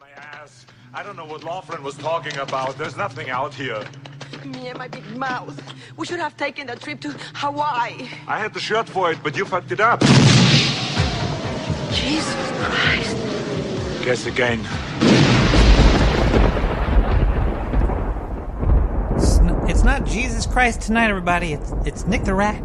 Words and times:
my 0.00 0.08
ass. 0.10 0.66
I 0.94 1.02
don't 1.02 1.16
know 1.16 1.24
what 1.24 1.44
Laughlin 1.44 1.82
was 1.82 1.96
talking 1.96 2.36
about. 2.38 2.76
There's 2.78 2.96
nothing 2.96 3.30
out 3.30 3.54
here. 3.54 3.84
Me 4.44 4.68
and 4.68 4.78
my 4.78 4.88
big 4.88 5.04
mouth. 5.16 5.60
We 5.96 6.06
should 6.06 6.20
have 6.20 6.36
taken 6.36 6.66
the 6.66 6.76
trip 6.76 7.00
to 7.00 7.10
Hawaii. 7.34 8.08
I 8.26 8.38
had 8.38 8.54
the 8.54 8.60
shirt 8.60 8.88
for 8.88 9.10
it, 9.10 9.18
but 9.22 9.36
you 9.36 9.44
fucked 9.44 9.72
it 9.72 9.80
up. 9.80 10.00
Jesus 11.92 12.50
Christ. 12.60 13.16
Guess 14.04 14.26
again. 14.26 14.60
It's 19.16 19.38
n- 19.38 19.60
It's 19.68 19.82
not 19.84 20.04
Jesus 20.06 20.46
Christ 20.46 20.82
tonight, 20.82 21.08
everybody. 21.10 21.52
It's 21.52 21.72
it's 21.84 22.06
Nick 22.06 22.24
the 22.24 22.34
Rat. 22.34 22.62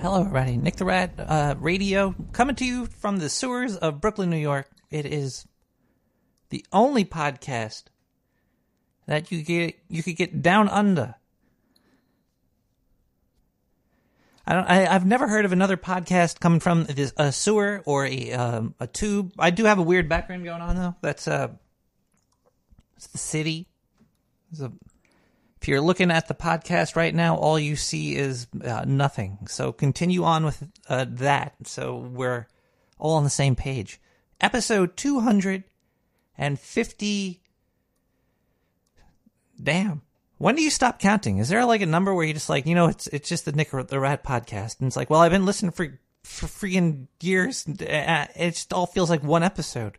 Hello, 0.00 0.20
everybody. 0.20 0.56
Nick 0.56 0.76
the 0.76 0.84
Rat 0.84 1.12
uh, 1.18 1.54
Radio 1.58 2.14
coming 2.32 2.54
to 2.56 2.64
you 2.64 2.86
from 2.86 3.18
the 3.18 3.28
sewers 3.28 3.76
of 3.76 4.00
Brooklyn, 4.00 4.30
New 4.30 4.36
York. 4.36 4.68
It 4.90 5.06
is 5.06 5.46
the 6.50 6.64
only 6.72 7.04
podcast 7.04 7.84
that 9.06 9.30
you 9.30 9.42
get 9.42 9.78
you 9.88 10.02
could 10.02 10.16
get 10.16 10.42
down 10.42 10.68
under. 10.68 11.14
I 14.46 14.54
don't. 14.54 14.64
I, 14.64 14.86
I've 14.86 15.04
never 15.04 15.28
heard 15.28 15.44
of 15.44 15.52
another 15.52 15.76
podcast 15.76 16.40
coming 16.40 16.60
from 16.60 16.84
this, 16.84 17.12
a 17.18 17.32
sewer 17.32 17.82
or 17.84 18.06
a 18.06 18.32
um, 18.32 18.74
a 18.80 18.86
tube. 18.86 19.32
I 19.38 19.50
do 19.50 19.64
have 19.64 19.78
a 19.78 19.82
weird 19.82 20.08
background 20.08 20.44
going 20.44 20.62
on 20.62 20.76
though. 20.76 20.94
That's 21.02 21.28
uh, 21.28 21.48
it's 22.96 23.08
the 23.08 23.18
city. 23.18 23.68
There's 24.50 24.70
a 24.70 24.72
if 25.60 25.66
you're 25.66 25.80
looking 25.80 26.10
at 26.10 26.28
the 26.28 26.34
podcast 26.34 26.94
right 26.96 27.14
now, 27.14 27.36
all 27.36 27.58
you 27.58 27.76
see 27.76 28.14
is 28.14 28.46
uh, 28.64 28.84
nothing. 28.86 29.38
So 29.48 29.72
continue 29.72 30.22
on 30.22 30.44
with 30.44 30.62
uh, 30.88 31.06
that. 31.08 31.54
So 31.64 31.96
we're 31.96 32.46
all 32.98 33.16
on 33.16 33.24
the 33.24 33.30
same 33.30 33.56
page. 33.56 34.00
Episode 34.40 34.96
250. 34.96 37.40
Damn. 39.62 40.02
When 40.38 40.54
do 40.54 40.62
you 40.62 40.70
stop 40.70 41.00
counting? 41.00 41.38
Is 41.38 41.48
there 41.48 41.64
like 41.64 41.80
a 41.80 41.86
number 41.86 42.14
where 42.14 42.24
you 42.24 42.32
just 42.32 42.48
like, 42.48 42.66
you 42.66 42.76
know, 42.76 42.86
it's 42.86 43.08
it's 43.08 43.28
just 43.28 43.44
the 43.44 43.52
Nick 43.52 43.70
the 43.70 43.98
Rat 43.98 44.22
podcast, 44.22 44.78
and 44.78 44.86
it's 44.86 44.96
like, 44.96 45.10
well, 45.10 45.20
I've 45.20 45.32
been 45.32 45.46
listening 45.46 45.72
for 45.72 45.98
for 46.22 46.46
freaking 46.46 47.08
years. 47.20 47.66
uh, 47.68 48.26
It 48.36 48.50
just 48.50 48.72
all 48.72 48.86
feels 48.86 49.10
like 49.10 49.24
one 49.24 49.42
episode. 49.42 49.98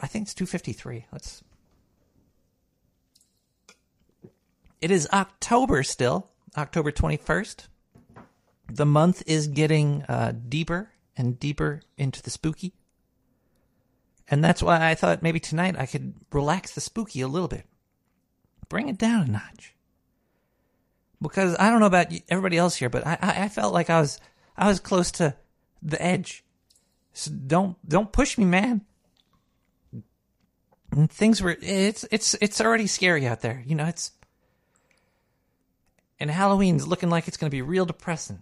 I 0.00 0.08
think 0.08 0.24
it's 0.24 0.34
253. 0.34 1.06
Let's 1.12 1.44
It 4.80 4.90
is 4.90 5.08
October 5.12 5.84
still, 5.84 6.28
October 6.56 6.90
21st. 6.90 7.68
The 8.68 8.86
month 8.86 9.22
is 9.26 9.46
getting 9.46 10.02
uh, 10.08 10.32
deeper 10.48 10.90
and 11.16 11.38
deeper 11.38 11.82
into 11.96 12.20
the 12.20 12.30
spooky. 12.30 12.72
And 14.32 14.42
that's 14.42 14.62
why 14.62 14.88
I 14.90 14.94
thought 14.94 15.22
maybe 15.22 15.38
tonight 15.38 15.76
I 15.78 15.84
could 15.84 16.14
relax 16.32 16.74
the 16.74 16.80
spooky 16.80 17.20
a 17.20 17.28
little 17.28 17.48
bit. 17.48 17.66
Bring 18.70 18.88
it 18.88 18.96
down 18.96 19.28
a 19.28 19.30
notch. 19.30 19.74
Because 21.20 21.54
I 21.60 21.68
don't 21.68 21.80
know 21.80 21.86
about 21.86 22.06
everybody 22.30 22.56
else 22.56 22.74
here, 22.74 22.88
but 22.88 23.06
I, 23.06 23.18
I, 23.20 23.42
I 23.42 23.48
felt 23.50 23.74
like 23.74 23.90
I 23.90 24.00
was 24.00 24.18
I 24.56 24.68
was 24.68 24.80
close 24.80 25.10
to 25.12 25.36
the 25.82 26.02
edge. 26.02 26.44
So 27.12 27.30
don't 27.30 27.76
don't 27.86 28.10
push 28.10 28.38
me, 28.38 28.46
man. 28.46 28.80
And 30.90 31.10
things 31.10 31.42
were 31.42 31.54
it's 31.60 32.06
it's 32.10 32.32
it's 32.40 32.62
already 32.62 32.86
scary 32.86 33.26
out 33.26 33.42
there. 33.42 33.62
You 33.66 33.74
know, 33.74 33.84
it's 33.84 34.12
and 36.18 36.30
Halloween's 36.30 36.86
looking 36.86 37.10
like 37.10 37.28
it's 37.28 37.36
going 37.36 37.50
to 37.50 37.54
be 37.54 37.60
real 37.60 37.84
depressing. 37.84 38.40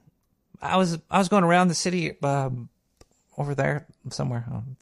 I 0.63 0.77
was 0.77 0.99
I 1.11 1.19
was 1.19 1.29
going 1.29 1.43
around 1.43 1.67
the 1.67 1.75
city 1.75 2.17
um, 2.23 2.69
over 3.37 3.57
there 3.57 3.89
somewhere, 4.11 4.45
um, 4.53 4.77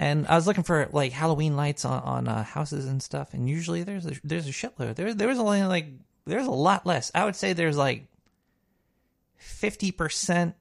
and 0.00 0.26
I 0.28 0.34
was 0.34 0.46
looking 0.46 0.64
for 0.64 0.88
like 0.92 1.12
Halloween 1.12 1.56
lights 1.56 1.84
on 1.84 2.02
on 2.02 2.26
uh, 2.26 2.42
houses 2.42 2.86
and 2.86 3.02
stuff. 3.02 3.34
And 3.34 3.48
usually 3.48 3.82
there's 3.82 4.06
a, 4.06 4.12
there's 4.24 4.48
a 4.48 4.50
shitload. 4.50 4.94
There 4.94 5.12
there 5.12 5.28
was 5.28 5.38
only 5.38 5.62
like 5.64 5.88
there's 6.24 6.46
a 6.46 6.50
lot 6.50 6.86
less. 6.86 7.10
I 7.14 7.26
would 7.26 7.36
say 7.36 7.52
there's 7.52 7.76
like 7.76 8.06
fifty 9.36 9.92
percent 9.92 10.54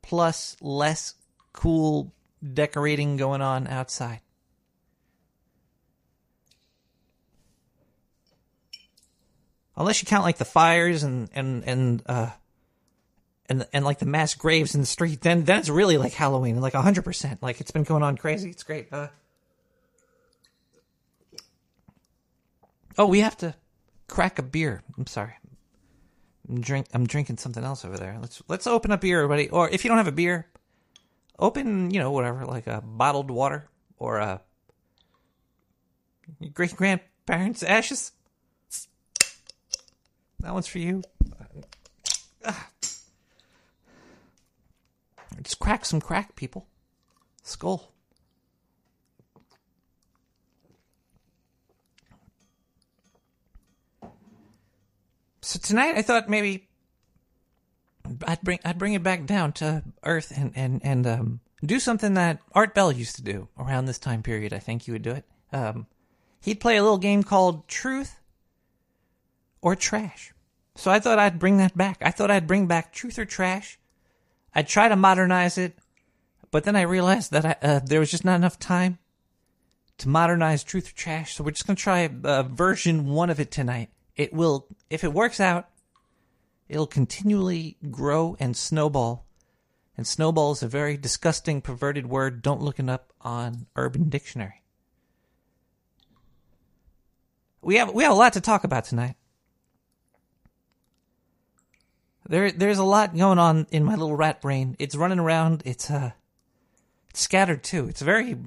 plus 0.00 0.56
less 0.62 1.14
cool 1.52 2.14
decorating 2.42 3.18
going 3.18 3.42
on 3.42 3.66
outside. 3.66 4.20
unless 9.74 10.02
you 10.02 10.06
count 10.06 10.22
like 10.22 10.36
the 10.36 10.44
fires 10.44 11.02
and 11.02 11.30
and 11.32 11.64
and 11.64 12.02
uh 12.04 12.28
and 13.52 13.66
and 13.72 13.84
like 13.84 13.98
the 13.98 14.06
mass 14.06 14.34
graves 14.34 14.74
in 14.74 14.80
the 14.80 14.86
street 14.86 15.20
then 15.20 15.44
then 15.44 15.58
it's 15.58 15.68
really 15.68 15.98
like 15.98 16.12
halloween 16.14 16.60
like 16.60 16.72
100% 16.72 17.38
like 17.42 17.60
it's 17.60 17.70
been 17.70 17.84
going 17.84 18.02
on 18.02 18.16
crazy. 18.16 18.50
It's 18.50 18.62
great 18.62 18.92
uh 18.92 19.08
oh 22.96 23.06
we 23.06 23.20
have 23.20 23.36
to 23.38 23.54
crack 24.08 24.38
a 24.38 24.42
beer. 24.42 24.82
I'm 24.98 25.06
sorry. 25.06 25.34
I'm 26.48 26.60
drink 26.60 26.86
i'm 26.94 27.06
drinking 27.06 27.36
something 27.36 27.62
else 27.62 27.84
over 27.84 27.98
there. 27.98 28.18
Let's 28.20 28.42
let's 28.48 28.66
open 28.66 28.90
a 28.90 28.98
beer 28.98 29.18
everybody. 29.22 29.48
Or 29.50 29.68
if 29.68 29.84
you 29.84 29.88
don't 29.88 29.98
have 29.98 30.08
a 30.08 30.12
beer 30.12 30.46
open 31.38 31.90
you 31.90 31.98
know 31.98 32.10
whatever 32.10 32.44
like 32.44 32.66
a 32.66 32.82
bottled 32.84 33.30
water 33.30 33.68
or 33.98 34.18
a 34.18 34.40
great 36.54 36.74
grandparents 36.74 37.62
ashes. 37.62 38.12
That 40.40 40.54
one's 40.54 40.66
for 40.66 40.78
you. 40.78 41.02
Ah. 42.44 42.71
Just 45.42 45.58
crack 45.58 45.84
some 45.84 46.00
crack, 46.00 46.36
people. 46.36 46.66
Skull. 47.42 47.92
So 55.40 55.58
tonight 55.58 55.96
I 55.96 56.02
thought 56.02 56.28
maybe 56.28 56.68
I'd 58.26 58.40
bring 58.42 58.60
I'd 58.64 58.78
bring 58.78 58.94
it 58.94 59.02
back 59.02 59.26
down 59.26 59.52
to 59.54 59.82
earth 60.04 60.32
and 60.34 60.52
and 60.54 60.80
and 60.84 61.06
um, 61.06 61.40
do 61.64 61.80
something 61.80 62.14
that 62.14 62.38
Art 62.52 62.74
Bell 62.74 62.92
used 62.92 63.16
to 63.16 63.22
do 63.22 63.48
around 63.58 63.86
this 63.86 63.98
time 63.98 64.22
period. 64.22 64.52
I 64.52 64.60
think 64.60 64.82
he 64.82 64.92
would 64.92 65.02
do 65.02 65.10
it. 65.10 65.24
Um, 65.52 65.86
he'd 66.42 66.60
play 66.60 66.76
a 66.76 66.82
little 66.82 66.98
game 66.98 67.24
called 67.24 67.66
Truth 67.66 68.20
or 69.60 69.74
trash. 69.74 70.32
So 70.76 70.90
I 70.90 71.00
thought 71.00 71.18
I'd 71.18 71.38
bring 71.38 71.58
that 71.58 71.76
back. 71.76 71.98
I 72.02 72.10
thought 72.10 72.30
I'd 72.30 72.46
bring 72.46 72.66
back 72.66 72.92
truth 72.92 73.18
or 73.18 73.24
trash. 73.24 73.78
I'd 74.54 74.68
try 74.68 74.88
to 74.88 74.96
modernize 74.96 75.58
it, 75.58 75.78
but 76.50 76.64
then 76.64 76.76
I 76.76 76.82
realized 76.82 77.32
that 77.32 77.44
I, 77.44 77.56
uh, 77.66 77.80
there 77.84 78.00
was 78.00 78.10
just 78.10 78.24
not 78.24 78.36
enough 78.36 78.58
time 78.58 78.98
to 79.98 80.08
modernize 80.08 80.64
truth 80.64 80.88
or 80.90 80.94
trash. 80.94 81.34
So 81.34 81.44
we're 81.44 81.52
just 81.52 81.66
gonna 81.66 81.76
try 81.76 82.08
uh, 82.24 82.42
version 82.42 83.06
one 83.06 83.30
of 83.30 83.40
it 83.40 83.50
tonight. 83.50 83.90
It 84.16 84.32
will, 84.32 84.66
if 84.90 85.04
it 85.04 85.12
works 85.12 85.40
out, 85.40 85.68
it'll 86.68 86.86
continually 86.86 87.76
grow 87.90 88.36
and 88.38 88.56
snowball. 88.56 89.26
And 89.96 90.06
snowball 90.06 90.52
is 90.52 90.62
a 90.62 90.68
very 90.68 90.96
disgusting, 90.96 91.60
perverted 91.60 92.06
word. 92.06 92.42
Don't 92.42 92.62
look 92.62 92.78
it 92.78 92.88
up 92.88 93.12
on 93.20 93.66
Urban 93.76 94.08
Dictionary. 94.08 94.62
We 97.60 97.76
have 97.76 97.92
we 97.92 98.02
have 98.02 98.12
a 98.12 98.16
lot 98.16 98.32
to 98.32 98.40
talk 98.40 98.64
about 98.64 98.84
tonight. 98.84 99.14
There, 102.32 102.50
there's 102.50 102.78
a 102.78 102.84
lot 102.84 103.14
going 103.14 103.38
on 103.38 103.66
in 103.70 103.84
my 103.84 103.92
little 103.94 104.16
rat 104.16 104.40
brain. 104.40 104.74
It's 104.78 104.94
running 104.96 105.18
around. 105.18 105.62
It's 105.66 105.90
uh, 105.90 106.12
scattered 107.12 107.62
too. 107.62 107.88
It's 107.88 108.00
very, 108.00 108.38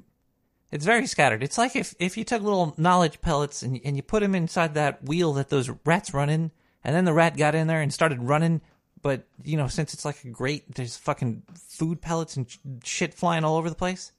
it's 0.72 0.84
very 0.84 1.06
scattered. 1.06 1.44
It's 1.44 1.56
like 1.56 1.76
if 1.76 1.94
if 2.00 2.16
you 2.16 2.24
took 2.24 2.42
little 2.42 2.74
knowledge 2.76 3.20
pellets 3.20 3.62
and 3.62 3.80
and 3.84 3.94
you 3.94 4.02
put 4.02 4.22
them 4.22 4.34
inside 4.34 4.74
that 4.74 5.04
wheel 5.04 5.34
that 5.34 5.50
those 5.50 5.70
rats 5.84 6.12
run 6.12 6.28
in, 6.28 6.50
and 6.82 6.96
then 6.96 7.04
the 7.04 7.12
rat 7.12 7.36
got 7.36 7.54
in 7.54 7.68
there 7.68 7.80
and 7.80 7.94
started 7.94 8.20
running. 8.20 8.60
But 9.02 9.28
you 9.44 9.56
know, 9.56 9.68
since 9.68 9.94
it's 9.94 10.04
like 10.04 10.24
a 10.24 10.30
grate, 10.30 10.74
there's 10.74 10.96
fucking 10.96 11.44
food 11.54 12.00
pellets 12.00 12.36
and 12.36 12.50
sh- 12.50 12.58
shit 12.82 13.14
flying 13.14 13.44
all 13.44 13.56
over 13.56 13.70
the 13.70 13.76
place. 13.76 14.10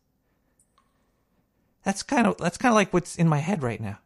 That's 1.84 2.04
kind 2.04 2.25
of 2.25 2.38
that's 2.38 2.58
kind 2.58 2.72
of 2.72 2.78
like 2.78 2.94
what's 2.94 3.18
in 3.18 3.28
my 3.28 3.40
head 3.40 3.64
right 3.64 3.81
now. 3.81 4.00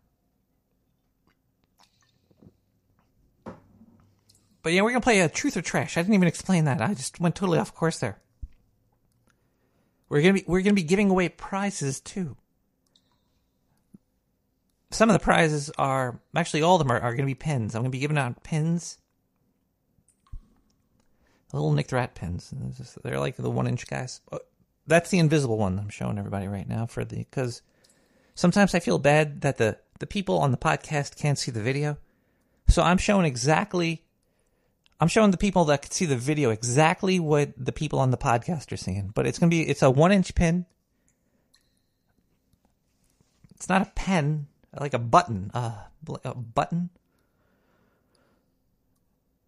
But 4.63 4.73
yeah, 4.73 4.81
we're 4.81 4.91
gonna 4.91 5.01
play 5.01 5.21
a 5.21 5.29
truth 5.29 5.57
or 5.57 5.61
trash. 5.61 5.97
I 5.97 6.01
didn't 6.01 6.13
even 6.15 6.27
explain 6.27 6.65
that. 6.65 6.81
I 6.81 6.93
just 6.93 7.19
went 7.19 7.35
totally 7.35 7.59
off 7.59 7.73
course 7.73 7.99
there. 7.99 8.19
We're 10.09 10.21
gonna 10.21 10.33
be 10.33 10.43
we're 10.45 10.61
gonna 10.61 10.73
be 10.73 10.83
giving 10.83 11.09
away 11.09 11.29
prizes 11.29 11.99
too. 11.99 12.35
Some 14.91 15.09
of 15.09 15.13
the 15.13 15.23
prizes 15.23 15.71
are 15.77 16.19
actually 16.35 16.63
all 16.63 16.75
of 16.75 16.79
them 16.79 16.91
are, 16.91 16.99
are 16.99 17.15
gonna 17.15 17.25
be 17.25 17.33
pins. 17.33 17.75
I'm 17.75 17.81
gonna 17.81 17.91
be 17.91 17.99
giving 17.99 18.17
out 18.17 18.43
pins. 18.43 18.97
Little 21.53 21.71
Nick 21.73 21.87
the 21.87 21.95
Rat 21.95 22.15
pins. 22.15 22.53
They're 23.03 23.19
like 23.19 23.35
the 23.35 23.49
one 23.49 23.67
inch 23.67 23.87
guys. 23.87 24.21
Oh, 24.31 24.39
That's 24.87 25.09
the 25.09 25.19
invisible 25.19 25.57
one 25.57 25.79
I'm 25.79 25.89
showing 25.89 26.17
everybody 26.17 26.47
right 26.47 26.67
now 26.67 26.85
for 26.85 27.03
the 27.03 27.17
because 27.17 27.61
sometimes 28.35 28.75
I 28.75 28.79
feel 28.79 28.99
bad 28.99 29.41
that 29.41 29.57
the 29.57 29.77
the 29.99 30.07
people 30.07 30.39
on 30.39 30.51
the 30.51 30.57
podcast 30.57 31.17
can't 31.17 31.37
see 31.37 31.51
the 31.51 31.61
video. 31.61 31.97
So 32.67 32.83
I'm 32.83 32.97
showing 32.97 33.25
exactly 33.25 34.03
I'm 35.01 35.07
showing 35.07 35.31
the 35.31 35.37
people 35.37 35.65
that 35.65 35.81
can 35.81 35.91
see 35.91 36.05
the 36.05 36.15
video 36.15 36.51
exactly 36.51 37.19
what 37.19 37.53
the 37.57 37.71
people 37.71 37.97
on 37.97 38.11
the 38.11 38.17
podcast 38.17 38.71
are 38.71 38.77
seeing. 38.77 39.11
But 39.15 39.25
it's 39.25 39.39
gonna 39.39 39.49
be 39.49 39.67
it's 39.67 39.81
a 39.81 39.89
one 39.89 40.11
inch 40.11 40.35
pin. 40.35 40.67
It's 43.55 43.67
not 43.67 43.81
a 43.81 43.91
pen, 43.95 44.45
like 44.79 44.93
a 44.93 44.99
button. 44.99 45.49
Uh, 45.55 45.73
a 46.23 46.35
button. 46.35 46.91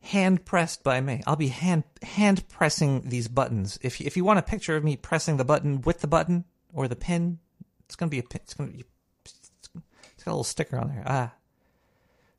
Hand 0.01 0.44
pressed 0.44 0.83
by 0.83 1.00
me. 1.00 1.21
I'll 1.27 1.35
be 1.35 1.50
hand 1.50 1.83
hand 2.01 2.50
pressing 2.50 3.07
these 3.09 3.27
buttons. 3.27 3.77
If 3.83 4.01
if 4.01 4.17
you 4.17 4.25
want 4.25 4.39
a 4.39 4.44
picture 4.44 4.75
of 4.75 4.83
me 4.83 4.97
pressing 4.97 5.38
the 5.38 5.45
button 5.45 5.81
with 5.81 6.01
the 6.01 6.07
button 6.07 6.45
or 6.73 6.88
the 6.88 6.95
pin, 6.95 7.38
it's 7.85 7.95
gonna 7.95 8.09
be 8.09 8.19
a 8.19 8.23
pin. 8.23 8.41
It's 8.44 8.55
gonna 8.55 8.71
be. 8.71 8.85
It's 9.23 9.69
got 9.69 10.31
a 10.31 10.33
little 10.33 10.44
sticker 10.44 10.79
on 10.79 10.88
there. 10.88 11.03
Ah. 11.05 11.33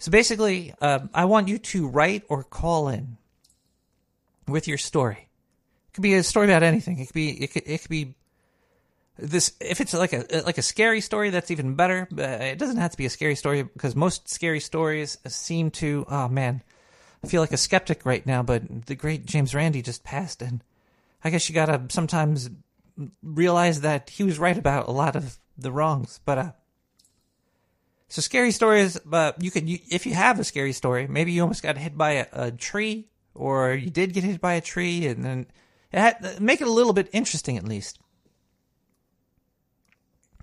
So 0.04 0.10
basically, 0.10 0.74
um, 0.82 1.08
I 1.14 1.24
want 1.24 1.48
you 1.48 1.56
to 1.56 1.88
write 1.88 2.24
or 2.28 2.44
call 2.44 2.88
in 2.88 3.16
with 4.46 4.68
your 4.68 4.76
story. 4.76 5.30
It 5.88 5.94
could 5.94 6.02
be 6.02 6.12
a 6.12 6.22
story 6.22 6.46
about 6.46 6.62
anything. 6.62 6.98
It 6.98 7.06
could 7.06 7.14
be. 7.14 7.30
It 7.30 7.54
could. 7.54 7.62
It 7.64 7.80
could 7.80 7.88
be 7.90 8.14
this 9.18 9.54
if 9.62 9.80
it's 9.80 9.94
like 9.94 10.12
a 10.12 10.26
like 10.44 10.58
a 10.58 10.62
scary 10.62 11.00
story 11.00 11.30
that's 11.30 11.50
even 11.50 11.74
better 11.74 12.06
it 12.18 12.58
doesn't 12.58 12.76
have 12.76 12.90
to 12.90 12.98
be 12.98 13.06
a 13.06 13.10
scary 13.10 13.34
story 13.34 13.62
because 13.62 13.96
most 13.96 14.28
scary 14.28 14.60
stories 14.60 15.16
seem 15.26 15.70
to 15.70 16.04
oh 16.10 16.28
man 16.28 16.60
i 17.22 17.26
feel 17.28 17.40
like 17.40 17.52
a 17.52 17.56
skeptic 17.56 18.04
right 18.04 18.26
now 18.26 18.42
but 18.42 18.86
the 18.86 18.96
great 18.96 19.24
james 19.24 19.54
randi 19.54 19.80
just 19.82 20.02
passed 20.02 20.42
and 20.42 20.64
i 21.22 21.30
guess 21.30 21.48
you 21.48 21.54
gotta 21.54 21.80
sometimes 21.90 22.50
realize 23.22 23.82
that 23.82 24.10
he 24.10 24.24
was 24.24 24.36
right 24.36 24.58
about 24.58 24.88
a 24.88 24.90
lot 24.90 25.14
of 25.14 25.38
the 25.56 25.70
wrongs 25.70 26.18
but 26.24 26.38
uh 26.38 26.50
so 28.14 28.20
scary 28.22 28.52
stories 28.52 28.98
but 29.04 29.42
you 29.42 29.50
could 29.50 29.68
you, 29.68 29.78
if 29.90 30.06
you 30.06 30.14
have 30.14 30.38
a 30.38 30.44
scary 30.44 30.72
story 30.72 31.08
maybe 31.08 31.32
you 31.32 31.42
almost 31.42 31.62
got 31.62 31.76
hit 31.76 31.98
by 31.98 32.10
a, 32.12 32.26
a 32.32 32.50
tree 32.52 33.08
or 33.34 33.72
you 33.72 33.90
did 33.90 34.12
get 34.12 34.22
hit 34.22 34.40
by 34.40 34.54
a 34.54 34.60
tree 34.60 35.06
and 35.06 35.24
then 35.24 35.46
it 35.90 35.98
had, 35.98 36.40
make 36.40 36.60
it 36.60 36.68
a 36.68 36.72
little 36.72 36.92
bit 36.92 37.08
interesting 37.12 37.56
at 37.56 37.64
least 37.64 37.98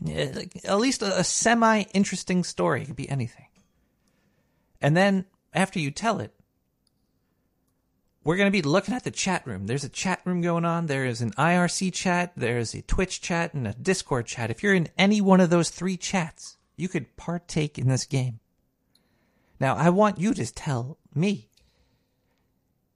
at 0.07 0.79
least 0.79 1.01
a, 1.01 1.19
a 1.19 1.23
semi 1.23 1.81
interesting 1.93 2.43
story. 2.43 2.81
It 2.81 2.85
could 2.87 2.95
be 2.95 3.09
anything. 3.09 3.47
And 4.81 4.97
then 4.97 5.25
after 5.53 5.79
you 5.79 5.91
tell 5.91 6.19
it, 6.19 6.33
we're 8.23 8.37
going 8.37 8.51
to 8.51 8.51
be 8.51 8.61
looking 8.61 8.93
at 8.93 9.03
the 9.03 9.11
chat 9.11 9.45
room. 9.45 9.67
There's 9.67 9.83
a 9.83 9.89
chat 9.89 10.21
room 10.25 10.41
going 10.41 10.65
on. 10.65 10.85
There 10.85 11.05
is 11.05 11.21
an 11.21 11.31
IRC 11.31 11.93
chat. 11.93 12.33
There's 12.35 12.73
a 12.73 12.81
Twitch 12.81 13.21
chat 13.21 13.53
and 13.53 13.67
a 13.67 13.73
Discord 13.73 14.27
chat. 14.27 14.51
If 14.51 14.61
you're 14.61 14.75
in 14.75 14.89
any 14.97 15.21
one 15.21 15.39
of 15.39 15.49
those 15.49 15.69
three 15.69 15.97
chats, 15.97 16.57
you 16.75 16.87
could 16.87 17.15
partake 17.17 17.77
in 17.77 17.87
this 17.87 18.05
game. 18.05 18.39
Now, 19.59 19.75
I 19.75 19.89
want 19.89 20.19
you 20.19 20.33
to 20.33 20.53
tell 20.53 20.97
me 21.13 21.49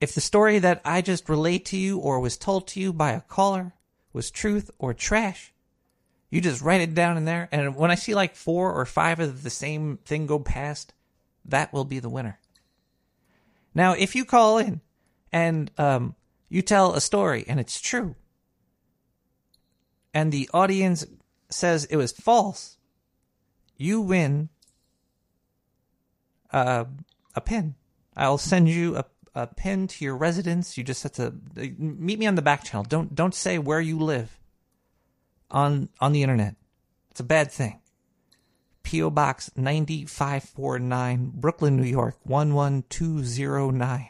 if 0.01 0.13
the 0.13 0.21
story 0.21 0.59
that 0.59 0.81
I 0.83 1.01
just 1.01 1.29
relayed 1.29 1.65
to 1.67 1.77
you 1.77 1.99
or 1.99 2.19
was 2.19 2.37
told 2.37 2.67
to 2.69 2.79
you 2.79 2.91
by 2.91 3.11
a 3.11 3.21
caller 3.21 3.73
was 4.13 4.31
truth 4.31 4.71
or 4.79 4.93
trash. 4.93 5.53
You 6.29 6.41
just 6.41 6.61
write 6.61 6.81
it 6.81 6.95
down 6.95 7.17
in 7.17 7.25
there, 7.25 7.47
and 7.51 7.75
when 7.75 7.91
I 7.91 7.95
see 7.95 8.15
like 8.15 8.35
four 8.35 8.73
or 8.73 8.85
five 8.85 9.19
of 9.19 9.43
the 9.43 9.49
same 9.49 9.97
thing 10.05 10.25
go 10.25 10.39
past, 10.39 10.93
that 11.45 11.71
will 11.71 11.85
be 11.85 11.99
the 11.99 12.09
winner. 12.09 12.39
Now, 13.73 13.93
if 13.93 14.15
you 14.15 14.25
call 14.25 14.57
in 14.57 14.81
and 15.31 15.69
um, 15.77 16.15
you 16.49 16.61
tell 16.61 16.93
a 16.93 17.01
story 17.01 17.45
and 17.47 17.59
it's 17.59 17.79
true, 17.79 18.15
and 20.13 20.31
the 20.31 20.49
audience 20.53 21.05
says 21.49 21.85
it 21.85 21.97
was 21.97 22.11
false, 22.11 22.74
you 23.77 24.01
win 24.01 24.49
uh, 26.51 26.85
a 27.35 27.41
pin. 27.41 27.75
I'll 28.15 28.37
send 28.37 28.69
you 28.69 28.97
a, 28.97 29.05
a 29.33 29.47
pin 29.47 29.87
to 29.87 30.05
your 30.05 30.15
residence. 30.15 30.77
You 30.77 30.83
just 30.83 31.03
have 31.03 31.11
to 31.13 31.33
meet 31.77 32.19
me 32.19 32.27
on 32.27 32.35
the 32.35 32.41
back 32.41 32.63
channel. 32.63 32.85
Don't 32.87 33.13
don't 33.13 33.35
say 33.35 33.57
where 33.57 33.81
you 33.81 33.99
live 33.99 34.39
on 35.51 35.89
on 35.99 36.13
the 36.13 36.23
internet. 36.23 36.55
It's 37.11 37.19
a 37.19 37.23
bad 37.23 37.51
thing. 37.51 37.79
P.O. 38.83 39.09
Box 39.09 39.51
9549, 39.55 41.31
Brooklyn, 41.33 41.75
New 41.75 41.87
York 41.87 42.17
11209. 42.23 44.09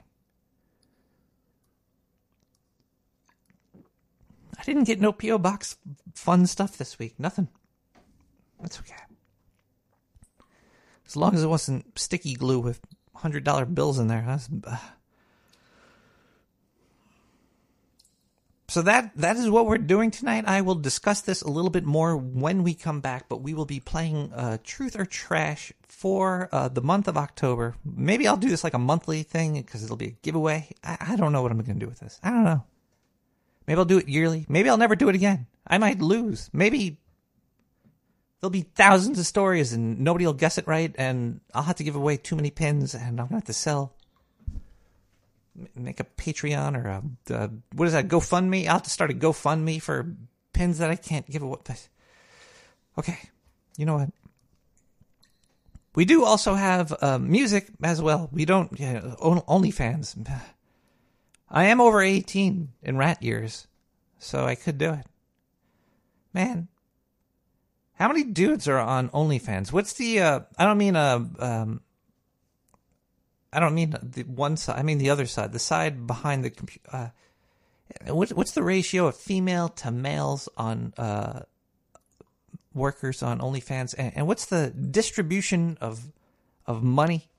I 4.57 4.63
didn't 4.63 4.83
get 4.83 4.99
no 4.99 5.13
P.O. 5.13 5.37
Box 5.37 5.77
fun 6.13 6.45
stuff 6.45 6.77
this 6.77 6.99
week. 6.99 7.15
Nothing. 7.17 7.47
That's 8.59 8.79
okay. 8.79 8.95
As 11.05 11.15
long 11.15 11.35
as 11.35 11.43
it 11.43 11.47
wasn't 11.47 11.97
sticky 11.97 12.33
glue 12.33 12.59
with 12.59 12.81
$100 13.17 13.75
bills 13.75 13.99
in 13.99 14.07
there. 14.07 14.23
That's, 14.25 14.49
uh, 14.65 14.77
so 18.67 18.81
that 18.81 19.11
that 19.15 19.37
is 19.37 19.49
what 19.49 19.67
we're 19.67 19.77
doing 19.77 20.11
tonight. 20.11 20.45
I 20.47 20.61
will 20.61 20.75
discuss 20.75 21.21
this 21.21 21.41
a 21.41 21.49
little 21.49 21.69
bit 21.69 21.85
more 21.85 22.17
when 22.17 22.63
we 22.63 22.73
come 22.73 22.99
back, 23.01 23.29
but 23.29 23.41
we 23.41 23.53
will 23.53 23.65
be 23.65 23.79
playing 23.79 24.33
uh, 24.33 24.57
Truth 24.63 24.99
or 24.99 25.05
Trash 25.05 25.71
for 25.87 26.49
uh, 26.51 26.67
the 26.67 26.81
month 26.81 27.07
of 27.07 27.17
October. 27.17 27.75
Maybe 27.85 28.27
I'll 28.27 28.37
do 28.37 28.49
this 28.49 28.63
like 28.63 28.73
a 28.73 28.79
monthly 28.79 29.23
thing 29.23 29.53
because 29.53 29.83
it'll 29.83 29.97
be 29.97 30.07
a 30.07 30.17
giveaway. 30.23 30.69
I, 30.83 30.97
I 30.99 31.15
don't 31.15 31.31
know 31.31 31.41
what 31.41 31.51
I'm 31.51 31.59
going 31.59 31.79
to 31.79 31.85
do 31.85 31.89
with 31.89 31.99
this. 31.99 32.19
I 32.23 32.31
don't 32.31 32.43
know. 32.43 32.63
Maybe 33.67 33.77
I'll 33.77 33.85
do 33.85 33.97
it 33.97 34.09
yearly. 34.09 34.45
Maybe 34.49 34.69
I'll 34.69 34.77
never 34.77 34.95
do 34.95 35.09
it 35.09 35.15
again. 35.15 35.47
I 35.65 35.77
might 35.77 36.01
lose. 36.01 36.49
Maybe 36.53 36.99
there'll 38.45 38.51
be 38.51 38.69
thousands 38.75 39.17
of 39.17 39.25
stories 39.25 39.73
and 39.73 39.99
nobody 40.01 40.23
will 40.27 40.33
guess 40.33 40.59
it 40.59 40.67
right, 40.67 40.93
and 40.99 41.41
I'll 41.55 41.63
have 41.63 41.77
to 41.77 41.83
give 41.83 41.95
away 41.95 42.17
too 42.17 42.35
many 42.35 42.51
pins, 42.51 42.93
and 42.93 43.19
I'm 43.19 43.27
to 43.29 43.33
have 43.33 43.45
to 43.45 43.53
sell 43.53 43.95
make 45.73 45.99
a 45.99 46.03
Patreon 46.03 46.77
or 46.77 46.87
a, 47.33 47.49
what 47.73 47.87
is 47.87 47.93
that 47.93 48.07
GoFundMe? 48.07 48.67
I'll 48.67 48.73
have 48.73 48.83
to 48.83 48.91
start 48.91 49.09
a 49.09 49.15
GoFundMe 49.15 49.81
for 49.81 50.13
pins 50.53 50.77
that 50.77 50.91
I 50.91 50.95
can't 50.95 51.25
give 51.27 51.41
away. 51.41 51.57
Okay, 52.99 53.17
you 53.77 53.87
know 53.87 53.95
what? 53.95 54.09
We 55.95 56.05
do 56.05 56.23
also 56.23 56.53
have 56.53 56.93
uh, 57.01 57.17
music 57.17 57.69
as 57.81 57.99
well. 57.99 58.29
We 58.31 58.45
don't 58.45 58.79
yeah, 58.79 58.99
OnlyFans. 58.99 60.29
I 61.49 61.65
am 61.65 61.81
over 61.81 61.99
eighteen 61.99 62.73
in 62.83 62.95
rat 62.97 63.23
years, 63.23 63.65
so 64.19 64.45
I 64.45 64.53
could 64.53 64.77
do 64.77 64.93
it. 64.93 65.07
Man, 66.31 66.67
how 67.95 68.07
many 68.07 68.23
dudes 68.23 68.67
are 68.67 68.79
on 68.79 69.09
OnlyFans? 69.09 69.71
What's 69.71 69.93
the? 69.93 70.19
Uh, 70.21 70.39
I 70.57 70.65
don't 70.65 70.77
mean 70.77 70.95
a 70.95 71.25
um, 71.39 71.81
I 73.51 73.61
don't 73.61 73.73
mean 73.73 73.95
the 74.01 74.23
one 74.23 74.57
side. 74.57 74.77
I 74.77 74.83
mean 74.83 74.97
the 74.97 75.09
other 75.09 75.25
side, 75.25 75.53
the 75.53 75.59
side 75.59 76.05
behind 76.05 76.43
the 76.43 76.49
computer. 76.49 76.89
Uh, 76.91 78.13
what's 78.13 78.33
what's 78.33 78.51
the 78.51 78.63
ratio 78.63 79.07
of 79.07 79.15
female 79.15 79.69
to 79.69 79.91
males 79.91 80.49
on 80.57 80.93
uh, 80.97 81.41
workers 82.73 83.23
on 83.23 83.39
OnlyFans, 83.39 83.95
and, 83.97 84.11
and 84.17 84.27
what's 84.27 84.45
the 84.45 84.71
distribution 84.71 85.77
of 85.79 86.11
of 86.67 86.83
money? 86.83 87.29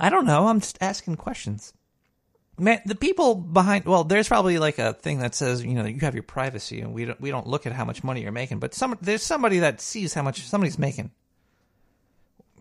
I 0.00 0.10
don't 0.10 0.26
know. 0.26 0.48
I'm 0.48 0.58
just 0.58 0.78
asking 0.80 1.16
questions. 1.16 1.72
Man, 2.56 2.80
the 2.86 2.94
people 2.94 3.34
behind 3.34 3.84
well, 3.84 4.04
there's 4.04 4.28
probably 4.28 4.58
like 4.58 4.78
a 4.78 4.92
thing 4.92 5.18
that 5.18 5.34
says 5.34 5.64
you 5.64 5.74
know 5.74 5.84
you 5.84 6.00
have 6.00 6.14
your 6.14 6.22
privacy, 6.22 6.80
and 6.80 6.92
we 6.92 7.04
don't 7.04 7.20
we 7.20 7.30
don't 7.30 7.46
look 7.46 7.66
at 7.66 7.72
how 7.72 7.84
much 7.84 8.04
money 8.04 8.22
you're 8.22 8.32
making. 8.32 8.60
But 8.60 8.74
some 8.74 8.96
there's 9.00 9.22
somebody 9.22 9.60
that 9.60 9.80
sees 9.80 10.14
how 10.14 10.22
much 10.22 10.42
somebody's 10.42 10.78
making 10.78 11.10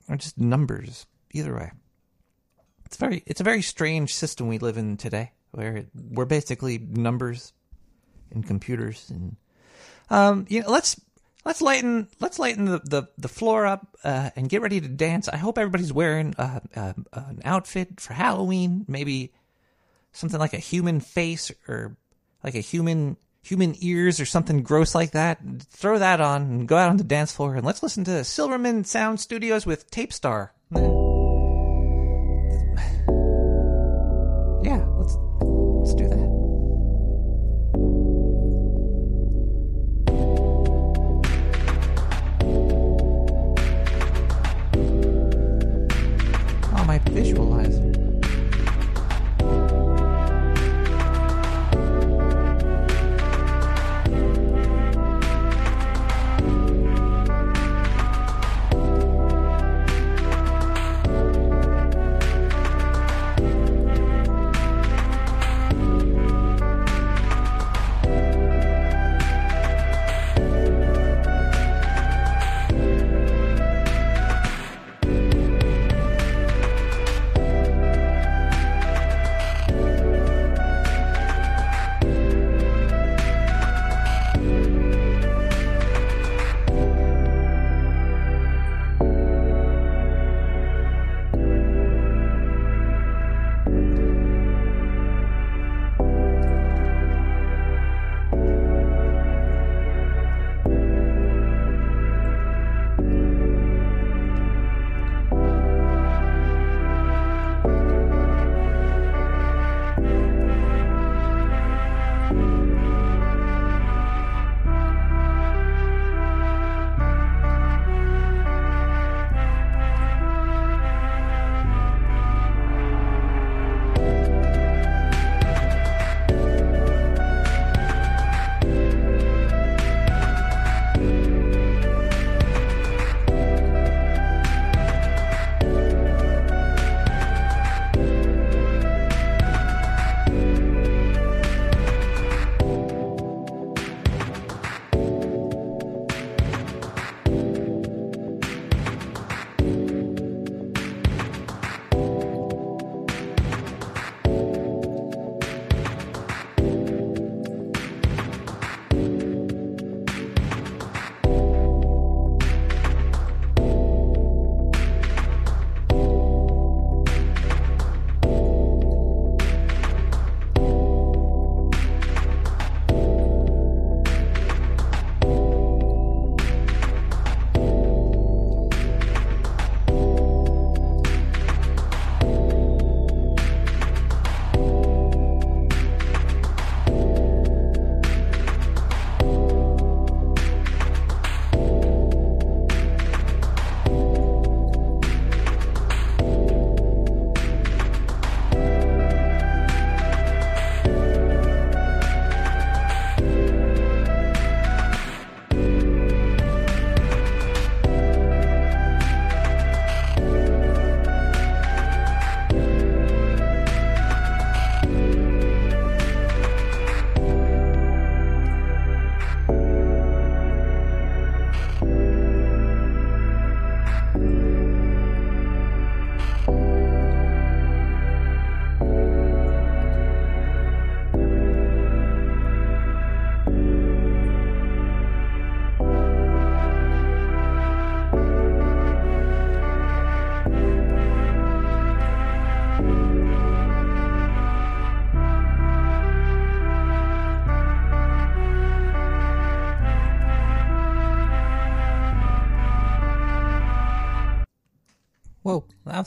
or 0.10 0.18
just 0.18 0.38
numbers. 0.38 1.06
Either 1.32 1.56
way, 1.56 1.72
it's 2.86 2.98
very 2.98 3.24
it's 3.28 3.42
a 3.42 3.44
very 3.44 3.62
strange 3.62 4.16
system 4.16 4.48
we 4.48 4.58
live 4.58 4.78
in 4.78 4.98
today, 4.98 5.32
where 5.52 5.86
we're 5.94 6.26
basically 6.26 6.80
numbers 6.80 7.54
and 8.32 8.48
computers 8.48 9.12
and 9.12 9.36
um, 10.10 10.46
you 10.50 10.62
know 10.62 10.70
let's 10.72 11.00
let's 11.46 11.62
lighten 11.62 12.08
let's 12.20 12.40
lighten 12.40 12.66
the 12.66 12.80
the, 12.80 13.04
the 13.18 13.28
floor 13.28 13.66
up 13.66 13.96
uh, 14.04 14.32
and 14.36 14.50
get 14.50 14.62
ready 14.62 14.82
to 14.82 14.88
dance. 14.88 15.28
I 15.28 15.38
hope 15.38 15.58
everybody's 15.58 15.94
wearing 15.94 16.34
uh, 16.38 16.62
uh, 16.76 16.94
an 17.14 17.42
outfit 17.46 18.00
for 18.00 18.14
Halloween, 18.14 18.86
maybe 18.88 19.34
something 20.14 20.40
like 20.40 20.54
a 20.54 20.58
human 20.60 21.00
face 21.00 21.52
or 21.68 21.98
like 22.44 22.56
a 22.56 22.60
human 22.60 23.18
human 23.42 23.76
ears 23.82 24.20
or 24.22 24.26
something 24.26 24.64
gross 24.64 24.96
like 24.96 25.12
that, 25.12 25.40
throw 25.70 26.00
that 26.00 26.22
on 26.22 26.44
and 26.44 26.68
go 26.68 26.78
out 26.78 26.90
on 26.90 26.98
the 26.98 27.04
dance 27.04 27.34
floor 27.34 27.56
and 27.56 27.66
let's 27.66 27.84
listen 27.84 28.06
to 28.06 28.24
Silverman 28.24 28.86
Sound 28.86 29.20
Studios 29.20 29.66
with 29.66 29.92
Tape 29.92 30.14
Star. 30.14 30.54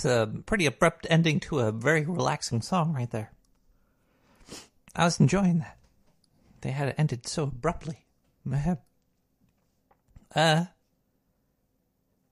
That 0.03 0.09
was 0.09 0.39
a 0.39 0.43
pretty 0.43 0.67
abrupt 0.67 1.07
ending 1.09 1.41
to 1.41 1.61
a 1.61 1.73
very 1.73 2.05
relaxing 2.05 2.63
song 2.63 2.93
right 2.93 3.11
there. 3.11 3.33
I 4.95 5.05
was 5.05 5.21
enjoying 5.21 5.59
that. 5.61 5.77
They 6.61 6.71
had 6.71 6.89
it 6.89 6.95
ended 6.99 7.27
so 7.27 7.45
abruptly. 7.45 8.05
Uh, 10.35 10.67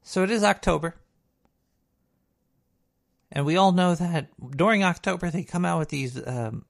so 0.03 0.23
it 0.23 0.31
is 0.31 0.45
October. 0.45 0.95
And 3.33 3.45
we 3.45 3.57
all 3.57 3.73
know 3.73 3.95
that 3.95 4.29
during 4.57 4.85
October 4.85 5.31
they 5.31 5.43
come 5.43 5.65
out 5.65 5.79
with 5.79 5.89
these 5.89 6.21
um, 6.27 6.65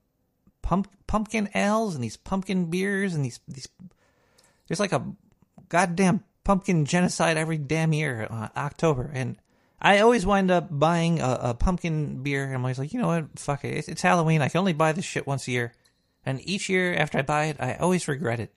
pump, 0.63 0.89
pumpkin 1.07 1.49
ales 1.55 1.95
and 1.95 2.03
these 2.03 2.17
pumpkin 2.17 2.71
beers 2.71 3.15
and 3.15 3.25
these 3.25 3.41
these. 3.47 3.69
There's 4.67 4.81
like 4.81 4.93
a 4.93 5.05
goddamn 5.69 6.25
pumpkin 6.43 6.87
genocide 6.87 7.37
every 7.37 7.59
damn 7.59 7.93
year 7.93 8.27
uh, 8.31 8.49
October, 8.57 9.11
and 9.13 9.37
I 9.85 9.99
always 9.99 10.25
wind 10.25 10.51
up 10.51 10.69
buying 10.71 11.21
a, 11.21 11.39
a, 11.43 11.55
pumpkin 11.55 12.23
beer. 12.23 12.45
And 12.47 12.55
I'm 12.55 12.63
always 12.63 12.79
like, 12.79 12.95
you 12.95 13.01
know 13.01 13.09
what, 13.09 13.39
fuck 13.39 13.65
it, 13.67 13.77
it's, 13.77 13.89
it's 13.89 14.01
Halloween. 14.01 14.41
I 14.41 14.49
can 14.49 14.61
only 14.61 14.73
buy 14.73 14.93
this 14.93 15.05
shit 15.05 15.27
once 15.27 15.47
a 15.47 15.51
year, 15.51 15.75
and 16.25 16.41
each 16.49 16.71
year 16.71 16.95
after 16.95 17.19
I 17.19 17.23
buy 17.23 17.45
it, 17.47 17.59
I 17.61 17.75
always 17.75 18.09
regret 18.09 18.41
it. 18.41 18.51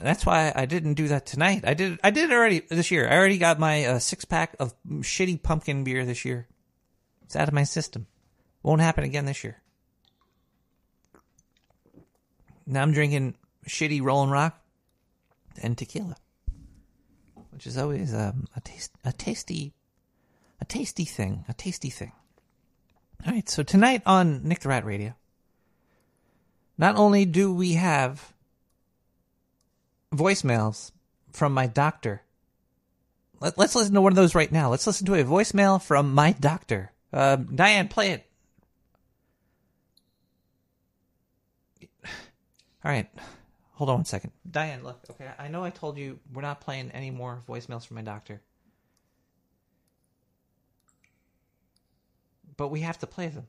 That's 0.00 0.24
why 0.24 0.52
I 0.54 0.66
didn't 0.66 0.94
do 0.94 1.08
that 1.08 1.26
tonight. 1.26 1.64
I 1.66 1.74
did. 1.74 1.98
I 2.02 2.10
did 2.10 2.30
it 2.30 2.32
already 2.32 2.60
this 2.60 2.90
year. 2.90 3.08
I 3.08 3.16
already 3.16 3.38
got 3.38 3.58
my 3.58 3.84
uh, 3.84 3.98
six 3.98 4.24
pack 4.24 4.54
of 4.58 4.72
shitty 4.88 5.42
pumpkin 5.42 5.84
beer 5.84 6.06
this 6.06 6.24
year. 6.24 6.46
It's 7.24 7.36
out 7.36 7.48
of 7.48 7.54
my 7.54 7.64
system. 7.64 8.06
Won't 8.62 8.80
happen 8.80 9.04
again 9.04 9.26
this 9.26 9.44
year. 9.44 9.60
Now 12.66 12.82
I'm 12.82 12.92
drinking 12.92 13.34
shitty 13.68 14.00
Rolling 14.00 14.30
Rock 14.30 14.58
and 15.60 15.76
tequila, 15.76 16.16
which 17.60 17.66
is 17.66 17.76
always 17.76 18.14
um, 18.14 18.46
a 18.56 18.60
taste, 18.62 18.90
a 19.04 19.12
tasty, 19.12 19.74
a 20.62 20.64
tasty 20.64 21.04
thing, 21.04 21.44
a 21.46 21.52
tasty 21.52 21.90
thing. 21.90 22.10
All 23.26 23.34
right, 23.34 23.46
so 23.50 23.62
tonight 23.62 24.00
on 24.06 24.48
Nick 24.48 24.60
the 24.60 24.70
Rat 24.70 24.86
Radio, 24.86 25.12
not 26.78 26.96
only 26.96 27.26
do 27.26 27.52
we 27.52 27.74
have 27.74 28.32
voicemails 30.10 30.90
from 31.32 31.52
my 31.52 31.66
doctor. 31.66 32.22
Let, 33.40 33.58
us 33.58 33.74
listen 33.74 33.92
to 33.92 34.00
one 34.00 34.12
of 34.12 34.16
those 34.16 34.34
right 34.34 34.50
now. 34.50 34.70
Let's 34.70 34.86
listen 34.86 35.06
to 35.08 35.14
a 35.16 35.24
voicemail 35.24 35.82
from 35.82 36.14
my 36.14 36.32
doctor. 36.32 36.92
Uh, 37.12 37.36
Diane, 37.36 37.88
play 37.88 38.12
it. 38.12 38.26
All 42.82 42.90
right. 42.90 43.10
Hold 43.80 43.90
on 43.90 43.96
one 43.96 44.04
second. 44.04 44.32
Diane, 44.48 44.84
look, 44.84 45.00
okay, 45.10 45.30
I 45.38 45.48
know 45.48 45.64
I 45.64 45.70
told 45.70 45.96
you 45.96 46.20
we're 46.32 46.42
not 46.42 46.60
playing 46.60 46.90
any 46.92 47.10
more 47.10 47.40
voicemails 47.48 47.86
from 47.86 47.96
my 47.96 48.02
doctor. 48.02 48.42
But 52.56 52.68
we 52.68 52.80
have 52.80 52.98
to 52.98 53.06
play 53.06 53.28
them. 53.28 53.46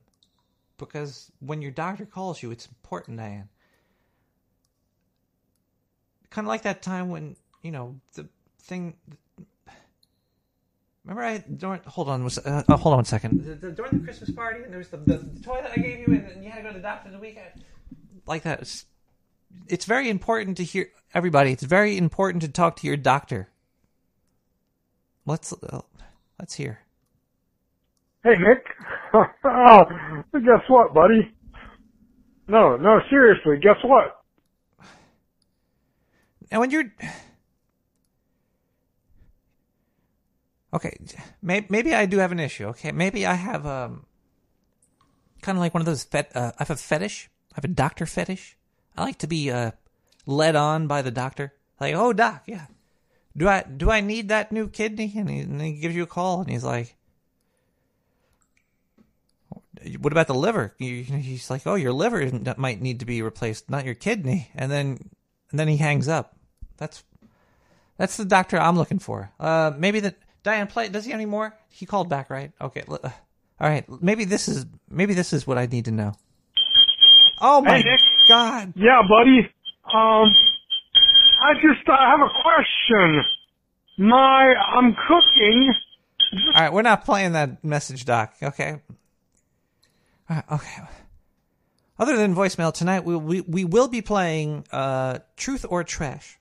Because 0.77 1.31
when 1.39 1.61
your 1.61 1.71
doctor 1.71 2.05
calls 2.05 2.41
you, 2.41 2.49
it's 2.49 2.65
important, 2.65 3.17
Diane 3.17 3.49
kind 6.31 6.47
of 6.47 6.49
like 6.49 6.63
that 6.63 6.81
time 6.81 7.09
when 7.09 7.35
you 7.61 7.71
know 7.71 7.99
the 8.13 8.27
thing. 8.63 8.95
Remember, 11.05 11.23
I 11.23 11.37
during 11.37 11.81
hold 11.85 12.09
on, 12.09 12.23
was 12.23 12.39
uh, 12.39 12.63
uh, 12.67 12.77
hold 12.77 12.93
on 12.93 12.97
one 12.99 13.05
second. 13.05 13.43
The, 13.43 13.55
the, 13.55 13.71
during 13.71 13.99
the 13.99 14.03
Christmas 14.03 14.31
party, 14.31 14.63
and 14.63 14.71
there 14.71 14.79
was 14.79 14.89
the, 14.89 14.97
the, 14.97 15.17
the, 15.17 15.43
toy 15.43 15.61
that 15.61 15.71
I 15.71 15.81
gave 15.81 15.99
you, 15.99 16.05
and, 16.15 16.27
and, 16.27 16.43
you 16.43 16.49
had 16.49 16.57
to 16.57 16.63
go 16.63 16.69
to 16.69 16.75
the 16.75 16.81
doctor 16.81 17.11
the 17.11 17.19
weekend. 17.19 17.63
Like 18.25 18.43
that, 18.43 18.61
it's, 18.61 18.85
it's 19.67 19.85
very 19.85 20.09
important 20.09 20.57
to 20.57 20.63
hear 20.63 20.89
everybody. 21.13 21.51
It's 21.51 21.63
very 21.63 21.97
important 21.97 22.41
to 22.43 22.49
talk 22.49 22.75
to 22.77 22.87
your 22.87 22.97
doctor. 22.97 23.49
Let's 25.25 25.53
uh, 25.53 25.81
let's 26.39 26.55
hear. 26.55 26.79
Hey 28.23 28.35
Nick, 28.37 28.65
oh, 29.13 29.25
guess 30.33 30.61
what, 30.67 30.93
buddy? 30.93 31.33
No, 32.47 32.75
no, 32.77 32.99
seriously, 33.09 33.57
guess 33.61 33.77
what? 33.83 34.17
And 36.51 36.59
when 36.59 36.69
you're 36.69 36.93
okay, 40.73 40.97
maybe, 41.41 41.65
maybe 41.69 41.95
I 41.95 42.05
do 42.05 42.17
have 42.17 42.31
an 42.31 42.39
issue. 42.39 42.65
Okay, 42.67 42.91
maybe 42.91 43.25
I 43.25 43.35
have 43.35 43.65
um 43.65 44.05
kind 45.41 45.57
of 45.57 45.61
like 45.61 45.73
one 45.73 45.81
of 45.81 45.85
those 45.85 46.03
fet. 46.03 46.31
Uh, 46.35 46.51
I 46.57 46.63
have 46.63 46.69
a 46.69 46.75
fetish. 46.75 47.29
I 47.53 47.55
have 47.55 47.65
a 47.65 47.69
doctor 47.69 48.05
fetish. 48.05 48.57
I 48.97 49.03
like 49.03 49.17
to 49.19 49.27
be 49.27 49.51
uh 49.51 49.71
led 50.25 50.55
on 50.55 50.87
by 50.87 51.01
the 51.01 51.11
doctor. 51.11 51.53
Like, 51.79 51.95
oh 51.95 52.13
doc, 52.13 52.43
yeah. 52.45 52.65
Do 53.35 53.47
I 53.47 53.63
do 53.63 53.89
I 53.89 54.01
need 54.01 54.29
that 54.29 54.51
new 54.51 54.67
kidney? 54.67 55.13
And 55.15 55.29
he, 55.29 55.39
and 55.39 55.61
he 55.61 55.73
gives 55.73 55.95
you 55.95 56.03
a 56.03 56.07
call, 56.07 56.41
and 56.41 56.49
he's 56.49 56.63
like, 56.63 56.97
"What 59.99 60.11
about 60.11 60.27
the 60.27 60.35
liver?" 60.35 60.75
He's 60.77 61.49
like, 61.49 61.65
"Oh, 61.65 61.75
your 61.75 61.93
liver 61.93 62.29
might 62.57 62.81
need 62.81 62.99
to 62.99 63.05
be 63.05 63.21
replaced, 63.21 63.69
not 63.69 63.85
your 63.85 63.95
kidney." 63.95 64.51
And 64.53 64.71
then 64.71 65.09
and 65.49 65.59
then 65.59 65.67
he 65.67 65.77
hangs 65.77 66.07
up. 66.07 66.35
That's 66.77 67.03
that's 67.97 68.17
the 68.17 68.25
doctor 68.25 68.59
I'm 68.59 68.77
looking 68.77 68.99
for. 68.99 69.31
Uh, 69.39 69.71
maybe 69.77 69.99
the 70.01 70.15
Diane 70.43 70.67
play. 70.67 70.89
Does 70.89 71.05
he 71.05 71.11
have 71.11 71.19
any 71.19 71.25
more? 71.25 71.55
He 71.69 71.85
called 71.85 72.09
back, 72.09 72.29
right? 72.29 72.51
Okay. 72.59 72.83
Uh, 72.89 72.97
all 73.59 73.69
right. 73.69 73.85
Maybe 74.01 74.25
this 74.25 74.47
is 74.47 74.65
maybe 74.89 75.13
this 75.13 75.33
is 75.33 75.47
what 75.47 75.57
I 75.57 75.67
need 75.67 75.85
to 75.85 75.91
know. 75.91 76.15
Oh 77.43 77.61
my 77.61 77.79
hey, 77.79 77.97
God. 78.27 78.73
Yeah, 78.75 79.01
buddy. 79.01 79.39
Um, 79.91 80.31
I 81.41 81.55
just 81.55 81.89
uh, 81.89 81.97
have 81.97 82.19
a 82.19 82.29
question. 82.43 83.23
My, 83.97 84.53
I'm 84.53 84.95
cooking. 85.07 85.73
All 86.53 86.61
right, 86.61 86.71
we're 86.71 86.83
not 86.83 87.03
playing 87.03 87.33
that 87.33 87.63
message, 87.63 88.05
Doc. 88.05 88.35
Okay. 88.43 88.79
okay. 90.29 90.81
Other 91.97 92.15
than 92.15 92.35
voicemail 92.35 92.71
tonight, 92.71 93.03
we 93.03 93.15
we 93.15 93.41
we 93.41 93.65
will 93.65 93.87
be 93.87 94.01
playing 94.01 94.65
uh, 94.71 95.19
Truth 95.35 95.65
or 95.67 95.83
Trash. 95.83 96.37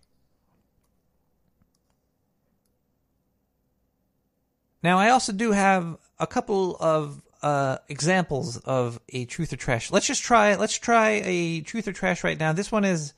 Now, 4.82 4.98
I 4.98 5.10
also 5.10 5.32
do 5.32 5.52
have 5.52 5.98
a 6.18 6.26
couple 6.26 6.76
of 6.78 7.22
uh, 7.42 7.78
examples 7.88 8.58
of 8.58 9.00
a 9.08 9.24
truth 9.24 9.52
or 9.52 9.56
trash. 9.56 9.90
Let's 9.90 10.06
just 10.06 10.22
try. 10.22 10.56
Let's 10.56 10.78
try 10.78 11.22
a 11.24 11.60
truth 11.62 11.88
or 11.88 11.92
trash 11.92 12.24
right 12.24 12.38
now. 12.38 12.52
This 12.52 12.70
one 12.70 12.84
is 12.84 13.14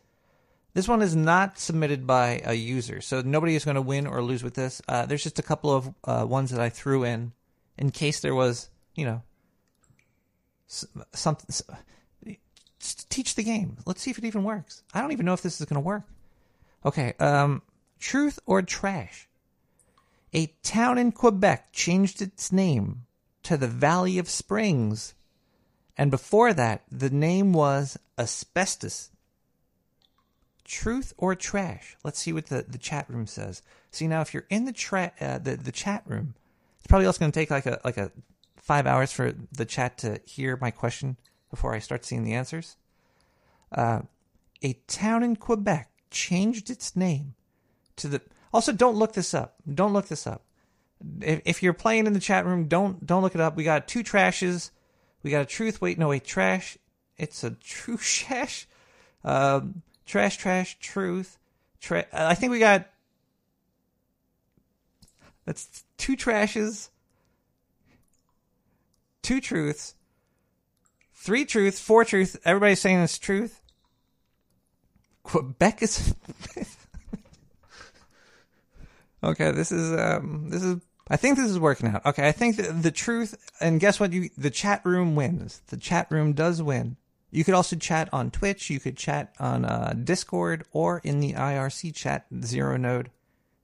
this 0.74 0.88
one 0.88 1.02
is 1.02 1.14
not 1.14 1.58
submitted 1.58 2.06
by 2.06 2.40
a 2.44 2.54
user, 2.54 3.00
so 3.00 3.20
nobody 3.20 3.54
is 3.54 3.64
going 3.64 3.74
to 3.74 3.82
win 3.82 4.06
or 4.06 4.22
lose 4.22 4.42
with 4.42 4.54
this. 4.54 4.80
Uh, 4.88 5.06
there's 5.06 5.22
just 5.22 5.38
a 5.38 5.42
couple 5.42 5.70
of 5.70 5.94
uh, 6.04 6.24
ones 6.26 6.50
that 6.50 6.60
I 6.60 6.70
threw 6.70 7.04
in 7.04 7.32
in 7.76 7.90
case 7.90 8.20
there 8.20 8.34
was, 8.34 8.70
you 8.94 9.04
know, 9.04 9.22
something. 11.12 11.46
Teach 12.80 13.36
the 13.36 13.44
game. 13.44 13.76
Let's 13.86 14.02
see 14.02 14.10
if 14.10 14.18
it 14.18 14.24
even 14.24 14.42
works. 14.42 14.82
I 14.92 15.00
don't 15.00 15.12
even 15.12 15.26
know 15.26 15.34
if 15.34 15.42
this 15.42 15.60
is 15.60 15.66
going 15.66 15.80
to 15.80 15.86
work. 15.86 16.02
Okay. 16.84 17.12
Um, 17.20 17.62
truth 18.00 18.40
or 18.44 18.62
trash? 18.62 19.28
A 20.34 20.46
town 20.62 20.98
in 20.98 21.12
Quebec 21.12 21.72
changed 21.72 22.22
its 22.22 22.50
name 22.50 23.04
to 23.44 23.56
the 23.56 23.68
Valley 23.68 24.18
of 24.18 24.28
Springs. 24.28 25.14
And 25.96 26.10
before 26.10 26.52
that, 26.52 26.82
the 26.90 27.10
name 27.10 27.52
was 27.52 27.98
Asbestos. 28.18 29.10
Truth 30.64 31.12
or 31.16 31.34
trash? 31.34 31.96
Let's 32.04 32.18
see 32.18 32.32
what 32.32 32.46
the, 32.46 32.64
the 32.66 32.78
chat 32.78 33.08
room 33.08 33.26
says. 33.26 33.62
See 33.90 34.06
now, 34.06 34.20
if 34.20 34.32
you're 34.32 34.46
in 34.48 34.64
the 34.64 34.72
tra- 34.72 35.12
uh, 35.20 35.38
the 35.38 35.56
the 35.56 35.72
chat 35.72 36.02
room, 36.06 36.34
it's 36.78 36.86
probably 36.86 37.06
also 37.06 37.18
going 37.18 37.32
to 37.32 37.38
take 37.38 37.50
like 37.50 37.66
a 37.66 37.78
like 37.84 37.98
a 37.98 38.10
five 38.56 38.86
hours 38.86 39.12
for 39.12 39.34
the 39.52 39.66
chat 39.66 39.98
to 39.98 40.20
hear 40.24 40.56
my 40.60 40.70
question 40.70 41.18
before 41.50 41.74
I 41.74 41.78
start 41.78 42.06
seeing 42.06 42.24
the 42.24 42.32
answers. 42.32 42.76
Uh, 43.70 44.02
a 44.62 44.74
town 44.86 45.22
in 45.22 45.36
Quebec 45.36 45.90
changed 46.10 46.70
its 46.70 46.96
name 46.96 47.34
to 47.96 48.08
the 48.08 48.22
also, 48.52 48.72
don't 48.72 48.96
look 48.96 49.14
this 49.14 49.32
up. 49.34 49.54
Don't 49.72 49.92
look 49.92 50.08
this 50.08 50.26
up. 50.26 50.42
If, 51.20 51.42
if 51.44 51.62
you're 51.62 51.72
playing 51.72 52.06
in 52.06 52.12
the 52.12 52.20
chat 52.20 52.46
room, 52.46 52.68
don't 52.68 53.04
don't 53.06 53.22
look 53.22 53.34
it 53.34 53.40
up. 53.40 53.56
We 53.56 53.64
got 53.64 53.88
two 53.88 54.02
trashes. 54.02 54.70
We 55.22 55.30
got 55.30 55.42
a 55.42 55.46
truth. 55.46 55.80
Wait, 55.80 55.98
no, 55.98 56.08
wait, 56.08 56.24
trash. 56.24 56.78
It's 57.16 57.44
a 57.44 57.50
true 57.50 57.96
shash. 57.98 58.66
Um, 59.24 59.82
trash, 60.06 60.36
trash, 60.36 60.78
truth. 60.80 61.38
Tra- 61.80 62.06
I 62.12 62.34
think 62.34 62.52
we 62.52 62.58
got. 62.58 62.88
That's 65.44 65.84
two 65.96 66.16
trashes, 66.16 66.90
two 69.22 69.40
truths, 69.40 69.96
three 71.14 71.44
truths, 71.44 71.80
four 71.80 72.04
truths. 72.04 72.36
Everybody's 72.44 72.80
saying 72.80 73.00
it's 73.00 73.18
truth. 73.18 73.60
Quebec 75.24 75.82
is. 75.82 76.14
Okay, 79.24 79.52
this 79.52 79.70
is 79.70 79.92
um, 79.92 80.48
this 80.50 80.62
is. 80.62 80.80
I 81.08 81.16
think 81.16 81.36
this 81.36 81.50
is 81.50 81.58
working 81.58 81.88
out. 81.88 82.06
Okay, 82.06 82.26
I 82.26 82.32
think 82.32 82.56
the, 82.56 82.72
the 82.72 82.90
truth, 82.90 83.34
and 83.60 83.80
guess 83.80 83.98
what? 83.98 84.12
You 84.12 84.30
the 84.36 84.50
chat 84.50 84.82
room 84.84 85.14
wins. 85.14 85.62
The 85.68 85.76
chat 85.76 86.10
room 86.10 86.32
does 86.32 86.62
win. 86.62 86.96
You 87.30 87.44
could 87.44 87.54
also 87.54 87.76
chat 87.76 88.08
on 88.12 88.30
Twitch. 88.30 88.70
You 88.70 88.78
could 88.78 88.96
chat 88.96 89.34
on 89.38 89.64
uh, 89.64 89.94
Discord 90.02 90.64
or 90.72 91.00
in 91.02 91.20
the 91.20 91.32
IRC 91.32 91.94
chat 91.94 92.26
Zero 92.44 92.76
Node. 92.76 93.10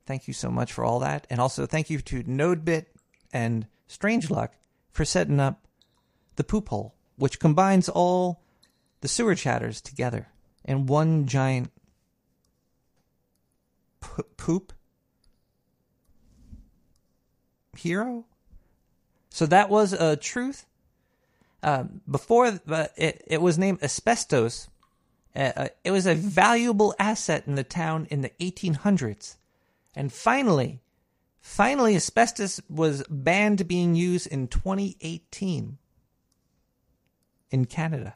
Thank 0.06 0.26
you 0.26 0.34
so 0.34 0.50
much 0.50 0.72
for 0.72 0.84
all 0.84 1.00
that, 1.00 1.26
and 1.30 1.40
also 1.40 1.66
thank 1.66 1.90
you 1.90 2.00
to 2.00 2.22
NodeBit 2.24 2.86
and 3.32 3.66
strange 3.86 4.30
luck 4.30 4.54
for 4.90 5.04
setting 5.04 5.38
up 5.38 5.66
the 6.36 6.44
poop 6.44 6.70
hole, 6.70 6.94
which 7.16 7.38
combines 7.38 7.88
all 7.88 8.42
the 9.00 9.08
sewer 9.08 9.34
chatters 9.34 9.80
together 9.80 10.28
in 10.64 10.86
one 10.86 11.26
giant 11.26 11.70
poop 14.00 14.72
hero. 17.76 18.24
So 19.30 19.46
that 19.46 19.68
was 19.70 19.92
a 19.92 20.16
truth. 20.16 20.66
Uh, 21.62 21.84
before 22.08 22.46
it, 22.96 23.24
it 23.26 23.40
was 23.40 23.58
named 23.58 23.82
asbestos. 23.82 24.68
Uh, 25.34 25.52
uh, 25.56 25.68
it 25.84 25.90
was 25.90 26.06
a 26.06 26.14
valuable 26.14 26.94
asset 26.98 27.44
in 27.46 27.54
the 27.54 27.64
town 27.64 28.06
in 28.10 28.22
the 28.22 28.30
1800s, 28.40 29.36
and 29.94 30.12
finally, 30.12 30.80
finally, 31.40 31.94
asbestos 31.94 32.60
was 32.68 33.04
banned 33.08 33.68
being 33.68 33.94
used 33.94 34.26
in 34.26 34.48
2018 34.48 35.78
in 37.50 37.64
Canada. 37.64 38.14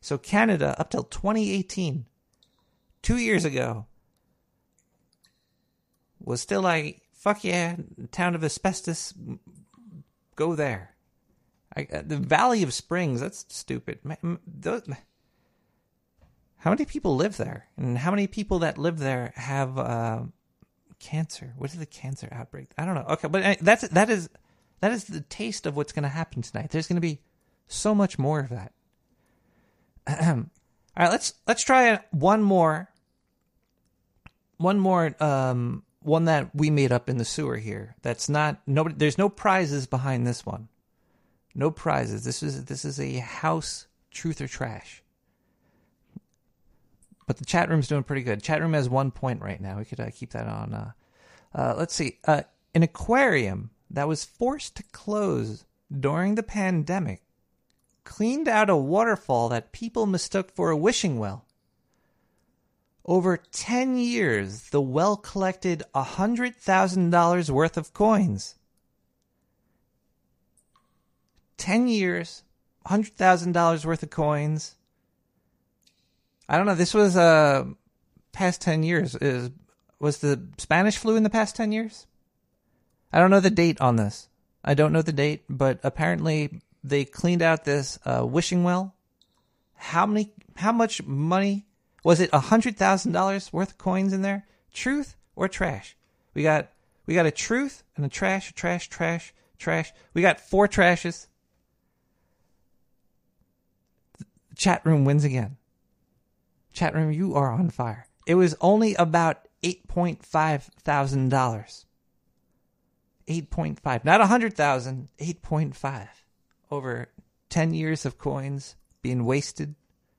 So 0.00 0.18
Canada, 0.18 0.74
up 0.78 0.90
till 0.90 1.04
2018, 1.04 2.06
two 3.02 3.16
years 3.16 3.44
ago, 3.44 3.86
was 6.20 6.40
still 6.40 6.62
like, 6.62 7.03
fuck 7.24 7.42
yeah, 7.42 7.76
town 8.12 8.34
of 8.34 8.44
asbestos, 8.44 9.14
go 10.36 10.54
there. 10.54 10.94
I, 11.74 11.88
uh, 11.90 12.02
the 12.04 12.18
Valley 12.18 12.62
of 12.62 12.74
Springs, 12.74 13.22
that's 13.22 13.46
stupid. 13.48 14.00
Those- 14.46 14.86
how 16.58 16.70
many 16.70 16.84
people 16.84 17.16
live 17.16 17.38
there? 17.38 17.68
And 17.78 17.96
how 17.96 18.10
many 18.10 18.26
people 18.26 18.58
that 18.58 18.76
live 18.76 18.98
there 18.98 19.32
have 19.36 19.78
uh, 19.78 20.24
cancer? 20.98 21.54
What 21.56 21.72
is 21.72 21.78
the 21.78 21.86
cancer 21.86 22.28
outbreak? 22.30 22.68
I 22.76 22.84
don't 22.84 22.94
know. 22.94 23.06
Okay, 23.08 23.28
but 23.28 23.42
uh, 23.42 23.54
that's 23.60 23.88
that 23.88 24.10
is 24.10 24.28
that 24.80 24.92
is 24.92 25.04
the 25.04 25.22
taste 25.22 25.64
of 25.64 25.76
what's 25.76 25.92
going 25.92 26.02
to 26.02 26.10
happen 26.10 26.42
tonight. 26.42 26.70
There's 26.70 26.86
going 26.86 26.96
to 26.96 27.00
be 27.00 27.20
so 27.68 27.94
much 27.94 28.18
more 28.18 28.40
of 28.40 28.50
that. 28.50 28.72
All 30.06 30.44
right, 30.94 31.10
let's 31.10 31.32
let's 31.46 31.64
try 31.64 32.00
one 32.10 32.42
more. 32.42 32.90
One 34.58 34.78
more 34.78 35.14
um 35.20 35.83
one 36.04 36.26
that 36.26 36.54
we 36.54 36.70
made 36.70 36.92
up 36.92 37.08
in 37.08 37.16
the 37.16 37.24
sewer 37.24 37.56
here. 37.56 37.96
That's 38.02 38.28
not 38.28 38.60
nobody 38.66 38.94
there's 38.96 39.18
no 39.18 39.28
prizes 39.28 39.86
behind 39.86 40.26
this 40.26 40.44
one. 40.44 40.68
No 41.54 41.70
prizes. 41.70 42.24
This 42.24 42.42
is 42.42 42.66
this 42.66 42.84
is 42.84 43.00
a 43.00 43.18
house 43.18 43.86
truth 44.10 44.40
or 44.40 44.48
trash. 44.48 45.02
But 47.26 47.38
the 47.38 47.44
chat 47.44 47.70
room's 47.70 47.88
doing 47.88 48.02
pretty 48.02 48.22
good. 48.22 48.42
Chat 48.42 48.60
room 48.60 48.74
has 48.74 48.88
one 48.88 49.10
point 49.10 49.40
right 49.40 49.60
now. 49.60 49.78
We 49.78 49.86
could 49.86 50.00
uh, 50.00 50.10
keep 50.12 50.30
that 50.32 50.46
on. 50.46 50.74
Uh, 50.74 50.92
uh, 51.54 51.74
let's 51.78 51.94
see. 51.94 52.18
Uh, 52.26 52.42
an 52.74 52.82
aquarium 52.82 53.70
that 53.90 54.08
was 54.08 54.24
forced 54.24 54.76
to 54.76 54.82
close 54.92 55.64
during 55.90 56.34
the 56.34 56.42
pandemic 56.42 57.22
cleaned 58.04 58.48
out 58.48 58.68
a 58.68 58.76
waterfall 58.76 59.48
that 59.48 59.72
people 59.72 60.06
mistook 60.06 60.54
for 60.54 60.70
a 60.70 60.76
wishing 60.76 61.18
well. 61.18 61.43
Over 63.04 63.36
10 63.36 63.98
years, 63.98 64.70
the 64.70 64.80
well 64.80 65.16
collected 65.16 65.82
$100,000 65.94 67.50
worth 67.50 67.76
of 67.76 67.92
coins. 67.92 68.54
10 71.58 71.86
years, 71.86 72.42
$100,000 72.86 73.84
worth 73.84 74.02
of 74.02 74.10
coins. 74.10 74.76
I 76.48 76.56
don't 76.56 76.66
know. 76.66 76.74
This 76.74 76.94
was 76.94 77.16
uh 77.16 77.64
past 78.32 78.60
10 78.60 78.82
years. 78.82 79.14
Is 79.14 79.50
was 79.98 80.18
the 80.18 80.46
Spanish 80.58 80.96
flu 80.98 81.16
in 81.16 81.22
the 81.22 81.30
past 81.30 81.56
10 81.56 81.72
years? 81.72 82.06
I 83.12 83.18
don't 83.18 83.30
know 83.30 83.40
the 83.40 83.50
date 83.50 83.80
on 83.80 83.96
this. 83.96 84.28
I 84.64 84.74
don't 84.74 84.92
know 84.92 85.02
the 85.02 85.12
date, 85.12 85.44
but 85.48 85.78
apparently 85.82 86.60
they 86.82 87.04
cleaned 87.04 87.42
out 87.42 87.64
this 87.64 87.98
uh, 88.04 88.26
wishing 88.26 88.64
well. 88.64 88.94
How 89.74 90.04
many 90.06 90.32
how 90.56 90.72
much 90.72 91.02
money 91.02 91.66
was 92.04 92.20
it? 92.20 92.30
$100,000 92.30 93.52
worth 93.52 93.70
of 93.70 93.78
coins 93.78 94.12
in 94.12 94.22
there? 94.22 94.46
Truth 94.72 95.16
or 95.34 95.48
trash? 95.48 95.96
We 96.34 96.42
got 96.42 96.68
we 97.06 97.14
got 97.14 97.26
a 97.26 97.30
truth 97.30 97.82
and 97.96 98.04
a 98.04 98.08
trash, 98.08 98.52
trash, 98.54 98.88
trash, 98.88 99.34
trash. 99.58 99.92
We 100.14 100.22
got 100.22 100.40
four 100.40 100.68
trashes. 100.68 101.26
The 104.18 104.26
chat 104.54 104.84
room 104.84 105.04
wins 105.04 105.24
again. 105.24 105.56
Chat 106.72 106.94
room, 106.94 107.12
you 107.12 107.34
are 107.34 107.50
on 107.50 107.70
fire. 107.70 108.06
It 108.26 108.34
was 108.34 108.56
only 108.60 108.94
about 108.94 109.48
eight 109.62 109.86
point 109.86 110.24
five 110.24 110.64
thousand 110.82 111.28
dollars. 111.28 111.86
Eight 113.28 113.50
point 113.50 113.80
five, 113.80 114.04
not 114.04 114.20
a 114.20 114.26
hundred 114.26 114.54
thousand. 114.54 115.08
Eight 115.18 115.42
point 115.42 115.76
five. 115.76 116.24
Over 116.70 117.08
ten 117.48 117.74
years 117.74 118.04
of 118.04 118.18
coins 118.18 118.76
being 119.02 119.24
wasted. 119.24 119.74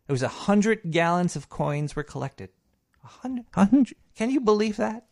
It 0.07 0.11
was 0.11 0.23
a 0.23 0.27
hundred 0.27 0.91
gallons 0.91 1.35
of 1.35 1.49
coins 1.49 1.95
were 1.95 2.03
collected. 2.03 2.49
A 3.03 3.07
hundred, 3.07 3.45
hundred. 3.53 3.95
Can 4.15 4.29
you 4.29 4.39
believe 4.39 4.77
that? 4.77 5.05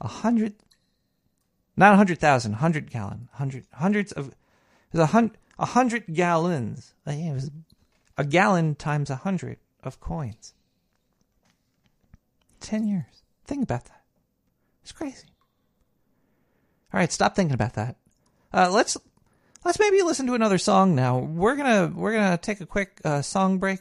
A 0.00 0.08
hundred, 0.08 0.54
not 1.76 1.94
a 1.94 1.96
hundred 1.96 2.18
thousand, 2.18 2.54
hundred 2.54 2.90
gallon, 2.90 3.28
hundred, 3.32 3.66
hundreds 3.72 4.12
of. 4.12 4.28
It 4.28 4.34
was 4.92 5.00
a 5.00 5.06
hundred, 5.06 5.38
a 5.58 5.66
hundred 5.66 6.04
gallons. 6.12 6.94
It 7.06 7.34
was 7.34 7.50
a 8.16 8.24
gallon 8.24 8.74
times 8.74 9.10
a 9.10 9.16
hundred 9.16 9.58
of 9.82 10.00
coins. 10.00 10.54
10 12.60 12.86
years. 12.86 13.22
Think 13.44 13.62
about 13.62 13.84
that. 13.86 14.02
It's 14.82 14.92
crazy. 14.92 15.28
All 16.92 16.98
right, 16.98 17.12
stop 17.12 17.36
thinking 17.36 17.54
about 17.54 17.74
that. 17.74 17.96
Uh, 18.52 18.70
let's 18.70 18.96
let's 19.68 19.78
maybe 19.78 20.00
listen 20.00 20.26
to 20.26 20.32
another 20.32 20.56
song 20.56 20.94
now. 20.94 21.18
We're 21.18 21.54
gonna 21.54 21.92
we're 21.94 22.14
gonna 22.14 22.38
take 22.38 22.62
a 22.62 22.66
quick 22.66 23.02
uh, 23.04 23.20
song 23.20 23.58
break 23.58 23.80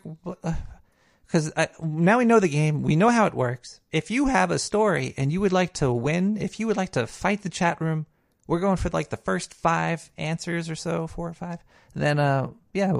because 1.25 1.53
now 1.81 2.17
we 2.17 2.25
know 2.25 2.41
the 2.41 2.49
game. 2.49 2.83
We 2.83 2.97
know 2.97 3.07
how 3.07 3.25
it 3.25 3.33
works. 3.33 3.79
If 3.93 4.11
you 4.11 4.25
have 4.25 4.51
a 4.51 4.59
story 4.59 5.13
and 5.15 5.31
you 5.31 5.39
would 5.39 5.53
like 5.53 5.71
to 5.75 5.93
win, 5.93 6.35
if 6.35 6.59
you 6.59 6.67
would 6.67 6.75
like 6.75 6.91
to 6.91 7.07
fight 7.07 7.43
the 7.43 7.49
chat 7.49 7.79
room, 7.79 8.05
we're 8.47 8.59
going 8.59 8.75
for 8.75 8.89
like 8.89 9.07
the 9.07 9.15
first 9.15 9.53
five 9.53 10.11
answers 10.17 10.69
or 10.69 10.75
so, 10.75 11.07
four 11.07 11.29
or 11.29 11.33
five. 11.33 11.59
Then, 11.95 12.19
uh, 12.19 12.49
yeah, 12.73 12.91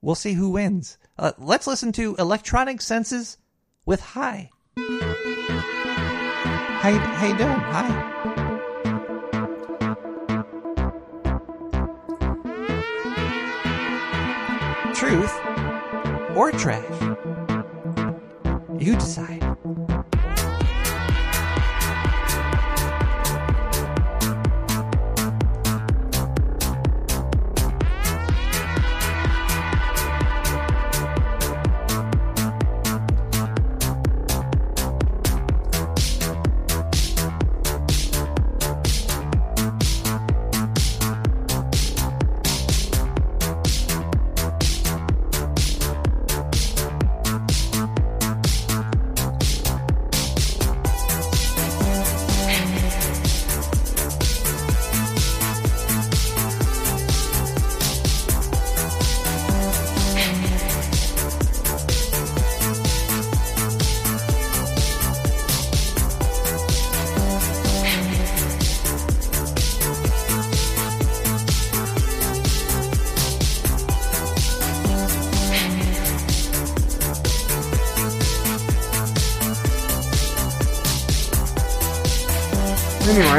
we'll 0.00 0.14
see 0.14 0.32
who 0.32 0.48
wins. 0.48 0.96
Uh, 1.18 1.32
let's 1.36 1.66
listen 1.66 1.92
to 1.92 2.16
Electronic 2.18 2.80
Senses 2.80 3.36
with 3.84 4.00
Hi. 4.00 4.48
How 6.80 6.88
you 6.88 7.36
doing? 7.36 7.50
Hi. 7.50 8.31
Truth 15.02 15.34
or 16.36 16.52
trash? 16.52 17.16
You 18.78 18.94
decide. 18.94 19.51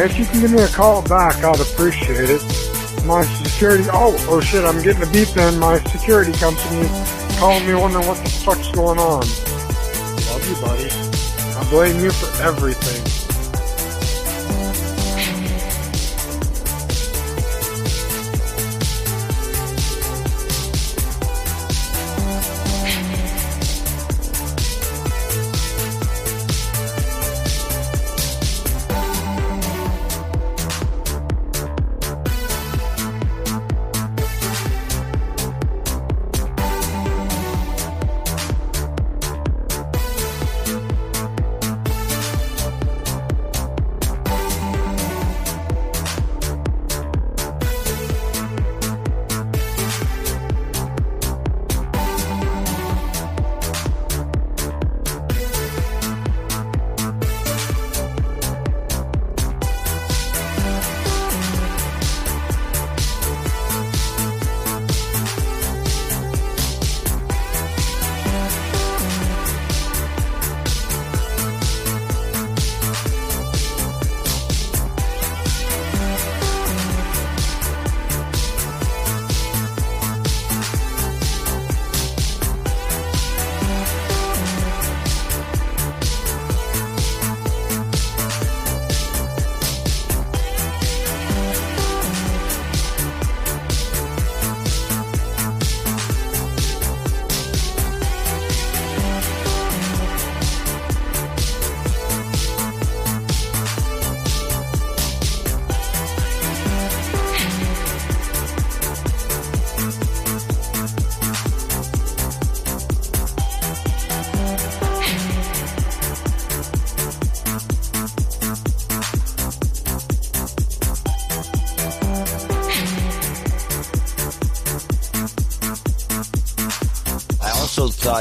If 0.03 0.19
you 0.19 0.25
can 0.25 0.41
give 0.41 0.51
me 0.51 0.61
a 0.61 0.67
call 0.67 1.01
back, 1.03 1.43
I'd 1.43 1.59
appreciate 1.59 2.29
it. 2.29 2.41
My 3.05 3.23
security, 3.23 3.85
oh, 3.91 4.15
oh 4.29 4.41
shit, 4.41 4.63
I'm 4.65 4.81
getting 4.83 5.03
a 5.03 5.11
beep 5.11 5.29
then. 5.29 5.59
My 5.59 5.79
security 5.79 6.31
company 6.33 6.87
calling 7.37 7.65
me 7.65 7.73
wondering 7.73 8.07
what 8.07 8.17
the 8.23 8.29
fuck's 8.29 8.69
going 8.71 8.99
on. 8.99 9.21
Love 10.27 10.49
you, 10.49 10.55
buddy. 10.61 10.89
I 11.55 11.69
blame 11.69 12.03
you 12.03 12.11
for 12.11 12.43
everything. 12.43 13.12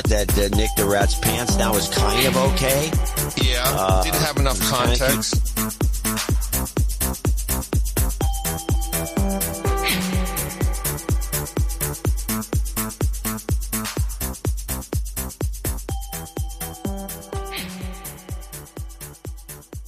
Thought 0.03 0.27
that 0.27 0.39
uh, 0.53 0.57
Nick 0.57 0.71
the 0.77 0.85
Rat's 0.85 1.19
pants 1.19 1.57
now 1.57 1.75
is 1.77 1.89
kind 1.89 2.27
of 2.27 2.37
okay. 2.53 2.91
Yeah, 3.37 3.63
Uh, 3.67 4.03
didn't 4.03 4.21
have 4.21 4.37
enough 4.37 4.59
kinda 4.61 4.97
context. 4.99 6.53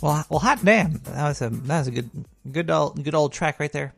Well, 0.00 0.24
well, 0.28 0.38
hot 0.40 0.62
damn! 0.64 0.98
That 1.04 1.28
was 1.28 1.40
a 1.40 1.48
that 1.48 1.78
was 1.78 1.88
a 1.88 1.90
good 1.90 2.10
good 2.50 2.70
old 2.70 3.02
good 3.02 3.14
old 3.14 3.32
track 3.32 3.58
right 3.58 3.72
there. 3.72 3.94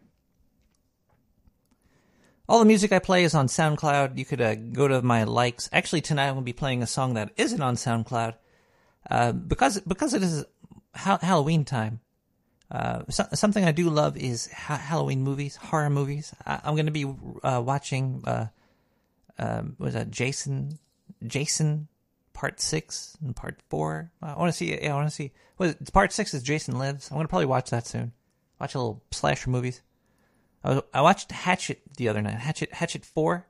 All 2.49 2.61
the 2.61 2.65
music 2.65 2.93
I 2.93 3.01
play 3.01 3.25
is 3.25 3.35
on 3.35 3.49
SoundCloud. 3.49 4.19
You 4.19 4.25
could 4.25 4.41
uh, 4.41 4.55
go 4.55 4.87
to 4.87 5.03
my 5.03 5.25
likes. 5.25 5.69
Actually, 5.73 6.01
tonight 6.01 6.29
I'm 6.29 6.35
going 6.35 6.45
to 6.45 6.47
be 6.47 6.53
playing 6.53 6.83
a 6.83 6.87
song 6.87 7.15
that 7.15 7.33
isn't 7.37 7.61
on 7.61 7.75
SoundCloud 7.75 8.35
uh, 9.11 9.33
because 9.33 9.81
because 9.81 10.15
it 10.15 10.23
is 10.23 10.45
ha- 10.95 11.19
Halloween 11.21 11.65
time. 11.65 12.01
Uh, 12.71 13.03
so, 13.11 13.25
something 13.35 13.65
I 13.65 13.73
do 13.73 13.91
love 13.91 14.17
is 14.17 14.51
ha- 14.53 14.77
Halloween 14.77 15.23
movies, 15.23 15.57
horror 15.57 15.91
movies. 15.91 16.35
I- 16.45 16.61
I'm 16.65 16.75
going 16.75 16.87
to 16.87 16.93
be 16.93 17.05
uh, 17.43 17.63
watching. 17.65 18.23
Uh, 18.25 18.47
um, 19.39 19.77
was 19.79 19.95
that 19.95 20.11
Jason? 20.11 20.79
Jason 21.27 21.89
part 22.33 22.61
six 22.61 23.17
and 23.25 23.35
part 23.35 23.59
four. 23.69 24.13
I 24.23 24.37
want 24.37 24.53
to 24.53 24.57
see. 24.57 24.81
Yeah, 24.81 24.93
I 24.93 24.97
want 24.97 25.09
to 25.09 25.15
see. 25.15 25.33
It? 25.59 25.93
part 25.93 26.13
six 26.13 26.35
is 26.35 26.43
Jason 26.43 26.79
Lives. 26.79 27.11
I'm 27.11 27.17
gonna 27.17 27.29
probably 27.29 27.47
watch 27.47 27.71
that 27.71 27.87
soon. 27.87 28.13
Watch 28.61 28.75
a 28.75 28.79
little 28.79 29.03
slasher 29.11 29.51
movies. 29.51 29.83
I, 30.93 31.01
watched 31.01 31.31
Hatchet 31.31 31.81
the 31.97 32.09
other 32.09 32.23
night. 32.23 32.35
Hatchet 32.35 32.73
Hatchet 32.73 33.05
four. 33.05 33.47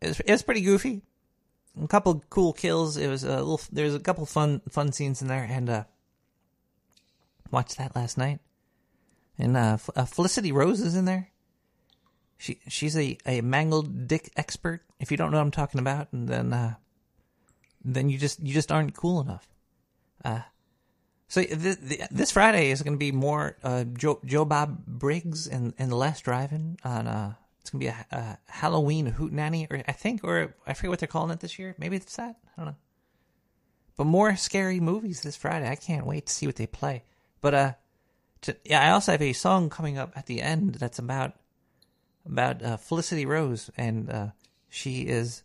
It 0.00 0.08
was, 0.08 0.20
it 0.20 0.30
was 0.30 0.42
pretty 0.42 0.62
goofy. 0.62 1.02
A 1.82 1.88
couple 1.88 2.12
of 2.12 2.30
cool 2.30 2.52
kills. 2.52 2.96
It 2.96 3.08
was 3.08 3.24
a 3.24 3.36
little. 3.36 3.60
There 3.72 3.84
was 3.84 3.94
a 3.94 4.00
couple 4.00 4.24
fun 4.26 4.60
fun 4.68 4.92
scenes 4.92 5.20
in 5.20 5.28
there, 5.28 5.46
and 5.48 5.68
uh, 5.68 5.84
watched 7.50 7.78
that 7.78 7.96
last 7.96 8.16
night. 8.16 8.40
And 9.38 9.56
uh, 9.56 9.78
uh, 9.96 10.04
Felissa 10.04 10.52
Rose 10.52 10.80
is 10.80 10.94
in 10.94 11.04
there. 11.04 11.30
She 12.38 12.60
she's 12.68 12.96
a, 12.96 13.18
a 13.26 13.40
mangled 13.40 14.06
dick 14.06 14.30
expert. 14.36 14.82
If 15.00 15.10
you 15.10 15.16
don't 15.16 15.30
know 15.30 15.38
what 15.38 15.44
I'm 15.44 15.50
talking 15.50 15.80
about, 15.80 16.12
and 16.12 16.28
then 16.28 16.52
uh, 16.52 16.74
then 17.84 18.08
you 18.08 18.18
just 18.18 18.40
you 18.40 18.54
just 18.54 18.70
aren't 18.70 18.94
cool 18.94 19.20
enough. 19.20 19.48
Uh, 20.24 20.40
so 21.34 21.42
th- 21.42 21.58
th- 21.88 22.08
this 22.12 22.30
Friday 22.30 22.70
is 22.70 22.82
going 22.82 22.94
to 22.94 22.98
be 22.98 23.10
more 23.10 23.56
uh, 23.64 23.82
Joe 23.82 24.20
Joe 24.24 24.44
Bob 24.44 24.86
Briggs 24.86 25.48
and 25.48 25.74
and 25.80 25.90
the 25.90 25.96
Last 25.96 26.22
Drive-In 26.22 26.76
on. 26.84 27.08
Uh, 27.08 27.34
it's 27.60 27.70
going 27.70 27.80
to 27.80 27.86
be 27.86 27.88
a, 27.88 28.06
a 28.16 28.38
Halloween 28.46 29.10
hootenanny, 29.10 29.66
or 29.68 29.82
I 29.88 29.92
think, 29.92 30.22
or 30.22 30.54
I 30.64 30.74
forget 30.74 30.90
what 30.90 30.98
they're 31.00 31.08
calling 31.08 31.32
it 31.32 31.40
this 31.40 31.58
year. 31.58 31.74
Maybe 31.76 31.96
it's 31.96 32.14
that. 32.14 32.36
I 32.56 32.60
don't 32.60 32.66
know. 32.66 32.76
But 33.96 34.04
more 34.04 34.36
scary 34.36 34.78
movies 34.78 35.22
this 35.22 35.34
Friday. 35.34 35.68
I 35.68 35.74
can't 35.74 36.06
wait 36.06 36.26
to 36.26 36.32
see 36.32 36.46
what 36.46 36.54
they 36.54 36.68
play. 36.68 37.02
But 37.40 37.54
uh, 37.54 37.72
to, 38.42 38.56
yeah, 38.64 38.86
I 38.86 38.92
also 38.92 39.10
have 39.10 39.22
a 39.22 39.32
song 39.32 39.70
coming 39.70 39.98
up 39.98 40.12
at 40.14 40.26
the 40.26 40.40
end 40.40 40.76
that's 40.76 41.00
about 41.00 41.32
about 42.24 42.62
uh, 42.62 42.76
Felissa 42.76 43.26
Rose, 43.26 43.70
and 43.76 44.08
uh, 44.08 44.26
she 44.68 45.00
is 45.00 45.42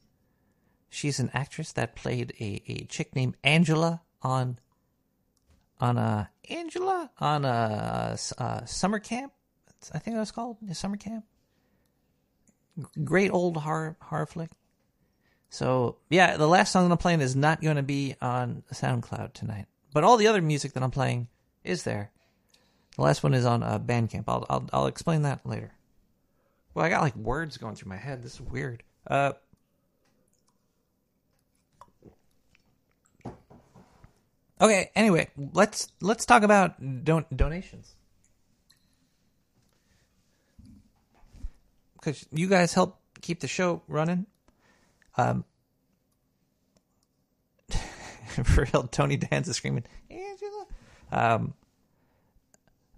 she's 0.87 1.19
an 1.19 1.31
actress 1.33 1.71
that 1.71 1.95
played 1.95 2.33
a, 2.39 2.61
a 2.67 2.85
chick 2.85 3.15
named 3.15 3.37
Angela 3.43 4.01
on 4.21 4.59
on 5.79 5.97
uh 5.97 6.25
Angela 6.49 7.11
on 7.19 7.45
a 7.45 8.17
uh, 8.37 8.65
summer 8.65 8.99
camp. 8.99 9.31
I 9.93 9.99
think 9.99 10.15
that 10.15 10.19
was 10.19 10.31
called 10.31 10.57
a 10.69 10.75
summer 10.75 10.97
camp. 10.97 11.25
Great 13.03 13.31
old 13.31 13.57
horror 13.57 13.97
horror 14.01 14.25
flick. 14.25 14.49
So 15.49 15.97
yeah, 16.09 16.37
the 16.37 16.47
last 16.47 16.71
song 16.71 16.87
that 16.87 16.91
I'm 16.91 16.97
playing 16.97 17.21
is 17.21 17.35
not 17.35 17.61
going 17.61 17.77
to 17.77 17.83
be 17.83 18.15
on 18.21 18.63
SoundCloud 18.73 19.33
tonight, 19.33 19.65
but 19.93 20.03
all 20.03 20.17
the 20.17 20.27
other 20.27 20.41
music 20.41 20.73
that 20.73 20.83
I'm 20.83 20.91
playing 20.91 21.27
is 21.63 21.83
there. 21.83 22.11
The 22.95 23.01
last 23.03 23.23
one 23.23 23.33
is 23.33 23.45
on 23.45 23.63
uh, 23.63 23.79
Bandcamp. 23.79 24.25
I'll, 24.27 24.45
I'll 24.49 24.69
I'll 24.73 24.87
explain 24.87 25.23
that 25.23 25.45
later. 25.45 25.71
Well, 26.73 26.85
I 26.85 26.89
got 26.89 27.01
like 27.01 27.15
words 27.15 27.57
going 27.57 27.75
through 27.75 27.89
my 27.89 27.97
head. 27.97 28.21
This 28.23 28.35
is 28.35 28.41
weird. 28.41 28.83
Uh, 29.07 29.33
okay. 34.61 34.91
Anyway, 34.95 35.29
let's 35.53 35.89
let's 36.01 36.25
talk 36.25 36.43
about 36.43 37.03
don- 37.03 37.25
donations 37.35 37.95
because 41.95 42.25
you 42.31 42.47
guys 42.47 42.73
help 42.73 42.99
keep 43.21 43.39
the 43.39 43.47
show 43.47 43.81
running. 43.87 44.25
Um, 45.17 45.43
for 48.43 48.67
real, 48.73 48.83
Tony 48.83 49.17
Danza 49.17 49.53
screaming, 49.53 49.83
Angela. 50.09 50.65
Um, 51.11 51.53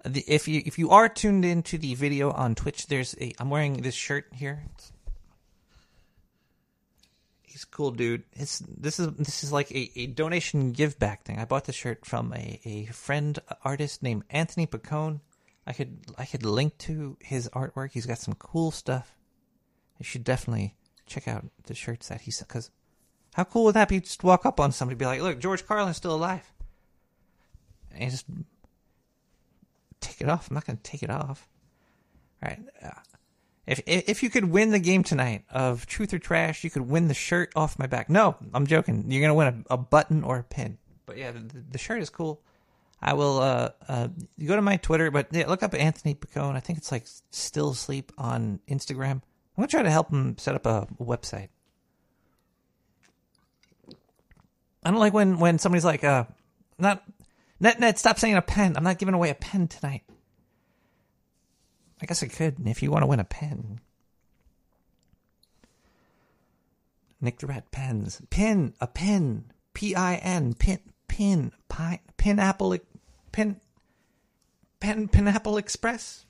the, 0.05 0.23
if 0.27 0.47
you 0.47 0.61
if 0.65 0.79
you 0.79 0.89
are 0.91 1.09
tuned 1.09 1.45
into 1.45 1.77
the 1.77 1.95
video 1.95 2.31
on 2.31 2.55
Twitch, 2.55 2.87
there's 2.87 3.15
a 3.19 3.33
I'm 3.39 3.49
wearing 3.49 3.81
this 3.81 3.95
shirt 3.95 4.27
here. 4.33 4.63
It's, 4.73 4.91
he's 7.61 7.65
cool 7.65 7.91
dude. 7.91 8.23
It's 8.33 8.59
this 8.59 8.99
is 8.99 9.07
this 9.13 9.43
is 9.43 9.51
like 9.51 9.71
a, 9.71 9.91
a 9.95 10.07
donation 10.07 10.71
give 10.71 10.97
back 10.97 11.23
thing. 11.23 11.37
I 11.37 11.45
bought 11.45 11.65
the 11.65 11.73
shirt 11.73 12.05
from 12.05 12.33
a, 12.33 12.59
a 12.65 12.85
friend 12.87 13.37
artist 13.63 14.01
named 14.01 14.23
Anthony 14.29 14.65
Pacone. 14.65 15.19
I 15.67 15.73
could 15.73 15.99
I 16.17 16.25
could 16.25 16.43
link 16.43 16.77
to 16.79 17.17
his 17.19 17.49
artwork. 17.49 17.91
He's 17.91 18.07
got 18.07 18.17
some 18.17 18.33
cool 18.35 18.71
stuff. 18.71 19.15
You 19.99 20.05
should 20.05 20.23
definitely 20.23 20.75
check 21.05 21.27
out 21.27 21.45
the 21.65 21.75
shirts 21.75 22.07
that 22.07 22.21
he's 22.21 22.39
because 22.39 22.71
how 23.35 23.43
cool 23.43 23.65
would 23.65 23.75
that 23.75 23.89
be? 23.89 23.99
Just 23.99 24.23
walk 24.23 24.45
up 24.45 24.59
on 24.59 24.71
somebody, 24.71 24.97
be 24.97 25.05
like, 25.05 25.21
"Look, 25.21 25.39
George 25.39 25.65
Carlin's 25.65 25.97
still 25.97 26.15
alive," 26.15 26.51
and 27.93 28.09
just 28.09 28.25
take 29.99 30.19
it 30.19 30.29
off. 30.29 30.49
I'm 30.49 30.55
not 30.55 30.65
going 30.65 30.77
to 30.77 30.83
take 30.83 31.03
it 31.03 31.11
off. 31.11 31.47
All 32.43 32.49
right. 32.49 32.59
Uh, 32.83 32.89
if 33.67 33.81
if 33.85 34.23
you 34.23 34.29
could 34.29 34.45
win 34.45 34.71
the 34.71 34.79
game 34.79 35.03
tonight 35.03 35.45
of 35.49 35.85
Truth 35.85 36.13
or 36.13 36.19
Trash, 36.19 36.63
you 36.63 36.69
could 36.69 36.89
win 36.89 37.07
the 37.07 37.13
shirt 37.13 37.51
off 37.55 37.77
my 37.77 37.87
back. 37.87 38.09
No, 38.09 38.35
I'm 38.53 38.65
joking. 38.65 39.05
You're 39.09 39.27
to 39.27 39.33
win 39.33 39.65
a, 39.69 39.73
a 39.73 39.77
button 39.77 40.23
or 40.23 40.39
a 40.39 40.43
pin. 40.43 40.77
But 41.05 41.17
yeah, 41.17 41.31
the, 41.31 41.63
the 41.71 41.77
shirt 41.77 42.01
is 42.01 42.09
cool. 42.09 42.41
I 43.01 43.13
will 43.13 43.39
uh, 43.39 43.69
uh, 43.87 44.07
go 44.43 44.55
to 44.55 44.61
my 44.61 44.77
Twitter, 44.77 45.09
but 45.09 45.27
yeah, 45.31 45.47
look 45.47 45.63
up 45.63 45.73
Anthony 45.73 46.13
Picone. 46.13 46.55
I 46.55 46.59
think 46.59 46.77
it's 46.77 46.91
like 46.91 47.05
Still 47.31 47.71
Asleep 47.71 48.11
on 48.17 48.59
Instagram. 48.67 49.11
I'm 49.11 49.21
gonna 49.57 49.67
try 49.67 49.83
to 49.83 49.91
help 49.91 50.11
him 50.11 50.37
set 50.37 50.55
up 50.55 50.65
a 50.65 50.87
website. 50.99 51.49
I 54.83 54.89
don't 54.89 54.99
like 54.99 55.13
when 55.13 55.39
when 55.39 55.59
somebody's 55.59 55.85
like, 55.85 56.03
uh, 56.03 56.25
not 56.77 57.03
net 57.59 57.79
net. 57.79 57.99
Stop 57.99 58.17
saying 58.17 58.35
a 58.35 58.41
pen. 58.41 58.75
I'm 58.77 58.83
not 58.83 58.97
giving 58.97 59.15
away 59.15 59.29
a 59.29 59.35
pen 59.35 59.67
tonight. 59.67 60.03
I 62.01 62.05
guess 62.05 62.23
I 62.23 62.27
could 62.27 62.57
and 62.57 62.67
if 62.67 62.81
you 62.81 62.91
want 62.91 63.03
to 63.03 63.07
win 63.07 63.19
a 63.19 63.23
pen. 63.23 63.79
Nick 67.19 67.39
the 67.39 67.47
Rat 67.47 67.71
pens. 67.71 68.21
Pin 68.29 68.73
a 68.81 68.87
pin. 68.87 69.45
P 69.73 69.95
I 69.95 70.15
N 70.15 70.53
pin 70.53 70.79
pin 71.07 71.51
pine 71.69 71.99
pin 72.17 72.39
apple 72.39 72.75
pin 73.31 73.61
pen 74.79 75.07
pineapple 75.07 75.57
express. 75.57 76.25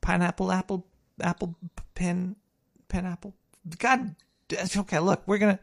Pineapple 0.00 0.52
apple 0.52 0.86
apple 1.20 1.56
pin 1.94 2.36
pineapple. 2.88 3.34
God, 3.78 4.14
okay. 4.76 4.98
Look, 5.00 5.22
we're 5.26 5.38
gonna 5.38 5.58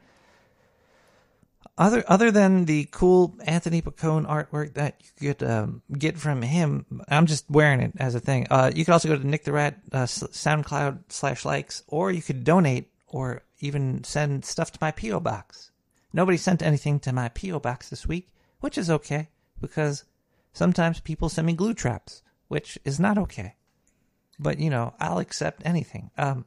other 1.80 2.04
other 2.08 2.30
than 2.30 2.66
the 2.66 2.88
cool 2.92 3.36
Anthony 3.46 3.82
Pacone 3.82 4.28
artwork 4.28 4.74
that 4.74 5.02
you 5.20 5.34
could 5.34 5.50
um, 5.50 5.82
get 5.98 6.18
from 6.18 6.42
him, 6.42 6.86
I'm 7.08 7.26
just 7.26 7.50
wearing 7.50 7.80
it 7.80 7.94
as 7.98 8.16
a 8.16 8.20
thing. 8.20 8.48
Uh, 8.52 8.70
you 8.76 8.84
could 8.84 8.92
also 8.92 9.08
go 9.08 9.18
to 9.18 9.26
Nick 9.26 9.46
the 9.46 9.54
Rat 9.54 9.80
uh, 9.94 10.04
SoundCloud 10.04 11.04
slash 11.08 11.46
likes, 11.46 11.84
or 11.88 12.12
you 12.12 12.22
could 12.22 12.44
donate, 12.44 12.92
or 13.08 13.44
even 13.62 14.04
send 14.04 14.44
stuff 14.44 14.74
to 14.74 14.80
my 14.82 14.92
PO 14.92 15.22
box. 15.22 15.72
Nobody 16.12 16.38
sent 16.38 16.62
anything 16.62 17.00
to 17.02 17.14
my 17.14 17.30
PO 17.30 17.60
box 17.62 17.90
this 17.90 18.06
week, 18.06 18.28
which 18.60 18.78
is 18.78 18.90
okay 18.90 19.30
because 19.62 20.04
sometimes 20.52 21.00
people 21.00 21.30
send 21.30 21.48
me 21.48 21.54
glue 21.54 21.74
traps, 21.74 22.24
which 22.50 22.78
is 22.84 23.00
not 23.00 23.18
okay. 23.18 23.56
But 24.38 24.60
you 24.60 24.70
know, 24.70 24.94
I'll 25.00 25.20
accept 25.20 25.62
anything. 25.66 26.12
Um, 26.18 26.46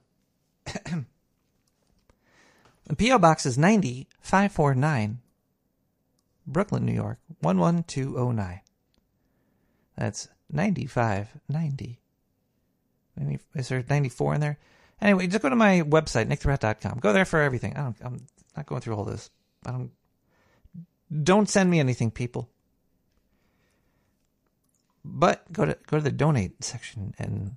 PO 2.96 3.18
box 3.18 3.46
is 3.46 3.56
ninety 3.56 4.08
five 4.20 4.52
four 4.52 4.74
nine, 4.74 5.20
Brooklyn, 6.46 6.84
New 6.84 6.92
York 6.92 7.18
one 7.40 7.58
one 7.58 7.82
two 7.84 8.12
zero 8.12 8.32
nine. 8.32 8.60
That's 9.96 10.28
ninety 10.50 10.86
five 10.86 11.28
ninety. 11.48 12.00
Is 13.54 13.68
there 13.68 13.84
ninety 13.88 14.08
four 14.08 14.34
in 14.34 14.40
there? 14.40 14.58
Anyway, 15.00 15.26
just 15.26 15.42
go 15.42 15.48
to 15.48 15.56
my 15.56 15.82
website 15.82 16.28
nicktherat.com. 16.28 17.00
Go 17.00 17.12
there 17.12 17.24
for 17.24 17.40
everything. 17.40 17.76
I 17.76 17.82
don't. 17.82 17.96
I'm 18.02 18.26
not 18.56 18.66
going 18.66 18.80
through 18.80 18.94
all 18.94 19.04
this. 19.04 19.30
I 19.66 19.72
don't. 19.72 19.90
Don't 21.22 21.48
send 21.48 21.70
me 21.70 21.80
anything, 21.80 22.10
people. 22.10 22.48
But 25.04 25.50
go 25.52 25.64
to 25.64 25.76
go 25.86 25.98
to 25.98 26.02
the 26.02 26.12
donate 26.12 26.62
section 26.62 27.14
and 27.18 27.56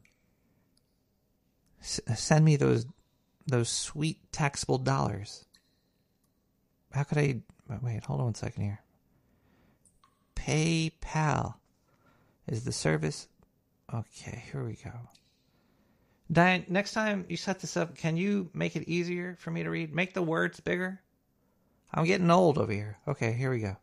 s- 1.81 2.01
send 2.15 2.43
me 2.43 2.55
those 2.55 2.85
those 3.47 3.69
sweet 3.69 4.31
taxable 4.31 4.77
dollars. 4.77 5.45
How 6.91 7.03
could 7.03 7.17
I 7.17 7.41
wait? 7.81 8.03
Hold 8.05 8.19
on 8.19 8.25
one 8.25 8.35
second 8.35 8.63
here. 8.63 8.81
PayPal 10.35 11.55
is 12.47 12.63
the 12.63 12.71
service. 12.71 13.27
Okay, 13.93 14.43
here 14.51 14.63
we 14.63 14.77
go. 14.83 14.91
Diane, 16.31 16.65
next 16.67 16.93
time 16.93 17.25
you 17.29 17.37
set 17.37 17.59
this 17.59 17.77
up, 17.77 17.95
can 17.95 18.17
you 18.17 18.49
make 18.53 18.75
it 18.75 18.87
easier 18.87 19.37
for 19.39 19.51
me 19.51 19.63
to 19.63 19.69
read? 19.69 19.93
Make 19.93 20.13
the 20.13 20.23
words 20.23 20.59
bigger. 20.59 21.01
I'm 21.93 22.05
getting 22.05 22.31
old 22.31 22.57
over 22.57 22.71
here. 22.71 22.97
Okay, 23.07 23.31
here 23.33 23.51
we 23.51 23.59
go. 23.59 23.77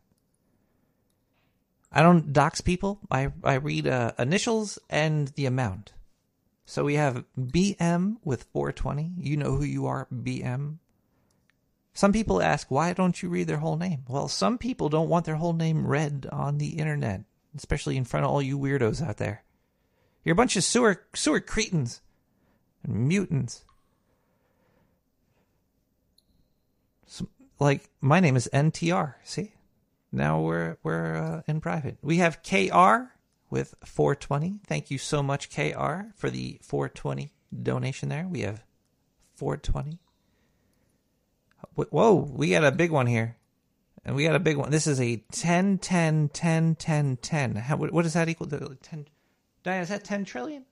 I 1.91 2.01
don't 2.01 2.33
dox 2.33 2.59
people. 2.59 2.99
I 3.09 3.31
I 3.43 3.55
read 3.55 3.87
uh, 3.87 4.13
initials 4.17 4.79
and 4.89 5.29
the 5.29 5.45
amount. 5.45 5.93
So 6.65 6.83
we 6.83 6.95
have 6.95 7.25
BM 7.37 8.17
with 8.23 8.43
420. 8.53 9.13
You 9.17 9.37
know 9.37 9.55
who 9.55 9.63
you 9.63 9.85
are, 9.85 10.07
BM. 10.13 10.77
Some 11.93 12.11
people 12.11 12.41
ask, 12.41 12.71
why 12.71 12.93
don't 12.93 13.21
you 13.21 13.29
read 13.29 13.47
their 13.47 13.57
whole 13.57 13.77
name? 13.77 14.03
Well, 14.07 14.27
some 14.27 14.57
people 14.57 14.89
don't 14.89 15.09
want 15.09 15.25
their 15.25 15.35
whole 15.35 15.53
name 15.53 15.85
read 15.85 16.27
on 16.31 16.57
the 16.57 16.79
internet, 16.79 17.21
especially 17.55 17.97
in 17.97 18.05
front 18.05 18.25
of 18.25 18.31
all 18.31 18.41
you 18.41 18.57
weirdos 18.57 19.05
out 19.05 19.17
there. 19.17 19.43
You're 20.23 20.33
a 20.33 20.37
bunch 20.37 20.55
of 20.55 20.63
sewer 20.63 21.05
sewer 21.13 21.39
cretins 21.39 22.01
and 22.83 23.07
mutants. 23.07 23.65
So, 27.05 27.27
like 27.59 27.89
my 28.01 28.19
name 28.19 28.35
is 28.35 28.49
NTR. 28.53 29.15
See, 29.23 29.53
now 30.11 30.39
we're 30.39 30.77
we're 30.81 31.15
uh, 31.15 31.41
in 31.45 31.61
private. 31.61 31.97
We 32.01 32.17
have 32.17 32.41
KR 32.41 33.12
with 33.53 33.75
420. 33.85 34.61
Thank 34.65 34.89
you 34.89 34.97
so 34.97 35.21
much, 35.21 35.51
KR, 35.51 36.09
for 36.15 36.31
the 36.31 36.57
420 36.63 37.31
donation 37.61 38.09
there. 38.09 38.27
We 38.27 38.41
have 38.41 38.63
420. 39.35 39.99
Whoa, 41.75 42.13
we 42.15 42.49
got 42.49 42.63
a 42.63 42.71
big 42.71 42.89
one 42.89 43.05
here. 43.05 43.37
And 44.03 44.15
we 44.15 44.23
got 44.23 44.35
a 44.35 44.39
big 44.39 44.57
one. 44.57 44.71
This 44.71 44.87
is 44.87 44.99
a 44.99 45.17
10, 45.31 45.77
10, 45.77 46.29
10, 46.29 46.75
10, 46.75 47.17
10. 47.17 47.55
How, 47.57 47.77
what, 47.77 48.01
does 48.01 48.13
that 48.13 48.27
equal 48.27 48.47
to? 48.47 48.75
10, 48.81 49.05
Diane, 49.61 49.83
is 49.83 49.89
that 49.89 50.03
10 50.03 50.25
trillion? 50.25 50.65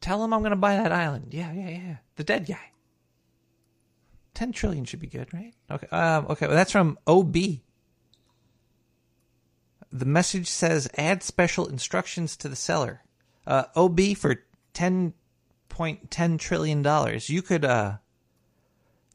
Tell 0.00 0.22
him 0.22 0.32
I'm 0.32 0.42
going 0.42 0.50
to 0.50 0.56
buy 0.56 0.76
that 0.76 0.92
island. 0.92 1.34
Yeah, 1.34 1.52
yeah, 1.52 1.70
yeah. 1.70 1.96
The 2.14 2.22
dead 2.22 2.46
guy. 2.46 2.70
10 4.38 4.52
trillion 4.52 4.84
should 4.84 5.00
be 5.00 5.08
good, 5.08 5.34
right? 5.34 5.52
Okay. 5.68 5.88
Um, 5.88 6.26
okay. 6.30 6.46
Well, 6.46 6.54
that's 6.54 6.70
from 6.70 6.96
OB. 7.08 7.34
The 9.90 10.04
message 10.04 10.46
says 10.48 10.88
add 10.96 11.24
special 11.24 11.66
instructions 11.66 12.36
to 12.36 12.48
the 12.48 12.54
seller. 12.54 13.02
Uh, 13.48 13.64
OB 13.74 14.16
for 14.16 14.44
10.10 14.74 16.38
trillion 16.38 16.82
dollars. 16.82 17.28
You 17.28 17.42
could, 17.42 17.64
uh, 17.64 17.96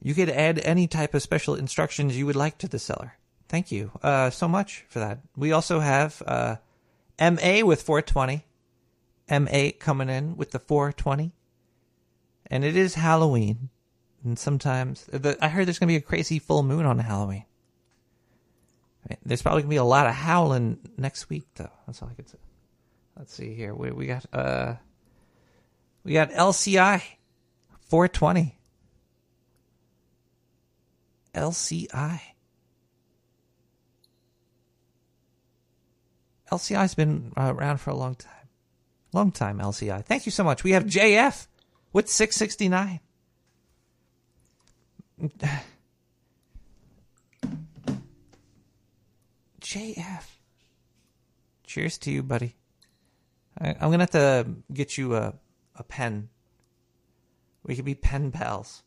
you 0.02 0.14
could 0.14 0.30
add 0.30 0.60
any 0.60 0.88
type 0.88 1.14
of 1.14 1.22
special 1.22 1.56
instructions 1.56 2.18
you 2.18 2.26
would 2.26 2.36
like 2.36 2.58
to 2.58 2.68
the 2.68 2.78
seller. 2.80 3.14
Thank 3.48 3.72
you, 3.72 3.92
uh, 4.02 4.30
so 4.30 4.50
much 4.50 4.84
for 4.90 5.00
that. 5.00 5.20
We 5.38 5.54
also 5.54 5.80
have, 5.80 6.22
uh, 6.28 6.58
MA 7.18 7.64
with 7.64 7.82
420. 7.82 8.44
MA 9.30 9.72
coming 9.80 10.10
in 10.10 10.36
with 10.36 10.52
the 10.52 10.60
420. 10.60 11.32
And 12.48 12.66
it 12.66 12.76
is 12.76 12.96
Halloween. 12.96 13.70
And 14.24 14.40
sometimes, 14.40 15.06
the, 15.06 15.38
I 15.42 15.50
heard 15.50 15.68
there's 15.68 15.80
going 15.80 15.88
to 15.88 15.92
be 15.92 15.98
a 15.98 16.02
crazy 16.02 16.40
full 16.40 16.64
moon 16.64 16.86
on 16.86 17.00
Halloween. 17.00 17.46
There's 19.26 19.42
probably 19.42 19.64
going 19.64 19.70
to 19.70 19.74
be 19.74 19.78
a 19.78 19.84
lot 19.84 20.08
of 20.08 20.14
howling 20.14 20.80
next 20.98 21.30
week, 21.30 21.44
though. 21.56 21.70
That's 21.86 22.02
all 22.02 22.10
I 22.10 22.14
can 22.14 22.26
say. 22.26 22.38
Let's 23.18 23.34
see 23.34 23.54
here. 23.54 23.76
We, 23.76 23.92
we 23.92 24.06
got, 24.06 24.26
uh, 24.32 24.76
we 26.06 26.14
got 26.14 26.32
LCI 26.32 27.02
420. 27.90 28.58
LCI. 31.36 32.22
LCI's 36.52 36.96
been 36.96 37.34
uh, 37.36 37.54
around 37.54 37.80
for 37.80 37.90
a 37.90 37.96
long 37.96 38.16
time. 38.16 38.32
Long 39.12 39.32
time, 39.32 39.60
LCI. 39.60 40.06
Thank 40.06 40.26
you 40.26 40.32
so 40.32 40.44
much. 40.44 40.64
We 40.64 40.72
have 40.72 40.86
JF 40.86 41.48
with 41.92 42.10
669. 42.10 43.00
JF. 49.62 50.24
Cheers 51.64 51.98
to 52.00 52.12
you, 52.12 52.22
buddy. 52.24 52.56
I, 53.60 53.70
I'm 53.70 53.92
gonna 53.92 54.00
have 54.04 54.12
to 54.12 54.48
get 54.74 54.98
you 54.98 55.16
a 55.16 55.36
a 55.76 55.84
pen. 55.84 56.30
We 57.64 57.76
could 57.76 57.86
be 57.86 57.96
pen 57.96 58.32
pals. 58.32 58.84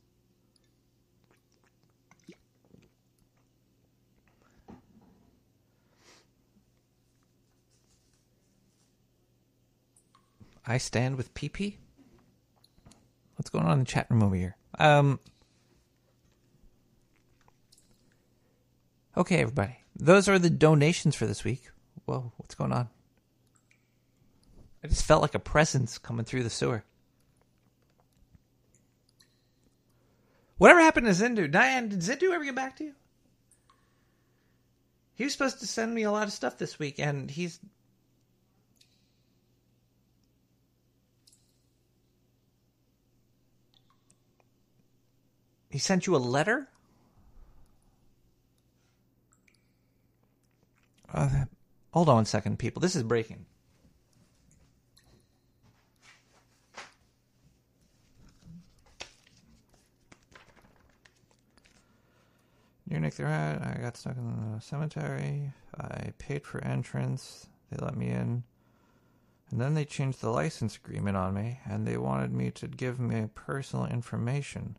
I 10.68 10.78
stand 10.78 11.16
with 11.16 11.32
PP. 11.32 11.76
What's 13.36 13.50
going 13.50 13.64
on 13.66 13.72
in 13.74 13.78
the 13.80 13.84
chat 13.84 14.08
room 14.10 14.22
over 14.22 14.34
here? 14.34 14.56
Um. 14.78 15.20
Okay, 19.16 19.38
everybody. 19.38 19.78
Those 19.98 20.28
are 20.28 20.38
the 20.38 20.50
donations 20.50 21.16
for 21.16 21.26
this 21.26 21.42
week. 21.42 21.70
Whoa, 22.04 22.32
what's 22.36 22.54
going 22.54 22.72
on? 22.72 22.90
I 24.84 24.88
just 24.88 25.06
felt 25.06 25.22
like 25.22 25.34
a 25.34 25.38
presence 25.38 25.96
coming 25.96 26.26
through 26.26 26.42
the 26.42 26.50
sewer. 26.50 26.84
Whatever 30.58 30.80
happened 30.80 31.06
to 31.06 31.12
Zindu? 31.12 31.50
Diane, 31.50 31.88
did 31.88 32.00
Zindu 32.00 32.30
ever 32.32 32.44
get 32.44 32.54
back 32.54 32.76
to 32.76 32.84
you? 32.84 32.92
He 35.14 35.24
was 35.24 35.32
supposed 35.32 35.60
to 35.60 35.66
send 35.66 35.94
me 35.94 36.02
a 36.02 36.10
lot 36.10 36.26
of 36.26 36.32
stuff 36.32 36.58
this 36.58 36.78
week, 36.78 36.98
and 36.98 37.30
he's. 37.30 37.58
He 45.70 45.78
sent 45.78 46.06
you 46.06 46.16
a 46.16 46.18
letter? 46.18 46.68
Uh, 51.16 51.46
hold 51.92 52.10
on 52.10 52.16
one 52.16 52.24
second, 52.26 52.58
people. 52.58 52.80
This 52.80 52.94
is 52.94 53.02
breaking. 53.02 53.46
Near 62.88 63.00
Nick 63.00 63.14
the 63.14 63.24
Rat, 63.24 63.62
I 63.62 63.80
got 63.80 63.96
stuck 63.96 64.16
in 64.16 64.52
the 64.54 64.60
cemetery. 64.60 65.52
I 65.80 66.12
paid 66.18 66.44
for 66.44 66.62
entrance. 66.62 67.46
They 67.70 67.82
let 67.82 67.96
me 67.96 68.08
in. 68.08 68.44
And 69.50 69.60
then 69.60 69.72
they 69.72 69.86
changed 69.86 70.20
the 70.20 70.30
license 70.30 70.76
agreement 70.76 71.16
on 71.16 71.32
me, 71.32 71.60
and 71.64 71.86
they 71.86 71.96
wanted 71.96 72.32
me 72.32 72.50
to 72.52 72.68
give 72.68 73.00
me 73.00 73.28
personal 73.34 73.86
information. 73.86 74.76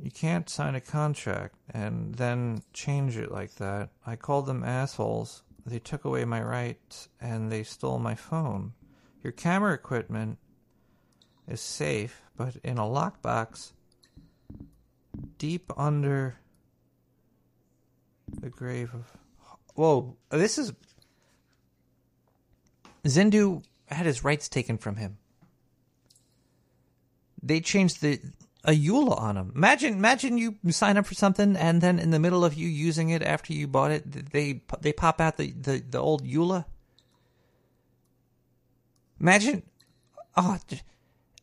You 0.00 0.10
can't 0.12 0.48
sign 0.48 0.76
a 0.76 0.80
contract 0.80 1.56
and 1.70 2.14
then 2.14 2.62
change 2.72 3.16
it 3.16 3.32
like 3.32 3.56
that. 3.56 3.90
I 4.06 4.14
called 4.14 4.46
them 4.46 4.62
assholes. 4.62 5.42
They 5.66 5.80
took 5.80 6.04
away 6.04 6.24
my 6.24 6.40
rights 6.40 7.08
and 7.20 7.50
they 7.50 7.64
stole 7.64 7.98
my 7.98 8.14
phone. 8.14 8.74
Your 9.22 9.32
camera 9.32 9.74
equipment 9.74 10.38
is 11.48 11.60
safe, 11.60 12.22
but 12.36 12.56
in 12.62 12.78
a 12.78 12.82
lockbox 12.82 13.72
deep 15.36 15.72
under 15.76 16.36
the 18.40 18.50
grave 18.50 18.94
of. 18.94 19.10
Whoa, 19.74 20.16
this 20.30 20.58
is. 20.58 20.72
Zindu 23.04 23.64
had 23.86 24.06
his 24.06 24.22
rights 24.22 24.48
taken 24.48 24.78
from 24.78 24.96
him. 24.96 25.18
They 27.42 27.60
changed 27.60 28.00
the 28.00 28.20
a 28.64 28.72
EULA 28.72 29.18
on 29.18 29.36
them. 29.36 29.52
Imagine, 29.54 29.94
imagine 29.94 30.36
you 30.36 30.56
sign 30.70 30.96
up 30.96 31.06
for 31.06 31.14
something 31.14 31.56
and 31.56 31.80
then 31.80 31.98
in 31.98 32.10
the 32.10 32.18
middle 32.18 32.44
of 32.44 32.54
you 32.54 32.68
using 32.68 33.10
it 33.10 33.22
after 33.22 33.52
you 33.52 33.66
bought 33.66 33.90
it, 33.90 34.32
they 34.32 34.62
they 34.80 34.92
pop 34.92 35.20
out 35.20 35.36
the 35.36 35.52
the, 35.52 35.82
the 35.88 35.98
old 35.98 36.24
EULA. 36.24 36.64
Imagine, 39.20 39.62
oh, 40.36 40.58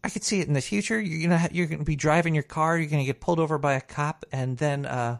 I 0.03 0.09
could 0.09 0.23
see 0.23 0.39
it 0.39 0.47
in 0.47 0.53
the 0.53 0.61
future. 0.61 0.99
You're 0.99 1.27
gonna 1.27 1.49
you're 1.51 1.65
gonna 1.65 1.83
be 1.83 1.95
driving 1.95 2.35
your 2.35 2.43
car. 2.43 2.77
You're 2.77 2.89
gonna 2.89 3.05
get 3.05 3.19
pulled 3.19 3.39
over 3.39 3.57
by 3.57 3.73
a 3.73 3.81
cop, 3.81 4.23
and 4.31 4.55
then 4.57 4.85
uh, 4.85 5.17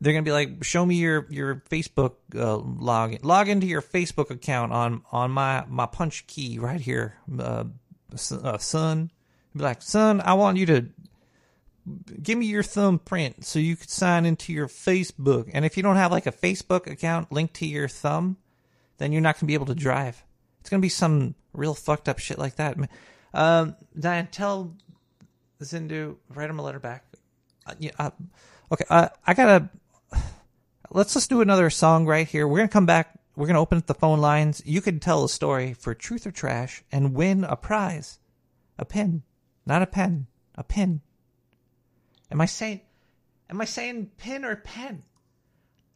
they're 0.00 0.12
gonna 0.12 0.22
be 0.22 0.32
like, 0.32 0.62
"Show 0.62 0.84
me 0.84 0.96
your 0.96 1.26
your 1.30 1.62
Facebook 1.70 2.16
uh, 2.34 2.56
log 2.58 3.24
log 3.24 3.48
into 3.48 3.66
your 3.66 3.80
Facebook 3.80 4.30
account 4.30 4.72
on 4.72 5.02
on 5.10 5.30
my 5.30 5.64
my 5.68 5.86
punch 5.86 6.26
key 6.26 6.58
right 6.58 6.80
here, 6.80 7.16
uh, 7.38 7.64
uh, 8.30 8.58
son." 8.58 9.10
Be 9.56 9.62
like, 9.62 9.82
"Son, 9.82 10.20
I 10.20 10.34
want 10.34 10.58
you 10.58 10.66
to 10.66 10.86
give 12.22 12.38
me 12.38 12.46
your 12.46 12.62
thumbprint 12.62 13.44
so 13.44 13.58
you 13.58 13.76
could 13.76 13.90
sign 13.90 14.24
into 14.24 14.52
your 14.52 14.68
Facebook. 14.68 15.50
And 15.52 15.64
if 15.64 15.76
you 15.76 15.82
don't 15.82 15.96
have 15.96 16.12
like 16.12 16.26
a 16.26 16.32
Facebook 16.32 16.90
account 16.90 17.30
linked 17.30 17.54
to 17.54 17.66
your 17.66 17.88
thumb, 17.88 18.36
then 18.98 19.12
you're 19.12 19.20
not 19.20 19.38
gonna 19.38 19.48
be 19.48 19.54
able 19.54 19.66
to 19.66 19.74
drive. 19.74 20.24
It's 20.60 20.70
gonna 20.70 20.80
be 20.80 20.88
some 20.88 21.34
real 21.52 21.74
fucked 21.74 22.08
up 22.08 22.18
shit 22.18 22.38
like 22.38 22.56
that. 22.56 22.76
Um, 23.34 23.76
Diane, 23.98 24.28
tell 24.28 24.74
Zindu 25.60 26.16
write 26.28 26.50
him 26.50 26.58
a 26.58 26.62
letter 26.62 26.78
back. 26.78 27.04
Uh, 27.66 27.74
yeah, 27.78 27.90
uh, 27.98 28.10
okay, 28.72 28.84
uh, 28.88 29.08
I 29.26 29.34
gotta. 29.34 29.68
Let's 30.90 31.14
just 31.14 31.28
do 31.28 31.40
another 31.40 31.70
song 31.70 32.06
right 32.06 32.26
here. 32.26 32.46
We're 32.46 32.58
gonna 32.58 32.68
come 32.68 32.86
back. 32.86 33.18
We're 33.36 33.48
gonna 33.48 33.60
open 33.60 33.78
up 33.78 33.86
the 33.86 33.94
phone 33.94 34.20
lines. 34.20 34.62
You 34.64 34.80
can 34.80 35.00
tell 35.00 35.24
a 35.24 35.28
story 35.28 35.74
for 35.74 35.92
truth 35.94 36.26
or 36.26 36.30
trash 36.30 36.84
and 36.92 37.14
win 37.14 37.42
a 37.42 37.56
prize, 37.56 38.20
a 38.78 38.84
pin, 38.84 39.22
not 39.66 39.82
a 39.82 39.86
pen, 39.86 40.26
a 40.54 40.64
pin. 40.64 41.00
Am 42.30 42.40
I 42.40 42.46
saying? 42.46 42.80
Am 43.50 43.60
I 43.60 43.64
saying 43.64 44.10
pin 44.16 44.44
or 44.44 44.56
pen? 44.56 45.02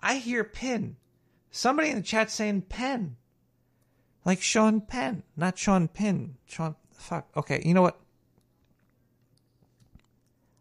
I 0.01 0.17
hear 0.17 0.45
pin. 0.45 0.97
Somebody 1.51 1.91
in 1.91 1.97
the 1.97 2.03
chat 2.03 2.31
saying 2.31 2.63
pen. 2.63 3.17
Like 4.25 4.43
Sean 4.43 4.83
Penn, 4.83 5.23
not 5.39 5.57
Sean 5.57 5.89
Pin. 5.89 6.37
Sean, 6.45 6.77
fuck. 6.93 7.29
Okay, 7.35 7.63
you 7.65 7.73
know 7.73 7.81
what? 7.81 7.99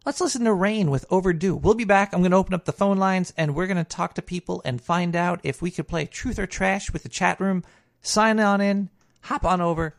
Let's 0.06 0.22
listen 0.22 0.44
to 0.44 0.54
Rain 0.54 0.90
with 0.90 1.04
Overdue. 1.10 1.54
We'll 1.54 1.74
be 1.74 1.84
back. 1.84 2.14
I'm 2.14 2.20
going 2.20 2.30
to 2.30 2.38
open 2.38 2.54
up 2.54 2.64
the 2.64 2.72
phone 2.72 2.96
lines 2.96 3.34
and 3.36 3.54
we're 3.54 3.66
going 3.66 3.76
to 3.76 3.84
talk 3.84 4.14
to 4.14 4.22
people 4.22 4.62
and 4.64 4.80
find 4.80 5.14
out 5.14 5.40
if 5.42 5.60
we 5.60 5.70
could 5.70 5.86
play 5.86 6.06
Truth 6.06 6.38
or 6.38 6.46
Trash 6.46 6.94
with 6.94 7.02
the 7.02 7.10
chat 7.10 7.38
room. 7.40 7.62
Sign 8.00 8.40
on 8.40 8.62
in, 8.62 8.88
hop 9.20 9.44
on 9.44 9.60
over, 9.60 9.96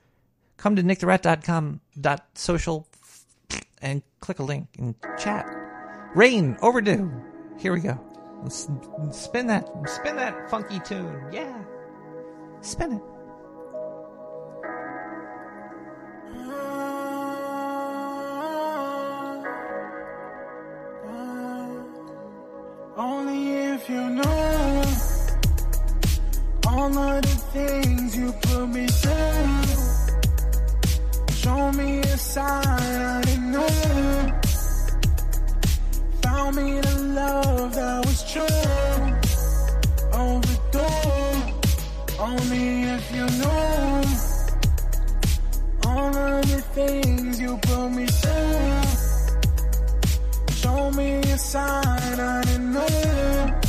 come 0.58 0.76
to 0.76 0.82
nicktherat.com 0.82 1.82
dot 2.02 2.26
social 2.34 2.88
and 3.82 4.04
click 4.20 4.40
a 4.40 4.44
link 4.44 4.68
and 4.78 4.96
chat. 5.18 5.48
Rain, 6.16 6.58
Overdue. 6.62 7.12
Here 7.58 7.74
we 7.74 7.82
go. 7.82 8.00
Let's 8.42 8.70
spin 9.12 9.48
that, 9.48 9.70
spin 9.86 10.16
that 10.16 10.50
funky 10.50 10.80
tune. 10.80 11.22
Yeah. 11.32 11.64
Spin 12.62 12.94
it. 12.94 13.02
Only 22.98 23.54
if 23.54 23.90
you 23.90 24.10
know 24.10 24.84
all 26.68 26.98
of 26.98 27.22
the 27.22 27.28
things 27.54 28.16
you 28.16 28.32
put 28.42 28.68
me 28.68 28.88
through. 28.88 29.69
Show 31.50 31.72
me 31.72 32.00
a 32.02 32.16
sign 32.16 33.02
I 33.16 33.22
didn't 33.22 33.52
know. 33.52 33.68
Found 36.22 36.56
me 36.58 36.80
the 36.80 36.96
love 37.20 37.74
that 37.74 38.06
was 38.06 38.20
true. 38.32 38.66
Overdue. 40.14 41.42
Only 42.28 42.66
if 42.96 43.06
you 43.16 43.26
know 43.42 44.04
all 45.88 46.16
of 46.16 46.42
the 46.52 46.62
things 46.78 47.40
you 47.42 47.58
put 47.58 47.90
me 47.98 48.06
through. 48.06 48.84
Show 50.62 50.92
me 50.92 51.10
a 51.34 51.38
sign 51.40 52.20
I 52.20 52.44
didn't 52.44 52.74
know. 52.74 53.60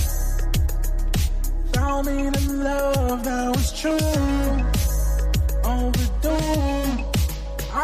Found 1.72 2.06
me 2.08 2.28
the 2.28 2.44
love 2.68 3.24
that 3.24 3.48
was 3.56 3.72
true. 3.80 4.16
Overdue. 5.64 6.89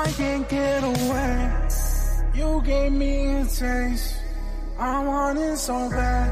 I 0.07 0.12
can't 0.12 0.48
get 0.48 0.84
away. 0.84 1.50
You 2.32 2.62
gave 2.64 2.92
me 2.92 3.40
a 3.40 3.44
taste. 3.44 4.14
I 4.78 5.04
want 5.04 5.36
it 5.36 5.57
so 5.57 5.90
bad. 5.90 6.30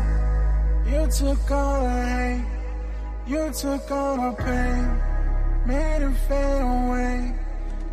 You 0.87 1.09
took 1.11 1.51
all 1.51 1.83
the 1.83 2.07
hate. 2.15 2.45
You 3.27 3.51
took 3.53 3.91
all 3.91 4.17
the 4.17 4.43
pain. 4.45 4.85
Made 5.67 6.03
it 6.07 6.17
fade 6.29 6.63
away. 6.63 7.35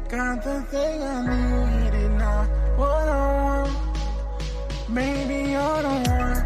Got 0.08 0.44
the 0.44 0.62
thing 0.70 1.02
I 1.02 1.20
needed, 1.32 2.12
not 2.12 2.48
what 2.78 3.08
I 3.08 3.26
want. 3.42 3.72
Maybe 4.88 5.52
you're 5.52 5.82
the 5.88 5.98
one, 6.20 6.42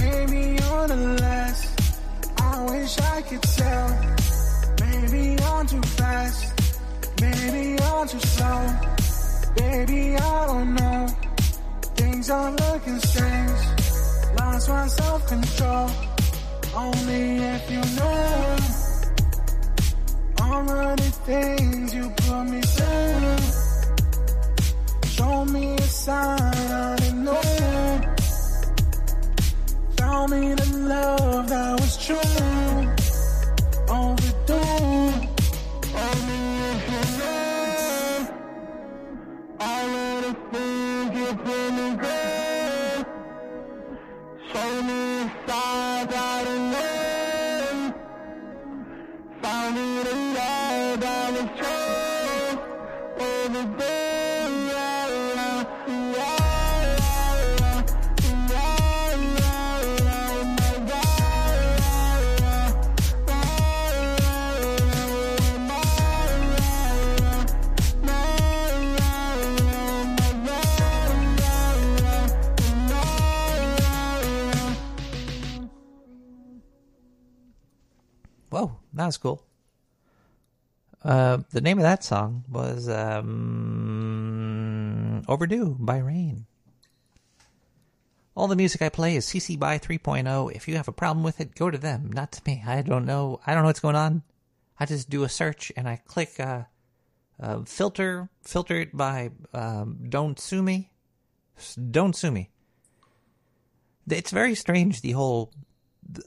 maybe 0.00 0.40
you're 0.60 0.86
the 0.86 1.16
last. 1.22 1.64
I 2.38 2.62
wish 2.70 2.98
I 2.98 3.22
could 3.22 3.42
tell. 3.42 3.88
Maybe 4.80 5.42
I'm 5.42 5.66
too 5.66 5.82
fast, 5.98 6.53
maybe 7.20 7.80
I'm 7.82 8.08
too 8.08 8.20
slow. 8.20 8.66
Baby, 9.56 10.16
I 10.16 10.46
don't 10.46 10.74
know. 10.74 11.06
Things 11.96 12.30
are 12.30 12.50
looking 12.50 12.98
strange. 13.00 13.60
Lost 14.38 14.68
my 14.68 14.86
self 14.88 15.26
control. 15.28 15.90
Only 16.74 17.36
if 17.54 17.70
you 17.70 17.82
know 17.96 18.56
all 20.42 20.70
of 20.70 20.96
the 20.96 21.10
things 21.30 21.94
you 21.94 22.10
put 22.16 22.44
me 22.44 22.60
through. 22.60 23.38
Show 25.10 25.44
me 25.44 25.74
a 25.74 25.82
sign 25.82 26.40
I 26.40 26.96
didn't 26.96 27.24
know. 27.24 28.00
Found 29.98 30.30
me 30.32 30.54
the 30.54 30.78
love 30.88 31.48
that 31.48 31.80
was 31.80 31.96
true. 32.06 32.16
Overdue. 33.88 35.23
A 45.54 45.83
that 78.94 79.06
was 79.06 79.16
cool. 79.16 79.42
Uh, 81.02 81.38
the 81.50 81.60
name 81.60 81.78
of 81.78 81.82
that 81.82 82.02
song 82.02 82.44
was 82.50 82.88
um, 82.88 84.54
Overdue 85.28 85.76
by 85.78 85.98
Rain. 85.98 86.46
All 88.34 88.48
the 88.48 88.56
music 88.56 88.82
I 88.82 88.88
play 88.88 89.14
is 89.16 89.26
CC 89.26 89.58
by 89.58 89.78
3.0. 89.78 90.52
If 90.52 90.66
you 90.66 90.76
have 90.76 90.88
a 90.88 90.92
problem 90.92 91.22
with 91.22 91.40
it, 91.40 91.54
go 91.54 91.70
to 91.70 91.78
them, 91.78 92.10
not 92.12 92.32
to 92.32 92.42
me. 92.46 92.64
I 92.66 92.82
don't 92.82 93.04
know. 93.04 93.40
I 93.46 93.52
don't 93.52 93.62
know 93.62 93.68
what's 93.68 93.80
going 93.80 93.96
on. 93.96 94.22
I 94.80 94.86
just 94.86 95.08
do 95.08 95.22
a 95.22 95.28
search 95.28 95.70
and 95.76 95.88
I 95.88 96.00
click 96.04 96.40
uh, 96.40 96.62
uh, 97.40 97.62
filter, 97.64 98.28
filter 98.42 98.80
it 98.80 98.96
by 98.96 99.30
um, 99.52 99.98
Don't 100.08 100.40
Sue 100.40 100.62
Me. 100.62 100.90
Don't 101.90 102.16
Sue 102.16 102.32
Me. 102.32 102.50
It's 104.08 104.32
very 104.32 104.54
strange, 104.54 105.00
the 105.00 105.12
whole 105.12 105.52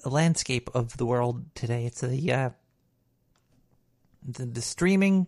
landscape 0.05 0.69
of 0.73 0.97
the 0.97 1.05
world 1.05 1.43
today. 1.55 1.86
It's 1.86 2.03
a 2.03 2.34
uh, 2.34 2.49
the, 4.28 4.45
the 4.45 4.61
streaming. 4.61 5.28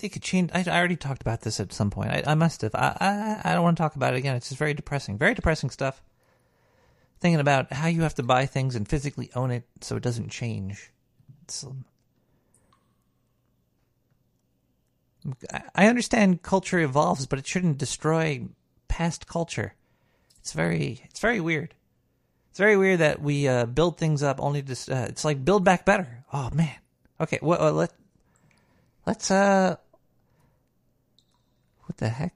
They 0.00 0.08
could 0.08 0.22
change. 0.22 0.50
I, 0.54 0.64
I 0.66 0.78
already 0.78 0.96
talked 0.96 1.22
about 1.22 1.40
this 1.40 1.58
at 1.60 1.72
some 1.72 1.90
point. 1.90 2.10
I, 2.10 2.22
I 2.26 2.34
must 2.34 2.62
have. 2.62 2.74
I, 2.74 2.96
I 3.00 3.50
I 3.50 3.54
don't 3.54 3.64
want 3.64 3.76
to 3.76 3.82
talk 3.82 3.96
about 3.96 4.14
it 4.14 4.18
again. 4.18 4.36
It's 4.36 4.48
just 4.48 4.58
very 4.58 4.74
depressing. 4.74 5.18
Very 5.18 5.34
depressing 5.34 5.70
stuff. 5.70 6.02
Thinking 7.18 7.40
about 7.40 7.72
how 7.72 7.88
you 7.88 8.02
have 8.02 8.14
to 8.14 8.22
buy 8.22 8.46
things 8.46 8.74
and 8.74 8.88
physically 8.88 9.30
own 9.34 9.50
it 9.50 9.64
so 9.82 9.96
it 9.96 10.02
doesn't 10.02 10.30
change. 10.30 10.90
It's, 11.42 11.64
um, 11.64 11.84
I 15.74 15.86
understand 15.86 16.42
culture 16.42 16.78
evolves, 16.78 17.26
but 17.26 17.38
it 17.38 17.46
shouldn't 17.46 17.76
destroy 17.76 18.46
past 18.88 19.26
culture. 19.26 19.74
It's 20.38 20.52
very 20.52 21.02
it's 21.04 21.20
very 21.20 21.40
weird. 21.40 21.74
Very 22.60 22.76
weird 22.76 22.98
that 23.00 23.22
we 23.22 23.48
uh, 23.48 23.64
build 23.64 23.96
things 23.96 24.22
up 24.22 24.38
only 24.38 24.60
to. 24.60 24.72
Uh, 24.72 25.06
it's 25.08 25.24
like 25.24 25.42
build 25.46 25.64
back 25.64 25.86
better. 25.86 26.26
Oh 26.30 26.50
man. 26.52 26.76
Okay. 27.18 27.38
Well, 27.40 27.58
uh, 27.58 27.72
let 27.72 27.90
let's 29.06 29.30
uh. 29.30 29.76
What 31.86 31.96
the 31.96 32.10
heck? 32.10 32.34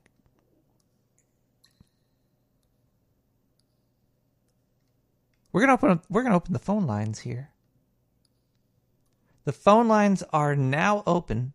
We're 5.53 5.61
gonna 5.61 5.75
open. 5.75 6.01
We're 6.09 6.22
gonna 6.22 6.37
open 6.37 6.55
the 6.55 6.59
phone 6.59 6.87
lines 6.87 7.18
here. 7.18 7.51
The 9.45 9.53
phone 9.53 9.89
lines 9.89 10.22
are 10.33 10.57
now 10.57 11.03
open. 11.07 11.53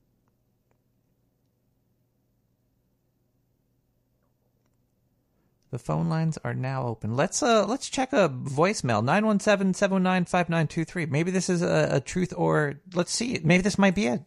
The 5.71 5.79
phone 5.79 6.09
lines 6.09 6.37
are 6.43 6.53
now 6.55 6.87
open. 6.87 7.15
Let's 7.15 7.43
uh 7.43 7.65
let's 7.67 7.89
check 7.89 8.11
a 8.11 8.27
voicemail 8.29 9.03
917-709-5923. 9.37 11.09
Maybe 11.09 11.29
this 11.29 11.47
is 11.49 11.61
a, 11.61 11.89
a 11.91 11.99
truth 11.99 12.33
or 12.35 12.79
let's 12.95 13.11
see. 13.13 13.39
Maybe 13.43 13.61
this 13.61 13.77
might 13.77 13.93
be 13.93 14.07
it. 14.07 14.21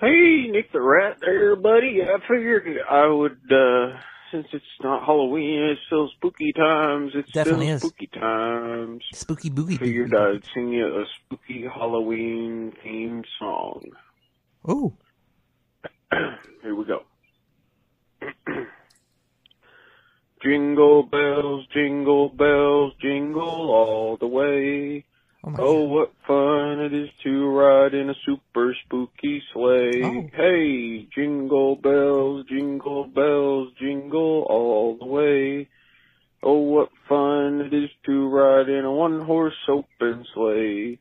Hey, 0.00 0.46
Nick 0.48 0.70
the 0.72 0.80
Rat 0.80 1.16
there, 1.20 1.56
buddy. 1.56 2.00
I 2.02 2.20
figured 2.28 2.68
I 2.88 3.08
would, 3.08 3.40
uh, 3.50 3.98
since 4.30 4.46
it's 4.52 4.64
not 4.80 5.04
Halloween, 5.04 5.60
it's 5.72 5.80
still 5.86 6.08
spooky 6.14 6.52
times. 6.52 7.10
It's 7.16 7.32
Definitely 7.32 7.66
still 7.66 7.74
is. 7.74 7.80
spooky 7.82 8.06
times. 8.06 9.02
Spooky 9.12 9.50
boogie. 9.50 9.76
Figured 9.76 10.14
I'd 10.14 10.44
sing 10.54 10.72
you 10.72 10.86
a 10.86 11.04
spooky 11.16 11.64
Halloween 11.66 12.72
theme 12.84 13.24
song. 13.40 13.86
Ooh. 14.70 14.94
Here 16.62 16.74
we 16.74 16.84
go. 16.84 17.02
jingle 20.42 21.02
bells, 21.02 21.66
jingle 21.72 22.28
bells, 22.30 22.94
jingle 23.00 23.70
all 23.70 24.16
the 24.18 24.26
way. 24.26 25.04
Oh, 25.44 25.54
Oh, 25.58 25.84
what 25.84 26.12
fun 26.26 26.80
it 26.80 26.92
is 26.92 27.10
to 27.22 27.48
ride 27.50 27.94
in 27.94 28.10
a 28.10 28.14
super 28.26 28.74
spooky 28.84 29.42
sleigh. 29.52 30.02
Oh. 30.02 30.30
Hey, 30.34 31.06
jingle 31.14 31.76
bells, 31.76 32.46
jingle 32.48 33.04
bells, 33.04 33.72
jingle 33.78 34.46
all 34.48 34.96
the 34.98 35.06
way. 35.06 35.68
Oh, 36.42 36.58
what 36.60 36.88
fun 37.08 37.60
it 37.60 37.74
is 37.74 37.90
to 38.06 38.28
ride 38.28 38.68
in 38.68 38.84
a 38.84 38.92
one 38.92 39.20
horse 39.20 39.54
open 39.68 40.24
sleigh. 40.34 40.98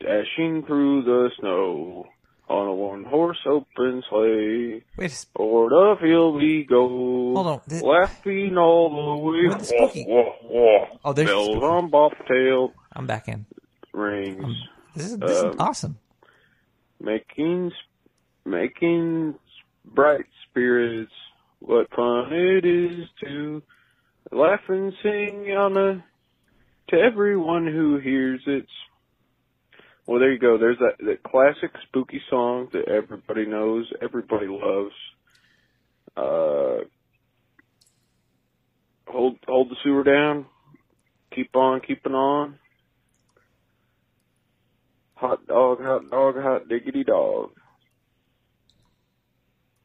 Dashing 0.00 0.64
through 0.66 1.04
the 1.04 1.30
snow 1.40 2.06
on 2.48 2.68
a 2.68 2.74
one 2.74 3.04
horse 3.04 3.38
open 3.46 4.02
sleigh. 4.08 4.84
Wait, 4.96 5.26
a 5.36 5.40
O'er 5.42 5.68
the 5.68 5.96
field 6.00 6.36
we 6.36 6.64
go. 6.68 6.86
Hold 7.34 7.46
on. 7.46 7.60
Th- 7.68 7.82
Laughing 7.82 8.56
all 8.56 8.88
the 8.90 9.24
way. 9.24 9.46
Where'd 9.48 9.60
the 9.60 9.64
spooky- 9.64 10.06
Wah, 10.08 10.22
wah, 10.44 10.80
wah. 10.80 10.86
Oh, 11.04 11.12
there's 11.12 11.28
the 11.28 11.32
Bells 11.34 11.62
on 11.62 11.90
bobtail 11.90 12.72
I'm 12.94 13.06
back 13.06 13.28
in. 13.28 13.46
rings. 13.92 14.44
This 14.94 15.06
is, 15.06 15.18
this 15.18 15.30
is 15.30 15.44
Um, 15.44 15.56
awesome. 15.58 15.98
making 17.00 17.72
making 18.44 19.34
bright 19.84 20.26
spirits. 20.48 21.12
What 21.60 21.88
fun 21.94 22.32
it 22.32 22.64
is 22.64 23.08
to 23.24 23.62
laugh 24.30 24.60
and 24.68 24.92
sing 25.02 25.50
on 25.56 25.76
a 25.76 26.04
to 26.90 26.96
everyone 27.00 27.66
who 27.66 27.96
hears 27.98 28.40
it. 28.46 28.66
Well, 30.06 30.20
there 30.20 30.32
you 30.32 30.38
go. 30.38 30.56
There's 30.56 30.78
that, 30.78 31.04
that 31.04 31.22
classic 31.24 31.72
spooky 31.88 32.22
song 32.30 32.68
that 32.72 32.88
everybody 32.88 33.44
knows, 33.44 33.90
everybody 34.00 34.46
loves. 34.46 34.94
Uh, 36.16 36.84
hold 39.08 39.38
hold 39.46 39.70
the 39.70 39.76
sewer 39.82 40.04
down. 40.04 40.46
Keep 41.34 41.56
on 41.56 41.80
keeping 41.80 42.14
on. 42.14 42.58
Hot 45.16 45.46
dog, 45.46 45.82
hot 45.82 46.08
dog, 46.10 46.36
hot 46.40 46.68
diggity 46.68 47.02
dog. 47.02 47.50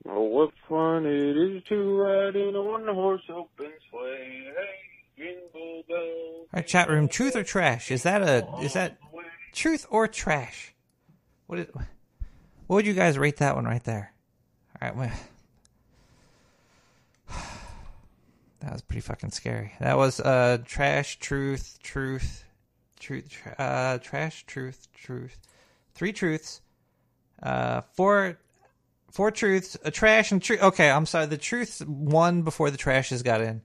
Oh, 0.08 0.22
what 0.24 0.52
fun 0.68 1.06
it 1.06 1.38
is 1.38 1.64
to 1.70 1.98
ride 1.98 2.36
in 2.36 2.56
a 2.56 2.62
one 2.62 2.86
horse 2.88 3.22
open 3.30 3.72
sleigh. 3.90 4.52
Hey, 5.18 5.34
jingle 5.52 5.84
bells. 5.88 6.48
Right, 6.54 6.68
chat 6.68 6.90
room. 6.90 7.08
Truth 7.08 7.36
or 7.36 7.44
trash? 7.44 7.92
Is 7.92 8.04
that 8.04 8.22
a 8.22 8.48
is 8.62 8.74
that 8.74 8.98
truth 9.52 9.86
or 9.90 10.08
trash? 10.08 10.74
What 11.48 11.60
is? 11.60 11.68
What 12.68 12.76
would 12.78 12.86
you 12.86 12.94
guys 12.94 13.18
rate 13.18 13.38
that 13.38 13.56
one 13.56 13.66
right 13.66 13.84
there? 13.84 14.14
All 14.82 14.88
right, 14.88 14.96
well, 14.96 15.12
that 18.62 18.72
was 18.72 18.82
pretty 18.82 19.02
fucking 19.02 19.32
scary. 19.32 19.74
That 19.80 19.98
was 19.98 20.20
uh 20.20 20.60
trash, 20.66 21.20
truth, 21.20 21.80
truth, 21.84 22.46
truth, 23.00 23.38
uh 23.58 23.98
trash, 23.98 24.46
truth, 24.46 24.88
truth, 24.94 25.38
three 25.94 26.14
truths, 26.14 26.62
uh 27.44 27.82
four. 27.94 28.38
Four 29.12 29.30
truths, 29.30 29.76
a 29.84 29.92
trash, 29.92 30.32
and 30.32 30.42
truth. 30.42 30.62
Okay, 30.62 30.90
I'm 30.90 31.06
sorry. 31.06 31.26
The 31.26 31.38
truths 31.38 31.84
won 31.86 32.44
before 32.44 32.72
the 32.72 32.78
trashes 32.78 33.22
got 33.22 33.42
in. 33.42 33.62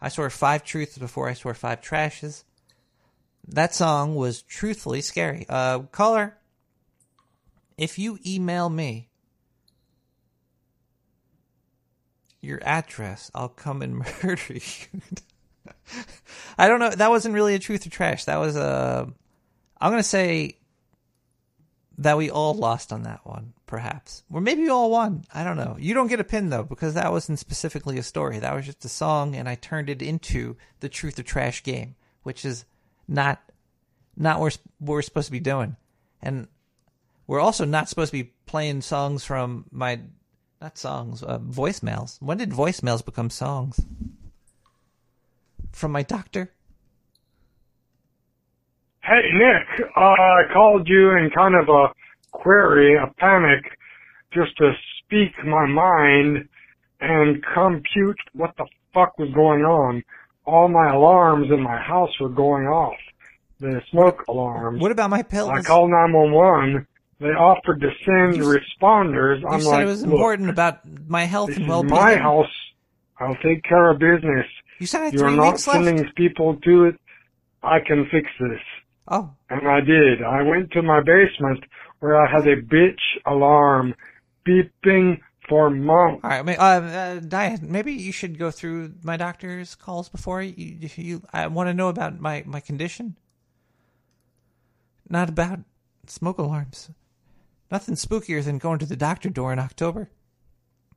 I 0.00 0.08
swore 0.08 0.30
five 0.30 0.64
truths 0.64 0.98
before 0.98 1.28
I 1.28 1.34
swore 1.34 1.54
five 1.54 1.80
trashes. 1.80 2.42
That 3.52 3.74
song 3.74 4.14
was 4.14 4.42
truthfully 4.42 5.00
scary. 5.00 5.44
Uh, 5.48 5.80
caller, 5.80 6.36
if 7.76 7.98
you 7.98 8.18
email 8.24 8.70
me 8.70 9.08
your 12.40 12.60
address, 12.62 13.30
I'll 13.34 13.48
come 13.48 13.82
and 13.82 13.96
murder 14.22 14.54
you. 14.54 15.00
I 16.56 16.68
don't 16.68 16.78
know. 16.78 16.90
That 16.90 17.10
wasn't 17.10 17.34
really 17.34 17.54
a 17.54 17.58
truth 17.58 17.86
or 17.86 17.90
trash. 17.90 18.26
That 18.26 18.38
was 18.38 18.54
a. 18.56 19.12
I'm 19.80 19.90
gonna 19.90 20.02
say 20.04 20.58
that 21.98 22.16
we 22.16 22.30
all 22.30 22.54
lost 22.54 22.92
on 22.92 23.02
that 23.02 23.26
one, 23.26 23.52
perhaps, 23.66 24.22
or 24.30 24.40
maybe 24.40 24.62
you 24.62 24.72
all 24.72 24.90
won. 24.90 25.24
I 25.34 25.42
don't 25.42 25.56
know. 25.56 25.76
You 25.78 25.92
don't 25.94 26.06
get 26.06 26.20
a 26.20 26.24
pin 26.24 26.50
though 26.50 26.62
because 26.62 26.94
that 26.94 27.10
wasn't 27.10 27.40
specifically 27.40 27.98
a 27.98 28.02
story. 28.04 28.38
That 28.38 28.54
was 28.54 28.66
just 28.66 28.84
a 28.84 28.88
song, 28.88 29.34
and 29.34 29.48
I 29.48 29.56
turned 29.56 29.90
it 29.90 30.02
into 30.02 30.56
the 30.78 30.88
truth 30.88 31.18
or 31.18 31.24
trash 31.24 31.64
game, 31.64 31.96
which 32.22 32.44
is 32.44 32.64
not 33.10 33.42
not 34.16 34.40
what 34.40 34.58
we're, 34.80 35.02
supposed 35.02 35.26
to 35.26 35.32
be 35.32 35.40
doing, 35.40 35.76
and 36.22 36.46
we're 37.26 37.40
also 37.40 37.64
not 37.64 37.88
supposed 37.88 38.12
to 38.12 38.22
be 38.22 38.32
playing 38.46 38.80
songs 38.82 39.24
from 39.24 39.66
my 39.70 40.00
not 40.60 40.78
songs 40.78 41.22
uh, 41.22 41.38
voicemails. 41.38 42.20
When 42.22 42.38
did 42.38 42.50
voicemails 42.50 43.04
become 43.04 43.30
songs? 43.30 43.80
From 45.72 45.92
my 45.92 46.02
doctor. 46.02 46.52
Hey, 49.02 49.30
Nick, 49.32 49.88
uh, 49.96 50.00
I 50.00 50.42
called 50.52 50.86
you 50.88 51.10
in 51.16 51.30
kind 51.34 51.54
of 51.54 51.68
a 51.68 51.88
query, 52.32 52.96
a 52.96 53.06
panic, 53.18 53.64
just 54.32 54.56
to 54.58 54.72
speak 54.98 55.32
my 55.44 55.66
mind 55.66 56.48
and 57.00 57.42
compute 57.54 58.18
what 58.34 58.54
the 58.58 58.66
fuck 58.92 59.18
was 59.18 59.30
going 59.34 59.62
on. 59.62 60.02
All 60.46 60.68
my 60.68 60.92
alarms 60.92 61.48
in 61.50 61.62
my 61.62 61.78
house 61.80 62.10
were 62.20 62.28
going 62.28 62.66
off. 62.66 62.96
The 63.60 63.82
smoke 63.90 64.24
alarms. 64.28 64.80
What 64.80 64.90
about 64.90 65.10
my 65.10 65.22
pills? 65.22 65.50
I 65.50 65.60
called 65.62 65.90
911. 65.90 66.86
They 67.20 67.26
offered 67.26 67.80
to 67.82 67.90
send 68.06 68.36
You 68.36 68.44
responders. 68.44 69.42
You 69.42 69.48
I'm 69.48 69.60
said 69.60 69.68
like, 69.70 69.82
it 69.82 69.86
was 69.86 70.02
important 70.02 70.48
about 70.48 70.80
my 71.08 71.24
health 71.24 71.54
and 71.54 71.68
well-being. 71.68 71.94
my 71.94 72.16
house. 72.16 72.46
I'll 73.18 73.36
take 73.36 73.62
care 73.64 73.90
of 73.90 73.98
business. 73.98 74.46
You 74.78 74.86
said 74.86 75.12
You're 75.12 75.30
not 75.30 75.52
weeks 75.52 75.66
left. 75.66 75.84
sending 75.84 76.10
people 76.16 76.56
to 76.64 76.84
it. 76.86 76.94
I 77.62 77.80
can 77.86 78.06
fix 78.10 78.26
this. 78.40 78.60
Oh, 79.08 79.30
And 79.50 79.68
I 79.68 79.80
did. 79.80 80.22
I 80.22 80.40
went 80.42 80.70
to 80.72 80.80
my 80.82 81.00
basement 81.02 81.62
where 81.98 82.16
I 82.16 82.30
had 82.30 82.46
a 82.48 82.62
bitch 82.62 82.98
alarm 83.26 83.94
beeping 84.48 85.20
for 85.50 85.68
months. 85.68 86.20
all 86.24 86.30
right. 86.30 86.38
I 86.38 86.42
mean, 86.42 86.56
uh, 86.58 86.62
uh, 86.62 87.20
Diane, 87.20 87.58
maybe 87.62 87.92
you 87.92 88.12
should 88.12 88.38
go 88.38 88.50
through 88.50 88.94
my 89.02 89.18
doctor's 89.18 89.74
calls 89.74 90.08
before 90.08 90.40
you. 90.40 90.88
you 90.96 91.22
I 91.32 91.46
want 91.48 91.68
to 91.68 91.74
know 91.74 91.88
about 91.88 92.18
my 92.18 92.42
my 92.46 92.60
condition, 92.60 93.16
not 95.10 95.28
about 95.28 95.58
smoke 96.06 96.38
alarms. 96.38 96.90
Nothing 97.70 97.96
spookier 97.96 98.42
than 98.42 98.58
going 98.58 98.78
to 98.78 98.86
the 98.86 98.96
doctor 98.96 99.28
door 99.28 99.52
in 99.52 99.58
October. 99.58 100.08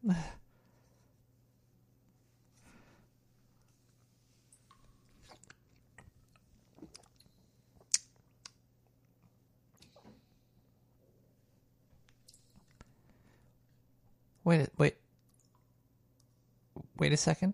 Wait, 14.44 14.70
wait, 14.78 14.96
wait 16.98 17.14
a 17.14 17.18
second. 17.18 17.54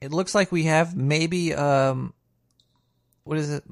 It 0.00 0.12
looks 0.12 0.34
like 0.34 0.52
we 0.52 0.64
have 0.64 0.96
maybe 0.96 1.54
um, 1.54 2.14
what 3.24 3.38
is 3.38 3.50
it? 3.50 3.64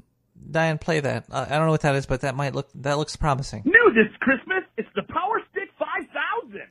Diane, 0.51 0.77
play 0.77 0.99
that. 0.99 1.25
Uh, 1.31 1.45
I 1.49 1.57
don't 1.57 1.65
know 1.65 1.71
what 1.71 1.81
that 1.81 1.95
is, 1.95 2.05
but 2.05 2.21
that 2.21 2.35
might 2.35 2.53
look 2.53 2.69
that 2.75 2.97
looks 2.97 3.15
promising. 3.15 3.63
New 3.65 3.87
this 3.97 4.13
Christmas, 4.21 4.63
it's 4.77 4.89
the 4.95 5.01
Power 5.03 5.41
Stick 5.51 5.69
5000. 5.79 6.61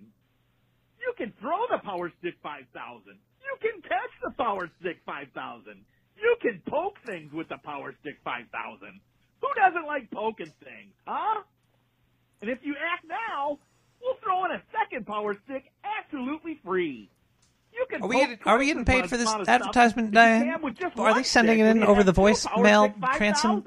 You 1.01 1.13
can 1.19 1.33
throw 1.41 1.59
the 1.71 1.79
Power 1.79 2.13
Stick 2.21 2.35
5000. 2.43 2.71
You 3.43 3.57
can 3.61 3.83
catch 3.83 4.13
the 4.23 4.31
Power 4.39 4.71
Stick 4.81 4.99
5000. 5.05 5.85
You 6.17 6.37
can 6.41 6.63
poke 6.69 6.97
things 7.05 7.33
with 7.33 7.49
the 7.49 7.59
Power 7.65 7.95
Stick 8.01 8.19
5000. 8.25 8.47
Who 9.41 9.49
doesn't 9.57 9.87
like 9.87 10.11
poking 10.11 10.53
things, 10.63 10.95
huh? 11.07 11.43
And 12.41 12.51
if 12.51 12.59
you 12.63 12.75
act 12.79 13.07
now, 13.09 13.59
we'll 14.03 14.17
throw 14.23 14.45
in 14.47 14.53
a 14.53 14.63
second 14.73 15.07
Power 15.07 15.37
Stick 15.45 15.65
absolutely 15.85 16.59
free. 16.65 17.11
You 17.73 17.87
can 17.91 18.03
Are 18.03 18.09
we 18.09 18.17
getting, 18.17 18.39
are 18.47 18.59
we 18.59 18.67
getting 18.67 18.85
paid 18.85 19.09
for 19.09 19.17
this 19.17 19.27
amount 19.29 19.43
of 19.43 19.47
stuff 19.47 19.61
advertisement, 19.61 20.13
Diane? 20.13 20.45
can 20.45 20.63
with 20.63 20.79
just 20.79 20.99
Are 20.99 21.15
they 21.15 21.23
sending 21.23 21.59
it 21.59 21.67
in 21.67 21.83
over 21.85 22.03
the 22.03 22.13
voicemail 22.13 22.95
transom? 23.17 23.65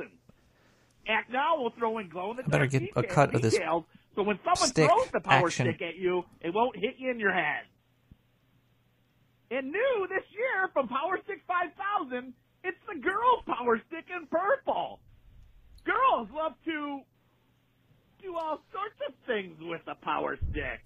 Act 1.08 1.32
now, 1.32 1.60
we'll 1.60 1.72
throw 1.72 1.98
in 2.00 2.10
glow 2.10 2.32
in 2.32 2.38
the 2.38 2.44
I 2.46 2.48
better 2.48 2.68
get 2.68 2.84
a 2.96 3.04
cut 3.04 3.34
of 3.36 3.42
this 3.42 3.54
details, 3.54 3.84
So 4.16 4.24
when 4.24 4.40
someone 4.44 4.70
throws 4.70 5.08
the 5.12 5.20
power 5.20 5.48
action. 5.48 5.68
stick 5.68 5.82
at 5.82 5.96
you, 5.96 6.24
it 6.42 6.54
won't 6.54 6.76
hit 6.76 6.96
you 6.98 7.10
in 7.12 7.20
your 7.20 7.34
head. 7.34 7.64
And 9.52 9.72
new 9.72 10.08
this 10.10 10.24
year 10.32 10.70
from 10.74 10.88
Power 10.88 11.20
Stick 11.24 11.42
5000, 11.48 12.34
it's 12.64 12.78
the 12.88 13.00
girls' 13.00 13.44
Power 13.48 13.82
Stick 13.88 14.06
in 14.16 14.28
purple. 14.28 15.00
Girls 15.86 16.28
love 16.36 16.54
to 16.66 17.02
do 18.22 18.36
all 18.36 18.62
sorts 18.72 18.96
of 19.08 19.14
things 19.26 19.56
with 19.62 19.82
the 19.86 19.96
Power 19.96 20.38
Stick. 20.52 20.82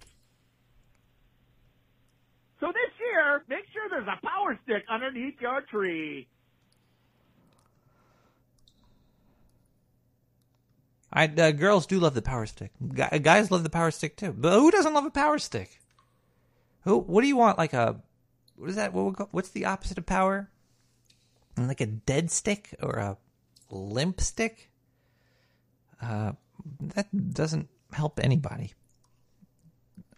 So 2.60 2.66
this 2.68 2.92
year, 3.00 3.44
make 3.48 3.64
sure 3.72 3.82
there's 3.90 4.08
a 4.08 4.26
Power 4.26 4.58
Stick 4.64 4.84
underneath 4.88 5.40
your 5.40 5.60
tree. 5.62 6.28
I 11.14 11.26
uh, 11.26 11.52
girls 11.52 11.86
do 11.86 12.00
love 12.00 12.14
the 12.14 12.22
power 12.22 12.44
stick. 12.44 12.72
Gu- 12.80 13.20
guys 13.20 13.50
love 13.52 13.62
the 13.62 13.70
power 13.70 13.92
stick 13.92 14.16
too. 14.16 14.34
But 14.36 14.58
who 14.58 14.72
doesn't 14.72 14.92
love 14.92 15.06
a 15.06 15.10
power 15.10 15.38
stick? 15.38 15.80
Who? 16.82 16.98
What 16.98 17.22
do 17.22 17.28
you 17.28 17.36
want? 17.36 17.56
Like 17.56 17.72
a 17.72 18.00
what 18.56 18.68
is 18.68 18.76
that? 18.76 18.92
What 18.92 19.32
what's 19.32 19.50
the 19.50 19.64
opposite 19.64 19.96
of 19.96 20.06
power? 20.06 20.50
Like 21.56 21.80
a 21.80 21.86
dead 21.86 22.32
stick 22.32 22.74
or 22.82 22.96
a 22.96 23.16
limp 23.70 24.20
stick? 24.20 24.70
Uh, 26.02 26.32
that 26.94 27.34
doesn't 27.34 27.68
help 27.92 28.20
anybody. 28.22 28.74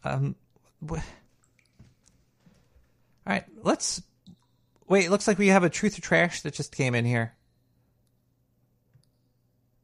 Um, 0.05 0.37
wh- 0.89 0.95
all 3.27 3.33
right, 3.33 3.45
let's 3.63 4.03
wait. 4.87 5.07
It 5.07 5.11
looks 5.11 5.27
like 5.27 5.39
we 5.39 5.49
have 5.49 5.65
a 5.65 5.71
truth 5.71 5.99
or 5.99 6.03
trash 6.03 6.43
that 6.43 6.55
just 6.55 6.75
came 6.75 6.95
in 6.95 7.05
here. 7.05 7.35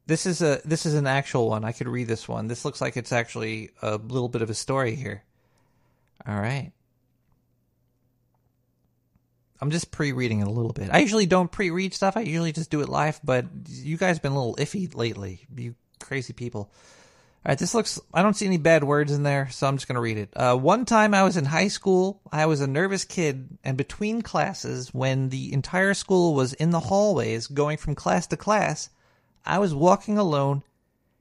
This 0.05 0.25
is 0.25 0.41
a 0.41 0.61
this 0.65 0.85
is 0.85 0.95
an 0.95 1.07
actual 1.07 1.49
one. 1.49 1.63
I 1.63 1.71
could 1.71 1.87
read 1.87 2.07
this 2.07 2.27
one. 2.27 2.47
This 2.47 2.65
looks 2.65 2.81
like 2.81 2.97
it's 2.97 3.11
actually 3.11 3.71
a 3.81 3.97
little 3.97 4.29
bit 4.29 4.41
of 4.41 4.49
a 4.49 4.53
story 4.53 4.95
here. 4.95 5.23
All 6.27 6.39
right. 6.39 6.71
I'm 9.61 9.71
just 9.71 9.91
pre-reading 9.91 10.41
it 10.41 10.47
a 10.47 10.51
little 10.51 10.73
bit. 10.73 10.89
I 10.91 10.99
usually 10.99 11.25
don't 11.25 11.49
pre-read 11.49 11.93
stuff. 11.93 12.17
I 12.17 12.21
usually 12.21 12.51
just 12.51 12.69
do 12.69 12.81
it 12.81 12.89
live, 12.89 13.21
but 13.23 13.45
you 13.69 13.95
guys 13.95 14.17
have 14.17 14.21
been 14.21 14.33
a 14.33 14.37
little 14.37 14.57
iffy 14.57 14.93
lately. 14.93 15.45
You 15.55 15.75
crazy 16.03 16.33
people. 16.33 16.69
All 17.45 17.49
right, 17.49 17.57
this 17.57 17.73
looks 17.73 17.99
I 18.13 18.21
don't 18.21 18.35
see 18.35 18.45
any 18.45 18.57
bad 18.57 18.83
words 18.83 19.11
in 19.11 19.23
there, 19.23 19.49
so 19.49 19.67
I'm 19.67 19.77
just 19.77 19.87
going 19.87 19.95
to 19.95 20.01
read 20.01 20.17
it. 20.17 20.29
Uh, 20.35 20.55
one 20.55 20.85
time 20.85 21.13
I 21.13 21.23
was 21.23 21.35
in 21.35 21.45
high 21.45 21.67
school. 21.67 22.21
I 22.31 22.45
was 22.45 22.61
a 22.61 22.67
nervous 22.67 23.03
kid, 23.03 23.57
and 23.63 23.75
between 23.75 24.21
classes 24.21 24.93
when 24.93 25.29
the 25.29 25.51
entire 25.51 25.93
school 25.93 26.35
was 26.35 26.53
in 26.53 26.69
the 26.69 26.79
hallways 26.79 27.47
going 27.47 27.77
from 27.77 27.95
class 27.95 28.27
to 28.27 28.37
class, 28.37 28.89
I 29.45 29.59
was 29.59 29.73
walking 29.73 30.17
alone 30.17 30.63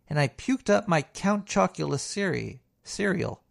and 0.09 0.19
I 0.19 0.29
puked 0.29 0.69
up 0.69 0.87
my 0.87 1.03
Count 1.03 1.47
Chocula 1.47 1.99
cere- 1.99 2.61
cereal 2.85 3.43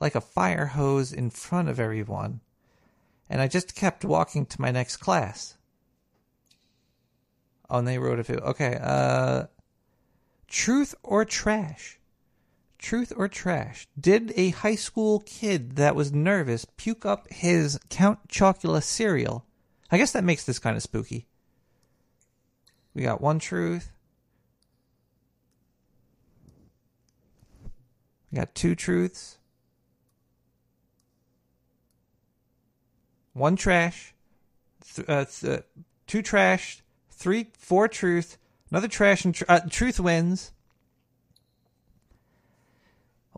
like 0.00 0.14
a 0.14 0.20
fire 0.20 0.66
hose 0.66 1.12
in 1.12 1.30
front 1.30 1.68
of 1.68 1.80
everyone. 1.80 2.40
And 3.28 3.40
I 3.40 3.48
just 3.48 3.74
kept 3.74 4.04
walking 4.04 4.46
to 4.46 4.60
my 4.60 4.70
next 4.70 4.98
class. 4.98 5.56
Oh, 7.70 7.78
and 7.78 7.88
they 7.88 7.98
wrote 7.98 8.18
a 8.18 8.24
few. 8.24 8.36
Okay, 8.36 8.78
uh, 8.80 9.44
truth 10.48 10.94
or 11.02 11.24
trash? 11.24 11.98
Truth 12.78 13.12
or 13.16 13.28
trash? 13.28 13.88
Did 13.98 14.32
a 14.36 14.50
high 14.50 14.74
school 14.74 15.20
kid 15.20 15.76
that 15.76 15.96
was 15.96 16.12
nervous 16.12 16.66
puke 16.76 17.06
up 17.06 17.30
his 17.30 17.78
Count 17.88 18.28
Chocula 18.28 18.82
cereal? 18.82 19.46
I 19.90 19.98
guess 19.98 20.12
that 20.12 20.24
makes 20.24 20.44
this 20.44 20.58
kind 20.58 20.76
of 20.76 20.82
spooky. 20.82 21.26
We 22.94 23.02
got 23.02 23.20
one 23.20 23.38
truth. 23.38 23.90
We 28.30 28.36
got 28.36 28.54
two 28.54 28.74
truths. 28.74 29.38
One 33.32 33.56
trash. 33.56 34.14
Th- 34.94 35.08
uh, 35.08 35.24
th- 35.24 35.64
two 36.06 36.22
trash. 36.22 36.82
Three, 37.10 37.50
four 37.56 37.88
truth. 37.88 38.38
Another 38.74 38.88
trash 38.88 39.24
and 39.24 39.32
tr- 39.32 39.44
uh, 39.48 39.60
truth 39.70 40.00
wins. 40.00 40.50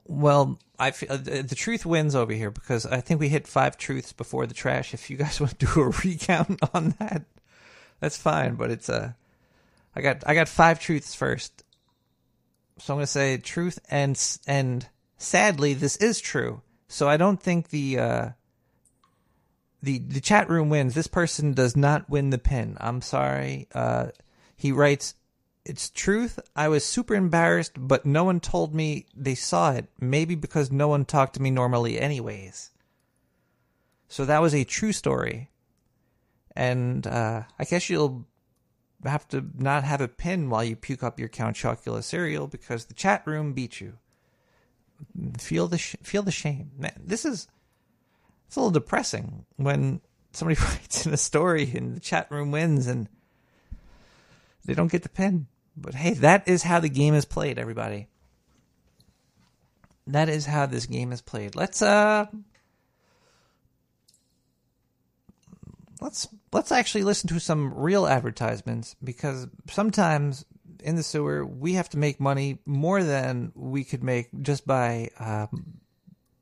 Well, 0.07 0.59
I 0.79 0.89
uh, 1.11 1.19
the 1.19 1.43
the 1.43 1.55
truth 1.55 1.85
wins 1.85 2.15
over 2.15 2.33
here 2.33 2.51
because 2.51 2.87
I 2.87 3.03
think 3.03 3.21
we 3.21 3.29
hit 3.29 3.47
five 3.47 3.77
truths 3.77 4.15
before 4.15 4.47
the 4.47 4.55
trash. 4.55 4.95
If 4.95 5.11
you 5.11 5.19
guys 5.19 5.39
want 5.43 5.59
to 5.59 5.67
do 5.67 5.83
a 5.83 5.91
recount 5.91 6.59
on 6.75 6.95
that, 7.01 7.27
that's 8.01 8.17
fine. 8.17 8.55
But 8.55 8.71
it's 8.71 8.89
uh, 8.89 9.13
I 9.95 10.01
got 10.01 10.23
I 10.27 10.33
got 10.33 10.49
five 10.49 10.81
truths 10.81 11.15
first. 11.15 11.65
So 12.79 12.95
I'm 12.95 12.97
gonna 12.97 13.07
say 13.07 13.37
truth 13.37 13.79
and 13.91 14.19
and 14.47 14.89
sadly 15.19 15.75
this 15.75 15.97
is 15.99 16.19
true. 16.19 16.63
So 16.89 17.11
I 17.11 17.19
don't 17.19 17.43
think 17.43 17.69
the 17.69 17.99
uh, 17.99 18.29
the 19.83 19.99
the 19.99 20.23
chat 20.23 20.49
room 20.49 20.71
wins. 20.71 20.95
This 20.95 21.09
person 21.09 21.53
does 21.53 21.77
not 21.77 22.09
win 22.09 22.31
the 22.31 22.39
pin. 22.39 22.79
I'm 22.81 23.03
sorry. 23.03 23.69
Uh, 23.75 24.13
he 24.57 24.73
writes, 24.73 25.15
"It's 25.69 25.91
truth. 25.91 26.39
I 26.55 26.69
was 26.69 26.85
super 26.85 27.15
embarrassed, 27.15 27.73
but 27.77 28.07
no 28.07 28.23
one 28.25 28.41
told 28.41 28.75
me 28.75 29.07
they 29.15 29.35
saw 29.35 29.73
it. 29.73 29.89
Maybe 30.01 30.35
because 30.37 30.71
no 30.71 30.87
one 30.87 31.05
talked 31.05 31.35
to 31.35 31.43
me 31.43 31.51
normally, 31.51 31.99
anyways." 31.99 32.71
So 34.09 34.25
that 34.25 34.41
was 34.41 34.55
a 34.55 34.65
true 34.65 34.93
story, 34.93 35.51
and 36.55 37.07
uh, 37.07 37.43
I 37.59 37.65
guess 37.65 37.91
you'll 37.91 38.27
have 39.05 39.27
to 39.29 39.45
not 39.59 39.85
have 39.85 40.01
a 40.01 40.09
pin 40.09 40.51
while 40.51 40.65
you 40.65 40.77
puke 40.77 41.03
up 41.03 41.19
your 41.19 41.29
Count 41.29 41.57
Chocula 41.57 42.03
cereal 42.03 42.47
because 42.47 42.85
the 42.85 42.95
chat 42.95 43.27
room 43.27 43.53
beat 43.53 43.81
you. 43.81 43.99
Feel 45.39 45.69
the 45.69 45.79
sh- 45.79 45.97
feel 46.03 46.23
the 46.23 46.31
shame. 46.31 46.71
Man, 46.79 47.03
this 47.05 47.25
is 47.25 47.49
it's 48.47 48.57
a 48.57 48.61
little 48.61 48.71
depressing 48.71 49.45
when 49.57 50.01
somebody 50.33 50.61
writes 50.65 51.07
in 51.07 51.13
a 51.13 51.19
story 51.19 51.71
and 51.75 51.97
the 51.97 52.01
chat 52.01 52.31
room 52.31 52.51
wins 52.51 52.87
and 52.87 53.09
they 54.65 54.75
don't 54.75 54.91
get 54.91 55.03
the 55.03 55.09
pin. 55.09 55.47
But 55.77 55.95
hey, 55.95 56.15
that 56.15 56.49
is 56.49 56.63
how 56.63 56.81
the 56.81 56.89
game 56.89 57.15
is 57.15 57.25
played, 57.25 57.59
everybody. 57.59 58.09
That 60.07 60.29
is 60.29 60.47
how 60.47 60.67
this 60.67 60.87
game 60.87 61.13
is 61.13 61.21
played. 61.21 61.55
Let's 61.55 61.83
uh 61.83 62.27
let's 66.01 66.29
let's 66.53 66.73
actually 66.73 67.05
listen 67.05 67.29
to 67.29 67.41
some 67.41 67.75
real 67.75 68.07
advertisements 68.07 68.95
because 69.03 69.49
sometimes 69.71 70.45
in 70.83 70.97
the 70.97 71.03
sewer 71.03 71.45
we 71.45 71.75
have 71.75 71.89
to 71.91 71.99
make 71.99 72.21
money 72.21 72.59
more 72.65 73.03
than 73.03 73.53
we 73.55 73.85
could 73.85 74.05
make 74.05 74.29
just 74.43 74.67
by 74.67 75.11
um, 75.19 75.79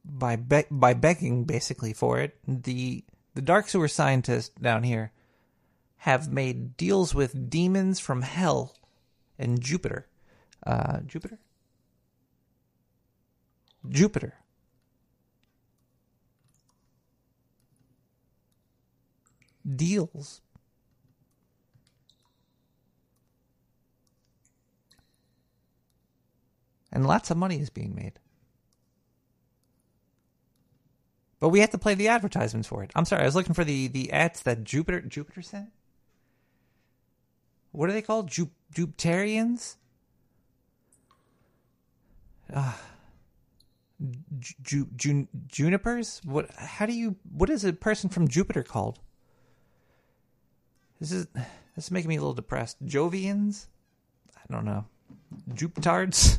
by 0.05 0.37
be- 0.37 0.67
by 0.71 0.95
begging 0.95 1.45
basically 1.45 1.93
for 1.93 2.21
it. 2.21 2.37
The 2.47 3.05
the 3.35 3.43
dark 3.43 3.69
sewer 3.69 3.89
scientists 3.89 4.51
down 4.61 4.83
here 4.83 5.13
have 5.99 6.31
made 6.31 6.77
deals 6.77 7.15
with 7.15 7.49
demons 7.49 7.99
from 7.99 8.23
hell 8.23 8.77
and 9.39 9.61
Jupiter. 9.61 10.07
Uh, 10.67 11.01
Jupiter. 11.07 11.39
Jupiter. 13.89 14.35
Deals. 19.77 20.41
And 26.93 27.07
lots 27.07 27.31
of 27.31 27.37
money 27.37 27.59
is 27.61 27.71
being 27.71 27.95
made. 27.95 28.21
But 31.41 31.49
we 31.49 31.61
have 31.61 31.71
to 31.71 31.79
play 31.79 31.95
the 31.95 32.09
advertisements 32.09 32.69
for 32.69 32.83
it. 32.83 32.91
I'm 32.95 33.05
sorry, 33.05 33.23
I 33.23 33.27
was 33.27 33.35
looking 33.35 33.53
for 33.53 33.65
the, 33.65 33.89
the 33.89 34.13
ads 34.13 34.43
that 34.43 34.65
Jupiter 34.65 35.01
Jupiter 35.01 35.43
sent. 35.43 35.71
What 37.75 37.91
are 37.91 37.93
they 37.93 38.03
called? 38.03 38.29
Ju- 38.29 38.53
Jupiterians? 38.73 39.75
Ah. 42.55 42.81
Ju- 44.63 44.89
Ju- 44.95 45.27
junipers? 45.49 46.21
What? 46.25 46.53
How 46.53 46.87
do 46.87 46.93
you? 46.93 47.17
What 47.33 47.51
is 47.51 47.65
a 47.65 47.73
person 47.73 48.11
from 48.11 48.29
Jupiter 48.29 48.63
called? 48.63 49.01
This 51.01 51.11
is 51.11 51.27
this 51.35 51.87
is 51.87 51.91
making 51.91 52.11
me 52.11 52.15
a 52.17 52.21
little 52.21 52.33
depressed. 52.33 52.85
Jovians? 52.87 53.67
I 54.37 54.53
don't 54.53 54.65
know. 54.65 54.85
Jupitards? 55.51 56.39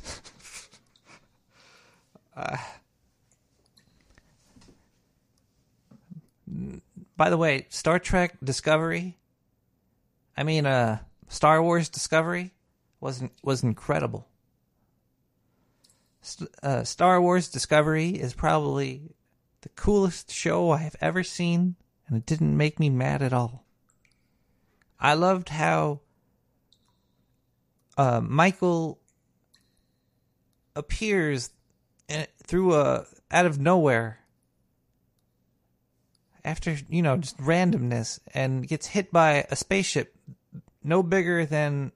uh, 2.37 2.55
by 7.17 7.29
the 7.29 7.37
way, 7.37 7.65
Star 7.67 7.99
Trek 7.99 8.37
Discovery. 8.41 9.17
I 10.37 10.43
mean, 10.43 10.65
uh, 10.65 10.99
Star 11.27 11.61
Wars 11.61 11.89
Discovery 11.89 12.53
wasn't 12.99 13.31
was 13.43 13.63
incredible. 13.63 14.27
Uh, 16.63 16.83
Star 16.83 17.21
Wars 17.21 17.49
Discovery 17.49 18.09
is 18.09 18.33
probably 18.33 19.15
the 19.61 19.69
coolest 19.69 20.31
show 20.31 20.71
I 20.71 20.77
have 20.77 20.95
ever 21.01 21.23
seen, 21.23 21.75
and 22.07 22.17
it 22.17 22.25
didn't 22.25 22.57
make 22.57 22.79
me 22.79 22.89
mad 22.89 23.21
at 23.21 23.33
all. 23.33 23.65
I 24.99 25.13
loved 25.13 25.49
how 25.49 26.01
uh, 27.97 28.21
Michael 28.21 28.99
appears 30.75 31.51
eh, 32.09 32.25
through 32.43 32.75
a 32.75 33.05
out 33.31 33.45
of 33.45 33.59
nowhere 33.59 34.19
after 36.43 36.77
you 36.89 37.01
know 37.01 37.17
just 37.17 37.37
randomness 37.37 38.19
and 38.33 38.67
gets 38.67 38.87
hit 38.87 39.11
by 39.11 39.45
a 39.49 39.55
spaceship 39.55 40.14
no 40.85 41.03
bigger 41.03 41.45
than 41.45 41.91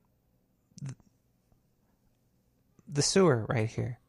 the 2.88 3.02
sewer 3.02 3.46
right 3.48 3.70
here. 3.70 4.00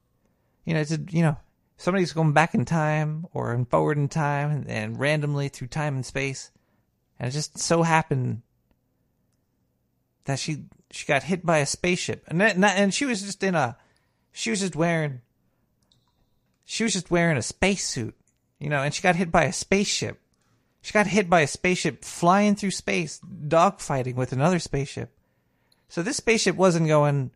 You 0.64 0.74
know, 0.74 0.80
it's 0.80 0.92
a, 0.92 0.98
you 1.10 1.22
know 1.22 1.36
somebody's 1.76 2.12
going 2.12 2.32
back 2.32 2.54
in 2.54 2.64
time 2.64 3.26
or 3.32 3.64
forward 3.70 3.98
in 3.98 4.08
time 4.08 4.50
and, 4.50 4.68
and 4.68 4.98
randomly 4.98 5.48
through 5.48 5.68
time 5.68 5.94
and 5.96 6.06
space, 6.06 6.50
and 7.18 7.28
it 7.28 7.32
just 7.32 7.58
so 7.58 7.82
happened 7.82 8.42
that 10.24 10.38
she 10.38 10.64
she 10.90 11.06
got 11.06 11.24
hit 11.24 11.44
by 11.44 11.58
a 11.58 11.66
spaceship 11.66 12.24
and 12.26 12.42
and 12.42 12.62
that- 12.64 12.76
and 12.78 12.92
she 12.92 13.04
was 13.06 13.22
just 13.22 13.42
in 13.42 13.54
a 13.54 13.76
she 14.32 14.50
was 14.50 14.60
just 14.60 14.76
wearing 14.76 15.20
she 16.64 16.84
was 16.84 16.92
just 16.92 17.10
wearing 17.10 17.36
a 17.36 17.42
spacesuit, 17.42 18.14
you 18.58 18.68
know, 18.68 18.82
and 18.82 18.94
she 18.94 19.02
got 19.02 19.16
hit 19.16 19.32
by 19.32 19.44
a 19.44 19.52
spaceship. 19.52 20.19
She 20.82 20.92
got 20.92 21.06
hit 21.06 21.28
by 21.28 21.40
a 21.40 21.46
spaceship 21.46 22.04
flying 22.04 22.56
through 22.56 22.70
space, 22.70 23.20
dogfighting 23.20 24.14
with 24.14 24.32
another 24.32 24.58
spaceship. 24.58 25.10
So 25.88 26.02
this 26.02 26.16
spaceship 26.16 26.56
wasn't 26.56 26.88
going 26.88 27.32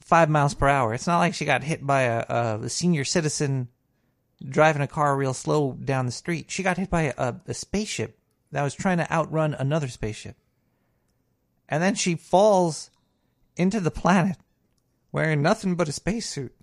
five 0.00 0.30
miles 0.30 0.54
per 0.54 0.68
hour. 0.68 0.94
It's 0.94 1.06
not 1.06 1.18
like 1.18 1.34
she 1.34 1.44
got 1.44 1.64
hit 1.64 1.86
by 1.86 2.02
a, 2.02 2.24
a, 2.62 2.68
senior 2.68 3.04
citizen 3.04 3.68
driving 4.46 4.82
a 4.82 4.86
car 4.86 5.16
real 5.16 5.34
slow 5.34 5.72
down 5.72 6.06
the 6.06 6.12
street. 6.12 6.50
She 6.50 6.62
got 6.62 6.78
hit 6.78 6.90
by 6.90 7.12
a, 7.16 7.34
a 7.46 7.54
spaceship 7.54 8.18
that 8.52 8.62
was 8.62 8.74
trying 8.74 8.98
to 8.98 9.10
outrun 9.12 9.54
another 9.54 9.88
spaceship. 9.88 10.36
And 11.68 11.82
then 11.82 11.94
she 11.94 12.14
falls 12.14 12.90
into 13.56 13.80
the 13.80 13.90
planet 13.90 14.36
wearing 15.10 15.42
nothing 15.42 15.74
but 15.74 15.88
a 15.88 15.92
spacesuit. 15.92 16.54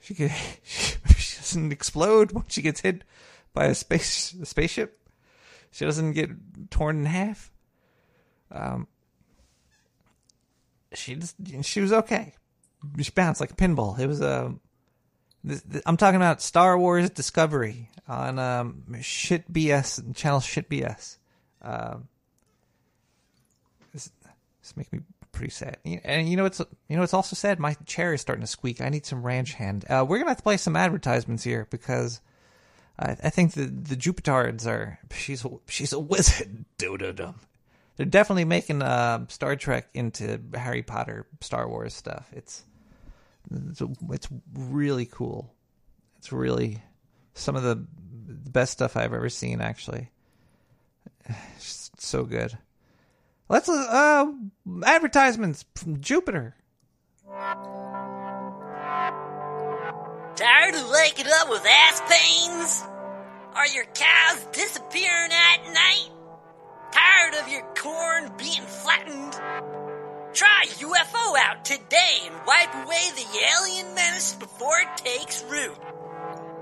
She, 0.00 0.14
could, 0.14 0.32
she, 0.62 0.96
doesn't 1.52 1.72
explode 1.72 2.32
when 2.32 2.44
she 2.48 2.62
gets 2.62 2.80
hit 2.80 3.04
by 3.52 3.66
a 3.66 3.74
space 3.74 4.34
a 4.40 4.46
spaceship. 4.46 4.98
She 5.70 5.84
doesn't 5.84 6.12
get 6.12 6.30
torn 6.70 6.98
in 6.98 7.06
half. 7.06 7.50
Um, 8.50 8.86
she 10.92 11.14
just 11.14 11.36
she 11.62 11.80
was 11.80 11.92
okay. 11.92 12.34
She 13.00 13.10
bounced 13.10 13.40
like 13.40 13.52
a 13.52 13.56
pinball. 13.56 13.98
It 13.98 14.06
was 14.06 14.20
a. 14.20 14.54
This- 15.44 15.64
I'm 15.86 15.96
talking 15.96 16.16
about 16.16 16.42
Star 16.42 16.78
Wars 16.78 17.10
Discovery 17.10 17.90
on 18.06 18.38
um, 18.38 18.84
Shit 19.00 19.50
BS 19.52 20.14
channel 20.14 20.40
Shit 20.40 20.68
BS. 20.68 21.16
Um, 21.62 22.08
this, 23.92 24.10
this 24.60 24.76
makes 24.76 24.92
me 24.92 25.00
pretty 25.32 25.50
sad. 25.50 25.78
And 26.04 26.28
you 26.28 26.36
know 26.36 26.44
what's 26.44 26.60
you 26.88 26.96
know 26.96 27.02
it's 27.02 27.14
also 27.14 27.34
sad? 27.34 27.58
My 27.58 27.74
chair 27.86 28.14
is 28.14 28.20
starting 28.20 28.42
to 28.42 28.46
squeak. 28.46 28.80
I 28.80 28.88
need 28.88 29.06
some 29.06 29.22
ranch 29.22 29.54
hand. 29.54 29.84
Uh, 29.88 30.04
we're 30.06 30.18
gonna 30.18 30.30
have 30.30 30.36
to 30.36 30.42
play 30.42 30.56
some 30.56 30.76
advertisements 30.76 31.42
here 31.42 31.66
because 31.70 32.20
I, 32.98 33.16
I 33.24 33.30
think 33.30 33.52
the 33.52 33.64
the 33.64 33.96
Jupitards 33.96 34.66
are 34.66 34.98
she's 35.10 35.44
a, 35.44 35.50
she's 35.68 35.92
a 35.92 35.98
wizard. 35.98 36.64
Dum. 36.78 37.34
They're 37.96 38.06
definitely 38.06 38.44
making 38.44 38.82
uh, 38.82 39.26
Star 39.28 39.56
Trek 39.56 39.88
into 39.92 40.40
Harry 40.54 40.82
Potter, 40.82 41.26
Star 41.40 41.68
Wars 41.68 41.94
stuff. 41.94 42.30
It's 42.32 42.64
it's, 43.50 43.82
it's 44.10 44.28
really 44.54 45.06
cool. 45.06 45.52
It's 46.18 46.32
really 46.32 46.82
some 47.34 47.56
of 47.56 47.62
the 47.62 47.76
best 47.76 48.72
stuff 48.72 48.96
I've 48.96 49.12
ever 49.12 49.28
seen. 49.28 49.60
Actually, 49.60 50.10
it's 51.56 51.90
so 51.98 52.24
good. 52.24 52.56
Let's 53.52 53.68
uh 53.68 54.32
advertisements 54.82 55.66
from 55.74 56.00
Jupiter. 56.00 56.56
Tired 60.36 60.74
of 60.74 60.90
waking 60.90 61.26
up 61.30 61.50
with 61.50 61.62
ass 61.66 62.00
pains? 62.08 62.82
Are 63.54 63.66
your 63.66 63.84
cows 63.92 64.46
disappearing 64.52 65.32
at 65.32 65.70
night? 65.70 66.08
Tired 66.92 67.34
of 67.42 67.48
your 67.52 67.60
corn 67.76 68.32
being 68.38 68.62
flattened? 68.62 69.34
Try 70.32 70.64
UFO 70.78 71.36
out 71.36 71.66
today 71.66 72.22
and 72.24 72.34
wipe 72.46 72.74
away 72.86 73.10
the 73.14 73.26
alien 73.58 73.94
menace 73.94 74.32
before 74.32 74.80
it 74.80 74.96
takes 74.96 75.44
root. 75.50 75.76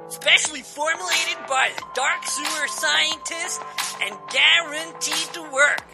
Specially 0.08 0.62
formulated 0.62 1.38
by 1.48 1.70
the 1.76 1.84
dark 1.94 2.26
sewer 2.26 2.66
scientist 2.66 3.62
and 4.02 4.18
guaranteed 4.32 5.34
to 5.34 5.42
work. 5.52 5.84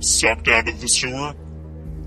Sucked 0.00 0.48
out 0.48 0.68
of 0.68 0.80
the 0.80 0.88
sewer? 0.88 1.34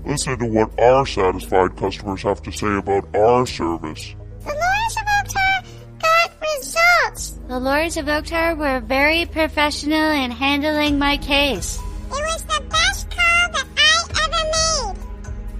Listen 0.04 0.38
to 0.38 0.46
what 0.46 0.78
our 0.80 1.06
satisfied 1.06 1.76
customers 1.76 2.22
have 2.22 2.42
to 2.42 2.52
say 2.52 2.74
about 2.76 3.14
our 3.14 3.46
service. 3.46 4.14
The 4.40 4.54
lawyers 4.54 4.96
of 4.96 5.04
Oaktar 5.18 5.64
got 6.00 6.32
results. 6.40 7.38
The 7.48 7.60
lawyers 7.60 7.96
of 7.96 8.06
Oaktar 8.06 8.56
were 8.56 8.80
very 8.80 9.26
professional 9.26 10.10
in 10.12 10.30
handling 10.30 10.98
my 10.98 11.16
case. 11.18 11.78
It 11.78 11.82
was 12.10 12.42
the 12.44 12.60
best 12.68 13.10
call 13.10 13.50
that 13.52 13.66
I 13.76 14.08
ever 14.24 14.44
made. 14.94 14.96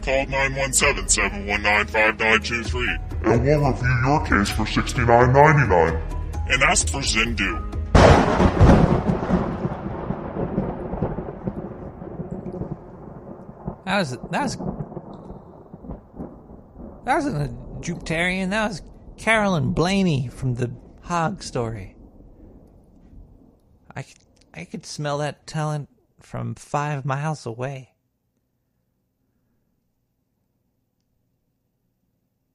Call 0.02 0.26
917-719-5923 0.26 3.10
and 3.24 3.44
we'll 3.44 3.60
review 3.60 4.00
your 4.04 4.24
case 4.26 4.50
for 4.50 4.64
$69.99. 4.64 6.52
And 6.52 6.62
ask 6.62 6.88
for 6.88 7.00
Zindu. 7.00 7.69
That 13.90 13.98
was 13.98 14.10
that 14.10 14.42
was 14.44 14.56
that 17.04 17.14
wasn't 17.16 17.42
a 17.42 17.48
Jupiterian. 17.80 18.50
That 18.50 18.68
was 18.68 18.82
Carolyn 19.18 19.72
Blaney 19.72 20.28
from 20.28 20.54
the 20.54 20.70
Hog 21.02 21.42
story. 21.42 21.96
I 23.96 24.04
I 24.54 24.64
could 24.66 24.86
smell 24.86 25.18
that 25.18 25.44
talent 25.44 25.88
from 26.20 26.54
five 26.54 27.04
miles 27.04 27.44
away. 27.46 27.94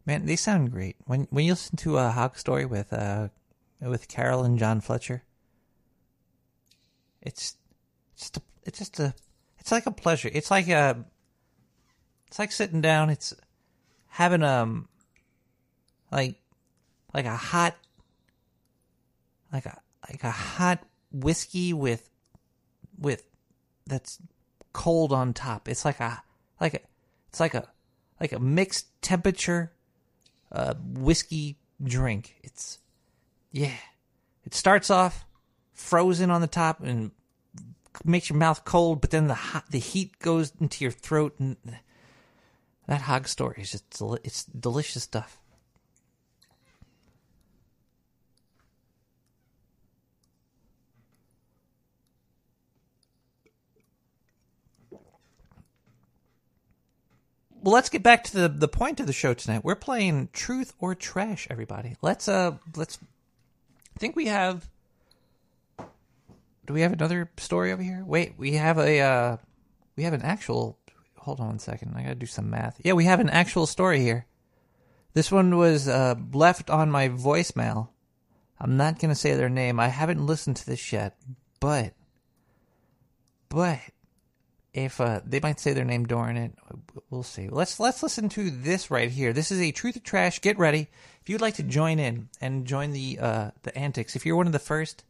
Man, 0.05 0.25
they 0.27 0.37
sound 0.37 0.71
great. 0.71 0.95
When 1.03 1.27
when 1.31 1.43
you 1.43 1.51
listen 1.51 1.75
to 1.79 1.97
a 1.97 2.11
Hog 2.11 2.37
story 2.37 2.65
with 2.65 2.93
uh 2.93 3.27
with 3.81 4.07
Carol 4.07 4.45
and 4.45 4.57
John 4.57 4.79
Fletcher, 4.79 5.23
it's 7.21 7.57
just 8.15 8.37
a, 8.37 8.41
it's 8.63 8.79
just 8.79 9.01
a 9.01 9.13
it's 9.59 9.73
like 9.73 9.85
a 9.85 9.91
pleasure. 9.91 10.29
It's 10.31 10.49
like 10.49 10.69
a 10.69 11.03
it's 12.35 12.39
like 12.39 12.51
sitting 12.51 12.81
down. 12.81 13.09
It's 13.09 13.33
having 14.09 14.43
um 14.43 14.89
like 16.11 16.35
like 17.13 17.23
a 17.23 17.33
hot 17.33 17.77
like 19.53 19.65
a 19.65 19.79
like 20.09 20.21
a 20.25 20.31
hot 20.31 20.83
whiskey 21.13 21.71
with 21.71 22.09
with 22.99 23.25
that's 23.87 24.19
cold 24.73 25.13
on 25.13 25.33
top. 25.33 25.69
It's 25.69 25.85
like 25.85 26.01
a 26.01 26.21
like 26.59 26.73
a 26.73 26.79
it's 27.29 27.39
like 27.39 27.53
a 27.53 27.69
like 28.19 28.33
a 28.33 28.39
mixed 28.39 28.87
temperature 29.01 29.71
uh 30.51 30.73
whiskey 30.83 31.57
drink. 31.81 32.35
It's 32.43 32.79
yeah. 33.53 33.77
It 34.43 34.53
starts 34.53 34.89
off 34.89 35.23
frozen 35.71 36.29
on 36.29 36.41
the 36.41 36.47
top 36.47 36.81
and 36.81 37.11
makes 38.03 38.29
your 38.29 38.37
mouth 38.37 38.65
cold, 38.65 38.99
but 38.99 39.11
then 39.11 39.27
the 39.27 39.35
hot, 39.35 39.71
the 39.71 39.79
heat 39.79 40.19
goes 40.19 40.51
into 40.59 40.83
your 40.83 40.91
throat 40.91 41.35
and 41.39 41.55
That 42.87 43.01
hog 43.01 43.27
story 43.27 43.57
is 43.61 43.71
just 43.71 43.89
deli- 43.91 44.19
it's 44.23 44.43
delicious 44.45 45.03
stuff. 45.03 45.39
Well, 57.61 57.73
let's 57.73 57.89
get 57.89 58.03
back 58.03 58.23
to 58.25 58.33
the 58.33 58.47
the 58.47 58.67
point 58.67 58.99
of 58.99 59.07
the 59.07 59.13
show 59.13 59.33
tonight. 59.33 59.63
We're 59.63 59.75
playing 59.75 60.29
truth 60.33 60.73
or 60.79 60.93
trash, 60.93 61.47
everybody. 61.49 61.95
Let's 62.01 62.27
uh 62.27 62.57
let's 62.75 62.99
I 63.95 63.99
think 63.99 64.15
we 64.15 64.27
have 64.27 64.69
Do 66.65 66.73
we 66.73 66.81
have 66.81 66.93
another 66.93 67.31
story 67.37 67.71
over 67.71 67.81
here? 67.81 68.03
Wait, 68.05 68.33
we 68.37 68.53
have 68.53 68.77
a 68.77 68.99
uh 68.99 69.37
we 69.95 70.03
have 70.03 70.13
an 70.13 70.21
actual 70.21 70.77
Hold 71.25 71.39
on 71.39 71.47
one 71.47 71.59
second. 71.59 71.95
I 71.95 72.03
got 72.03 72.09
to 72.09 72.15
do 72.15 72.27
some 72.27 72.51
math. 72.51 72.79
Yeah, 72.83 72.93
we 72.93 73.05
have 73.05 73.19
an 73.19 73.31
actual 73.31 73.65
story 73.65 73.99
here. 73.99 74.27
This 75.15 75.31
one 75.31 75.57
was 75.57 75.87
uh 75.87 76.13
left 76.33 76.69
on 76.69 76.91
my 76.91 77.09
voicemail. 77.09 77.89
I'm 78.59 78.77
not 78.77 78.99
to 78.99 79.15
say 79.15 79.33
their 79.33 79.49
name. 79.49 79.79
I 79.79 79.87
haven't 79.87 80.23
listened 80.23 80.57
to 80.57 80.65
this 80.67 80.93
yet, 80.93 81.17
but 81.59 81.93
but 83.49 83.79
if 84.75 85.01
uh, 85.01 85.21
they 85.25 85.39
might 85.39 85.59
say 85.59 85.73
their 85.73 85.83
name 85.83 86.05
during 86.05 86.37
it, 86.37 86.53
we'll 87.09 87.23
see. 87.23 87.49
Let's 87.49 87.79
let's 87.79 88.03
listen 88.03 88.29
to 88.29 88.51
this 88.51 88.91
right 88.91 89.09
here. 89.09 89.33
This 89.33 89.51
is 89.51 89.59
a 89.59 89.71
truth 89.71 89.97
or 89.97 90.01
trash. 90.01 90.41
Get 90.41 90.59
ready. 90.59 90.89
If 91.21 91.29
you'd 91.29 91.41
like 91.41 91.55
to 91.55 91.63
join 91.63 91.97
in 91.97 92.29
and 92.39 92.67
join 92.67 92.91
the 92.91 93.17
uh, 93.19 93.51
the 93.63 93.75
antics, 93.75 94.15
if 94.15 94.27
you're 94.27 94.35
one 94.35 94.45
of 94.45 94.53
the 94.53 94.59
first, 94.59 95.03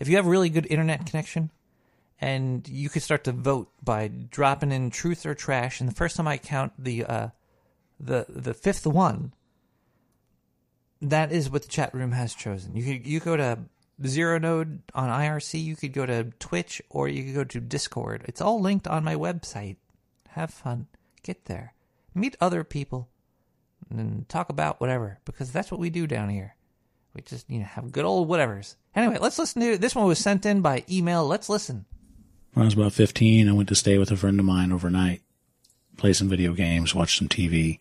if 0.00 0.08
you 0.08 0.16
have 0.16 0.26
a 0.26 0.30
really 0.30 0.48
good 0.48 0.66
internet 0.70 1.04
connection, 1.04 1.50
and 2.20 2.66
you 2.68 2.88
could 2.88 3.02
start 3.02 3.24
to 3.24 3.32
vote 3.32 3.70
by 3.82 4.08
dropping 4.08 4.72
in 4.72 4.90
truth 4.90 5.24
or 5.24 5.34
trash. 5.34 5.80
And 5.80 5.88
the 5.88 5.94
first 5.94 6.16
time 6.16 6.28
I 6.28 6.38
count 6.38 6.72
the 6.78 7.04
uh, 7.04 7.28
the 8.00 8.26
the 8.28 8.54
fifth 8.54 8.86
one, 8.86 9.34
that 11.00 11.32
is 11.32 11.50
what 11.50 11.62
the 11.62 11.68
chat 11.68 11.94
room 11.94 12.12
has 12.12 12.34
chosen. 12.34 12.76
You 12.76 12.84
could 12.84 13.06
you 13.06 13.20
go 13.20 13.36
to 13.36 13.58
Zero 14.06 14.38
Node 14.38 14.82
on 14.94 15.08
IRC, 15.08 15.62
you 15.62 15.74
could 15.74 15.92
go 15.92 16.06
to 16.06 16.32
Twitch 16.38 16.80
or 16.88 17.08
you 17.08 17.24
could 17.24 17.34
go 17.34 17.44
to 17.44 17.60
Discord. 17.60 18.24
It's 18.26 18.40
all 18.40 18.60
linked 18.60 18.86
on 18.86 19.02
my 19.04 19.16
website. 19.16 19.76
Have 20.30 20.50
fun. 20.50 20.86
Get 21.22 21.46
there. 21.46 21.74
Meet 22.14 22.36
other 22.40 22.62
people 22.62 23.08
and 23.90 24.28
talk 24.28 24.50
about 24.50 24.80
whatever 24.80 25.18
because 25.24 25.50
that's 25.50 25.70
what 25.70 25.80
we 25.80 25.90
do 25.90 26.06
down 26.06 26.28
here. 26.28 26.54
We 27.14 27.22
just, 27.22 27.50
you 27.50 27.58
know, 27.58 27.64
have 27.64 27.90
good 27.90 28.04
old 28.04 28.28
whatevers. 28.28 28.76
Anyway, 28.94 29.18
let's 29.20 29.38
listen 29.38 29.62
to 29.62 29.78
this 29.78 29.96
one 29.96 30.06
was 30.06 30.18
sent 30.18 30.46
in 30.46 30.60
by 30.60 30.84
email. 30.88 31.26
Let's 31.26 31.48
listen. 31.48 31.84
When 32.52 32.62
I 32.62 32.66
was 32.66 32.74
about 32.74 32.92
15, 32.92 33.48
I 33.48 33.52
went 33.52 33.68
to 33.68 33.74
stay 33.74 33.98
with 33.98 34.10
a 34.10 34.16
friend 34.16 34.38
of 34.40 34.46
mine 34.46 34.72
overnight, 34.72 35.22
play 35.96 36.12
some 36.12 36.28
video 36.28 36.54
games, 36.54 36.94
watch 36.94 37.18
some 37.18 37.28
TV. 37.28 37.80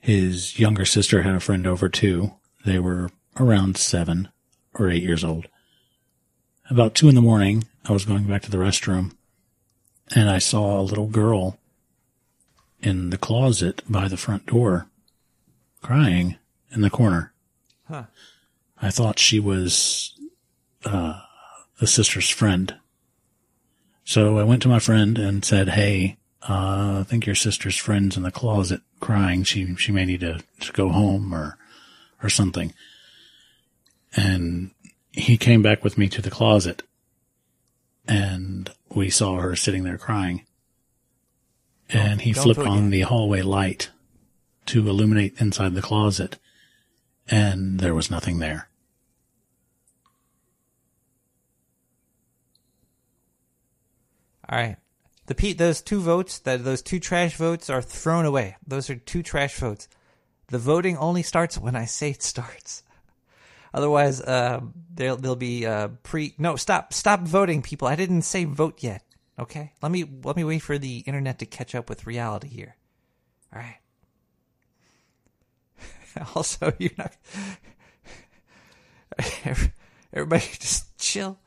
His 0.00 0.58
younger 0.58 0.84
sister 0.84 1.22
had 1.22 1.34
a 1.34 1.40
friend 1.40 1.66
over 1.66 1.88
too. 1.88 2.32
They 2.64 2.78
were 2.78 3.10
around 3.38 3.76
seven 3.76 4.28
or 4.74 4.88
eight 4.88 5.02
years 5.02 5.24
old. 5.24 5.48
About 6.68 6.94
two 6.94 7.08
in 7.08 7.14
the 7.14 7.22
morning, 7.22 7.64
I 7.84 7.92
was 7.92 8.04
going 8.04 8.24
back 8.24 8.42
to 8.42 8.50
the 8.50 8.58
restroom 8.58 9.12
and 10.14 10.28
I 10.28 10.38
saw 10.38 10.78
a 10.78 10.82
little 10.82 11.06
girl 11.06 11.58
in 12.80 13.10
the 13.10 13.18
closet 13.18 13.82
by 13.88 14.08
the 14.08 14.16
front 14.16 14.46
door 14.46 14.88
crying 15.82 16.36
in 16.72 16.80
the 16.80 16.90
corner. 16.90 17.32
Huh. 17.88 18.04
I 18.80 18.90
thought 18.90 19.18
she 19.18 19.40
was, 19.40 20.14
uh, 20.84 21.20
the 21.78 21.86
sister's 21.86 22.28
friend. 22.28 22.74
So 24.06 24.38
I 24.38 24.44
went 24.44 24.62
to 24.62 24.68
my 24.68 24.78
friend 24.78 25.18
and 25.18 25.44
said, 25.44 25.68
Hey, 25.68 26.16
uh, 26.48 27.00
I 27.00 27.04
think 27.06 27.26
your 27.26 27.34
sister's 27.34 27.76
friend's 27.76 28.16
in 28.16 28.22
the 28.22 28.30
closet 28.30 28.80
crying. 29.00 29.42
She, 29.44 29.74
she 29.76 29.92
may 29.92 30.06
need 30.06 30.20
to, 30.20 30.40
to 30.60 30.72
go 30.72 30.88
home 30.88 31.34
or, 31.34 31.58
or 32.22 32.30
something 32.30 32.72
and 34.16 34.70
he 35.12 35.36
came 35.36 35.62
back 35.62 35.84
with 35.84 35.98
me 35.98 36.08
to 36.08 36.22
the 36.22 36.30
closet 36.30 36.82
and 38.08 38.70
we 38.88 39.10
saw 39.10 39.38
her 39.38 39.54
sitting 39.54 39.84
there 39.84 39.98
crying. 39.98 40.44
And 41.88 42.22
he 42.22 42.32
don't 42.32 42.42
flipped 42.42 42.60
on 42.60 42.90
the 42.90 43.02
hallway 43.02 43.42
light 43.42 43.90
to 44.66 44.88
illuminate 44.88 45.40
inside 45.40 45.74
the 45.74 45.82
closet 45.82 46.38
and 47.28 47.78
there 47.78 47.94
was 47.94 48.10
nothing 48.10 48.38
there. 48.38 48.68
All 54.48 54.58
right. 54.58 54.76
The 55.26 55.34
P, 55.34 55.52
those 55.52 55.82
two 55.82 56.00
votes, 56.00 56.38
that 56.40 56.64
those 56.64 56.82
two 56.82 57.00
trash 57.00 57.36
votes 57.36 57.68
are 57.68 57.82
thrown 57.82 58.24
away. 58.24 58.56
Those 58.66 58.90
are 58.90 58.94
two 58.94 59.22
trash 59.22 59.56
votes. 59.58 59.88
The 60.48 60.58
voting 60.58 60.96
only 60.96 61.22
starts 61.22 61.58
when 61.58 61.74
I 61.74 61.84
say 61.86 62.10
it 62.10 62.22
starts. 62.22 62.84
Otherwise, 63.74 64.20
uh, 64.20 64.60
there'll 64.94 65.16
there'll 65.16 65.36
be 65.36 65.66
uh, 65.66 65.88
pre. 66.02 66.34
No, 66.38 66.56
stop, 66.56 66.92
stop 66.92 67.20
voting, 67.20 67.60
people. 67.60 67.88
I 67.88 67.96
didn't 67.96 68.22
say 68.22 68.44
vote 68.44 68.82
yet. 68.82 69.02
Okay, 69.38 69.72
let 69.82 69.92
me 69.92 70.04
let 70.24 70.36
me 70.36 70.44
wait 70.44 70.60
for 70.60 70.78
the 70.78 70.98
internet 71.00 71.40
to 71.40 71.46
catch 71.46 71.74
up 71.74 71.88
with 71.88 72.06
reality 72.06 72.48
here. 72.48 72.76
All 73.52 73.60
right. 73.60 73.76
also, 76.34 76.72
you're 76.78 76.90
not. 76.96 77.14
Everybody, 80.12 80.44
just 80.58 80.96
chill. 80.98 81.38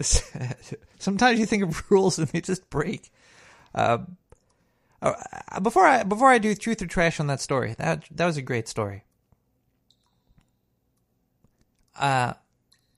Sometimes 0.98 1.38
you 1.38 1.46
think 1.46 1.62
of 1.62 1.84
rules 1.90 2.18
and 2.18 2.28
they 2.28 2.40
just 2.40 2.68
break. 2.70 3.10
Um, 3.74 4.16
uh, 5.02 5.14
before 5.62 5.86
I 5.86 6.02
before 6.02 6.28
I 6.28 6.38
do 6.38 6.54
truth 6.54 6.82
or 6.82 6.86
trash 6.86 7.20
on 7.20 7.26
that 7.28 7.40
story, 7.40 7.74
that 7.78 8.04
that 8.10 8.26
was 8.26 8.36
a 8.36 8.42
great 8.42 8.68
story. 8.68 9.04
Uh, 11.98 12.34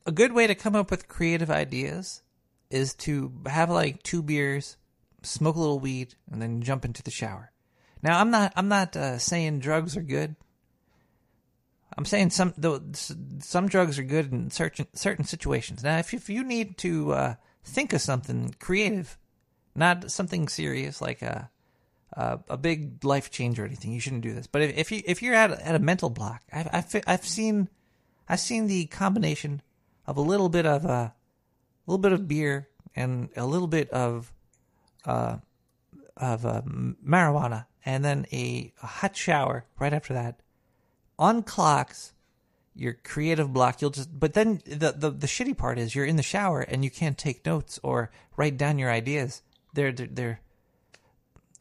a 0.07 0.13
good 0.13 0.33
way 0.33 0.47
to 0.47 0.55
come 0.55 0.75
up 0.75 0.91
with 0.91 1.09
creative 1.09 1.51
ideas 1.51 2.23
is 2.71 2.95
to 2.95 3.33
have 3.47 3.71
like 3.71 4.03
two 4.03 4.23
beers, 4.23 4.77
smoke 5.23 5.57
a 5.57 5.61
little 5.61 5.79
weed, 5.79 6.15
and 6.31 6.43
then 6.43 6.63
jump 6.63 6.85
into 6.85 7.03
the 7.03 7.11
shower. 7.11 7.53
Now, 8.03 8.19
I'm 8.19 8.31
not 8.31 8.53
I'm 8.57 8.69
not 8.69 8.97
uh, 8.97 9.19
saying 9.19 9.61
drugs 9.61 9.97
are 9.97 10.03
good. 10.03 10.35
I'm 11.97 12.05
saying 12.05 12.31
some 12.31 12.55
though 12.57 12.81
some 13.41 13.69
drugs 13.69 13.99
are 13.99 14.05
good 14.05 14.33
in 14.33 14.51
certain 14.51 14.87
certain 14.95 15.25
situations. 15.25 15.83
Now, 15.83 15.99
if 15.99 16.15
if 16.15 16.31
you 16.31 16.45
need 16.45 16.79
to 16.79 17.13
uh, 17.13 17.35
think 17.65 17.93
of 17.93 18.01
something 18.01 18.55
creative, 18.59 19.19
not 19.75 20.11
something 20.11 20.49
serious 20.49 21.01
like 21.01 21.23
a 21.23 21.51
a, 22.13 22.41
a 22.51 22.57
big 22.57 23.05
life 23.05 23.31
change 23.31 23.59
or 23.59 23.65
anything, 23.65 23.93
you 23.93 24.01
shouldn't 24.01 24.23
do 24.23 24.35
this. 24.35 24.47
But 24.47 24.63
if, 24.63 24.79
if 24.79 24.93
you 24.93 25.03
if 25.07 25.23
you're 25.23 25.35
at 25.35 25.51
a, 25.51 25.67
at 25.67 25.75
a 25.75 25.79
mental 25.79 26.11
block, 26.11 26.43
I've 26.53 26.69
I've, 26.73 27.03
I've 27.07 27.27
seen 27.27 27.69
I've 28.29 28.41
seen 28.41 28.67
the 28.67 28.87
combination 28.87 29.63
of 30.07 30.17
a 30.17 30.23
little 30.23 30.49
bit 30.49 30.67
of 30.67 30.87
uh, 30.87 31.11
a 31.11 31.13
little 31.87 32.03
bit 32.03 32.13
of 32.13 32.29
beer 32.29 32.69
and 32.95 33.29
a 33.37 33.47
little 33.47 33.69
bit 33.69 33.91
of 33.91 34.33
uh, 35.05 35.39
of 36.17 36.47
uh, 36.47 36.63
marijuana, 36.63 37.67
and 37.85 38.05
then 38.05 38.27
a, 38.33 38.73
a 38.83 38.87
hot 38.87 39.17
shower 39.17 39.65
right 39.79 39.93
after 39.93 40.15
that 40.15 40.42
unclocks 41.19 42.13
your 42.75 42.95
creative 43.05 43.53
block. 43.53 43.81
You'll 43.81 43.91
just, 43.91 44.19
but 44.19 44.35
then 44.35 44.63
the, 44.67 44.93
the 44.93 45.11
the 45.11 45.27
shitty 45.27 45.57
part 45.57 45.79
is 45.79 45.95
you're 45.95 46.07
in 46.07 46.17
the 46.17 46.23
shower 46.23 46.61
and 46.61 46.85
you 46.85 46.91
can't 46.91 47.19
take 47.19 47.45
notes 47.45 47.79
or 47.83 48.11
write 48.37 48.57
down 48.57 48.79
your 48.79 48.91
ideas. 48.91 49.43
They're 49.75 49.93
they're, 49.93 50.09
they're 50.11 50.41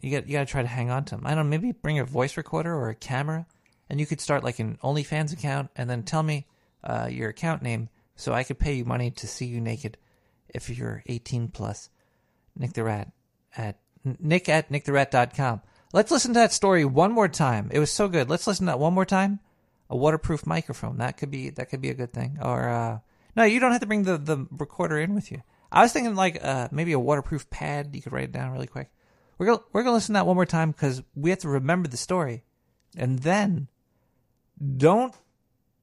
you 0.01 0.11
got 0.11 0.27
you 0.27 0.33
got 0.33 0.47
to 0.47 0.51
try 0.51 0.61
to 0.61 0.67
hang 0.67 0.89
on 0.89 1.05
to 1.05 1.15
them. 1.15 1.25
I 1.25 1.35
don't 1.35 1.45
know, 1.45 1.49
maybe 1.49 1.71
bring 1.71 1.99
a 1.99 2.05
voice 2.05 2.37
recorder 2.37 2.73
or 2.73 2.89
a 2.89 2.95
camera, 2.95 3.45
and 3.89 3.99
you 3.99 4.05
could 4.05 4.21
start 4.21 4.43
like 4.43 4.59
an 4.59 4.77
OnlyFans 4.83 5.33
account, 5.33 5.69
and 5.75 5.89
then 5.89 6.03
tell 6.03 6.23
me 6.23 6.47
uh, 6.83 7.07
your 7.11 7.29
account 7.29 7.61
name 7.61 7.89
so 8.15 8.33
I 8.33 8.43
could 8.43 8.59
pay 8.59 8.73
you 8.73 8.85
money 8.85 9.11
to 9.11 9.27
see 9.27 9.45
you 9.45 9.61
naked 9.61 9.97
if 10.49 10.69
you're 10.69 11.03
18 11.05 11.49
plus. 11.49 11.89
Nick 12.57 12.73
the 12.73 12.83
Rat 12.83 13.11
at 13.55 13.77
nick 14.03 14.49
at 14.49 14.69
nicktherat.com. 14.69 15.61
Let's 15.93 16.11
listen 16.11 16.33
to 16.33 16.39
that 16.39 16.53
story 16.53 16.85
one 16.85 17.11
more 17.11 17.27
time. 17.27 17.69
It 17.71 17.79
was 17.79 17.91
so 17.91 18.07
good. 18.07 18.29
Let's 18.29 18.47
listen 18.47 18.65
to 18.65 18.71
that 18.71 18.79
one 18.79 18.93
more 18.93 19.05
time. 19.05 19.39
A 19.89 19.97
waterproof 19.97 20.45
microphone. 20.45 20.97
That 20.99 21.17
could 21.17 21.29
be 21.29 21.49
that 21.49 21.69
could 21.69 21.81
be 21.81 21.89
a 21.89 21.93
good 21.93 22.13
thing. 22.13 22.37
Or 22.41 22.69
uh, 22.69 22.99
no, 23.35 23.43
you 23.43 23.59
don't 23.59 23.71
have 23.71 23.81
to 23.81 23.87
bring 23.87 24.03
the, 24.03 24.17
the 24.17 24.47
recorder 24.51 24.97
in 24.99 25.13
with 25.13 25.31
you. 25.31 25.41
I 25.71 25.81
was 25.81 25.91
thinking 25.91 26.15
like 26.15 26.39
uh, 26.41 26.69
maybe 26.71 26.93
a 26.93 26.99
waterproof 26.99 27.49
pad. 27.49 27.93
You 27.93 28.01
could 28.01 28.13
write 28.13 28.25
it 28.25 28.31
down 28.31 28.51
really 28.51 28.67
quick. 28.67 28.89
We're 29.37 29.47
gonna 29.47 29.61
we're 29.73 29.83
gonna 29.83 29.95
listen 29.95 30.13
to 30.13 30.19
that 30.19 30.27
one 30.27 30.35
more 30.35 30.45
time 30.45 30.71
because 30.71 31.03
we 31.15 31.29
have 31.29 31.39
to 31.39 31.49
remember 31.49 31.89
the 31.89 31.97
story, 31.97 32.43
and 32.95 33.19
then 33.19 33.67
don't 34.77 35.15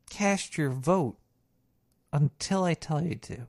cast 0.08 0.56
your 0.56 0.70
vote 0.70 1.18
until 2.12 2.64
I 2.64 2.74
tell 2.74 3.02
you 3.02 3.16
to. 3.16 3.46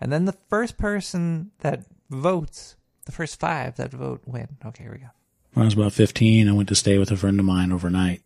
And 0.00 0.12
then 0.12 0.24
the 0.24 0.36
first 0.48 0.78
person 0.78 1.50
that 1.58 1.84
votes, 2.08 2.76
the 3.10 3.16
first 3.16 3.40
five 3.40 3.74
that 3.76 3.90
vote 3.90 4.22
win. 4.24 4.46
Okay, 4.64 4.84
here 4.84 4.92
we 4.92 4.98
go. 4.98 5.08
When 5.52 5.64
I 5.64 5.66
was 5.66 5.74
about 5.74 5.92
15, 5.92 6.48
I 6.48 6.52
went 6.52 6.68
to 6.68 6.76
stay 6.76 6.96
with 6.96 7.10
a 7.10 7.16
friend 7.16 7.40
of 7.40 7.46
mine 7.46 7.72
overnight, 7.72 8.22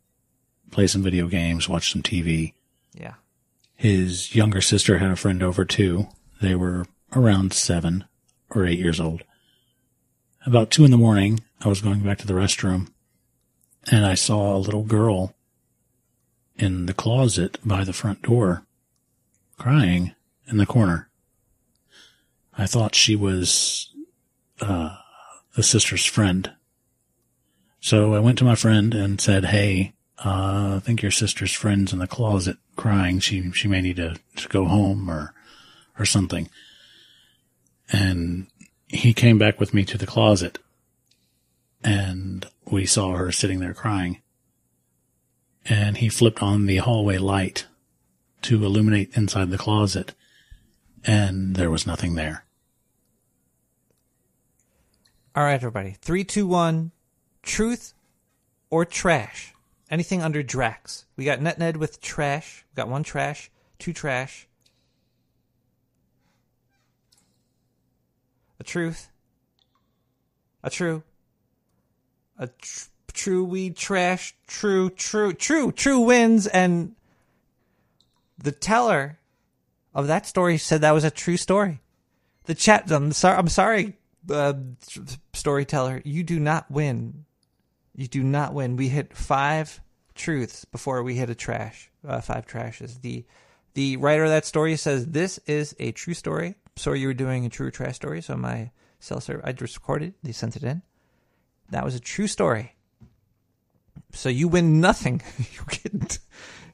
play 0.71 0.87
some 0.87 1.03
video 1.03 1.27
games, 1.27 1.69
watch 1.71 1.91
some 1.91 2.03
TV. 2.03 2.53
Yeah. 2.93 3.15
His 3.77 4.35
younger 4.35 4.61
sister 4.61 4.99
had 4.99 5.11
a 5.11 5.17
friend 5.17 5.43
over 5.43 5.65
too. 5.65 6.09
They 6.43 6.55
were 6.55 6.85
around 7.17 7.55
seven 7.55 8.05
or 8.51 8.67
eight 8.67 8.79
years 8.79 9.01
old. 9.01 9.25
about 10.45 10.71
two 10.71 10.85
in 10.85 10.91
the 10.91 10.99
morning, 10.99 11.41
I 11.63 11.69
was 11.69 11.81
going 11.81 12.01
back 12.01 12.19
to 12.19 12.27
the 12.27 12.35
restroom 12.35 12.89
and 13.91 14.05
I 14.05 14.15
saw 14.15 14.55
a 14.55 14.59
little 14.59 14.83
girl 14.83 15.35
in 16.57 16.85
the 16.85 16.93
closet 16.93 17.59
by 17.65 17.85
the 17.85 17.95
front 17.95 18.21
door 18.21 18.67
crying 19.57 20.15
in 20.47 20.59
the 20.59 20.67
corner. 20.67 21.09
I 22.57 22.67
thought 22.67 22.95
she 22.95 23.17
was, 23.17 23.94
the 25.55 25.63
sister's 25.63 26.05
friend. 26.05 26.53
So 27.81 28.15
I 28.15 28.21
went 28.21 28.39
to 28.39 28.45
my 28.45 28.55
friend 28.55 28.95
and 28.95 29.21
said, 29.21 29.47
Hey, 29.47 29.93
uh, 30.25 30.77
I 30.77 30.81
think 30.83 31.03
your 31.03 31.11
sister's 31.11 31.53
friend's 31.53 31.93
in 31.93 31.99
the 31.99 32.07
closet 32.07 32.57
crying. 32.77 33.21
She, 33.21 33.51
she 33.53 33.69
may 33.69 33.81
need 33.81 33.97
to, 33.97 34.17
to 34.37 34.49
go 34.49 34.65
home 34.65 35.11
or, 35.11 35.35
or 35.99 36.05
something. 36.05 36.49
And 37.93 38.47
he 38.89 39.13
came 39.13 39.39
back 39.39 39.61
with 39.61 39.75
me 39.75 39.85
to 39.85 39.99
the 39.99 40.07
closet 40.07 40.59
and 41.83 42.47
we 42.71 42.87
saw 42.87 43.15
her 43.15 43.31
sitting 43.31 43.61
there 43.61 43.75
crying. 43.75 44.23
And 45.67 45.99
he 45.99 46.09
flipped 46.09 46.43
on 46.43 46.67
the 46.67 46.79
hallway 46.79 47.19
light 47.19 47.67
to 48.43 48.65
illuminate 48.65 49.17
inside 49.17 49.51
the 49.51 49.59
closet 49.59 50.15
and 51.05 51.57
there 51.57 51.71
was 51.71 51.87
nothing 51.87 52.15
there. 52.15 52.45
All 55.37 55.43
right, 55.43 55.55
everybody. 55.55 55.97
Three, 56.01 56.23
two, 56.23 56.47
one. 56.47 56.93
Truth 57.43 57.93
or 58.71 58.85
trash? 58.85 59.53
Anything 59.91 60.23
under 60.23 60.43
Drax. 60.43 61.07
We 61.17 61.25
got 61.25 61.41
Net 61.41 61.59
Ned 61.59 61.77
with 61.77 62.01
trash. 62.01 62.65
We 62.71 62.77
got 62.77 62.89
one 62.89 63.03
trash, 63.03 63.51
two 63.79 63.93
trash. 63.93 64.47
A 68.61 68.65
truth. 68.65 69.11
A 70.63 70.71
true. 70.71 71.03
A 72.39 72.47
tr- 72.47 72.89
true 73.13 73.45
weed 73.45 73.77
trash. 73.77 74.35
True, 74.47 74.89
true, 74.89 75.33
true, 75.33 75.73
true 75.73 76.01
wins. 76.01 76.47
And 76.47 76.95
the 78.39 78.53
teller 78.53 79.19
of 79.95 80.07
that 80.07 80.27
story 80.27 80.59
said 80.59 80.81
that 80.81 80.93
was 80.93 81.05
a 81.05 81.11
true 81.11 81.37
story. 81.37 81.81
The 82.45 82.55
chat. 82.55 82.91
I'm 82.91 83.13
sorry. 83.13 83.37
I'm 83.37 83.49
sorry, 83.49 83.97
uh, 84.31 84.55
storyteller. 85.45 86.01
You 86.07 86.23
do 86.23 86.41
not 86.41 86.71
win. 86.71 87.27
You 87.95 88.09
do 88.09 88.23
not 88.25 88.55
win. 88.55 88.77
We 88.77 88.89
hit 88.89 89.15
five 89.15 89.79
truths 90.15 90.65
before 90.65 91.03
we 91.03 91.17
hit 91.17 91.29
a 91.29 91.35
trash. 91.35 91.91
Uh, 92.07 92.23
five 92.23 92.47
trashes. 92.47 93.03
The 93.03 93.27
the 93.75 93.99
writer 93.99 94.25
of 94.25 94.31
that 94.31 94.47
story 94.47 94.75
says 94.77 95.05
this 95.05 95.37
is 95.47 95.77
a 95.79 95.93
true 95.93 96.15
story. 96.15 96.55
Sorry, 96.77 97.01
you 97.01 97.09
were 97.09 97.15
doing 97.15 97.45
a 97.45 97.51
true 97.51 97.71
trash 97.71 97.97
story. 97.97 98.23
So 98.23 98.37
my 98.39 98.71
cell 99.01 99.21
server, 99.21 99.43
I 99.45 99.53
just 99.53 99.77
recorded. 99.77 100.15
They 100.23 100.33
sent 100.33 100.57
it 100.57 100.65
in. 100.65 100.81
That 101.69 101.85
was 101.85 101.95
a 101.95 102.01
true 102.01 102.27
story. 102.27 102.75
So 104.15 104.31
you 104.31 104.49
win 104.49 104.81
nothing. 104.81 105.21
you 105.39 105.61
get 105.69 106.19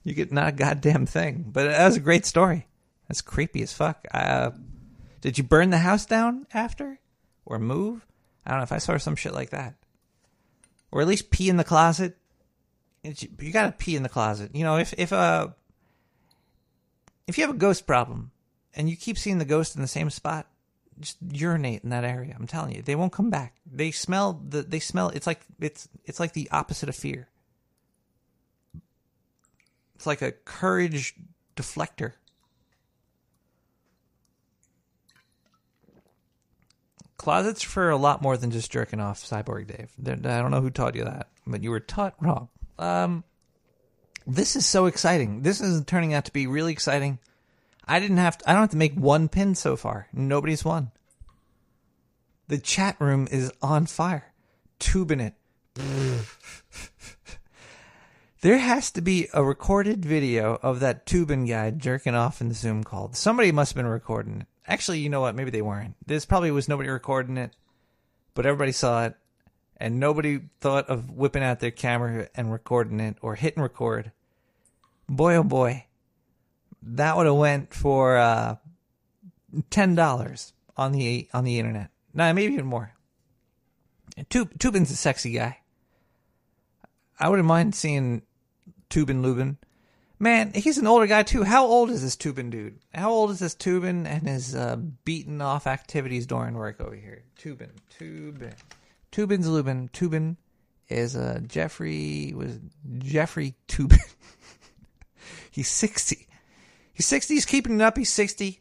you 0.05 0.15
get 0.15 0.31
not 0.31 0.49
a 0.49 0.53
goddamn 0.53 1.07
thing. 1.07 1.45
But 1.49 1.65
that 1.65 1.87
was 1.87 1.97
a 1.97 2.01
great 2.01 2.25
story. 2.25 2.69
That's 3.09 3.21
creepy 3.21 3.63
as 3.63 3.73
fuck. 3.73 4.07
Uh, 4.15 4.53
did 5.23 5.39
you 5.39 5.43
burn 5.43 5.71
the 5.71 5.79
house 5.79 6.07
down 6.07 6.47
after? 6.55 7.01
Or 7.45 7.59
move? 7.59 8.07
I 8.45 8.51
don't 8.51 8.61
know 8.61 8.65
if 8.65 8.73
I 8.73 8.79
saw 8.79 8.97
some 8.97 9.17
shit 9.17 9.35
like 9.35 9.51
that. 9.51 9.75
Or 10.91 11.01
at 11.01 11.09
least 11.09 11.31
pee 11.31 11.49
in 11.49 11.57
the 11.57 11.65
closet. 11.65 12.17
You 13.03 13.53
gotta 13.53 13.73
pee 13.73 13.97
in 13.97 14.03
the 14.03 14.09
closet. 14.09 14.55
You 14.55 14.65
know, 14.65 14.77
if, 14.77 14.93
if, 14.99 15.13
uh, 15.13 15.49
if 17.27 17.39
you 17.39 17.47
have 17.47 17.55
a 17.55 17.59
ghost 17.59 17.87
problem 17.87 18.33
and 18.75 18.91
you 18.91 18.97
keep 18.97 19.19
seeing 19.19 19.39
the 19.39 19.45
ghost 19.45 19.77
in 19.77 19.83
the 19.83 19.89
same 19.89 20.11
spot, 20.11 20.47
just 20.99 21.17
urinate 21.31 21.83
in 21.83 21.91
that 21.91 22.05
area. 22.05 22.37
I'm 22.39 22.47
telling 22.47 22.75
you, 22.75 22.83
they 22.83 22.97
won't 22.97 23.13
come 23.13 23.31
back. 23.31 23.57
They 23.71 23.91
smell 23.91 24.43
the, 24.47 24.63
they 24.63 24.81
smell, 24.81 25.09
it's 25.11 25.27
like, 25.27 25.41
it's, 25.59 25.89
it's 26.05 26.21
like 26.21 26.33
the 26.33 26.51
opposite 26.51 26.89
of 26.89 26.97
fear. 26.97 27.29
It's 29.95 30.07
like 30.07 30.23
a 30.23 30.33
courage 30.33 31.15
deflector. 31.57 32.13
Closets 37.21 37.63
for 37.63 37.91
a 37.91 37.99
lot 37.99 38.23
more 38.23 38.39
than 38.39 38.51
just 38.51 38.73
jerking 38.73 38.99
off, 38.99 39.23
Cyborg 39.23 39.67
Dave. 39.67 39.91
They're- 39.99 40.15
I 40.15 40.41
don't 40.41 40.51
know 40.51 40.63
who 40.63 40.71
taught 40.71 40.95
you 40.95 41.05
that, 41.05 41.29
but 41.47 41.63
you 41.63 41.71
were 41.71 41.79
taught 41.79 42.15
wrong. 42.19 42.49
Um, 42.79 43.25
this 44.27 44.57
is 44.57 44.65
so 44.65 44.87
exciting. 44.87 45.43
This 45.43 45.61
is 45.61 45.85
turning 45.85 46.15
out 46.15 46.25
to 46.25 46.33
be 46.33 46.47
really 46.47 46.73
exciting. 46.73 47.19
I 47.87 48.01
didn't 48.01 48.17
have 48.17 48.39
to, 48.39 48.49
I 48.49 48.55
don't 48.55 48.63
have 48.63 48.71
to 48.71 48.79
make 48.79 48.95
one 48.95 49.29
pin 49.29 49.55
so 49.55 49.77
far. 49.77 50.09
Nobody's 50.15 50.65
won. 50.65 50.93
The 52.49 52.57
chat 52.57 52.97
room 52.99 53.29
is 53.31 53.53
on 53.61 53.85
fire. 53.85 54.33
Tubing 54.79 55.21
it. 55.21 55.35
There 58.43 58.57
has 58.57 58.91
to 58.93 59.03
be 59.03 59.29
a 59.35 59.45
recorded 59.45 60.03
video 60.03 60.59
of 60.63 60.81
that 60.81 61.05
Toobin 61.05 61.47
guy 61.47 61.71
jerking 61.73 62.15
off 62.15 62.41
in 62.41 62.49
the 62.49 62.55
Zoom 62.55 62.85
call. 62.85 63.13
Somebody 63.13 63.53
must 63.53 63.73
have 63.73 63.77
been 63.77 63.87
recording 63.87 64.41
it. 64.41 64.47
Actually, 64.71 65.01
you 65.01 65.11
know 65.11 65.21
what? 65.21 65.35
Maybe 65.35 65.51
they 65.51 65.63
weren't. 65.63 65.97
This 66.07 66.25
probably 66.25 66.53
was 66.53 66.69
nobody 66.69 66.89
recording 66.89 67.37
it, 67.37 67.51
but 68.35 68.47
everybody 68.47 68.71
saw 68.71 69.07
it, 69.07 69.17
and 69.77 69.99
nobody 69.99 70.43
thought 70.61 70.89
of 70.89 71.11
whipping 71.11 71.43
out 71.43 71.59
their 71.59 71.73
camera 71.73 72.29
and 72.37 72.53
recording 72.53 73.01
it 73.01 73.17
or 73.21 73.35
hitting 73.35 73.65
record. 73.65 74.13
Boy, 75.09 75.35
oh 75.35 75.43
boy, 75.43 75.87
that 76.83 77.17
would 77.17 77.27
have 77.27 77.35
went 77.35 77.75
for 77.75 78.17
uh, 78.17 78.57
ten 79.71 79.97
dollars 79.97 80.53
on 80.77 80.93
the 80.93 81.29
on 81.35 81.43
the 81.43 81.59
internet. 81.59 81.91
Nah, 82.15 82.33
maybe 82.33 82.55
even 82.55 82.67
more. 82.67 82.95
Tub- 84.29 84.57
Toobin's 84.57 84.93
a 84.93 84.97
sexy 84.97 85.33
guy. 85.33 85.59
I 87.19 87.29
wouldn't 87.29 87.49
mind 87.49 87.75
seeing 87.75 88.23
Toobin 88.89 89.21
Lubin. 89.21 89.59
Man, 90.23 90.53
he's 90.53 90.77
an 90.77 90.87
older 90.87 91.07
guy 91.07 91.23
too. 91.23 91.45
How 91.45 91.65
old 91.65 91.89
is 91.89 92.03
this 92.03 92.15
Toobin 92.15 92.51
dude? 92.51 92.79
How 92.95 93.11
old 93.11 93.31
is 93.31 93.39
this 93.39 93.55
Toobin 93.55 94.07
and 94.07 94.29
his 94.29 94.55
uh, 94.55 94.77
beaten 94.77 95.41
off 95.41 95.67
activities 95.67 96.27
during 96.27 96.53
work 96.53 96.79
over 96.79 96.95
here? 96.95 97.23
Toobin, 97.39 97.71
Toobin, 97.99 98.53
Toobin's 99.11 99.49
Lubin. 99.49 99.89
Toobin 99.89 100.37
is 100.91 101.17
uh, 101.17 101.41
Jeffrey 101.47 102.35
was 102.37 102.59
Jeffrey 102.99 103.55
Toobin. 103.67 104.15
he's 105.51 105.69
sixty. 105.69 106.29
He's 106.93 107.07
sixty. 107.07 107.35
He's 107.35 107.47
keeping 107.47 107.77
it 107.77 107.83
up. 107.83 107.97
He's 107.97 108.13
sixty. 108.13 108.61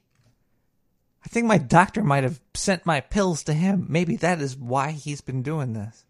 I 1.26 1.28
think 1.28 1.46
my 1.46 1.58
doctor 1.58 2.06
might 2.06 2.24
have 2.24 2.40
sent 2.54 2.86
my 2.86 3.02
pills 3.02 3.44
to 3.44 3.54
him. 3.54 3.86
Maybe 3.90 4.16
that 4.16 4.40
is 4.40 4.56
why 4.56 4.92
he's 4.92 5.20
been 5.20 5.44
doing 5.44 5.74
this. 5.74 6.06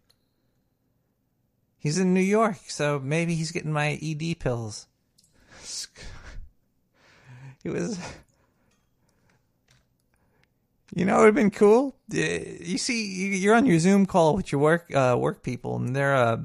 He's 1.76 1.98
in 1.98 2.14
New 2.14 2.20
York, 2.20 2.58
so 2.68 3.00
maybe 3.02 3.34
he's 3.34 3.50
getting 3.50 3.72
my 3.72 3.98
ED 4.00 4.38
pills. 4.38 4.86
It 7.64 7.70
was. 7.70 7.98
You 10.94 11.04
know, 11.04 11.16
it 11.16 11.18
would 11.18 11.26
have 11.26 11.34
been 11.34 11.50
cool. 11.50 11.94
You 12.10 12.76
see, 12.78 13.04
you- 13.06 13.32
you're 13.36 13.54
on 13.54 13.66
your 13.66 13.78
Zoom 13.78 14.06
call 14.06 14.34
with 14.34 14.50
your 14.50 14.60
work 14.60 14.92
uh, 14.94 15.16
work 15.18 15.42
people, 15.42 15.76
and 15.76 15.94
they're 15.94 16.16
uh, 16.16 16.38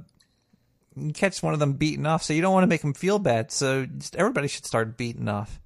you 0.95 1.13
catch 1.13 1.41
one 1.41 1.53
of 1.53 1.59
them 1.59 1.73
beating 1.73 2.05
off. 2.05 2.21
So 2.23 2.33
you 2.33 2.41
don't 2.41 2.53
want 2.53 2.63
to 2.63 2.67
make 2.67 2.81
them 2.81 2.93
feel 2.93 3.17
bad. 3.17 3.51
So 3.51 3.85
just 3.85 4.15
everybody 4.15 4.47
should 4.47 4.65
start 4.65 4.97
beating 4.97 5.27
off. 5.27 5.59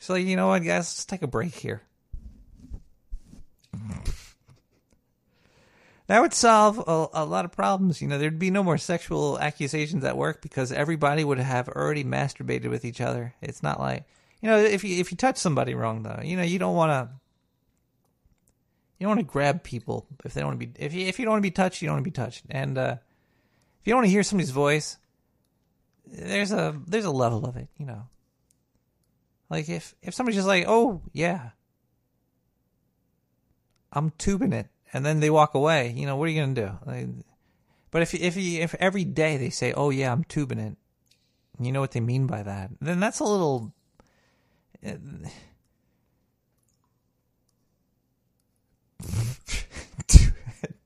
So 0.00 0.14
you 0.14 0.36
know 0.36 0.48
what, 0.48 0.60
guys, 0.60 0.86
let's 0.90 1.04
take 1.04 1.22
a 1.22 1.26
break 1.26 1.54
here. 1.54 1.82
That 6.08 6.22
would 6.22 6.34
solve 6.34 6.78
a, 6.78 7.22
a 7.22 7.24
lot 7.24 7.44
of 7.44 7.52
problems. 7.52 8.00
You 8.02 8.08
know, 8.08 8.18
there'd 8.18 8.38
be 8.38 8.50
no 8.50 8.64
more 8.64 8.78
sexual 8.78 9.38
accusations 9.38 10.04
at 10.04 10.16
work 10.16 10.40
because 10.40 10.72
everybody 10.72 11.22
would 11.22 11.38
have 11.38 11.68
already 11.68 12.02
masturbated 12.02 12.70
with 12.70 12.84
each 12.84 13.00
other. 13.00 13.34
It's 13.42 13.62
not 13.62 13.78
like 13.78 14.04
you 14.40 14.48
know, 14.48 14.58
if 14.58 14.84
you 14.84 15.00
if 15.00 15.10
you 15.10 15.16
touch 15.16 15.36
somebody 15.36 15.74
wrong 15.74 16.02
though, 16.02 16.20
you 16.22 16.36
know, 16.36 16.42
you 16.42 16.58
don't 16.58 16.74
want 16.74 16.90
to. 16.90 17.14
You 18.98 19.06
don't 19.06 19.16
want 19.16 19.28
to 19.28 19.32
grab 19.32 19.62
people 19.62 20.06
if 20.24 20.34
they 20.34 20.40
don't 20.40 20.48
want 20.48 20.60
to 20.60 20.66
be. 20.66 20.72
If 20.84 20.92
you 20.92 21.06
if 21.06 21.18
you 21.18 21.24
don't 21.24 21.32
want 21.32 21.42
to 21.42 21.46
be 21.46 21.52
touched, 21.52 21.82
you 21.82 21.86
don't 21.86 21.96
want 21.96 22.04
to 22.04 22.10
be 22.10 22.14
touched. 22.14 22.44
And 22.50 22.78
uh, 22.78 22.96
if 23.80 23.86
you 23.86 23.92
don't 23.92 23.98
want 23.98 24.06
to 24.06 24.10
hear 24.10 24.22
somebody's 24.22 24.50
voice, 24.50 24.96
there's 26.06 26.52
a 26.52 26.80
there's 26.86 27.04
a 27.04 27.10
level 27.10 27.44
of 27.46 27.56
it. 27.56 27.68
You 27.78 27.86
know, 27.86 28.08
like 29.50 29.68
if 29.68 29.94
if 30.02 30.14
somebody's 30.14 30.36
just 30.36 30.48
like, 30.48 30.64
oh 30.66 31.02
yeah, 31.12 31.50
I'm 33.92 34.10
tubing 34.18 34.52
it, 34.52 34.68
and 34.92 35.04
then 35.04 35.20
they 35.20 35.30
walk 35.30 35.54
away. 35.54 35.92
You 35.96 36.06
know, 36.06 36.16
what 36.16 36.28
are 36.28 36.32
you 36.32 36.40
gonna 36.40 36.54
do? 36.54 36.70
Like, 36.86 37.06
but 37.90 38.02
if 38.02 38.14
if 38.14 38.36
if 38.36 38.74
every 38.76 39.04
day 39.04 39.36
they 39.36 39.50
say, 39.50 39.72
"Oh 39.72 39.90
yeah, 39.90 40.12
I'm 40.12 40.24
tubing 40.24 40.58
it," 40.58 40.76
you 41.60 41.72
know 41.72 41.80
what 41.80 41.92
they 41.92 42.00
mean 42.00 42.26
by 42.26 42.42
that, 42.42 42.70
then 42.80 43.00
that's 43.00 43.20
a 43.20 43.24
little. 43.24 43.72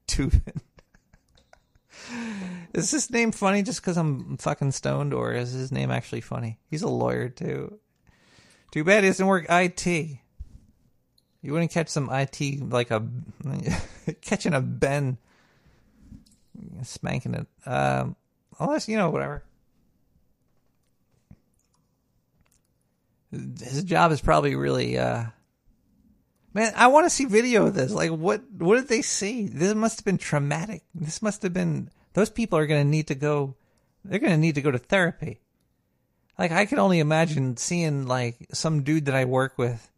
tubing. 0.06 0.42
Is 2.74 2.90
his 2.90 3.10
name 3.10 3.32
funny 3.32 3.62
just 3.62 3.82
because 3.82 3.96
I'm 3.98 4.36
fucking 4.38 4.72
stoned, 4.72 5.12
or 5.12 5.32
is 5.32 5.52
his 5.52 5.70
name 5.72 5.90
actually 5.90 6.22
funny? 6.22 6.58
He's 6.70 6.82
a 6.82 6.88
lawyer 6.88 7.28
too. 7.28 7.78
Too 8.70 8.84
bad 8.84 9.04
he 9.04 9.10
doesn't 9.10 9.26
work 9.26 9.46
IT. 9.48 10.18
You 11.42 11.52
wouldn't 11.52 11.72
catch 11.72 11.88
some 11.88 12.08
IT 12.10 12.70
like 12.70 12.90
a 12.90 13.04
catching 14.22 14.54
a 14.54 14.60
Ben 14.60 15.18
spanking 16.82 17.34
it. 17.34 17.46
Um, 17.66 18.16
unless 18.60 18.88
you 18.88 18.96
know 18.96 19.10
whatever. 19.10 19.42
His 23.30 23.82
job 23.84 24.12
is 24.12 24.20
probably 24.20 24.54
really. 24.54 24.98
uh 24.98 25.26
Man, 26.54 26.72
I 26.76 26.88
want 26.88 27.06
to 27.06 27.10
see 27.10 27.24
video 27.24 27.66
of 27.66 27.74
this. 27.74 27.92
Like, 27.92 28.10
what 28.10 28.42
what 28.52 28.76
did 28.76 28.88
they 28.88 29.02
see? 29.02 29.46
This 29.46 29.74
must 29.74 30.00
have 30.00 30.04
been 30.04 30.18
traumatic. 30.18 30.82
This 30.94 31.22
must 31.22 31.42
have 31.42 31.52
been. 31.52 31.90
Those 32.12 32.30
people 32.30 32.58
are 32.58 32.66
going 32.66 32.84
to 32.84 32.88
need 32.88 33.08
to 33.08 33.14
go. 33.14 33.56
They're 34.04 34.18
going 34.18 34.32
to 34.32 34.38
need 34.38 34.56
to 34.56 34.62
go 34.62 34.70
to 34.70 34.78
therapy. 34.78 35.40
Like, 36.38 36.52
I 36.52 36.66
can 36.66 36.78
only 36.78 36.98
imagine 36.98 37.56
seeing 37.56 38.06
like 38.06 38.36
some 38.52 38.82
dude 38.82 39.06
that 39.06 39.14
I 39.14 39.24
work 39.24 39.56
with 39.56 39.90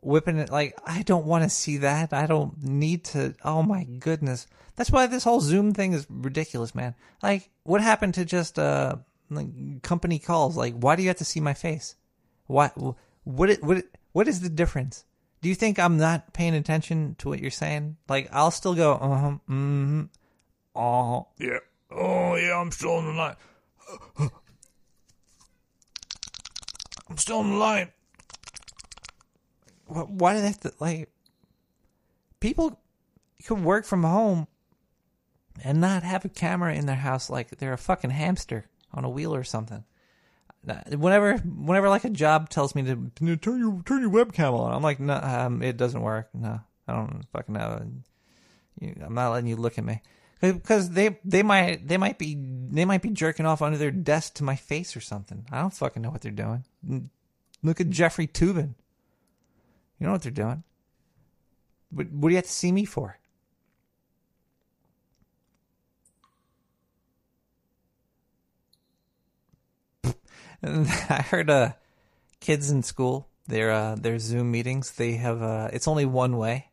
whipping 0.00 0.38
it. 0.38 0.50
Like, 0.50 0.78
I 0.84 1.02
don't 1.02 1.26
want 1.26 1.44
to 1.44 1.50
see 1.50 1.78
that. 1.78 2.12
I 2.12 2.26
don't 2.26 2.62
need 2.62 3.04
to. 3.06 3.34
Oh 3.44 3.62
my 3.62 3.84
goodness. 3.84 4.46
That's 4.76 4.90
why 4.90 5.06
this 5.06 5.24
whole 5.24 5.40
Zoom 5.40 5.74
thing 5.74 5.92
is 5.92 6.06
ridiculous, 6.08 6.74
man. 6.74 6.94
Like, 7.22 7.50
what 7.64 7.80
happened 7.80 8.14
to 8.14 8.24
just 8.24 8.58
uh 8.58 8.96
like 9.30 9.82
company 9.82 10.18
calls? 10.18 10.56
Like, 10.56 10.74
why 10.74 10.96
do 10.96 11.02
you 11.02 11.08
have 11.08 11.18
to 11.18 11.24
see 11.24 11.40
my 11.40 11.54
face? 11.54 11.96
Why? 12.46 12.70
What? 13.24 13.50
It, 13.50 13.62
what? 13.62 13.78
It, 13.78 13.86
what 14.12 14.28
is 14.28 14.40
the 14.40 14.48
difference? 14.48 15.04
Do 15.40 15.48
you 15.48 15.54
think 15.54 15.78
I'm 15.78 15.98
not 15.98 16.32
paying 16.32 16.54
attention 16.54 17.14
to 17.18 17.28
what 17.28 17.38
you're 17.38 17.50
saying? 17.50 17.96
Like, 18.08 18.28
I'll 18.32 18.50
still 18.50 18.74
go, 18.74 18.94
uh 18.94 19.18
huh, 19.18 19.30
mm 19.30 19.86
hmm, 19.86 20.02
oh, 20.74 21.28
yeah, 21.38 21.58
oh, 21.90 22.34
yeah, 22.34 22.58
I'm 22.58 22.72
still 22.72 22.94
on 22.94 23.04
the 23.04 23.12
line. 23.12 23.36
I'm 27.08 27.16
still 27.16 27.38
on 27.38 27.50
the 27.50 27.56
line. 27.56 27.92
Wh- 29.88 30.10
Why 30.10 30.34
do 30.34 30.40
they 30.40 30.46
have 30.46 30.60
to, 30.60 30.72
like, 30.78 31.10
people 32.40 32.80
can 33.44 33.64
work 33.64 33.84
from 33.84 34.04
home 34.04 34.46
and 35.64 35.80
not 35.80 36.02
have 36.02 36.24
a 36.24 36.28
camera 36.28 36.74
in 36.74 36.86
their 36.86 36.96
house 36.96 37.30
like 37.30 37.50
they're 37.58 37.72
a 37.72 37.78
fucking 37.78 38.10
hamster 38.10 38.66
on 38.92 39.04
a 39.04 39.08
wheel 39.10 39.34
or 39.34 39.44
something. 39.44 39.84
Whenever, 40.90 41.38
whenever 41.38 41.88
like 41.88 42.04
a 42.04 42.10
job 42.10 42.48
tells 42.50 42.74
me 42.74 42.82
to 42.82 43.10
turn 43.38 43.58
your 43.58 43.82
turn 43.84 44.02
your 44.02 44.10
webcam 44.10 44.52
on, 44.52 44.74
I'm 44.74 44.82
like, 44.82 45.00
no, 45.00 45.14
um, 45.14 45.62
it 45.62 45.76
doesn't 45.76 46.02
work. 46.02 46.28
No, 46.34 46.60
I 46.86 46.92
don't 46.92 47.22
fucking 47.32 47.54
know. 47.54 47.86
I'm 48.82 49.14
not 49.14 49.30
letting 49.30 49.48
you 49.48 49.56
look 49.56 49.78
at 49.78 49.84
me 49.84 50.02
because 50.40 50.90
they 50.90 51.18
they 51.24 51.42
might 51.42 51.86
they 51.86 51.96
might 51.96 52.18
be 52.18 52.36
they 52.38 52.84
might 52.84 53.02
be 53.02 53.10
jerking 53.10 53.46
off 53.46 53.62
under 53.62 53.78
their 53.78 53.90
desk 53.90 54.34
to 54.34 54.44
my 54.44 54.56
face 54.56 54.96
or 54.96 55.00
something. 55.00 55.46
I 55.50 55.60
don't 55.60 55.72
fucking 55.72 56.02
know 56.02 56.10
what 56.10 56.20
they're 56.20 56.32
doing. 56.32 56.64
Look 57.62 57.80
at 57.80 57.90
Jeffrey 57.90 58.26
Toobin. 58.26 58.74
You 59.98 60.06
know 60.06 60.12
what 60.12 60.22
they're 60.22 60.32
doing. 60.32 60.62
What, 61.90 62.10
what 62.10 62.28
do 62.28 62.32
you 62.32 62.36
have 62.36 62.44
to 62.44 62.50
see 62.50 62.72
me 62.72 62.84
for? 62.84 63.18
I 70.62 71.24
heard 71.30 71.50
uh 71.50 71.72
kids 72.40 72.70
in 72.70 72.82
school 72.82 73.28
their 73.46 73.70
uh 73.70 73.94
their 73.94 74.18
Zoom 74.18 74.50
meetings 74.50 74.90
they 74.92 75.12
have 75.12 75.40
uh 75.40 75.70
it's 75.72 75.88
only 75.88 76.04
one 76.04 76.36
way. 76.36 76.68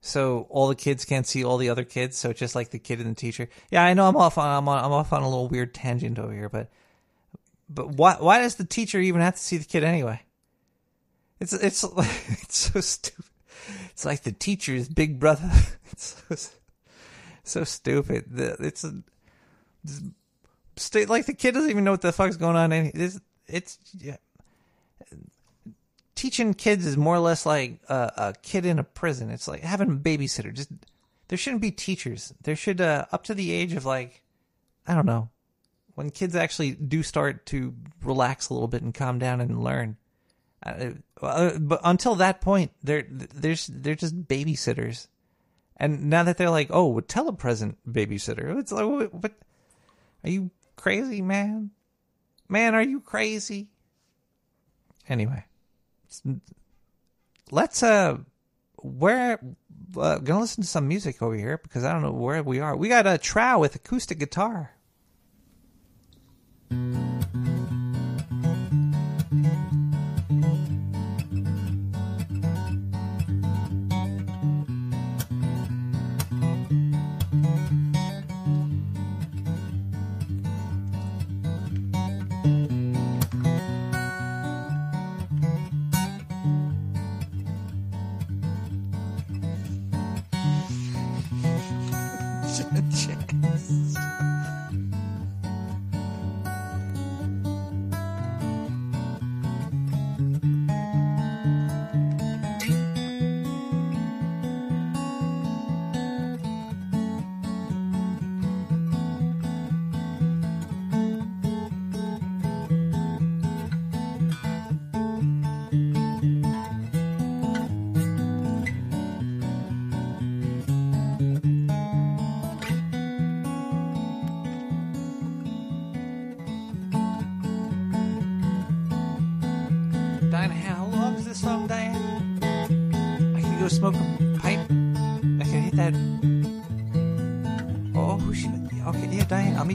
So 0.00 0.48
all 0.50 0.66
the 0.66 0.74
kids 0.74 1.04
can't 1.04 1.26
see 1.26 1.44
all 1.44 1.58
the 1.58 1.68
other 1.68 1.84
kids, 1.84 2.16
so 2.16 2.30
it's 2.30 2.40
just 2.40 2.56
like 2.56 2.70
the 2.70 2.80
kid 2.80 2.98
and 3.00 3.08
the 3.10 3.14
teacher. 3.14 3.48
Yeah, 3.70 3.84
I 3.84 3.94
know 3.94 4.08
I'm 4.08 4.16
off 4.16 4.36
on 4.36 4.58
I'm 4.58 4.68
on, 4.68 4.84
I'm 4.84 4.92
off 4.92 5.12
on 5.12 5.22
a 5.22 5.28
little 5.28 5.48
weird 5.48 5.74
tangent 5.74 6.18
over 6.18 6.32
here, 6.32 6.48
but 6.48 6.70
but 7.68 7.90
why 7.90 8.16
why 8.18 8.40
does 8.40 8.56
the 8.56 8.64
teacher 8.64 8.98
even 8.98 9.20
have 9.20 9.34
to 9.36 9.40
see 9.40 9.58
the 9.58 9.64
kid 9.64 9.84
anyway? 9.84 10.20
It's 11.42 11.52
it's 11.52 11.84
it's 12.42 12.56
so 12.56 12.80
stupid. 12.80 13.24
It's 13.90 14.04
like 14.04 14.22
the 14.22 14.32
teacher's 14.32 14.88
big 14.88 15.18
brother. 15.18 15.50
It's 15.92 16.16
so, 16.26 16.50
so 17.44 17.64
stupid. 17.64 18.24
It's 18.38 18.82
a 18.82 18.94
state 20.78 21.10
like 21.10 21.26
the 21.26 21.34
kid 21.34 21.52
doesn't 21.52 21.68
even 21.68 21.84
know 21.84 21.90
what 21.90 22.00
the 22.00 22.12
fuck's 22.12 22.38
going 22.38 22.56
on. 22.56 22.72
It's 22.72 23.20
it's 23.46 23.78
yeah. 23.98 24.16
teaching 26.14 26.54
kids 26.54 26.86
is 26.86 26.96
more 26.96 27.16
or 27.16 27.18
less 27.18 27.44
like 27.44 27.78
a, 27.90 28.12
a 28.16 28.34
kid 28.40 28.64
in 28.64 28.78
a 28.78 28.84
prison. 28.84 29.28
It's 29.28 29.46
like 29.46 29.60
having 29.60 29.90
a 29.90 29.96
babysitter. 29.96 30.54
Just 30.54 30.70
there 31.28 31.36
shouldn't 31.36 31.60
be 31.60 31.70
teachers. 31.70 32.32
There 32.42 32.56
should 32.56 32.80
uh, 32.80 33.04
up 33.12 33.24
to 33.24 33.34
the 33.34 33.52
age 33.52 33.74
of 33.74 33.84
like 33.84 34.22
I 34.86 34.94
don't 34.94 35.04
know 35.04 35.28
when 35.94 36.08
kids 36.08 36.34
actually 36.34 36.70
do 36.70 37.02
start 37.02 37.44
to 37.46 37.74
relax 38.02 38.48
a 38.48 38.54
little 38.54 38.68
bit 38.68 38.80
and 38.80 38.94
calm 38.94 39.18
down 39.18 39.42
and 39.42 39.62
learn. 39.62 39.98
Uh, 40.62 40.90
uh, 41.20 41.58
but 41.58 41.80
until 41.84 42.14
that 42.16 42.40
point, 42.40 42.70
they're 42.82 43.04
they're 43.08 43.56
they're 43.68 43.94
just 43.94 44.28
babysitters. 44.28 45.08
And 45.76 46.10
now 46.10 46.22
that 46.22 46.36
they're 46.36 46.50
like, 46.50 46.68
oh, 46.70 46.96
a 46.98 47.02
telepresent 47.02 47.76
babysitter, 47.88 48.58
it's 48.58 48.70
like, 48.70 48.86
what, 48.86 49.14
what? 49.14 49.32
Are 50.22 50.30
you 50.30 50.50
crazy, 50.76 51.22
man? 51.22 51.70
Man, 52.48 52.74
are 52.74 52.82
you 52.82 53.00
crazy? 53.00 53.68
Anyway, 55.08 55.44
let's 57.50 57.82
uh, 57.82 58.18
we're 58.80 59.38
uh, 59.96 60.18
gonna 60.18 60.40
listen 60.40 60.62
to 60.62 60.68
some 60.68 60.86
music 60.86 61.22
over 61.22 61.34
here 61.34 61.58
because 61.62 61.82
I 61.82 61.92
don't 61.92 62.02
know 62.02 62.12
where 62.12 62.42
we 62.42 62.60
are. 62.60 62.76
We 62.76 62.88
got 62.88 63.06
a 63.06 63.18
Trow 63.18 63.58
with 63.58 63.74
acoustic 63.74 64.18
guitar. 64.18 64.76
Diana, 66.70 67.11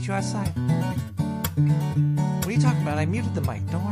You 0.07 0.13
outside. 0.13 0.53
What 1.57 2.47
are 2.47 2.51
you 2.51 2.61
talking 2.61 2.81
about? 2.81 2.97
I 2.97 3.05
muted 3.05 3.35
the 3.35 3.41
mic. 3.41 3.69
Don't 3.69 3.83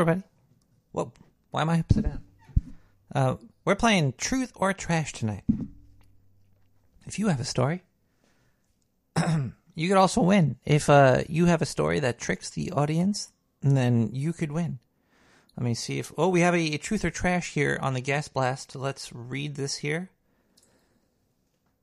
everybody. 0.00 0.22
Whoa, 0.92 1.12
why 1.50 1.62
am 1.62 1.70
I 1.70 1.80
upside 1.80 2.04
down? 2.04 2.20
Uh, 3.14 3.36
we're 3.64 3.74
playing 3.74 4.12
Truth 4.18 4.52
or 4.54 4.72
Trash 4.74 5.14
tonight. 5.14 5.44
If 7.06 7.18
you 7.18 7.28
have 7.28 7.40
a 7.40 7.44
story, 7.44 7.82
you 9.74 9.88
could 9.88 9.96
also 9.96 10.20
win. 10.20 10.56
If 10.66 10.90
uh, 10.90 11.22
you 11.28 11.46
have 11.46 11.62
a 11.62 11.66
story 11.66 12.00
that 12.00 12.18
tricks 12.18 12.50
the 12.50 12.72
audience, 12.72 13.32
then 13.62 14.10
you 14.12 14.34
could 14.34 14.52
win. 14.52 14.80
Let 15.56 15.64
me 15.64 15.72
see 15.72 15.98
if. 15.98 16.12
Oh, 16.18 16.28
we 16.28 16.40
have 16.40 16.54
a, 16.54 16.74
a 16.74 16.78
Truth 16.78 17.04
or 17.06 17.10
Trash 17.10 17.54
here 17.54 17.78
on 17.80 17.94
the 17.94 18.02
Gas 18.02 18.28
Blast. 18.28 18.76
Let's 18.76 19.10
read 19.14 19.54
this 19.54 19.76
here. 19.76 20.10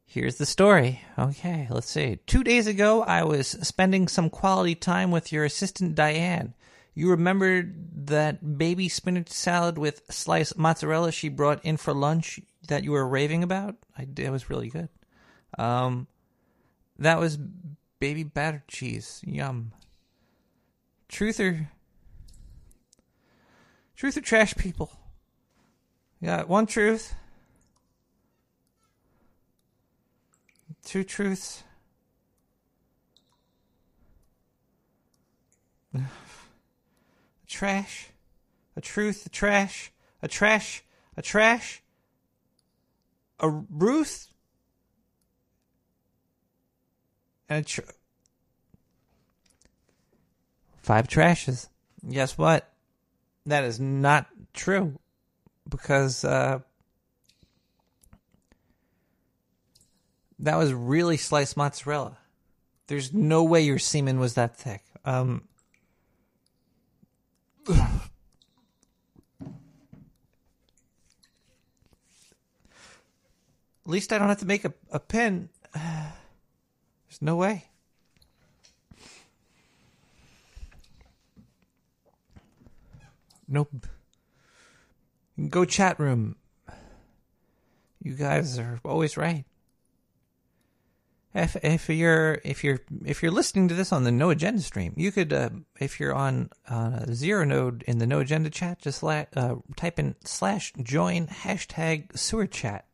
Here's 0.05 0.35
the 0.35 0.45
story. 0.45 1.01
Okay, 1.17 1.67
let's 1.71 1.89
see. 1.89 2.19
Two 2.27 2.43
days 2.43 2.67
ago, 2.67 3.01
I 3.01 3.23
was 3.23 3.47
spending 3.47 4.07
some 4.07 4.29
quality 4.29 4.75
time 4.75 5.09
with 5.09 5.31
your 5.31 5.45
assistant 5.45 5.95
Diane. 5.95 6.53
You 6.95 7.09
remember 7.11 7.63
that 8.05 8.57
baby 8.57 8.87
spinach 8.87 9.29
salad 9.29 9.77
with 9.77 10.03
sliced 10.09 10.57
mozzarella 10.57 11.11
she 11.11 11.29
brought 11.29 11.63
in 11.65 11.77
for 11.77 11.93
lunch 11.93 12.39
that 12.67 12.83
you 12.83 12.91
were 12.91 13.07
raving 13.07 13.43
about? 13.43 13.75
I. 13.97 14.07
It 14.15 14.29
was 14.29 14.49
really 14.49 14.69
good. 14.69 14.89
Um, 15.57 16.07
that 16.99 17.19
was 17.19 17.37
baby 17.99 18.23
battered 18.23 18.67
cheese. 18.67 19.21
Yum. 19.25 19.71
Truth 21.07 21.39
or 21.39 21.69
truth 23.95 24.17
or 24.17 24.21
trash, 24.21 24.55
people? 24.55 24.91
Yeah, 26.21 26.43
one 26.43 26.67
truth. 26.67 27.15
Two 30.85 31.03
truths. 31.03 31.63
Trash. 37.53 38.07
A 38.75 38.81
truth, 38.81 39.27
a 39.27 39.29
trash. 39.29 39.91
A 40.23 40.27
trash. 40.27 40.83
A 41.15 41.21
trash. 41.21 41.83
A 43.39 43.47
Ruth. 43.47 44.33
And 47.47 47.63
a 47.63 47.63
tr- 47.63 47.81
Five 50.81 51.07
trashes. 51.07 51.67
Guess 52.09 52.39
what? 52.39 52.73
That 53.45 53.65
is 53.65 53.79
not 53.79 54.25
true. 54.53 54.97
Because, 55.69 56.25
uh, 56.25 56.57
that 60.39 60.55
was 60.55 60.73
really 60.73 61.17
sliced 61.17 61.55
mozzarella. 61.55 62.17
There's 62.87 63.13
no 63.13 63.43
way 63.43 63.61
your 63.61 63.77
semen 63.77 64.19
was 64.19 64.33
that 64.33 64.57
thick. 64.57 64.83
Um, 65.05 65.47
at 67.69 68.09
least 73.85 74.13
I 74.13 74.17
don't 74.17 74.29
have 74.29 74.39
to 74.39 74.45
make 74.45 74.65
a, 74.65 74.73
a 74.91 74.99
pin. 74.99 75.49
There's 75.73 77.21
no 77.21 77.35
way. 77.35 77.65
Nope. 83.47 83.87
Go 85.49 85.65
chat 85.65 85.99
room. 85.99 86.35
You 88.01 88.13
guys 88.13 88.57
are 88.57 88.79
always 88.83 89.15
right. 89.15 89.45
If 91.35 91.55
if 91.63 91.89
you're 91.89 92.39
if 92.43 92.63
you're 92.63 92.79
if 93.03 93.23
you're 93.23 93.31
listening 93.31 93.67
to 93.69 93.73
this 93.73 93.91
on 93.91 94.03
the 94.03 94.11
No 94.11 94.29
Agenda 94.29 94.61
stream, 94.61 94.93
you 94.95 95.11
could 95.11 95.33
uh, 95.33 95.49
if 95.79 95.99
you're 95.99 96.13
on 96.13 96.51
uh, 96.69 97.05
zero 97.11 97.43
node 97.43 97.83
in 97.87 97.97
the 97.97 98.05
No 98.05 98.19
Agenda 98.19 98.51
chat, 98.51 98.79
just 98.79 99.01
la- 99.01 99.25
uh, 99.35 99.55
type 99.75 99.97
in 99.97 100.15
slash 100.23 100.73
join 100.83 101.25
hashtag 101.25 102.15
sewer 102.15 102.45
chat. 102.45 102.85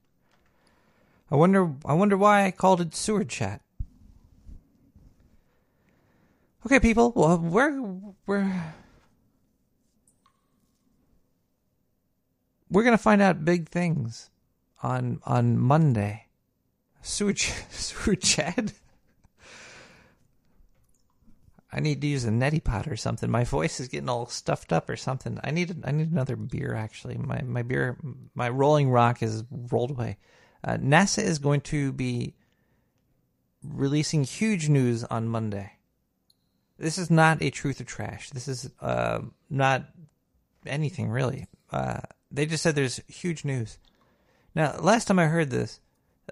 I 1.29 1.35
wonder 1.35 1.73
I 1.85 1.93
wonder 1.93 2.15
why 2.15 2.45
I 2.45 2.51
called 2.51 2.79
it 2.79 2.95
sewer 2.95 3.25
chat. 3.25 3.61
Okay, 6.65 6.79
people, 6.79 7.11
well, 7.15 7.37
we're 7.39 7.81
we're 8.25 8.73
we're 12.69 12.83
gonna 12.83 12.97
find 12.97 13.21
out 13.21 13.43
big 13.43 13.67
things 13.67 14.29
on 14.81 15.19
on 15.25 15.57
Monday. 15.57 16.28
Sewer, 17.09 17.33
ch- 17.33 17.51
sewer 17.71 18.15
Chad? 18.15 18.71
I 21.71 21.79
need 21.79 22.01
to 22.01 22.07
use 22.07 22.23
a 22.23 22.29
neti 22.29 22.63
pot 22.63 22.87
or 22.87 22.95
something. 22.95 23.31
My 23.31 23.43
voice 23.43 23.79
is 23.79 23.87
getting 23.87 24.09
all 24.09 24.27
stuffed 24.27 24.71
up 24.71 24.89
or 24.89 24.95
something. 24.95 25.39
I 25.43 25.49
need 25.51 25.83
I 25.83 25.91
need 25.91 26.11
another 26.11 26.35
beer 26.35 26.75
actually. 26.75 27.17
My 27.17 27.41
my 27.41 27.63
beer 27.63 27.97
my 28.35 28.49
Rolling 28.49 28.91
Rock 28.91 29.23
is 29.23 29.43
rolled 29.49 29.91
away. 29.91 30.17
Uh, 30.63 30.77
NASA 30.77 31.23
is 31.23 31.39
going 31.39 31.61
to 31.61 31.91
be 31.91 32.35
releasing 33.63 34.23
huge 34.23 34.69
news 34.69 35.03
on 35.03 35.27
Monday. 35.27 35.73
This 36.77 36.97
is 36.97 37.09
not 37.09 37.41
a 37.41 37.49
truth 37.49 37.81
or 37.81 37.85
trash. 37.85 38.29
This 38.29 38.47
is 38.47 38.71
uh, 38.81 39.21
not 39.49 39.85
anything 40.65 41.09
really. 41.09 41.47
Uh, 41.71 42.01
they 42.31 42.45
just 42.45 42.63
said 42.63 42.75
there's 42.75 43.01
huge 43.07 43.45
news. 43.45 43.79
Now, 44.55 44.77
last 44.79 45.07
time 45.07 45.19
I 45.19 45.25
heard 45.25 45.49
this, 45.49 45.79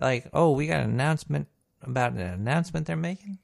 like, 0.01 0.27
oh, 0.33 0.51
we 0.51 0.67
got 0.67 0.81
an 0.81 0.89
announcement 0.89 1.47
about 1.81 2.13
an 2.13 2.21
announcement 2.21 2.87
they're 2.87 2.95
making. 2.95 3.39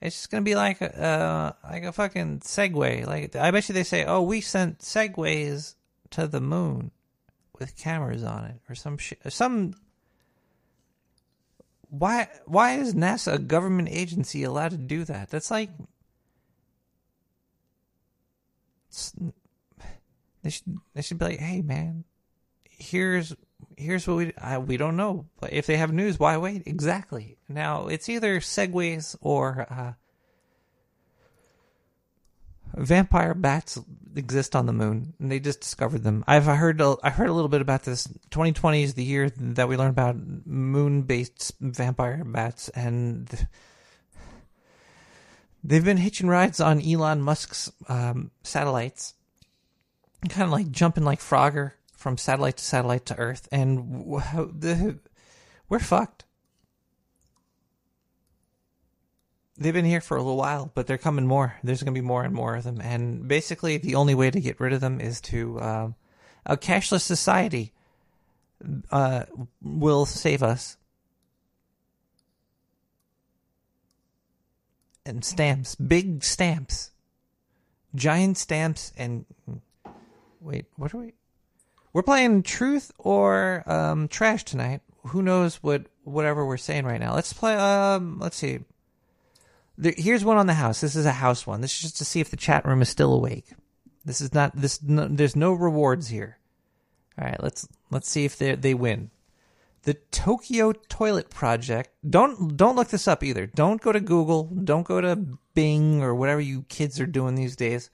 It's 0.00 0.16
just 0.16 0.30
gonna 0.30 0.42
be 0.42 0.54
like 0.54 0.80
a 0.80 1.02
uh, 1.02 1.52
like 1.70 1.82
a 1.82 1.92
fucking 1.92 2.40
Segway. 2.40 3.04
Like 3.06 3.34
I 3.34 3.50
bet 3.50 3.68
you 3.68 3.72
they 3.72 3.82
say, 3.82 4.04
oh, 4.04 4.22
we 4.22 4.40
sent 4.40 4.78
Segways 4.78 5.74
to 6.10 6.26
the 6.26 6.40
moon 6.40 6.92
with 7.58 7.76
cameras 7.76 8.22
on 8.22 8.44
it 8.44 8.60
or 8.68 8.74
some 8.74 8.96
shit. 8.96 9.20
Some. 9.32 9.74
Why 11.90 12.28
why 12.46 12.74
is 12.74 12.94
NASA 12.94 13.34
a 13.34 13.38
government 13.38 13.88
agency 13.90 14.44
allowed 14.44 14.70
to 14.70 14.76
do 14.76 15.04
that? 15.04 15.30
That's 15.30 15.50
like. 15.50 15.70
They 20.42 20.50
should 20.50 20.78
they 20.94 21.02
should 21.02 21.18
be 21.18 21.24
like, 21.24 21.40
hey 21.40 21.62
man, 21.62 22.04
here's 22.64 23.34
here's 23.78 24.06
what 24.06 24.16
we 24.16 24.32
I, 24.36 24.58
we 24.58 24.76
don't 24.76 24.96
know. 24.96 25.26
But 25.40 25.52
if 25.52 25.66
they 25.66 25.76
have 25.76 25.92
news, 25.92 26.18
why 26.18 26.36
wait? 26.36 26.64
Exactly. 26.66 27.38
Now 27.48 27.86
it's 27.86 28.08
either 28.08 28.40
segways 28.40 29.16
or 29.20 29.66
uh, 29.70 29.92
vampire 32.74 33.34
bats 33.34 33.78
exist 34.16 34.56
on 34.56 34.66
the 34.66 34.72
moon, 34.72 35.14
and 35.18 35.30
they 35.30 35.40
just 35.40 35.60
discovered 35.60 36.02
them. 36.02 36.24
I've 36.26 36.44
heard 36.44 36.80
a, 36.80 36.96
I 37.02 37.10
heard 37.10 37.28
a 37.28 37.32
little 37.32 37.48
bit 37.48 37.60
about 37.60 37.84
this. 37.84 38.06
2020 38.30 38.82
is 38.82 38.94
the 38.94 39.04
year 39.04 39.30
that 39.30 39.68
we 39.68 39.76
learn 39.76 39.90
about 39.90 40.16
moon-based 40.46 41.54
vampire 41.60 42.22
bats, 42.24 42.68
and 42.70 43.48
they've 45.62 45.84
been 45.84 45.96
hitching 45.98 46.28
rides 46.28 46.60
on 46.60 46.82
Elon 46.82 47.22
Musk's 47.22 47.70
um, 47.88 48.32
satellites, 48.42 49.14
kind 50.28 50.44
of 50.44 50.50
like 50.50 50.70
jumping 50.70 51.04
like 51.04 51.20
Frogger 51.20 51.72
from 51.98 52.16
satellite 52.16 52.56
to 52.56 52.64
satellite 52.64 53.04
to 53.06 53.18
Earth, 53.18 53.48
and 53.50 54.04
we're 55.68 55.78
fucked. 55.80 56.24
They've 59.58 59.74
been 59.74 59.84
here 59.84 60.00
for 60.00 60.16
a 60.16 60.20
little 60.22 60.36
while, 60.36 60.70
but 60.72 60.86
they're 60.86 60.96
coming 60.96 61.26
more. 61.26 61.56
There's 61.64 61.82
going 61.82 61.92
to 61.92 62.00
be 62.00 62.06
more 62.06 62.22
and 62.22 62.32
more 62.32 62.54
of 62.54 62.62
them, 62.62 62.80
and 62.80 63.26
basically, 63.26 63.78
the 63.78 63.96
only 63.96 64.14
way 64.14 64.30
to 64.30 64.40
get 64.40 64.60
rid 64.60 64.72
of 64.72 64.80
them 64.80 65.00
is 65.00 65.20
to 65.22 65.60
um, 65.60 65.94
a 66.46 66.56
cashless 66.56 67.00
society 67.00 67.72
uh, 68.92 69.24
will 69.60 70.06
save 70.06 70.44
us. 70.44 70.76
And 75.04 75.24
stamps, 75.24 75.74
big 75.74 76.22
stamps, 76.22 76.92
giant 77.94 78.38
stamps, 78.38 78.92
and 78.96 79.24
wait, 80.40 80.66
what 80.76 80.94
are 80.94 80.98
we? 80.98 81.17
We're 81.92 82.02
playing 82.02 82.42
truth 82.42 82.92
or 82.98 83.62
um, 83.66 84.08
trash 84.08 84.44
tonight. 84.44 84.82
Who 85.06 85.22
knows 85.22 85.56
what 85.56 85.86
whatever 86.04 86.44
we're 86.44 86.56
saying 86.56 86.84
right 86.84 87.00
now? 87.00 87.14
Let's 87.14 87.32
play. 87.32 87.54
Um, 87.54 88.18
let's 88.18 88.36
see. 88.36 88.60
There, 89.76 89.94
here's 89.96 90.24
one 90.24 90.36
on 90.36 90.46
the 90.46 90.54
house. 90.54 90.80
This 90.80 90.96
is 90.96 91.06
a 91.06 91.12
house 91.12 91.46
one. 91.46 91.60
This 91.60 91.74
is 91.74 91.80
just 91.80 91.96
to 91.98 92.04
see 92.04 92.20
if 92.20 92.30
the 92.30 92.36
chat 92.36 92.66
room 92.66 92.82
is 92.82 92.88
still 92.88 93.14
awake. 93.14 93.52
This 94.04 94.20
is 94.20 94.34
not 94.34 94.54
this. 94.54 94.82
No, 94.82 95.08
there's 95.08 95.36
no 95.36 95.52
rewards 95.52 96.08
here. 96.08 96.38
All 97.18 97.26
right. 97.26 97.42
Let's 97.42 97.68
let's 97.90 98.08
see 98.08 98.24
if 98.24 98.36
they 98.36 98.54
they 98.54 98.74
win. 98.74 99.10
The 99.84 99.94
Tokyo 99.94 100.72
Toilet 100.72 101.30
Project. 101.30 101.90
Don't 102.08 102.56
don't 102.56 102.76
look 102.76 102.88
this 102.88 103.08
up 103.08 103.22
either. 103.22 103.46
Don't 103.46 103.80
go 103.80 103.92
to 103.92 104.00
Google. 104.00 104.44
Don't 104.44 104.86
go 104.86 105.00
to 105.00 105.16
Bing 105.54 106.02
or 106.02 106.14
whatever 106.14 106.40
you 106.40 106.62
kids 106.68 107.00
are 107.00 107.06
doing 107.06 107.34
these 107.34 107.56
days. 107.56 107.90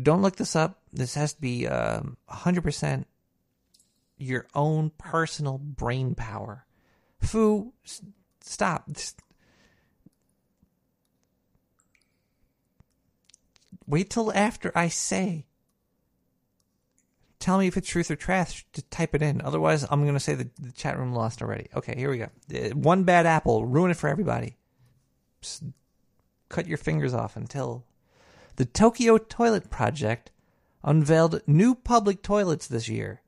Don't 0.00 0.22
look 0.22 0.36
this 0.36 0.56
up. 0.56 0.81
This 0.92 1.14
has 1.14 1.32
to 1.34 1.40
be 1.40 1.66
um, 1.66 2.16
100% 2.30 3.04
your 4.18 4.46
own 4.54 4.90
personal 4.98 5.58
brain 5.58 6.14
power. 6.14 6.66
Foo, 7.20 7.72
s- 7.84 8.02
stop. 8.40 8.88
Wait 13.86 14.10
till 14.10 14.32
after 14.32 14.70
I 14.74 14.88
say. 14.88 15.46
Tell 17.38 17.58
me 17.58 17.66
if 17.66 17.76
it's 17.76 17.88
truth 17.88 18.10
or 18.10 18.16
trash. 18.16 18.64
Just 18.72 18.90
type 18.90 19.14
it 19.14 19.22
in. 19.22 19.40
Otherwise, 19.42 19.84
I'm 19.90 20.02
going 20.02 20.14
to 20.14 20.20
say 20.20 20.34
the, 20.34 20.48
the 20.60 20.70
chat 20.72 20.96
room 20.96 21.12
lost 21.12 21.42
already. 21.42 21.68
Okay, 21.74 21.94
here 21.96 22.10
we 22.10 22.18
go. 22.18 22.28
Uh, 22.54 22.68
One 22.76 23.02
bad 23.04 23.26
apple. 23.26 23.64
Ruin 23.64 23.90
it 23.90 23.96
for 23.96 24.08
everybody. 24.08 24.56
Just 25.40 25.64
cut 26.48 26.68
your 26.68 26.78
fingers 26.78 27.14
off 27.14 27.36
until. 27.36 27.84
The 28.56 28.64
Tokyo 28.66 29.16
Toilet 29.18 29.70
Project 29.70 30.30
unveiled 30.84 31.42
new 31.46 31.74
public 31.74 32.22
toilets 32.22 32.66
this 32.66 32.88
year. 32.88 33.20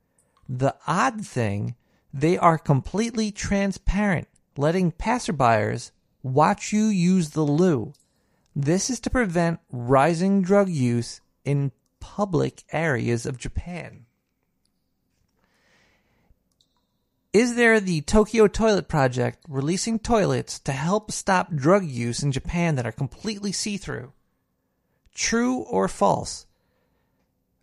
The 0.47 0.75
odd 0.87 1.25
thing, 1.25 1.75
they 2.13 2.37
are 2.37 2.57
completely 2.57 3.31
transparent, 3.31 4.27
letting 4.57 4.91
passerbyers 4.91 5.91
watch 6.23 6.71
you 6.71 6.85
use 6.85 7.29
the 7.31 7.43
loo. 7.43 7.93
This 8.55 8.89
is 8.89 8.99
to 9.01 9.09
prevent 9.09 9.59
rising 9.71 10.41
drug 10.41 10.69
use 10.69 11.21
in 11.43 11.71
public 11.99 12.63
areas 12.71 13.25
of 13.25 13.37
Japan. 13.37 14.05
Is 17.33 17.55
there 17.55 17.81
the 17.81 17.99
Tokyo 17.99 18.47
Toilet 18.47 18.87
Project 18.87 19.39
releasing 19.49 19.99
toilets 19.99 20.57
to 20.59 20.71
help 20.71 21.11
stop 21.11 21.53
drug 21.53 21.83
use 21.83 22.23
in 22.23 22.31
Japan 22.31 22.75
that 22.75 22.85
are 22.87 22.93
completely 22.93 23.51
see 23.51 23.75
through? 23.75 24.13
True 25.13 25.57
or 25.57 25.89
false? 25.89 26.44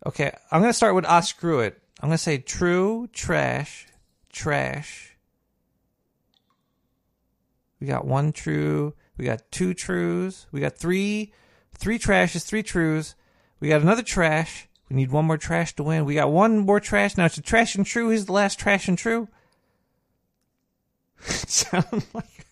Okay, 0.05 0.31
I'm 0.51 0.61
to 0.63 0.73
start 0.73 0.95
with 0.95 1.05
I 1.05 1.21
screw 1.21 1.59
it. 1.59 1.81
I'm 2.01 2.09
to 2.09 2.17
say 2.17 2.37
true, 2.37 3.07
trash, 3.13 3.87
trash. 4.31 5.15
We 7.79 7.87
got 7.87 8.05
one 8.05 8.33
true. 8.33 8.93
We 9.17 9.25
got 9.25 9.49
two 9.51 9.73
trues. 9.73 10.47
We 10.51 10.59
got 10.59 10.77
three, 10.77 11.33
three 11.73 11.99
trashes, 11.99 12.45
three 12.45 12.63
trues. 12.63 13.15
We 13.59 13.69
got 13.69 13.81
another 13.81 14.03
trash. 14.03 14.67
We 14.89 14.97
need 14.97 15.11
one 15.11 15.25
more 15.25 15.37
trash 15.37 15.75
to 15.75 15.83
win. 15.83 16.05
We 16.05 16.15
got 16.15 16.31
one 16.31 16.59
more 16.59 16.79
trash. 16.79 17.17
Now 17.17 17.25
it's 17.25 17.37
a 17.37 17.41
trash 17.41 17.75
and 17.75 17.85
true. 17.85 18.09
Who's 18.09 18.25
the 18.25 18.33
last 18.33 18.59
trash 18.59 18.87
and 18.87 18.97
true? 18.97 19.29
Sound 21.19 22.05
like. 22.13 22.45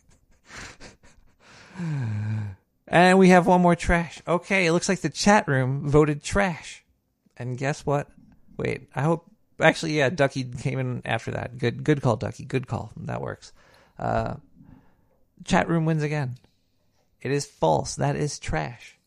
and 2.88 3.19
we 3.19 3.30
have 3.30 3.48
one 3.48 3.61
more 3.61 3.76
trash. 3.76 4.22
Okay, 4.26 4.65
it 4.65 4.72
looks 4.72 4.88
like 4.88 5.02
the 5.02 5.10
chat 5.10 5.48
room 5.48 5.90
voted 5.90 6.23
trash. 6.23 6.80
And 7.41 7.57
guess 7.57 7.88
what? 7.88 8.07
Wait, 8.57 8.88
I 8.95 9.01
hope. 9.01 9.26
Actually, 9.59 9.97
yeah, 9.97 10.09
Ducky 10.09 10.43
came 10.43 10.77
in 10.77 11.01
after 11.05 11.31
that. 11.31 11.57
Good, 11.57 11.84
good 11.84 11.99
call, 11.99 12.15
Ducky. 12.15 12.45
Good 12.45 12.68
call. 12.68 12.91
That 12.95 13.19
works. 13.19 13.51
Uh, 13.97 14.35
chat 15.43 15.68
room 15.68 15.85
wins 15.85 16.03
again. 16.03 16.35
It 17.19 17.31
is 17.31 17.47
false. 17.47 17.95
That 17.95 18.15
is 18.15 18.38
trash. 18.38 18.99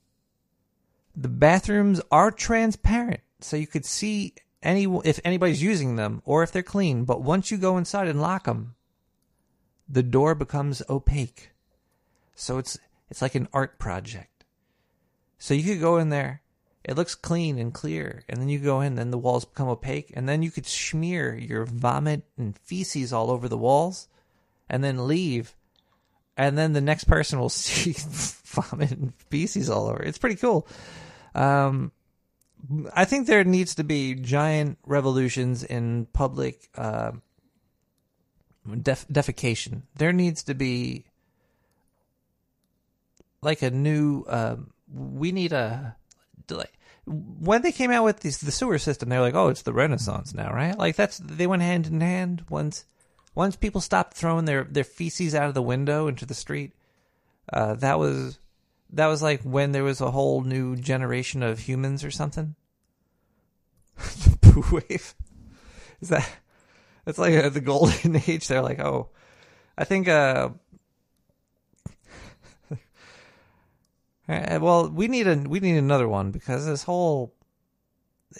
The 1.14 1.28
bathrooms 1.28 2.00
are 2.10 2.32
transparent, 2.32 3.20
so 3.40 3.56
you 3.56 3.68
could 3.68 3.84
see 3.84 4.34
any 4.64 4.86
if 5.04 5.20
anybody's 5.24 5.62
using 5.62 5.94
them 5.94 6.20
or 6.24 6.42
if 6.42 6.50
they're 6.50 6.64
clean. 6.64 7.04
But 7.04 7.22
once 7.22 7.52
you 7.52 7.56
go 7.56 7.78
inside 7.78 8.08
and 8.08 8.20
lock 8.20 8.44
them, 8.46 8.74
the 9.88 10.02
door 10.02 10.34
becomes 10.34 10.82
opaque. 10.90 11.50
So 12.34 12.58
it's 12.58 12.78
it's 13.08 13.22
like 13.22 13.36
an 13.36 13.46
art 13.52 13.78
project. 13.78 14.44
So 15.38 15.54
you 15.54 15.62
could 15.62 15.80
go 15.80 15.98
in 15.98 16.08
there, 16.08 16.42
it 16.84 16.96
looks 16.96 17.14
clean 17.14 17.58
and 17.58 17.72
clear, 17.72 18.24
and 18.28 18.38
then 18.38 18.48
you 18.50 18.58
go 18.58 18.82
in, 18.82 18.96
then 18.96 19.10
the 19.10 19.18
walls 19.18 19.46
become 19.46 19.68
opaque, 19.68 20.12
and 20.14 20.28
then 20.28 20.42
you 20.42 20.50
could 20.50 20.66
smear 20.66 21.34
your 21.34 21.64
vomit 21.64 22.22
and 22.36 22.58
feces 22.58 23.12
all 23.12 23.30
over 23.30 23.48
the 23.48 23.56
walls, 23.56 24.06
and 24.68 24.84
then 24.84 25.06
leave, 25.06 25.54
and 26.36 26.58
then 26.58 26.74
the 26.74 26.82
next 26.82 27.04
person 27.04 27.38
will 27.38 27.48
see 27.48 27.94
vomit 27.96 28.90
and 28.90 29.14
feces 29.30 29.70
all 29.70 29.86
over. 29.86 30.02
It's 30.02 30.18
pretty 30.18 30.36
cool. 30.36 30.68
Um, 31.34 31.90
I 32.94 33.06
think 33.06 33.26
there 33.26 33.44
needs 33.44 33.74
to 33.76 33.84
be 33.84 34.14
giant 34.14 34.78
revolutions 34.86 35.64
in 35.64 36.06
public 36.12 36.68
uh, 36.76 37.12
def- 38.82 39.08
defecation. 39.08 39.82
There 39.96 40.12
needs 40.12 40.42
to 40.44 40.54
be 40.54 41.04
like 43.40 43.62
a 43.62 43.70
new. 43.70 44.24
Um, 44.28 44.70
we 44.92 45.32
need 45.32 45.52
a 45.52 45.96
like 46.50 46.73
when 47.06 47.62
they 47.62 47.72
came 47.72 47.90
out 47.90 48.04
with 48.04 48.20
this, 48.20 48.38
the 48.38 48.50
sewer 48.50 48.78
system. 48.78 49.08
They're 49.08 49.20
like, 49.20 49.34
oh, 49.34 49.48
it's 49.48 49.62
the 49.62 49.72
Renaissance 49.72 50.34
now, 50.34 50.52
right? 50.52 50.78
Like 50.78 50.96
that's 50.96 51.18
they 51.18 51.46
went 51.46 51.62
hand 51.62 51.86
in 51.86 52.00
hand. 52.00 52.44
Once 52.48 52.84
once 53.34 53.56
people 53.56 53.80
stopped 53.80 54.14
throwing 54.16 54.44
their 54.44 54.64
their 54.64 54.84
feces 54.84 55.34
out 55.34 55.48
of 55.48 55.54
the 55.54 55.62
window 55.62 56.08
into 56.08 56.26
the 56.26 56.34
street, 56.34 56.72
uh, 57.52 57.74
that 57.74 57.98
was 57.98 58.38
that 58.90 59.06
was 59.06 59.22
like 59.22 59.42
when 59.42 59.72
there 59.72 59.84
was 59.84 60.00
a 60.00 60.10
whole 60.10 60.42
new 60.42 60.76
generation 60.76 61.42
of 61.42 61.60
humans 61.60 62.04
or 62.04 62.10
something. 62.10 62.54
the 63.96 64.38
poo 64.40 64.80
wave. 64.88 65.14
Is 66.00 66.08
that? 66.08 66.28
It's 67.06 67.18
like 67.18 67.34
uh, 67.34 67.50
the 67.50 67.60
golden 67.60 68.16
age. 68.26 68.48
They're 68.48 68.62
like, 68.62 68.80
oh, 68.80 69.10
I 69.76 69.84
think. 69.84 70.08
uh 70.08 70.50
Uh, 74.28 74.58
well, 74.60 74.88
we 74.88 75.08
need 75.08 75.26
a 75.26 75.36
we 75.36 75.60
need 75.60 75.76
another 75.76 76.08
one 76.08 76.30
because 76.30 76.66
this 76.66 76.84
whole 76.84 77.34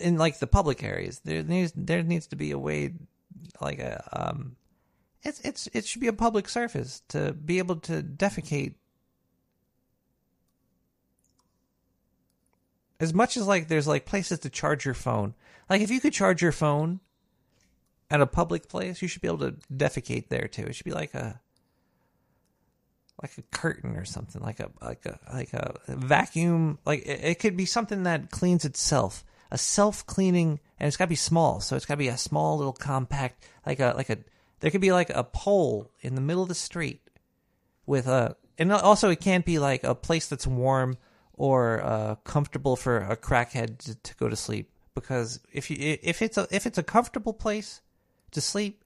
in 0.01 0.17
like 0.17 0.39
the 0.39 0.47
public 0.47 0.83
areas 0.83 1.21
there 1.25 1.43
needs 1.43 1.73
there 1.77 2.03
needs 2.03 2.27
to 2.27 2.37
be 2.37 2.51
a 2.51 2.59
way 2.59 2.93
like 3.61 3.79
a 3.79 4.03
um 4.13 4.57
it's 5.23 5.41
it's 5.41 5.69
it 5.73 5.87
should 5.87 6.01
be 6.01 6.09
a 6.09 6.13
public 6.13 6.49
surface 6.49 7.03
to 7.09 7.33
be 7.33 7.59
able 7.59 7.77
to 7.77 8.03
defecate 8.03 8.75
as 13.01 13.13
much 13.13 13.37
as 13.37 13.47
like 13.47 13.69
there's 13.69 13.87
like 13.87 14.07
places 14.07 14.39
to 14.41 14.51
charge 14.51 14.85
your 14.85 14.95
phone. 14.95 15.35
Like 15.69 15.81
if 15.81 15.91
you 15.91 16.01
could 16.01 16.13
charge 16.13 16.43
your 16.43 16.53
phone 16.53 17.01
at 18.11 18.21
a 18.21 18.27
public 18.27 18.69
place 18.69 19.01
you 19.01 19.09
should 19.09 19.23
be 19.23 19.29
able 19.29 19.39
to 19.39 19.57
defecate 19.73 20.29
there 20.29 20.49
too. 20.49 20.65
It 20.65 20.75
should 20.75 20.85
be 20.85 20.93
like 20.93 21.15
a 21.15 21.41
like 23.23 23.39
a 23.39 23.43
curtain 23.43 23.97
or 23.97 24.05
something, 24.05 24.43
like 24.43 24.61
a 24.61 24.71
like 24.83 25.07
a 25.07 25.19
like 25.33 25.53
a 25.53 25.75
vacuum. 25.89 26.79
Like 26.85 27.07
it, 27.07 27.21
it 27.25 27.39
could 27.39 27.57
be 27.57 27.67
something 27.67 28.05
that 28.05 28.31
cleans 28.31 28.65
itself, 28.65 29.25
a 29.51 29.59
self 29.59 30.07
cleaning, 30.07 30.61
and 30.79 30.87
it's 30.89 30.97
got 30.97 31.07
to 31.07 31.11
be 31.11 31.17
small. 31.17 31.61
So 31.61 31.77
it's 31.77 31.87
got 31.87 31.95
to 31.95 31.99
be 31.99 32.09
a 32.09 32.19
small 32.19 32.57
little 32.57 32.73
compact, 32.73 33.49
like 33.67 33.81
a 33.81 33.95
like 33.97 34.11
a. 34.11 34.19
There 34.61 34.71
could 34.71 34.81
be 34.81 34.93
like 34.93 35.11
a 35.11 35.25
pole 35.25 35.91
in 36.01 36.15
the 36.15 36.21
middle 36.21 36.43
of 36.43 36.49
the 36.49 36.55
street 36.55 37.03
with 37.87 38.07
a, 38.07 38.37
and 38.57 38.73
also 38.73 39.11
it 39.11 39.21
can't 39.21 39.45
be 39.45 39.59
like 39.59 39.85
a 39.85 39.95
place 39.95 40.27
that's 40.29 40.47
warm 40.47 40.97
or 41.35 41.83
uh, 41.83 42.15
comfortable 42.25 42.77
for 42.77 42.99
a 42.99 43.17
crackhead 43.17 43.79
to, 43.79 43.95
to 43.97 44.15
go 44.17 44.29
to 44.29 44.37
sleep. 44.37 44.71
Because 44.95 45.41
if 45.53 45.71
you 45.71 45.77
if 46.03 46.23
it's 46.23 46.39
a 46.39 46.47
if 46.51 46.67
it's 46.67 46.79
a 46.79 46.83
comfortable 46.83 47.33
place 47.33 47.81
to 48.31 48.41
sleep, 48.41 48.85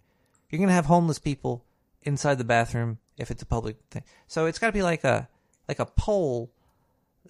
you're 0.49 0.59
gonna 0.59 0.73
have 0.73 0.87
homeless 0.87 1.19
people 1.19 1.65
inside 2.03 2.39
the 2.39 2.45
bathroom 2.45 2.99
if 3.19 3.31
it's 3.31 3.43
a 3.43 3.47
public 3.47 3.77
thing. 3.91 4.05
So 4.27 4.47
it's 4.47 4.59
got 4.59 4.69
to 4.69 4.73
be 4.73 4.83
like 4.83 5.05
a 5.05 5.29
like 5.69 5.79
a 5.79 5.87
pole, 5.87 6.51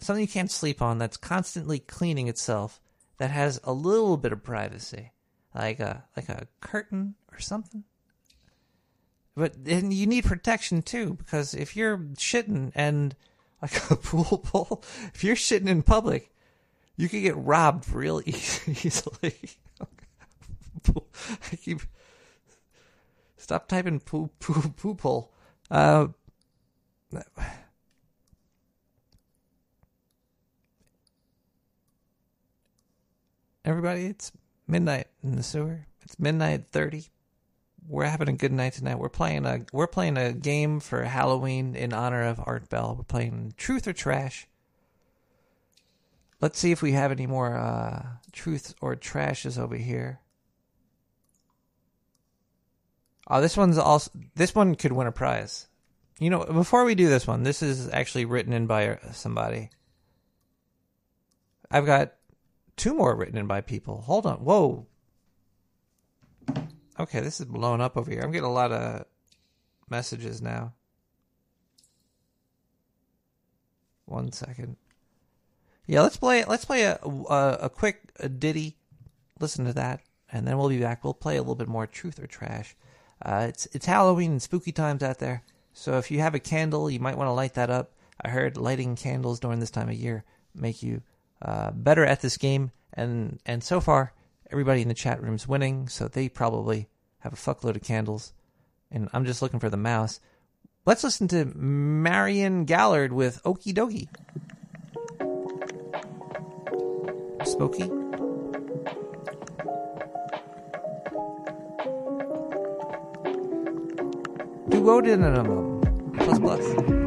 something 0.01 0.23
you 0.23 0.29
can't 0.29 0.51
sleep 0.51 0.81
on 0.81 0.99
that's 0.99 1.17
constantly 1.17 1.79
cleaning 1.79 2.29
itself 2.29 2.81
that 3.19 3.31
has 3.31 3.61
a 3.65 3.73
little 3.73 4.17
bit 4.17 4.33
of 4.33 4.43
privacy, 4.43 5.13
like 5.55 5.81
a 5.81 6.05
like 6.17 6.29
a 6.29 6.47
curtain 6.61 7.15
or 7.33 7.41
something. 7.41 7.85
But 9.37 9.65
then 9.65 9.93
you 9.93 10.07
need 10.07 10.25
protection 10.25 10.83
too 10.83 11.15
because 11.15 11.55
if 11.55 11.77
you're 11.77 11.99
shitting 11.99 12.73
and 12.75 13.15
like 13.63 13.77
a 13.91 13.97
pool 13.97 14.45
bowl, 14.53 14.83
if 15.15 15.23
you're 15.23 15.37
shitting 15.37 15.69
in 15.69 15.83
public, 15.83 16.33
you 16.97 17.09
could 17.09 17.23
get 17.23 17.37
robbed 17.37 17.89
real 17.93 18.21
easily. 18.27 19.37
I 21.53 21.57
keep 21.57 21.81
stop 23.37 23.69
typing 23.69 24.01
poo 24.01 24.31
poo 24.41 24.71
poop 24.77 25.01
hole. 25.01 25.33
Uh, 25.71 26.09
everybody, 33.65 34.07
it's 34.07 34.33
midnight 34.67 35.09
in 35.23 35.37
the 35.37 35.43
sewer. 35.43 35.87
It's 36.03 36.19
midnight 36.19 36.69
thirty. 36.69 37.09
We're 37.87 38.05
having 38.05 38.29
a 38.29 38.33
good 38.33 38.53
night 38.53 38.75
tonight. 38.75 38.99
We're 38.99 39.11
playing 39.11 39.45
a 39.45 39.67
we're 39.73 39.87
playing 39.87 40.17
a 40.17 40.33
game 40.33 40.81
for 40.81 41.05
Halloween 41.05 41.75
in 41.75 41.93
honor 41.93 42.23
of 42.23 42.41
Art 42.47 42.71
Bell. 42.71 42.95
We're 42.97 43.05
playing 43.05 43.55
Truth 43.59 43.87
or 43.87 43.93
Trash. 43.93 44.47
Let's 46.41 46.59
see 46.59 46.71
if 46.71 46.81
we 46.83 46.93
have 46.93 47.11
any 47.11 47.27
more 47.27 47.57
uh, 47.57 48.07
truth 48.33 48.75
or 48.81 48.95
trashes 48.95 49.59
over 49.59 49.77
here. 49.77 50.21
Oh, 53.29 53.41
this 53.43 53.57
one's 53.57 53.77
also 53.77 54.11
this 54.35 54.55
one 54.55 54.75
could 54.75 54.93
win 54.93 55.07
a 55.07 55.13
prize. 55.13 55.69
You 56.19 56.31
know, 56.31 56.45
before 56.45 56.85
we 56.85 56.95
do 56.95 57.09
this 57.09 57.27
one, 57.27 57.43
this 57.43 57.63
is 57.63 57.89
actually 57.91 58.25
written 58.25 58.53
in 58.53 58.67
by 58.67 58.89
uh, 58.89 59.13
somebody. 59.13 59.71
I've 61.71 61.87
got 61.87 62.15
two 62.77 62.95
more 62.95 63.15
written 63.15 63.37
in 63.37 63.47
by 63.47 63.61
people. 63.61 64.01
Hold 64.01 64.27
on. 64.27 64.39
Whoa. 64.39 64.87
Okay, 66.99 67.21
this 67.21 67.39
is 67.39 67.47
blowing 67.47 67.81
up 67.81 67.97
over 67.97 68.11
here. 68.11 68.23
I'm 68.23 68.33
getting 68.33 68.49
a 68.49 68.53
lot 68.53 68.73
of 68.73 69.05
messages 69.91 70.43
now. 70.43 70.73
One 74.07 74.33
second. 74.33 74.77
Yeah, 75.87 76.01
let's 76.01 76.17
play. 76.17 76.45
Let's 76.45 76.65
play 76.65 76.85
a 76.85 76.99
a, 77.05 77.59
a 77.63 77.69
quick 77.69 78.01
a 78.19 78.29
ditty. 78.29 78.79
Listen 79.39 79.67
to 79.67 79.73
that, 79.75 80.01
and 80.33 80.49
then 80.49 80.57
we'll 80.57 80.71
be 80.71 80.81
back. 80.81 81.05
We'll 81.05 81.15
play 81.15 81.37
a 81.37 81.43
little 81.43 81.55
bit 81.55 81.69
more 81.69 81.87
truth 81.87 82.19
or 82.19 82.27
trash. 82.27 82.75
Uh, 83.21 83.47
it's 83.49 83.67
it's 83.73 83.87
Halloween 83.87 84.33
and 84.33 84.43
spooky 84.43 84.73
times 84.73 85.03
out 85.03 85.19
there. 85.19 85.43
So 85.73 85.99
if 85.99 86.11
you 86.11 86.21
have 86.21 86.35
a 86.35 86.41
candle, 86.41 86.91
you 86.91 87.01
might 87.01 87.17
want 87.17 87.29
to 87.29 87.33
light 87.33 87.55
that 87.55 87.71
up. 87.71 87.93
I 88.21 88.29
heard 88.29 88.57
lighting 88.57 88.97
candles 88.97 89.41
during 89.41 89.61
this 89.61 89.71
time 89.71 89.89
of 89.89 89.95
year 89.95 90.25
make 90.55 90.83
you 90.83 91.03
uh, 91.43 91.71
better 91.71 92.05
at 92.05 92.21
this 92.21 92.37
game, 92.37 92.73
and 92.95 93.39
and 93.47 93.63
so 93.63 93.81
far 93.81 94.13
everybody 94.51 94.83
in 94.83 94.89
the 94.89 94.95
chat 94.95 95.23
room's 95.23 95.47
winning. 95.47 95.89
So 95.89 96.09
they 96.09 96.29
probably 96.29 96.89
have 97.21 97.33
a 97.33 97.37
fuckload 97.37 97.77
of 97.77 97.83
candles, 97.83 98.33
and 98.91 99.09
I'm 99.13 99.25
just 99.25 99.43
looking 99.43 99.61
for 99.61 99.71
the 99.71 99.77
mouse. 99.77 100.21
Let's 100.85 101.05
listen 101.05 101.29
to 101.29 101.45
Marion 101.45 102.65
Gallard 102.65 103.13
with 103.13 103.43
Okie 103.43 103.75
Dokie. 103.75 104.09
Spooky. 107.47 108.08
Duodenum. 114.79 115.81
Plus 116.13 116.39
plus. 116.39 116.98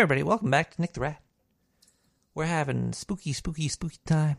Everybody. 0.00 0.22
Welcome 0.22 0.50
back 0.50 0.70
to 0.70 0.80
Nick 0.80 0.94
the 0.94 1.00
Rat. 1.00 1.20
We're 2.34 2.46
having 2.46 2.94
spooky, 2.94 3.34
spooky, 3.34 3.68
spooky 3.68 3.98
time 4.06 4.38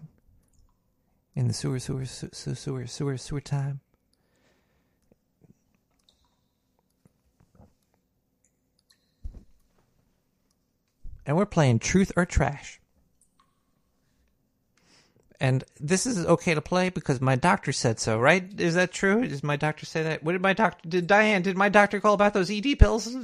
in 1.36 1.48
the 1.48 1.54
sewer, 1.54 1.78
sewer, 1.78 2.04
sewer, 2.06 2.56
sewer, 2.56 2.88
sewer, 2.88 3.18
sewer 3.18 3.42
time. 3.42 3.80
And 11.28 11.38
we're 11.38 11.46
playing 11.46 11.78
Truth 11.78 12.12
or 12.18 12.26
Trash. 12.26 12.82
And 15.40 15.64
this 15.80 16.08
is 16.08 16.26
okay 16.26 16.56
to 16.56 16.62
play 16.62 16.90
because 16.90 17.22
my 17.22 17.36
doctor 17.36 17.72
said 17.72 18.00
so, 18.00 18.18
right? 18.18 18.60
Is 18.60 18.74
that 18.74 18.92
true? 18.92 19.28
Does 19.28 19.44
my 19.44 19.58
doctor 19.58 19.86
say 19.86 20.02
that? 20.02 20.24
What 20.24 20.32
did 20.32 20.42
my 20.42 20.54
doctor? 20.54 20.90
Did 20.90 21.06
Diane? 21.06 21.44
Did 21.44 21.56
my 21.56 21.70
doctor 21.70 22.00
call 22.00 22.16
about 22.16 22.34
those 22.34 22.50
ED 22.50 22.80
pills? 22.80 23.16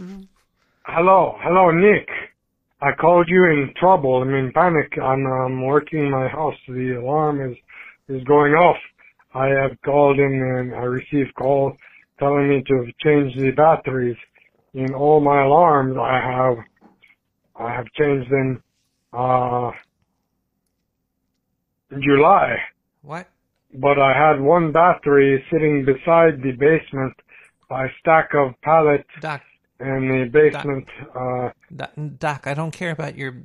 Hello, 0.89 1.35
hello, 1.41 1.69
Nick. 1.69 2.07
I 2.81 2.91
called 2.97 3.27
you 3.27 3.43
in 3.43 3.73
trouble. 3.77 4.22
I'm 4.22 4.34
in 4.34 4.53
panic. 4.53 4.93
I'm 4.97 5.26
um, 5.26 5.65
working 5.65 6.09
my 6.09 6.30
house. 6.30 6.55
The 6.65 6.97
alarm 7.01 7.41
is 7.41 7.57
is 8.07 8.23
going 8.23 8.53
off. 8.53 8.77
I 9.34 9.47
have 9.47 9.72
called 9.84 10.18
in 10.18 10.31
and 10.31 10.73
I 10.73 10.84
received 10.84 11.35
call 11.35 11.73
telling 12.19 12.47
me 12.47 12.64
to 12.65 12.85
change 13.03 13.35
the 13.35 13.51
batteries 13.51 14.15
in 14.73 14.93
all 14.93 15.19
my 15.19 15.43
alarms. 15.43 15.97
I 15.99 16.22
have 16.22 16.57
I 17.59 17.76
have 17.76 17.88
changed 17.99 18.31
them 18.31 18.64
uh 19.11 19.72
in 21.91 22.01
July. 22.01 22.55
What? 23.01 23.27
But 23.73 23.99
I 23.99 24.14
had 24.14 24.39
one 24.39 24.72
battery 24.72 25.43
sitting 25.51 25.84
beside 25.84 26.41
the 26.41 26.53
basement 26.53 27.14
by 27.69 27.88
a 27.88 27.89
stack 27.99 28.30
of 28.34 28.53
pallets 28.61 29.09
Doc, 29.19 29.41
in 29.80 30.08
the 30.08 30.30
basement. 30.32 30.88
Uh, 31.16 31.49
Doc, 31.76 31.91
Doc, 32.18 32.48
I 32.48 32.54
don't 32.54 32.72
care 32.72 32.91
about 32.91 33.18
your. 33.18 33.36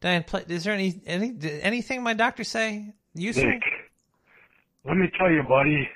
Diane, 0.00 0.24
is 0.48 0.64
there 0.64 0.74
any 0.74 1.00
any 1.06 1.34
anything 1.62 2.02
my 2.02 2.14
doctor 2.14 2.44
say 2.44 2.92
useful? 3.14 3.46
Nick, 3.46 3.62
let 4.84 4.96
me 4.96 5.10
tell 5.18 5.30
you, 5.30 5.42
buddy, 5.42 5.88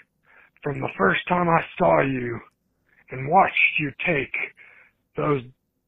from 0.62 0.80
the 0.80 0.88
first 0.96 1.20
time 1.28 1.48
I 1.48 1.60
saw 1.78 2.00
you 2.00 2.40
and 3.10 3.28
watched 3.28 3.78
you 3.78 3.92
take 4.06 4.34
those 5.16 5.42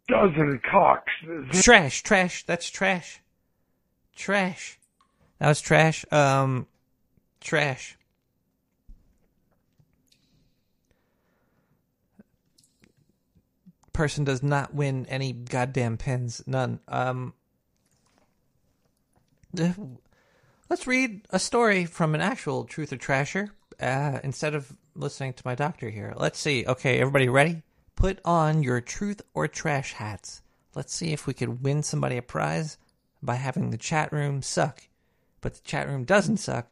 dozen 0.09 0.61
cocks. 0.71 1.13
Trash, 1.53 2.03
trash. 2.03 2.45
That's 2.45 2.69
trash. 2.69 3.21
Trash. 4.17 4.79
That 5.39 5.49
was 5.49 5.61
trash. 5.61 6.05
Um, 6.13 6.67
trash. 7.41 7.97
Person 13.93 14.25
does 14.25 14.43
not 14.43 14.75
win 14.75 15.07
any 15.07 15.33
goddamn 15.33 15.97
pins. 15.97 16.43
None. 16.47 16.81
Um, 16.89 17.35
let's 20.69 20.87
read 20.87 21.27
a 21.31 21.39
story 21.39 21.85
from 21.85 22.15
an 22.15 22.21
actual 22.21 22.65
truth 22.65 22.93
or 22.93 22.97
trasher 22.97 23.51
uh, 23.81 24.21
instead 24.23 24.55
of 24.55 24.73
listening 24.95 25.33
to 25.35 25.43
my 25.45 25.55
doctor 25.55 25.91
here. 25.91 26.15
Let's 26.17 26.39
see. 26.39 26.65
Okay, 26.67 26.99
everybody 27.01 27.29
ready? 27.29 27.63
Put 27.97 28.21
on 28.25 28.63
your 28.63 28.81
truth 28.81 29.21
or 29.35 29.49
trash 29.49 29.93
hats. 29.93 30.43
Let's 30.75 30.95
see 30.95 31.13
if 31.13 31.27
we 31.27 31.35
could 31.35 31.63
win 31.63 31.83
somebody 31.83 32.17
a 32.17 32.23
prize 32.23 32.79
by 33.23 33.35
having 33.35 33.71
the 33.71 33.77
chat 33.77 34.13
room 34.13 34.43
suck. 34.43 34.83
But 35.41 35.55
the 35.55 35.61
chat 35.63 35.89
room 35.89 36.05
doesn't 36.05 36.39
suck. 36.39 36.71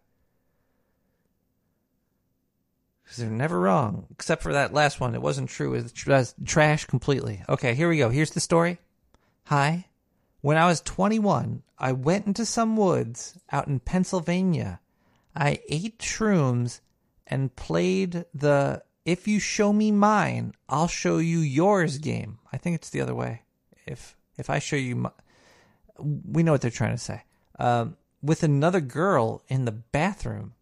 Because 3.08 3.22
they're 3.24 3.30
never 3.30 3.58
wrong. 3.58 4.06
Except 4.10 4.42
for 4.42 4.52
that 4.52 4.74
last 4.74 5.00
one. 5.00 5.14
It 5.14 5.22
wasn't 5.22 5.48
true. 5.48 5.72
It 5.72 5.82
was 5.82 5.92
tr- 5.92 6.44
trash 6.44 6.84
completely. 6.84 7.42
Okay, 7.48 7.74
here 7.74 7.88
we 7.88 7.96
go. 7.96 8.10
Here's 8.10 8.32
the 8.32 8.40
story. 8.40 8.78
Hi. 9.44 9.86
When 10.42 10.58
I 10.58 10.66
was 10.66 10.82
21, 10.82 11.62
I 11.78 11.92
went 11.92 12.26
into 12.26 12.44
some 12.44 12.76
woods 12.76 13.38
out 13.50 13.66
in 13.66 13.80
Pennsylvania. 13.80 14.80
I 15.34 15.60
ate 15.70 16.00
shrooms 16.00 16.80
and 17.26 17.56
played 17.56 18.26
the 18.34 18.82
if 19.06 19.26
you 19.26 19.40
show 19.40 19.72
me 19.72 19.90
mine, 19.90 20.52
I'll 20.68 20.86
show 20.86 21.16
you 21.16 21.38
yours 21.38 21.96
game. 21.96 22.40
I 22.52 22.58
think 22.58 22.74
it's 22.74 22.90
the 22.90 23.00
other 23.00 23.14
way. 23.14 23.42
If 23.86 24.18
if 24.36 24.50
I 24.50 24.58
show 24.58 24.76
you 24.76 24.96
my, 24.96 25.10
we 25.98 26.42
know 26.42 26.52
what 26.52 26.60
they're 26.60 26.70
trying 26.70 26.94
to 26.94 26.98
say. 26.98 27.22
Um, 27.58 27.96
with 28.22 28.42
another 28.42 28.82
girl 28.82 29.42
in 29.48 29.64
the 29.64 29.72
bathroom. 29.72 30.54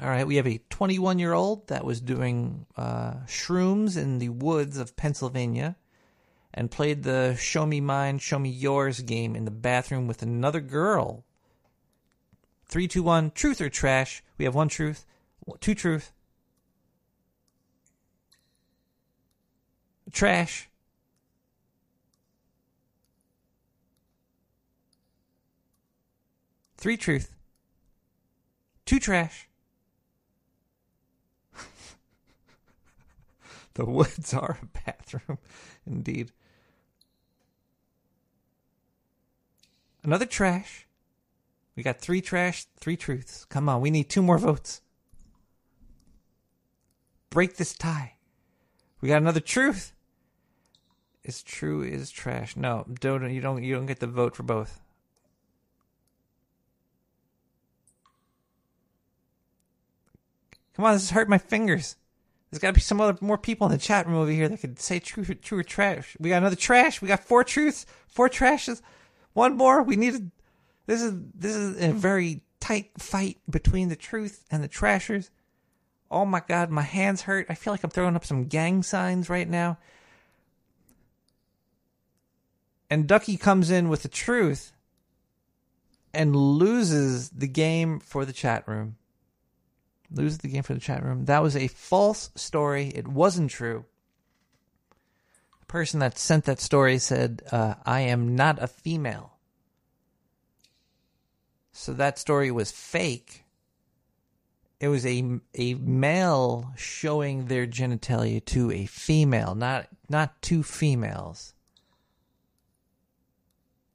All 0.00 0.08
right, 0.08 0.26
we 0.26 0.36
have 0.36 0.46
a 0.46 0.60
21 0.70 1.18
year 1.18 1.32
old 1.32 1.68
that 1.68 1.84
was 1.84 2.00
doing 2.00 2.66
uh, 2.76 3.14
shrooms 3.26 3.96
in 3.96 4.18
the 4.18 4.30
woods 4.30 4.78
of 4.78 4.96
Pennsylvania 4.96 5.76
and 6.54 6.70
played 6.70 7.02
the 7.02 7.36
show 7.36 7.66
me 7.66 7.80
mine, 7.80 8.18
show 8.18 8.38
me 8.38 8.48
yours 8.48 9.00
game 9.00 9.36
in 9.36 9.44
the 9.44 9.50
bathroom 9.50 10.06
with 10.06 10.22
another 10.22 10.60
girl. 10.60 11.24
Three, 12.66 12.88
two, 12.88 13.02
one, 13.02 13.30
truth 13.30 13.60
or 13.60 13.68
trash. 13.68 14.22
We 14.38 14.46
have 14.46 14.54
one 14.54 14.68
truth, 14.68 15.04
two 15.60 15.74
truth. 15.74 16.12
Trash. 20.10 20.68
Three 26.76 26.96
truth. 26.96 27.34
Two 28.84 28.98
trash. 28.98 29.48
the 33.74 33.84
woods 33.84 34.34
are 34.34 34.58
a 34.60 34.66
bathroom, 34.84 35.38
indeed. 35.86 36.32
Another 40.04 40.26
trash. 40.26 40.86
We 41.76 41.82
got 41.82 42.00
three 42.00 42.20
trash, 42.20 42.66
three 42.78 42.96
truths. 42.96 43.46
Come 43.46 43.68
on, 43.68 43.80
we 43.80 43.90
need 43.90 44.10
two 44.10 44.22
more 44.22 44.38
votes. 44.38 44.82
Break 47.30 47.56
this 47.56 47.72
tie. 47.74 48.16
We 49.00 49.08
got 49.08 49.22
another 49.22 49.40
truth. 49.40 49.94
Is 51.24 51.42
true 51.42 51.82
is 51.82 52.10
trash. 52.10 52.56
No, 52.56 52.84
don't 53.00 53.32
you 53.32 53.40
don't 53.40 53.62
you 53.62 53.74
don't 53.74 53.86
get 53.86 54.00
the 54.00 54.08
vote 54.08 54.34
for 54.34 54.42
both. 54.42 54.80
Come 60.74 60.84
on, 60.84 60.94
this 60.94 61.04
is 61.04 61.10
hurt 61.10 61.28
my 61.28 61.38
fingers. 61.38 61.96
There's 62.52 62.60
got 62.60 62.68
to 62.68 62.74
be 62.74 62.80
some 62.82 63.00
other 63.00 63.16
more 63.22 63.38
people 63.38 63.66
in 63.66 63.72
the 63.72 63.78
chat 63.78 64.06
room 64.06 64.16
over 64.16 64.30
here 64.30 64.46
that 64.46 64.60
could 64.60 64.78
say 64.78 64.98
true, 64.98 65.24
true 65.24 65.60
or 65.60 65.62
trash. 65.62 66.14
We 66.20 66.28
got 66.28 66.36
another 66.36 66.54
trash. 66.54 67.00
We 67.00 67.08
got 67.08 67.24
four 67.24 67.44
truths, 67.44 67.86
four 68.08 68.28
trashes, 68.28 68.82
one 69.32 69.56
more. 69.56 69.82
We 69.82 69.96
need. 69.96 70.30
This 70.84 71.00
is 71.00 71.14
this 71.34 71.56
is 71.56 71.82
a 71.82 71.92
very 71.92 72.42
tight 72.60 72.90
fight 72.98 73.38
between 73.48 73.88
the 73.88 73.96
truth 73.96 74.44
and 74.50 74.62
the 74.62 74.68
trashers. 74.68 75.30
Oh 76.10 76.26
my 76.26 76.42
god, 76.46 76.68
my 76.68 76.82
hands 76.82 77.22
hurt. 77.22 77.46
I 77.48 77.54
feel 77.54 77.72
like 77.72 77.84
I'm 77.84 77.90
throwing 77.90 78.16
up 78.16 78.24
some 78.26 78.44
gang 78.44 78.82
signs 78.82 79.30
right 79.30 79.48
now. 79.48 79.78
And 82.90 83.06
Ducky 83.06 83.38
comes 83.38 83.70
in 83.70 83.88
with 83.88 84.02
the 84.02 84.08
truth 84.08 84.72
and 86.12 86.36
loses 86.36 87.30
the 87.30 87.48
game 87.48 87.98
for 87.98 88.26
the 88.26 88.34
chat 88.34 88.68
room 88.68 88.96
lose 90.14 90.38
the 90.38 90.48
game 90.48 90.62
for 90.62 90.74
the 90.74 90.80
chat 90.80 91.04
room. 91.04 91.24
That 91.26 91.42
was 91.42 91.56
a 91.56 91.68
false 91.68 92.30
story. 92.34 92.92
It 92.94 93.08
wasn't 93.08 93.50
true. 93.50 93.84
The 95.60 95.66
person 95.66 96.00
that 96.00 96.18
sent 96.18 96.44
that 96.44 96.60
story 96.60 96.98
said, 96.98 97.42
uh, 97.50 97.74
I 97.84 98.00
am 98.00 98.34
not 98.34 98.62
a 98.62 98.66
female. 98.66 99.32
So 101.72 101.92
that 101.94 102.18
story 102.18 102.50
was 102.50 102.70
fake. 102.70 103.44
It 104.78 104.88
was 104.88 105.06
a, 105.06 105.38
a 105.54 105.74
male 105.74 106.72
showing 106.76 107.46
their 107.46 107.66
genitalia 107.66 108.44
to 108.46 108.70
a 108.72 108.86
female, 108.86 109.54
not 109.54 109.86
not 110.08 110.42
two 110.42 110.62
females 110.62 111.54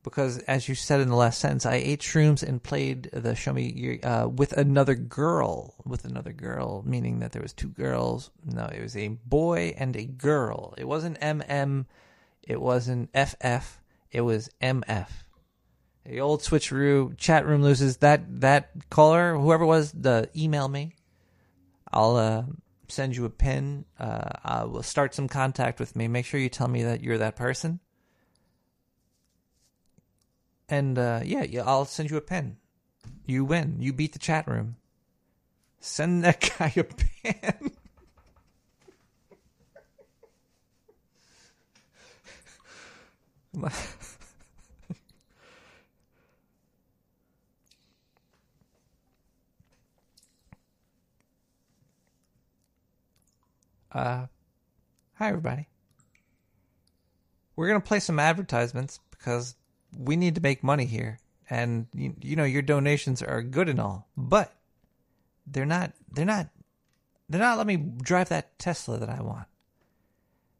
because 0.09 0.37
as 0.39 0.69
you 0.69 0.75
said 0.75 1.01
in 1.01 1.09
the 1.09 1.15
last 1.15 1.39
sentence, 1.39 1.65
I 1.65 1.75
ate 1.75 2.01
shrooms 2.01 2.41
and 2.41 2.63
played 2.63 3.09
the 3.11 3.35
show 3.35 3.53
me 3.53 3.99
uh, 4.01 4.27
with 4.27 4.53
another 4.53 4.95
girl, 4.95 5.75
with 5.85 6.05
another 6.05 6.33
girl, 6.33 6.83
meaning 6.85 7.19
that 7.19 7.31
there 7.33 7.41
was 7.41 7.53
two 7.53 7.69
girls. 7.69 8.31
No, 8.45 8.65
it 8.65 8.81
was 8.81 8.95
a 8.95 9.09
boy 9.09 9.75
and 9.77 9.95
a 9.95 10.05
girl. 10.05 10.73
It 10.77 10.87
wasn't 10.87 11.19
MM, 11.19 11.85
it 12.41 12.61
wasn't 12.61 13.09
FF, 13.13 13.81
it 14.11 14.21
was 14.21 14.49
MF. 14.61 15.09
The 16.05 16.21
old 16.21 16.41
switcheroo 16.41 17.17
chat 17.17 17.45
room 17.45 17.61
loses 17.61 17.97
that 17.97 18.41
that 18.41 18.71
caller, 18.89 19.37
whoever 19.37 19.65
was, 19.65 19.91
the 19.91 20.29
email 20.35 20.69
me. 20.69 20.95
I'll 21.91 22.15
uh, 22.15 22.43
send 22.87 23.15
you 23.15 23.25
a 23.25 23.29
pin. 23.29 23.85
Uh, 23.99 24.29
I 24.43 24.63
will 24.63 24.83
start 24.83 25.13
some 25.13 25.27
contact 25.27 25.79
with 25.79 25.95
me. 25.95 26.07
Make 26.07 26.25
sure 26.25 26.39
you 26.39 26.49
tell 26.49 26.67
me 26.67 26.83
that 26.83 27.01
you're 27.01 27.17
that 27.17 27.35
person 27.35 27.81
and 30.69 30.97
uh, 30.97 31.21
yeah, 31.23 31.43
yeah, 31.43 31.63
I'll 31.65 31.85
send 31.85 32.09
you 32.09 32.17
a 32.17 32.21
pen. 32.21 32.57
You 33.25 33.45
win. 33.45 33.77
You 33.79 33.93
beat 33.93 34.13
the 34.13 34.19
chat 34.19 34.47
room. 34.47 34.77
Send 35.79 36.23
that 36.23 36.51
guy 36.59 36.73
a 36.75 36.83
pen. 36.83 37.71
uh, 53.91 54.27
hi 55.15 55.27
everybody. 55.27 55.67
We're 57.55 57.67
gonna 57.67 57.79
play 57.81 57.99
some 57.99 58.19
advertisements 58.19 58.99
because 59.09 59.55
we 59.97 60.15
need 60.15 60.35
to 60.35 60.41
make 60.41 60.63
money 60.63 60.85
here, 60.85 61.19
and 61.49 61.87
you, 61.93 62.13
you 62.21 62.35
know 62.35 62.43
your 62.43 62.61
donations 62.61 63.21
are 63.21 63.41
good 63.41 63.69
and 63.69 63.79
all, 63.79 64.07
but 64.15 64.53
they're 65.45 65.65
not. 65.65 65.93
They're 66.11 66.25
not. 66.25 66.49
They're 67.29 67.41
not. 67.41 67.57
Let 67.57 67.67
me 67.67 67.77
drive 67.77 68.29
that 68.29 68.57
Tesla 68.59 68.97
that 68.97 69.09
I 69.09 69.21
want. 69.21 69.47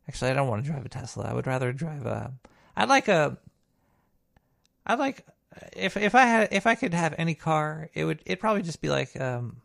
Actually, 0.07 0.31
I 0.31 0.33
don't 0.33 0.47
want 0.47 0.63
to 0.63 0.71
drive 0.71 0.85
a 0.85 0.89
Tesla. 0.89 1.25
I 1.25 1.33
would 1.33 1.47
rather 1.47 1.71
drive 1.73 2.05
a. 2.05 2.33
I'd 2.75 2.89
like 2.89 3.07
a. 3.07 3.37
I'd 4.85 4.99
like 4.99 5.25
if 5.73 5.97
if 5.97 6.15
I 6.15 6.25
had 6.25 6.49
if 6.51 6.65
I 6.65 6.75
could 6.75 6.93
have 6.93 7.13
any 7.17 7.35
car, 7.35 7.89
it 7.93 8.05
would 8.05 8.21
it 8.25 8.39
probably 8.39 8.63
just 8.63 8.81
be 8.81 8.89
like 8.89 9.19
um. 9.19 9.57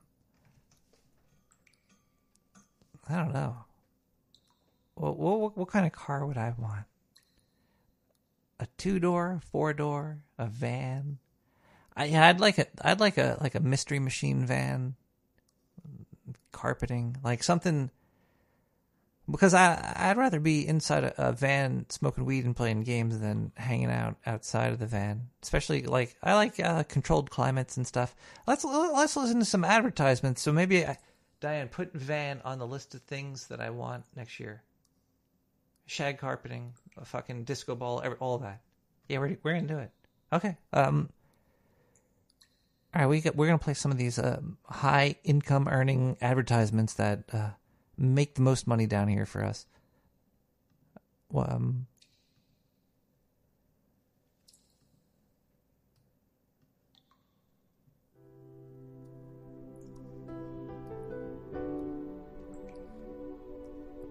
I 3.08 3.16
don't 3.16 3.32
know. 3.32 3.56
What 4.94 5.16
what 5.16 5.56
what 5.56 5.68
kind 5.68 5.86
of 5.86 5.92
car 5.92 6.26
would 6.26 6.38
I 6.38 6.54
want? 6.58 6.84
A 8.62 8.68
two 8.78 9.01
door, 9.01 9.40
four 9.51 9.74
door, 9.74 10.22
a 10.39 10.47
van. 10.47 11.18
I, 11.97 12.05
yeah, 12.05 12.28
I'd 12.28 12.39
like 12.39 12.59
a, 12.59 12.66
I'd 12.80 13.01
like 13.01 13.18
a 13.18 13.36
like 13.40 13.56
a 13.56 13.60
mystery 13.60 13.98
machine 13.98 14.47
van, 14.47 14.94
carpeting, 16.52 17.16
like 17.24 17.43
something. 17.43 17.90
Because 19.28 19.52
I 19.52 19.94
I'd 19.97 20.16
rather 20.16 20.39
be 20.39 20.66
inside 20.66 21.05
a, 21.05 21.28
a 21.28 21.32
van 21.32 21.86
smoking 21.89 22.24
weed 22.24 22.44
and 22.44 22.55
playing 22.55 22.84
games 22.84 23.18
than 23.18 23.51
hanging 23.56 23.90
out 23.90 24.16
outside 24.26 24.72
of 24.72 24.78
the 24.78 24.86
van. 24.86 25.28
Especially 25.43 25.82
like 25.82 26.16
I 26.22 26.34
like 26.34 26.60
uh, 26.60 26.84
controlled 26.84 27.30
climates 27.30 27.76
and 27.76 27.86
stuff. 27.86 28.14
Let's 28.47 28.64
let's 28.64 29.16
listen 29.16 29.40
to 29.40 29.44
some 29.44 29.64
advertisements. 29.64 30.40
So 30.40 30.52
maybe 30.52 30.86
I, 30.86 30.98
Diane 31.40 31.68
put 31.68 31.93
van 31.94 32.40
on 32.44 32.60
the 32.60 32.66
list 32.66 32.94
of 32.94 33.02
things 33.02 33.48
that 33.48 33.60
I 33.60 33.70
want 33.70 34.05
next 34.14 34.39
year 34.39 34.62
shag 35.86 36.18
carpeting, 36.18 36.72
a 36.97 37.05
fucking 37.05 37.44
disco 37.44 37.74
ball, 37.74 38.01
every, 38.05 38.19
all 38.19 38.39
that. 38.39 38.60
Yeah, 39.09 39.19
we're 39.19 39.39
we're 39.43 39.55
gonna 39.55 39.66
do 39.66 39.78
it. 39.78 39.90
Okay. 40.32 40.56
Um. 40.73 41.10
All 42.94 43.01
right, 43.01 43.06
we 43.09 43.23
we're 43.35 43.47
gonna 43.47 43.59
play 43.59 43.74
some 43.74 43.90
of 43.90 43.98
these 43.98 44.19
uh, 44.19 44.40
high 44.64 45.16
income 45.24 45.69
earning 45.69 46.16
advertisements 46.20 46.94
that 46.94 47.24
uh, 47.32 47.51
make 47.97 48.35
the 48.35 48.43
most 48.43 48.66
money 48.66 48.86
down 48.86 49.09
here 49.09 49.27
for 49.27 49.44
us. 49.44 49.66
Um, 51.35 51.86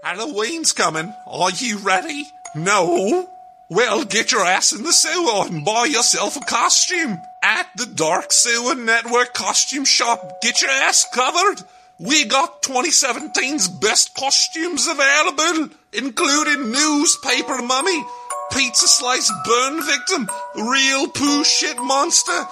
Halloween's 0.09 0.71
coming. 0.71 1.13
Are 1.27 1.51
you 1.51 1.77
ready? 1.77 2.25
No? 2.55 3.29
Well, 3.69 4.05
get 4.05 4.31
your 4.31 4.43
ass 4.43 4.73
in 4.73 4.81
the 4.81 4.91
sewer 4.91 5.45
and 5.45 5.63
buy 5.63 5.85
yourself 5.85 6.35
a 6.35 6.39
costume. 6.39 7.21
At 7.43 7.67
the 7.75 7.85
Dark 7.85 8.33
Sewer 8.33 8.73
Network 8.73 9.35
costume 9.35 9.85
shop, 9.85 10.41
get 10.41 10.63
your 10.63 10.71
ass 10.71 11.05
covered. 11.13 11.61
We 11.99 12.25
got 12.25 12.63
2017's 12.63 13.67
best 13.67 14.15
costumes 14.15 14.87
available, 14.87 15.75
including 15.93 16.71
newspaper 16.71 17.61
mummy, 17.61 18.03
pizza 18.51 18.87
slice 18.87 19.31
burn 19.45 19.85
victim, 19.85 20.27
real 20.55 21.07
poo 21.07 21.43
shit 21.43 21.77
monster, 21.77 22.45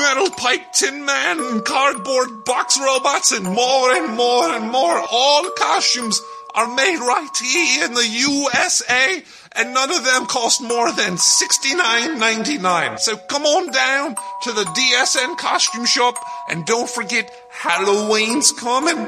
metal 0.00 0.30
pipe 0.30 0.72
tin 0.72 1.04
man, 1.04 1.62
cardboard 1.62 2.44
box 2.44 2.76
robots, 2.76 3.30
and 3.30 3.44
more 3.44 3.92
and 3.92 4.16
more 4.16 4.48
and 4.48 4.68
more. 4.68 5.00
All 5.12 5.48
costumes 5.56 6.20
are 6.54 6.72
made 6.72 6.98
right 6.98 7.28
here 7.42 7.84
in 7.84 7.94
the 7.94 8.06
USA, 8.06 9.22
and 9.52 9.74
none 9.74 9.90
of 9.90 10.04
them 10.04 10.26
cost 10.26 10.62
more 10.62 10.92
than 10.92 11.16
$69.99. 11.16 13.00
So 13.00 13.16
come 13.16 13.44
on 13.44 13.72
down 13.72 14.14
to 14.42 14.52
the 14.52 14.64
DSN 14.64 15.36
costume 15.36 15.84
shop, 15.84 16.14
and 16.48 16.64
don't 16.64 16.88
forget 16.88 17.30
Halloween's 17.50 18.52
coming. 18.52 18.98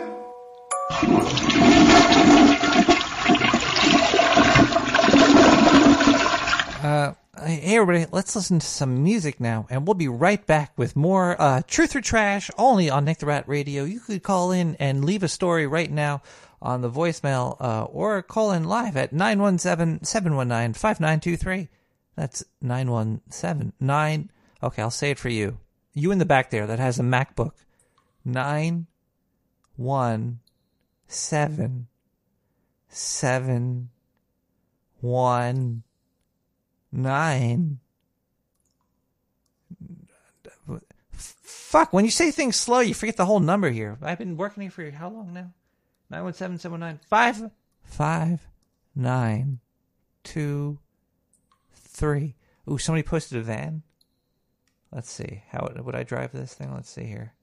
Uh, 6.82 7.14
hey 7.44 7.76
everybody, 7.76 8.06
let's 8.12 8.34
listen 8.34 8.58
to 8.58 8.66
some 8.66 9.02
music 9.04 9.40
now, 9.40 9.66
and 9.70 9.86
we'll 9.86 9.94
be 9.94 10.08
right 10.08 10.44
back 10.46 10.72
with 10.76 10.96
more 10.96 11.40
uh, 11.40 11.62
Truth 11.66 11.96
or 11.96 12.00
Trash 12.00 12.50
only 12.58 12.90
on 12.90 13.04
Nick 13.04 13.18
the 13.18 13.26
Rat 13.26 13.48
Radio. 13.48 13.84
You 13.84 14.00
could 14.00 14.22
call 14.22 14.52
in 14.52 14.76
and 14.76 15.04
leave 15.04 15.22
a 15.22 15.28
story 15.28 15.66
right 15.66 15.90
now 15.90 16.22
on 16.60 16.80
the 16.80 16.90
voicemail, 16.90 17.56
uh, 17.60 17.84
or 17.84 18.20
call 18.22 18.50
in 18.52 18.64
live 18.64 18.96
at 18.96 19.12
917-719-5923. 19.12 21.68
That's 22.16 22.44
9179. 22.62 24.30
Okay, 24.62 24.82
I'll 24.82 24.90
say 24.90 25.10
it 25.10 25.18
for 25.18 25.28
you. 25.28 25.58
You 25.92 26.12
in 26.12 26.18
the 26.18 26.24
back 26.24 26.48
there 26.50 26.66
that 26.66 26.78
has 26.78 26.98
a 26.98 27.02
MacBook. 27.02 27.52
Nine 28.24 28.86
one 29.76 30.40
seven 31.06 31.86
seven 32.88 33.90
one 35.00 35.82
nine. 36.90 37.78
Fuck, 41.12 41.92
when 41.92 42.04
you 42.04 42.10
say 42.10 42.30
things 42.30 42.56
slow, 42.56 42.80
you 42.80 42.94
forget 42.94 43.16
the 43.16 43.26
whole 43.26 43.40
number 43.40 43.70
here. 43.70 43.98
I've 44.00 44.18
been 44.18 44.36
working 44.36 44.62
here 44.62 44.70
for 44.70 44.90
how 44.90 45.10
long 45.10 45.32
now? 45.32 45.52
Nine 46.10 46.24
one 46.24 46.34
seven 46.34 46.58
seven 46.58 46.80
nine 46.80 47.00
five 47.08 47.50
five 47.82 48.40
nine 48.94 49.60
two 50.22 50.78
three. 51.72 52.34
Ooh, 52.70 52.78
somebody 52.78 53.02
posted 53.02 53.38
a 53.38 53.42
van. 53.42 53.82
Let's 54.92 55.10
see. 55.10 55.42
How 55.50 55.68
would 55.78 55.94
I 55.94 56.04
drive 56.04 56.32
this 56.32 56.54
thing? 56.54 56.72
Let's 56.72 56.90
see 56.90 57.04
here. 57.04 57.34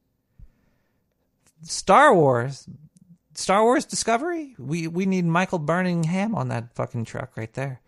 Star 1.61 2.13
Wars. 2.13 2.67
Star 3.35 3.63
Wars 3.63 3.85
Discovery? 3.85 4.55
We 4.57 4.87
we 4.87 5.05
need 5.05 5.25
Michael 5.25 5.59
Birmingham 5.59 6.35
on 6.35 6.49
that 6.49 6.75
fucking 6.75 7.05
truck 7.05 7.35
right 7.35 7.51
there. 7.53 7.81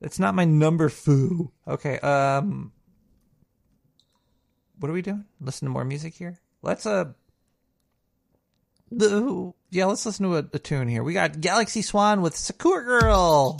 It's 0.00 0.18
not 0.18 0.34
my 0.34 0.44
number 0.44 0.88
foo. 0.88 1.50
Okay, 1.66 1.98
um 2.00 2.72
What 4.78 4.88
are 4.88 4.94
we 4.94 5.02
doing? 5.02 5.24
Listen 5.40 5.66
to 5.66 5.72
more 5.72 5.84
music 5.84 6.14
here? 6.14 6.38
Let's 6.62 6.86
uh 6.86 7.12
yeah, 8.90 9.84
let's 9.84 10.06
listen 10.06 10.24
to 10.26 10.36
a, 10.36 10.44
a 10.52 10.58
tune 10.58 10.88
here. 10.88 11.02
We 11.02 11.12
got 11.12 11.40
Galaxy 11.40 11.82
Swan 11.82 12.22
with 12.22 12.36
Sakura 12.36 12.84
Girl. 12.84 13.58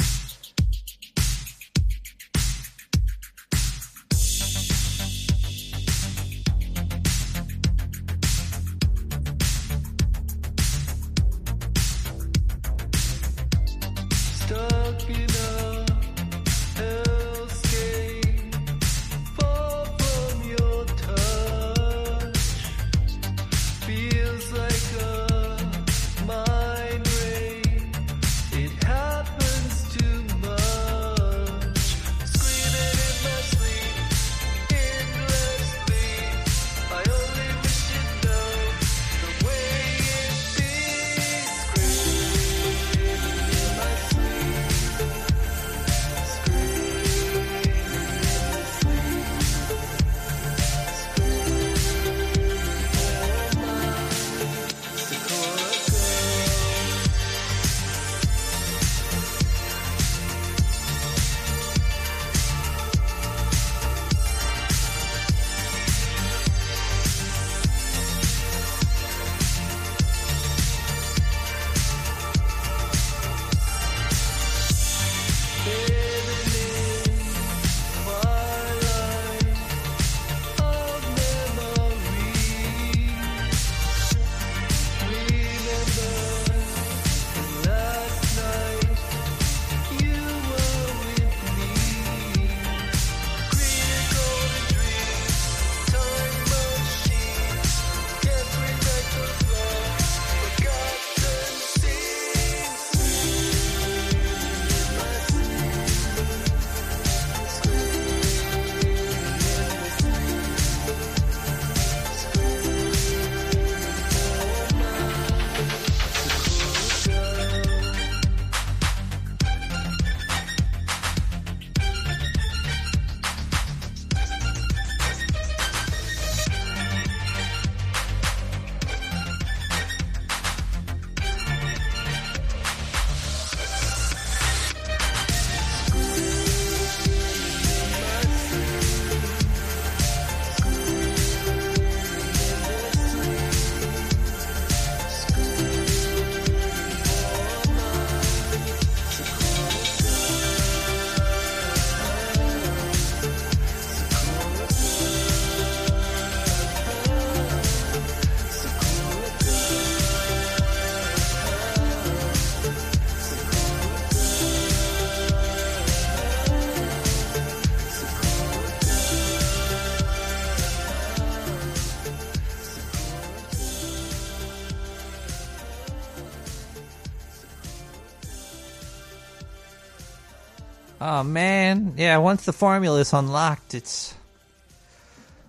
Oh 181.10 181.22
man, 181.22 181.94
yeah. 181.96 182.18
Once 182.18 182.44
the 182.44 182.52
formula 182.52 183.00
is 183.00 183.14
unlocked, 183.14 183.72
it's 183.72 184.14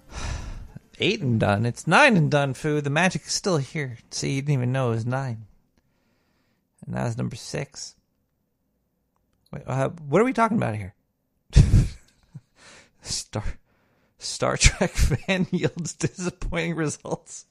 eight 1.00 1.20
and 1.20 1.38
done. 1.38 1.66
It's 1.66 1.86
nine 1.86 2.16
and 2.16 2.32
done. 2.32 2.54
Food. 2.54 2.86
The 2.86 2.90
magic 2.90 3.24
is 3.24 3.34
still 3.34 3.58
here. 3.58 3.98
See, 4.10 4.36
you 4.36 4.42
didn't 4.42 4.54
even 4.54 4.72
know 4.72 4.88
it 4.88 4.96
was 4.96 5.06
nine, 5.06 5.48
and 6.86 6.96
that 6.96 7.04
was 7.04 7.18
number 7.18 7.36
six. 7.36 7.96
Wait, 9.52 9.64
uh, 9.68 9.90
what 9.90 10.22
are 10.22 10.26
we 10.26 10.32
talking 10.32 10.56
about 10.56 10.76
here? 10.76 10.96
Star 13.02 13.44
Star 14.18 14.56
Trek 14.56 14.92
fan 14.94 15.46
yields 15.52 15.92
disappointing 15.92 16.76
results. 16.76 17.48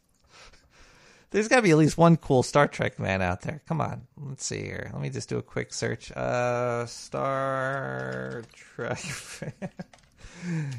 There's 1.30 1.48
got 1.48 1.56
to 1.56 1.62
be 1.62 1.70
at 1.70 1.76
least 1.76 1.98
one 1.98 2.16
cool 2.16 2.42
Star 2.42 2.66
Trek 2.66 2.98
man 2.98 3.20
out 3.20 3.42
there. 3.42 3.60
Come 3.68 3.82
on, 3.82 4.06
let's 4.16 4.46
see 4.46 4.62
here. 4.62 4.90
Let 4.92 5.02
me 5.02 5.10
just 5.10 5.28
do 5.28 5.36
a 5.36 5.42
quick 5.42 5.74
search. 5.74 6.10
Uh, 6.12 6.86
Star 6.86 8.44
Trek 8.54 8.98
fan. 8.98 9.52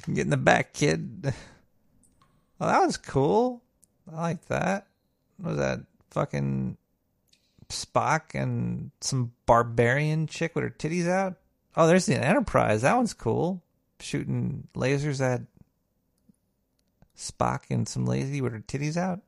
Get 0.08 0.26
in 0.26 0.30
the 0.32 0.38
back, 0.38 0.74
kid. 0.74 1.34
Oh, 2.60 2.68
that 2.68 2.82
was 2.82 2.98
cool. 2.98 3.62
I 4.12 4.22
like 4.22 4.46
that. 4.46 4.88
What 5.38 5.50
was 5.50 5.58
that 5.60 5.82
fucking 6.10 6.78
Spock 7.70 8.34
and 8.34 8.90
some 9.02 9.34
barbarian 9.46 10.26
chick 10.26 10.56
with 10.56 10.64
her 10.64 10.72
titties 10.72 11.08
out? 11.08 11.36
Oh, 11.78 11.86
there's 11.86 12.08
the 12.08 12.16
Enterprise. 12.16 12.82
That 12.82 12.96
one's 12.96 13.14
cool. 13.14 13.62
Shooting 14.00 14.68
lasers 14.76 15.22
at 15.22 15.42
Spock 17.16 17.66
and 17.70 17.88
some 17.88 18.06
lady 18.06 18.42
with 18.42 18.54
her 18.54 18.64
titties 18.68 18.98
out. 18.98 19.20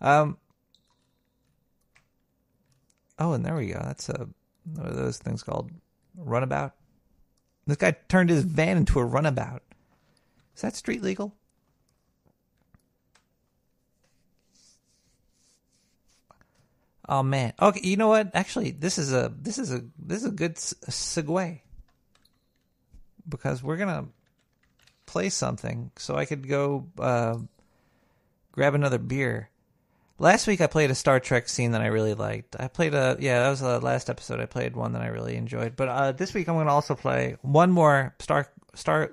Um. 0.00 0.38
Oh, 3.18 3.32
and 3.32 3.44
there 3.44 3.56
we 3.56 3.68
go. 3.68 3.80
That's 3.82 4.08
a 4.08 4.28
what 4.74 4.86
are 4.86 4.94
those 4.94 5.18
things 5.18 5.42
called? 5.42 5.70
Runabout. 6.16 6.72
This 7.66 7.76
guy 7.76 7.96
turned 8.08 8.30
his 8.30 8.44
van 8.44 8.76
into 8.76 8.98
a 8.98 9.04
runabout. 9.04 9.62
Is 10.54 10.62
that 10.62 10.76
street 10.76 11.02
legal? 11.02 11.34
Oh 17.08 17.22
man. 17.22 17.52
Okay, 17.60 17.80
you 17.82 17.96
know 17.96 18.08
what? 18.08 18.30
Actually, 18.34 18.72
this 18.72 18.98
is 18.98 19.12
a 19.12 19.32
this 19.40 19.58
is 19.58 19.72
a 19.72 19.84
this 19.98 20.18
is 20.18 20.28
a 20.28 20.32
good 20.32 20.56
segue 20.56 21.60
because 23.28 23.62
we're 23.62 23.76
gonna 23.76 24.06
play 25.06 25.28
something, 25.28 25.92
so 25.96 26.16
I 26.16 26.24
could 26.24 26.48
go 26.48 26.88
uh, 26.98 27.38
grab 28.52 28.74
another 28.74 28.98
beer. 28.98 29.50
Last 30.18 30.46
week 30.46 30.62
I 30.62 30.66
played 30.66 30.90
a 30.90 30.94
Star 30.94 31.20
Trek 31.20 31.46
scene 31.46 31.72
that 31.72 31.82
I 31.82 31.88
really 31.88 32.14
liked. 32.14 32.56
I 32.58 32.68
played 32.68 32.94
a 32.94 33.18
yeah, 33.20 33.42
that 33.42 33.50
was 33.50 33.60
the 33.60 33.80
last 33.80 34.08
episode. 34.08 34.40
I 34.40 34.46
played 34.46 34.74
one 34.74 34.92
that 34.92 35.02
I 35.02 35.08
really 35.08 35.36
enjoyed. 35.36 35.76
But 35.76 35.88
uh, 35.88 36.12
this 36.12 36.32
week 36.32 36.48
I'm 36.48 36.54
going 36.54 36.66
to 36.66 36.72
also 36.72 36.94
play 36.94 37.36
one 37.42 37.70
more 37.70 38.14
Star 38.18 38.48
Star. 38.74 39.12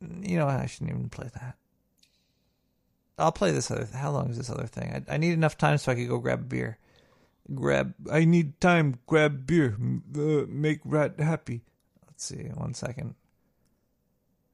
You 0.00 0.38
know. 0.38 0.48
I 0.48 0.66
shouldn't 0.66 0.90
even 0.90 1.08
play 1.08 1.30
that. 1.34 1.56
I'll 3.16 3.32
play 3.32 3.52
this 3.52 3.70
other. 3.70 3.88
How 3.94 4.10
long 4.10 4.30
is 4.30 4.38
this 4.38 4.50
other 4.50 4.66
thing? 4.66 5.04
I, 5.08 5.14
I 5.14 5.16
need 5.18 5.32
enough 5.32 5.56
time 5.56 5.78
so 5.78 5.92
I 5.92 5.94
could 5.94 6.08
go 6.08 6.18
grab 6.18 6.40
a 6.40 6.44
beer. 6.44 6.78
Grab. 7.54 7.94
I 8.10 8.24
need 8.24 8.60
time. 8.60 8.98
Grab 9.06 9.46
beer. 9.46 9.76
Uh, 10.16 10.46
make 10.48 10.80
rat 10.84 11.20
happy. 11.20 11.62
Let's 12.06 12.24
see. 12.24 12.48
One 12.54 12.74
second. 12.74 13.14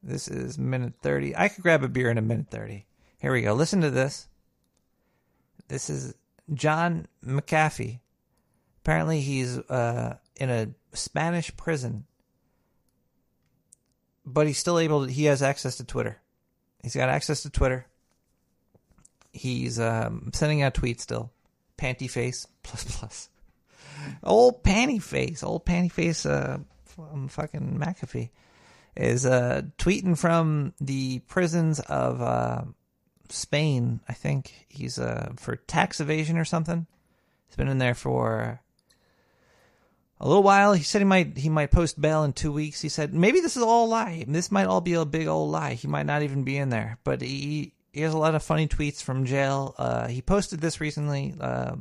This 0.07 0.29
is 0.29 0.59
minute 0.59 0.93
30. 1.01 1.35
I 1.35 1.49
could 1.49 1.63
grab 1.63 1.83
a 1.83 1.89
beer 1.89 2.11
in 2.11 2.19
a 2.19 2.23
minute 2.23 2.49
30. 2.51 2.85
Here 3.19 3.33
we 3.33 3.41
go. 3.41 3.55
Listen 3.55 3.81
to 3.81 3.91
this. 3.91 4.29
This 5.69 5.89
is 5.89 6.15
John 6.53 7.07
McAfee. 7.25 8.01
Apparently, 8.83 9.23
he's 9.23 9.59
uh, 9.59 10.19
in 10.37 10.51
a 10.51 10.69
Spanish 10.93 11.57
prison, 11.57 12.05
but 14.27 14.47
he's 14.47 14.59
still 14.59 14.79
able 14.79 15.07
to, 15.07 15.13
he 15.13 15.25
has 15.25 15.43
access 15.43 15.79
to 15.79 15.85
Twitter. 15.85 16.19
He's 16.83 16.95
got 16.95 17.09
access 17.09 17.43
to 17.45 17.51
Twitter. 17.51 17.87
He's 19.33 19.81
um, 19.81 20.33
sending 20.35 20.61
out 20.61 20.75
tweets 20.75 21.01
still. 21.01 21.33
Panty 21.79 22.11
face, 22.11 22.47
plus, 22.63 22.85
plus. 22.85 23.29
Old 24.23 24.63
panty 24.63 25.03
face, 25.03 25.43
old 25.43 25.65
panty 25.65 25.91
face, 25.91 26.27
uh, 26.27 26.59
fucking 27.29 27.79
McAfee 27.81 28.29
is 28.97 29.27
uh, 29.27 29.63
tweeting 29.79 30.17
from 30.19 30.73
the 30.81 31.21
prisons 31.21 31.81
of 31.81 32.21
uh, 32.21 32.63
Spain. 33.29 34.01
I 34.09 34.13
think 34.13 34.67
he's 34.69 34.99
uh, 34.99 35.33
for 35.37 35.57
tax 35.57 36.01
evasion 36.01 36.39
or 36.39 36.45
something. 36.45 36.87
He's 37.47 37.57
been 37.57 37.69
in 37.69 37.79
there 37.79 37.95
for 37.95 38.61
a 40.21 40.27
little 40.29 40.43
while. 40.43 40.73
He 40.73 40.83
said 40.83 41.01
he 41.01 41.05
might 41.05 41.37
he 41.37 41.49
might 41.49 41.71
post 41.71 42.01
bail 42.01 42.25
in 42.25 42.33
two 42.33 42.53
weeks. 42.53 42.81
He 42.81 42.89
said 42.89 43.13
maybe 43.13 43.41
this 43.41 43.57
is 43.57 43.63
all 43.63 43.87
a 43.87 43.89
lie. 43.89 44.25
This 44.27 44.51
might 44.51 44.67
all 44.67 44.81
be 44.81 44.95
a 44.95 45.05
big 45.05 45.27
old 45.27 45.51
lie. 45.51 45.75
He 45.75 45.89
might 45.89 46.07
not 46.07 46.23
even 46.23 46.45
be 46.45 46.57
in 46.57 46.71
there. 46.71 46.99
But 47.05 47.21
he 47.21 47.73
he 47.93 48.01
has 48.01 48.15
a 48.15 48.19
lot 48.19 48.35
of 48.35 48.43
funny 48.43 48.67
tweets 48.67 49.03
from 49.03 49.25
jail. 49.25 49.75
Uh, 49.79 50.09
he 50.09 50.23
posted 50.23 50.61
this 50.61 50.81
recently. 50.81 51.35
Uh, 51.41 51.77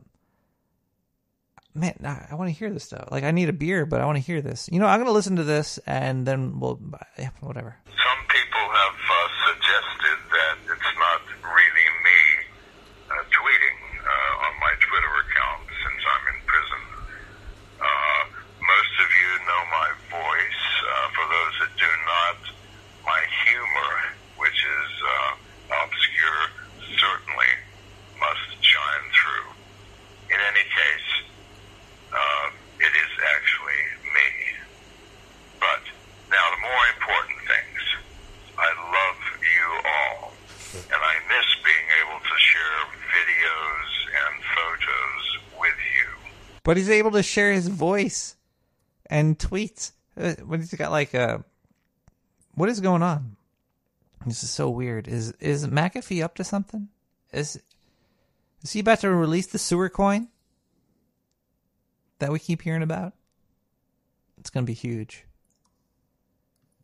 man, 1.76 1.98
I, 2.30 2.36
want 2.36 2.50
to 2.50 2.56
hear 2.56 2.70
this 2.70 2.84
stuff. 2.84 3.10
Like 3.12 3.24
I 3.24 3.32
need 3.32 3.50
a 3.50 3.54
beer, 3.54 3.86
but 3.86 4.02
I 4.02 4.06
want 4.06 4.18
to 4.18 4.24
hear 4.24 4.42
this. 4.42 4.70
You 4.72 4.80
know, 4.80 4.88
I'm 4.88 5.00
gonna 5.00 5.12
listen 5.12 5.36
to 5.38 5.44
this 5.44 5.80
and 5.86 6.26
then 6.26 6.60
we'll 6.60 6.80
yeah, 7.18 7.30
whatever. 7.42 7.78
Some 7.88 8.22
people 8.30 8.66
have 8.70 9.00
uh, 9.00 9.30
suggested 9.50 10.18
that 10.32 10.56
it's 10.70 10.92
not 10.98 11.22
really 11.42 11.88
me 12.06 12.22
uh, 13.10 13.24
tweeting 13.34 13.80
uh, 14.00 14.46
on 14.46 14.54
my 14.62 14.74
Twitter 14.80 15.14
account 15.26 15.62
since 15.82 16.02
I'm 16.06 16.26
in 16.34 16.40
prison. 16.46 16.82
Uh, 17.82 18.22
most 18.62 18.94
of 19.02 19.10
you 19.10 19.32
know 19.48 19.62
my 19.74 19.90
voice. 20.14 20.64
Uh, 20.84 21.08
for 21.16 21.26
those 21.26 21.54
that 21.64 21.74
do 21.80 21.92
not, 22.06 22.40
my 23.06 23.22
humor, 23.46 23.94
which 24.38 24.60
is 24.62 24.92
uh, 25.00 25.32
obscure, 25.84 26.44
certainly 27.00 27.52
must 28.20 28.52
shine 28.62 29.06
through. 29.16 29.50
In 30.28 30.40
any 30.40 30.66
case, 30.68 31.10
uh, 32.14 32.48
it 32.80 32.94
is 32.94 33.12
actually 33.36 33.84
me. 34.14 34.30
But 35.60 35.84
now, 36.30 36.46
the 36.54 36.62
more 36.62 36.84
important 36.94 37.40
things. 37.50 37.82
I 38.54 38.70
love 38.70 39.22
you 39.42 39.66
all, 39.82 40.34
and 40.78 41.02
I 41.02 41.16
miss 41.26 41.48
being 41.66 41.88
able 42.06 42.22
to 42.22 42.36
share 42.38 42.80
videos 43.10 43.92
and 44.14 44.34
photos 44.54 45.26
with 45.58 45.80
you. 45.98 46.10
But 46.64 46.78
he's 46.78 46.90
able 46.90 47.12
to 47.12 47.24
share 47.24 47.52
his 47.52 47.68
voice 47.68 48.36
and 49.08 49.38
tweets. 49.38 49.92
Uh, 50.16 50.34
when 50.46 50.60
he's 50.60 50.74
got 50.74 50.92
like 50.92 51.14
a 51.14 51.44
what 52.56 52.70
is 52.70 52.80
going 52.80 53.02
on? 53.02 53.36
This 54.26 54.44
is 54.44 54.50
so 54.50 54.70
weird. 54.70 55.08
Is 55.08 55.32
is 55.40 55.68
McAfee 55.68 56.24
up 56.24 56.36
to 56.36 56.44
something? 56.44 56.88
Is 57.34 57.60
is 58.64 58.72
he 58.72 58.80
about 58.80 59.00
to 59.00 59.10
release 59.10 59.48
the 59.48 59.58
sewer 59.60 59.90
coin 59.90 60.30
that 62.20 62.32
we 62.32 62.40
keep 62.40 62.62
hearing 62.62 62.84
about? 62.84 63.14
It's 64.38 64.50
gonna 64.50 64.66
be 64.66 64.74
huge. 64.74 65.26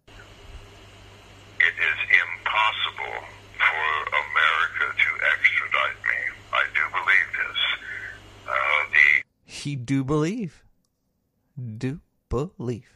It 0.07 1.75
is 1.75 1.99
impossible 2.23 3.19
for 3.57 3.83
America 4.25 4.85
to 4.97 5.09
extradite 5.27 5.99
me. 6.03 6.19
I 6.51 6.63
do 6.73 6.81
believe 6.91 7.29
this. 7.37 7.59
Uh, 8.47 8.51
the 8.91 9.23
He 9.45 9.75
do 9.89 10.03
believe. 10.03 10.63
Do 11.57 11.99
believe. 12.29 12.91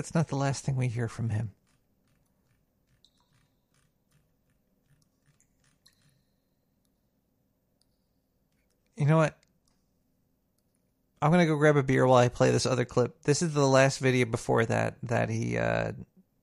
that's 0.00 0.14
not 0.14 0.28
the 0.28 0.36
last 0.36 0.64
thing 0.64 0.76
we 0.76 0.88
hear 0.88 1.08
from 1.08 1.28
him. 1.28 1.50
You 8.96 9.04
know 9.04 9.18
what? 9.18 9.36
I'm 11.20 11.30
gonna 11.30 11.44
go 11.44 11.54
grab 11.56 11.76
a 11.76 11.82
beer 11.82 12.06
while 12.06 12.16
I 12.16 12.28
play 12.28 12.50
this 12.50 12.64
other 12.64 12.86
clip. 12.86 13.24
This 13.24 13.42
is 13.42 13.52
the 13.52 13.66
last 13.66 13.98
video 13.98 14.24
before 14.24 14.64
that 14.64 14.96
that 15.02 15.28
he 15.28 15.58
uh, 15.58 15.92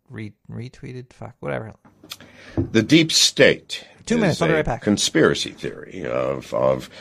re- 0.08 0.34
retweeted. 0.48 1.12
Fuck, 1.12 1.36
whatever. 1.40 1.74
The 2.56 2.84
deep 2.84 3.12
state. 3.12 3.88
Two 4.06 4.20
minutes. 4.20 4.40
I'll 4.40 4.50
be 4.50 4.54
right 4.54 4.64
back. 4.66 4.84
Conspiracy 4.84 5.50
theory 5.50 6.06
of 6.06 6.54
of 6.54 6.92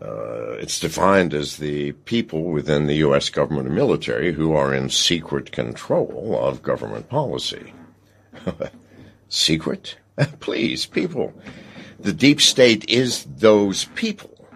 uh, 0.00 0.52
it's 0.52 0.80
defined 0.80 1.34
as 1.34 1.58
the 1.58 1.92
people 2.08 2.44
within 2.44 2.86
the 2.86 2.94
U.S. 3.04 3.28
government 3.28 3.66
and 3.66 3.76
military 3.76 4.32
who 4.32 4.54
are 4.54 4.72
in 4.72 4.88
secret 4.88 5.52
control 5.52 6.38
of 6.40 6.62
government 6.62 7.06
policy. 7.10 7.74
secret? 9.28 9.98
Please, 10.40 10.86
people. 10.86 11.34
The 12.00 12.14
deep 12.14 12.40
state 12.40 12.88
is 12.88 13.24
those 13.24 13.84
people 13.94 14.48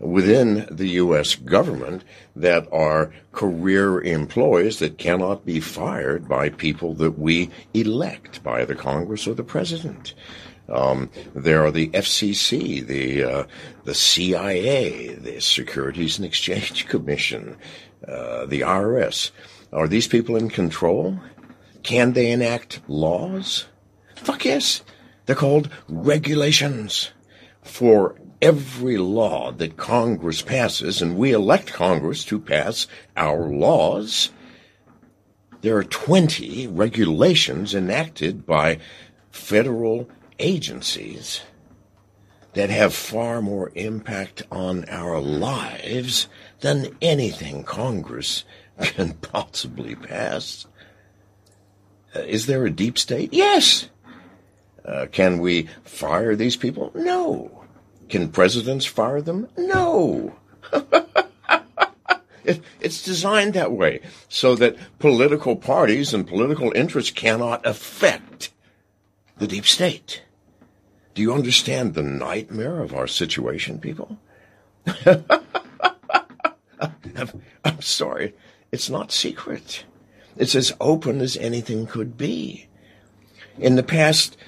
within 0.00 0.66
the 0.72 0.88
U.S. 0.88 1.36
government 1.36 2.02
that 2.34 2.66
are 2.72 3.14
career 3.30 4.00
employees 4.00 4.80
that 4.80 4.98
cannot 4.98 5.46
be 5.46 5.60
fired 5.60 6.28
by 6.28 6.48
people 6.48 6.94
that 6.94 7.16
we 7.16 7.48
elect 7.72 8.42
by 8.42 8.64
the 8.64 8.74
Congress 8.74 9.28
or 9.28 9.34
the 9.34 9.44
President. 9.44 10.14
Um, 10.68 11.10
there 11.34 11.64
are 11.64 11.70
the 11.70 11.88
FCC, 11.88 12.86
the 12.86 13.24
uh, 13.24 13.44
the 13.84 13.94
CIA, 13.94 15.14
the 15.14 15.40
Securities 15.40 16.18
and 16.18 16.24
Exchange 16.24 16.86
Commission, 16.88 17.56
uh, 18.06 18.46
the 18.46 18.60
IRS. 18.60 19.30
Are 19.72 19.88
these 19.88 20.06
people 20.06 20.36
in 20.36 20.50
control? 20.50 21.18
Can 21.82 22.12
they 22.12 22.30
enact 22.30 22.80
laws? 22.88 23.66
Fuck 24.16 24.44
yes. 24.44 24.82
They're 25.26 25.36
called 25.36 25.70
regulations. 25.88 27.10
For 27.62 28.16
every 28.40 28.98
law 28.98 29.52
that 29.52 29.76
Congress 29.76 30.42
passes, 30.42 31.00
and 31.00 31.16
we 31.16 31.32
elect 31.32 31.72
Congress 31.72 32.24
to 32.26 32.40
pass 32.40 32.86
our 33.16 33.48
laws, 33.48 34.30
there 35.60 35.76
are 35.76 35.84
20 35.84 36.66
regulations 36.66 37.72
enacted 37.72 38.44
by 38.44 38.78
federal 39.30 40.08
agencies 40.42 41.42
that 42.54 42.68
have 42.68 42.94
far 42.94 43.40
more 43.40 43.72
impact 43.74 44.42
on 44.50 44.84
our 44.88 45.18
lives 45.18 46.28
than 46.60 46.96
anything 47.00 47.64
Congress 47.64 48.44
can 48.82 49.14
possibly 49.14 49.94
pass. 49.94 50.66
Uh, 52.14 52.20
is 52.20 52.46
there 52.46 52.66
a 52.66 52.70
deep 52.70 52.98
state? 52.98 53.32
Yes. 53.32 53.88
Uh, 54.84 55.06
can 55.10 55.38
we 55.38 55.68
fire 55.84 56.36
these 56.36 56.56
people? 56.56 56.90
No. 56.94 57.64
Can 58.08 58.28
presidents 58.28 58.84
fire 58.84 59.22
them? 59.22 59.48
No. 59.56 60.36
it, 62.44 62.60
it's 62.80 63.02
designed 63.02 63.54
that 63.54 63.72
way 63.72 64.00
so 64.28 64.54
that 64.56 64.76
political 64.98 65.56
parties 65.56 66.12
and 66.12 66.26
political 66.26 66.72
interests 66.74 67.10
cannot 67.10 67.64
affect 67.64 68.50
the 69.38 69.46
deep 69.46 69.66
state. 69.66 70.22
Do 71.14 71.22
you 71.22 71.34
understand 71.34 71.94
the 71.94 72.02
nightmare 72.02 72.80
of 72.80 72.94
our 72.94 73.06
situation, 73.06 73.78
people? 73.78 74.18
I'm, 77.64 77.80
sorry. 77.80 78.34
It's 78.70 78.88
not 78.88 79.10
secret. 79.12 79.84
It's 80.36 80.54
as 80.54 80.72
open 80.80 81.20
as 81.20 81.36
anything 81.36 81.86
could 81.86 82.16
be. 82.16 82.68
In 83.58 83.74
the 83.74 83.82
past, 83.82 84.38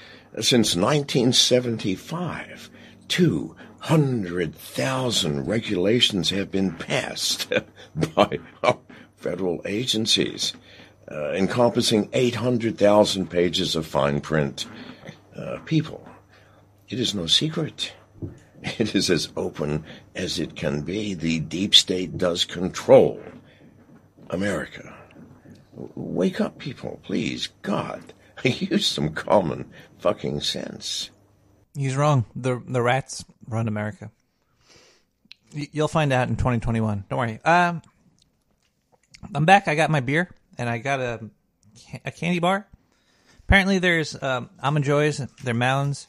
since 0.41 0.75
1975, 0.75 2.71
200,000 3.07 5.47
regulations 5.47 6.31
have 6.31 6.51
been 6.51 6.73
passed 6.73 7.53
by 8.15 8.39
our 8.63 8.79
federal 9.15 9.61
agencies, 9.65 10.53
uh, 11.11 11.33
encompassing 11.33 12.09
800,000 12.13 13.29
pages 13.29 13.75
of 13.75 13.85
fine 13.85 14.19
print. 14.19 14.65
Uh, 15.35 15.59
people, 15.65 16.04
it 16.89 16.99
is 16.99 17.15
no 17.15 17.27
secret. 17.27 17.93
It 18.63 18.95
is 18.95 19.09
as 19.09 19.29
open 19.37 19.83
as 20.15 20.39
it 20.39 20.55
can 20.55 20.81
be. 20.81 21.13
The 21.13 21.39
deep 21.39 21.75
state 21.75 22.17
does 22.17 22.45
control 22.45 23.21
America. 24.29 24.93
Wake 25.95 26.41
up, 26.41 26.57
people, 26.57 26.99
please. 27.03 27.49
God, 27.61 28.13
use 28.43 28.87
some 28.87 29.13
common 29.13 29.69
fucking 29.99 30.41
sense. 30.41 31.09
He's 31.75 31.95
wrong. 31.95 32.25
The 32.35 32.61
the 32.65 32.81
rats 32.81 33.25
run 33.47 33.67
America. 33.67 34.11
You'll 35.51 35.87
find 35.87 36.11
out 36.11 36.29
in 36.29 36.35
2021. 36.35 37.05
Don't 37.09 37.19
worry. 37.19 37.39
Um, 37.43 37.81
I'm 39.33 39.45
back. 39.45 39.67
I 39.67 39.75
got 39.75 39.89
my 39.89 39.99
beer 39.99 40.29
and 40.57 40.69
I 40.69 40.77
got 40.77 40.99
a 40.99 41.29
a 42.03 42.11
candy 42.11 42.39
bar. 42.39 42.67
Apparently, 43.47 43.79
there's 43.79 44.21
um, 44.23 44.49
almond 44.61 44.85
joys. 44.85 45.17
They're 45.43 45.53
mounds, 45.53 46.07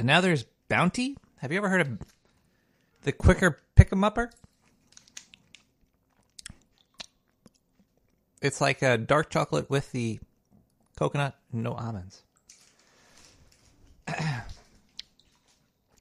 and 0.00 0.06
now 0.06 0.22
there's 0.22 0.46
Bounty. 0.68 1.14
Have 1.40 1.52
you 1.52 1.58
ever 1.58 1.68
heard 1.68 1.82
of 1.82 1.98
the 3.02 3.12
quicker 3.12 3.58
pick 3.74 3.92
'em 3.92 4.02
upper? 4.02 4.30
It's 8.40 8.62
like 8.62 8.80
a 8.80 8.96
dark 8.96 9.28
chocolate 9.28 9.68
with 9.68 9.92
the 9.92 10.18
coconut, 10.96 11.36
no 11.52 11.74
almonds. 11.74 12.22
I 14.08 14.44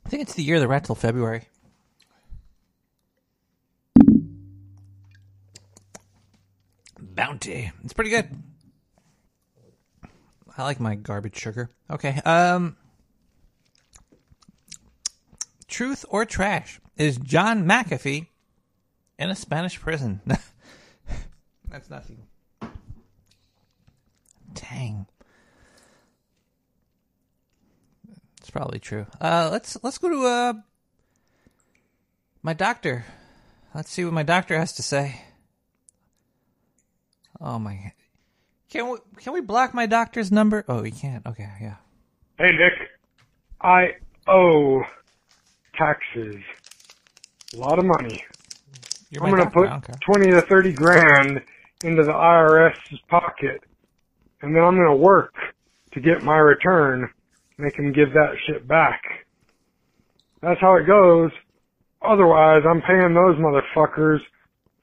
think 0.08 0.22
it's 0.22 0.34
the 0.34 0.44
year 0.44 0.56
of 0.56 0.62
the 0.62 0.70
rat 0.70 0.86
till 0.86 0.96
February. 0.96 1.50
Bounty. 6.98 7.72
It's 7.84 7.92
pretty 7.92 8.12
good. 8.12 8.30
I 10.58 10.64
like 10.64 10.80
my 10.80 10.96
garbage 10.96 11.36
sugar. 11.36 11.70
Okay. 11.92 12.22
Um 12.24 12.78
Truth 15.70 16.04
or 16.10 16.26
trash? 16.26 16.82
Is 16.98 17.18
John 17.18 17.66
McAfee 17.66 18.28
in 19.18 19.30
a 19.30 19.36
Spanish 19.36 19.80
prison? 19.80 20.22
That's 21.70 21.90
nothing. 21.90 22.26
Dang. 24.54 25.06
It's 28.40 28.50
probably 28.50 28.80
true. 28.80 29.06
Uh, 29.22 29.50
let's 29.52 29.78
let's 29.84 30.00
go 30.00 30.10
to 30.10 30.26
uh 30.26 30.54
my 32.42 32.54
doctor. 32.54 33.06
Let's 33.76 33.92
see 33.92 34.04
what 34.04 34.14
my 34.14 34.24
doctor 34.24 34.58
has 34.58 34.74
to 34.74 34.84
say. 34.84 35.22
Oh 37.40 37.60
my! 37.60 37.94
Can 38.70 38.90
we 38.90 38.98
can 39.18 39.34
we 39.34 39.42
block 39.42 39.76
my 39.76 39.86
doctor's 39.86 40.32
number? 40.32 40.66
Oh, 40.68 40.82
we 40.82 40.90
can't. 40.92 41.26
Okay, 41.28 41.48
yeah. 41.62 41.76
Hey, 42.40 42.52
Nick. 42.54 42.74
I 43.62 43.98
owe 44.28 44.84
taxes. 45.80 46.42
A 47.54 47.58
lot 47.58 47.80
of 47.80 47.86
money. 47.86 48.22
You're 49.10 49.24
I'm 49.24 49.32
going 49.32 49.44
to 49.44 49.52
put 49.52 49.68
I 49.68 49.80
don't 49.80 50.02
20 50.06 50.32
to 50.32 50.42
30 50.48 50.74
grand 50.74 51.40
into 51.84 52.04
the 52.04 52.12
IRS's 52.12 53.00
pocket. 53.10 53.62
And 54.42 54.56
then 54.56 54.64
I'm 54.64 54.76
going 54.76 54.90
to 54.90 54.96
work 54.96 55.34
to 55.94 56.02
get 56.02 56.24
my 56.24 56.38
return. 56.38 57.10
Make 57.58 57.76
them 57.76 57.92
give 57.92 58.14
that 58.14 58.34
shit 58.46 58.68
back. 58.68 59.02
That's 60.42 60.62
how 60.62 60.76
it 60.76 60.88
goes. 60.88 61.32
Otherwise, 62.02 62.62
I'm 62.70 62.82
paying 62.82 63.14
those 63.14 63.36
motherfuckers 63.36 64.20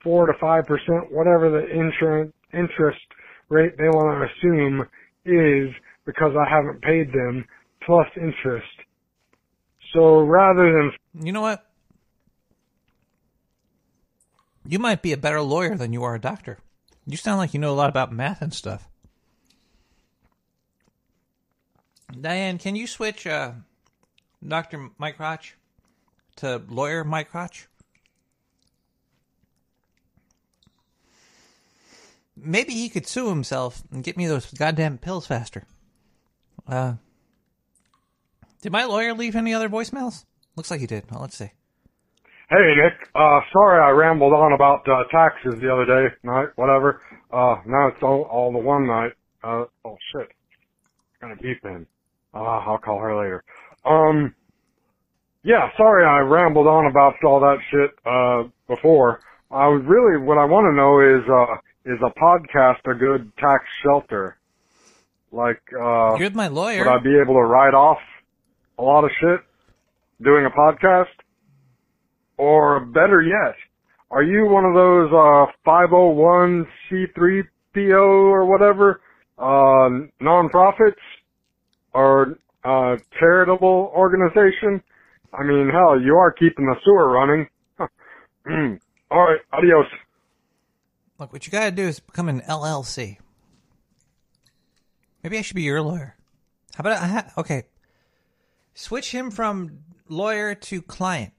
four 0.03 0.27
to 0.27 0.33
five 0.39 0.65
percent, 0.67 1.11
whatever 1.11 1.49
the 1.49 1.65
insurance 1.67 2.31
interest 2.53 2.99
rate 3.49 3.73
they 3.77 3.89
want 3.89 4.13
to 4.21 4.49
assume 4.49 4.81
is, 5.25 5.73
because 6.05 6.33
I 6.37 6.47
haven't 6.47 6.81
paid 6.81 7.11
them 7.11 7.45
plus 7.85 8.07
interest. 8.15 8.67
So 9.93 10.21
rather 10.21 10.71
than 10.73 11.25
You 11.25 11.31
know 11.31 11.41
what? 11.41 11.63
You 14.65 14.79
might 14.79 15.01
be 15.01 15.13
a 15.13 15.17
better 15.17 15.41
lawyer 15.41 15.75
than 15.75 15.93
you 15.93 16.03
are 16.03 16.15
a 16.15 16.19
doctor. 16.19 16.57
You 17.05 17.15
sound 17.15 17.37
like 17.37 17.53
you 17.53 17.59
know 17.59 17.71
a 17.71 17.75
lot 17.75 17.89
about 17.89 18.11
math 18.11 18.41
and 18.41 18.53
stuff. 18.53 18.89
Diane, 22.19 22.57
can 22.57 22.75
you 22.75 22.87
switch 22.87 23.25
uh, 23.25 23.51
Dr. 24.45 24.89
Mike 24.97 25.19
Roch 25.19 25.53
to 26.37 26.61
lawyer 26.67 27.03
Mike 27.03 27.33
Roch? 27.33 27.67
Maybe 32.35 32.73
he 32.73 32.89
could 32.89 33.07
sue 33.07 33.29
himself 33.29 33.83
and 33.91 34.03
get 34.03 34.17
me 34.17 34.27
those 34.27 34.51
goddamn 34.51 34.97
pills 34.99 35.25
faster. 35.25 35.63
Uh, 36.67 36.95
did 38.67 38.73
my 38.73 38.83
lawyer 38.83 39.13
leave 39.13 39.33
any 39.37 39.53
other 39.53 39.69
voicemails? 39.69 40.25
Looks 40.57 40.69
like 40.69 40.81
he 40.81 40.87
did. 40.87 41.09
Well, 41.09 41.21
let's 41.21 41.37
see. 41.37 41.51
Hey 42.49 42.73
Nick, 42.75 43.07
uh, 43.15 43.39
sorry 43.53 43.81
I 43.81 43.91
rambled 43.91 44.33
on 44.33 44.51
about 44.51 44.85
uh, 44.89 45.03
taxes 45.09 45.61
the 45.61 45.71
other 45.71 45.85
day, 45.85 46.13
night, 46.23 46.49
whatever. 46.57 47.01
Uh, 47.31 47.55
now 47.65 47.87
it's 47.87 48.03
all, 48.03 48.23
all 48.23 48.51
the 48.51 48.59
one 48.59 48.85
night. 48.85 49.13
Uh, 49.41 49.65
oh 49.85 49.97
shit, 50.11 50.27
it's 50.27 51.21
gonna 51.21 51.37
beep 51.37 51.63
in. 51.63 51.87
Uh, 52.33 52.39
I'll 52.39 52.77
call 52.77 52.99
her 52.99 53.15
later. 53.17 53.41
Um, 53.85 54.35
yeah, 55.43 55.69
sorry 55.77 56.05
I 56.05 56.19
rambled 56.19 56.67
on 56.67 56.87
about 56.87 57.13
all 57.23 57.39
that 57.39 57.59
shit 57.71 57.91
uh 58.05 58.49
before. 58.67 59.21
I 59.49 59.67
was 59.69 59.81
really 59.85 60.21
what 60.21 60.37
I 60.37 60.43
want 60.43 60.65
to 60.65 60.75
know 60.75 60.99
is 60.99 61.23
uh 61.29 61.93
is 61.93 61.99
a 62.01 62.19
podcast 62.19 62.79
a 62.93 62.97
good 62.97 63.31
tax 63.37 63.63
shelter? 63.81 64.37
Like 65.31 65.61
uh 65.73 66.15
You're 66.17 66.31
my 66.31 66.49
lawyer. 66.49 66.79
would 66.79 66.91
I 66.91 66.99
be 66.99 67.17
able 67.21 67.35
to 67.35 67.47
write 67.47 67.73
off 67.73 67.99
a 68.77 68.81
lot 68.83 69.03
of 69.03 69.11
shit 69.19 69.39
doing 70.21 70.45
a 70.45 70.49
podcast? 70.49 71.05
Or 72.37 72.79
better 72.85 73.21
yet, 73.21 73.55
are 74.11 74.23
you 74.23 74.45
one 74.45 74.63
of 74.65 74.73
those 74.75 75.11
uh 75.11 75.51
501c3 75.67 77.43
PO 77.73 77.95
or 77.95 78.45
whatever 78.45 79.01
uh 79.39 79.89
nonprofits 80.21 81.01
or 81.93 82.37
uh 82.63 82.97
charitable 83.19 83.91
organization? 83.95 84.81
I 85.33 85.43
mean, 85.43 85.69
hell, 85.69 85.99
you 85.99 86.15
are 86.15 86.31
keeping 86.31 86.65
the 86.65 86.75
sewer 86.85 87.09
running. 87.11 87.47
All 89.11 89.23
right, 89.23 89.39
adios. 89.51 89.85
Look, 91.19 91.33
what 91.33 91.45
you 91.45 91.51
gotta 91.51 91.71
do 91.71 91.83
is 91.83 91.99
become 91.99 92.29
an 92.29 92.41
LLC. 92.41 93.17
Maybe 95.23 95.37
I 95.37 95.41
should 95.41 95.55
be 95.55 95.63
your 95.63 95.81
lawyer. 95.81 96.15
How 96.75 96.81
about 96.81 97.01
I 97.01 97.07
ha- 97.07 97.31
okay? 97.39 97.63
Switch 98.77 99.11
him 99.11 99.31
from 99.31 99.79
lawyer 100.07 100.53
to 100.53 100.83
client. 100.83 101.33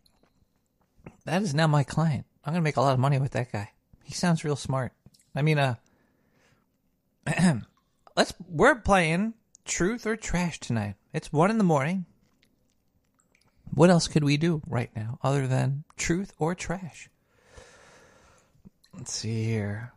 That 1.25 1.41
is 1.41 1.55
now 1.55 1.69
my 1.69 1.85
client. 1.85 2.27
I'm 2.45 2.53
gonna 2.53 2.63
make 2.63 2.77
a 2.77 2.81
lot 2.81 2.95
of 2.95 2.99
money 2.99 3.21
with 3.21 3.31
that 3.31 3.53
guy. 3.53 3.71
He 4.03 4.13
sounds 4.13 4.43
real 4.43 4.57
smart. 4.57 4.93
I 5.37 5.43
mean, 5.43 5.57
uh, 5.57 5.77
let's. 8.17 8.35
We're 8.49 8.75
playing 8.75 9.35
truth 9.65 10.05
or 10.05 10.17
trash 10.17 10.59
tonight. 10.59 10.97
It's 11.13 11.33
one 11.33 11.53
in 11.53 11.59
the 11.59 11.65
morning. 11.65 12.07
What 13.73 13.89
else 13.89 14.09
could 14.09 14.25
we 14.25 14.37
do 14.37 14.61
right 14.67 14.91
now 14.97 15.21
other 15.23 15.47
than 15.47 15.85
truth 15.97 16.33
or 16.41 16.57
trash? 16.57 17.09
Let's 18.93 19.13
see 19.13 19.45
here. 19.45 19.93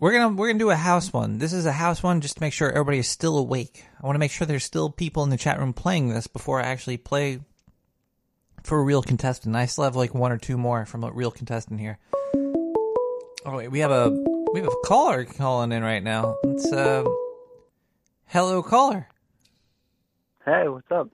We're 0.00 0.12
gonna 0.12 0.28
we're 0.28 0.46
gonna 0.46 0.60
do 0.60 0.70
a 0.70 0.76
house 0.76 1.12
one. 1.12 1.38
This 1.38 1.52
is 1.52 1.66
a 1.66 1.72
house 1.72 2.04
one 2.04 2.20
just 2.20 2.36
to 2.36 2.40
make 2.40 2.52
sure 2.52 2.70
everybody 2.70 2.98
is 2.98 3.08
still 3.08 3.36
awake. 3.36 3.84
I 4.00 4.06
want 4.06 4.14
to 4.14 4.20
make 4.20 4.30
sure 4.30 4.46
there's 4.46 4.62
still 4.62 4.90
people 4.90 5.24
in 5.24 5.30
the 5.30 5.36
chat 5.36 5.58
room 5.58 5.72
playing 5.72 6.10
this 6.10 6.28
before 6.28 6.60
I 6.60 6.68
actually 6.68 6.98
play 6.98 7.40
for 8.62 8.78
a 8.78 8.82
real 8.82 9.02
contestant. 9.02 9.56
I 9.56 9.66
still 9.66 9.82
have 9.82 9.96
like 9.96 10.14
one 10.14 10.30
or 10.30 10.38
two 10.38 10.56
more 10.56 10.86
from 10.86 11.02
a 11.02 11.10
real 11.10 11.32
contestant 11.32 11.80
here. 11.80 11.98
Oh 13.44 13.56
wait, 13.56 13.72
we 13.72 13.80
have 13.80 13.90
a 13.90 14.10
we 14.52 14.60
have 14.60 14.68
a 14.68 14.86
caller 14.86 15.24
calling 15.24 15.72
in 15.72 15.82
right 15.82 16.02
now. 16.02 16.36
It's 16.44 16.72
uh, 16.72 17.04
hello 18.26 18.62
caller. 18.62 19.08
Hey, 20.44 20.68
what's 20.68 20.90
up? 20.92 21.08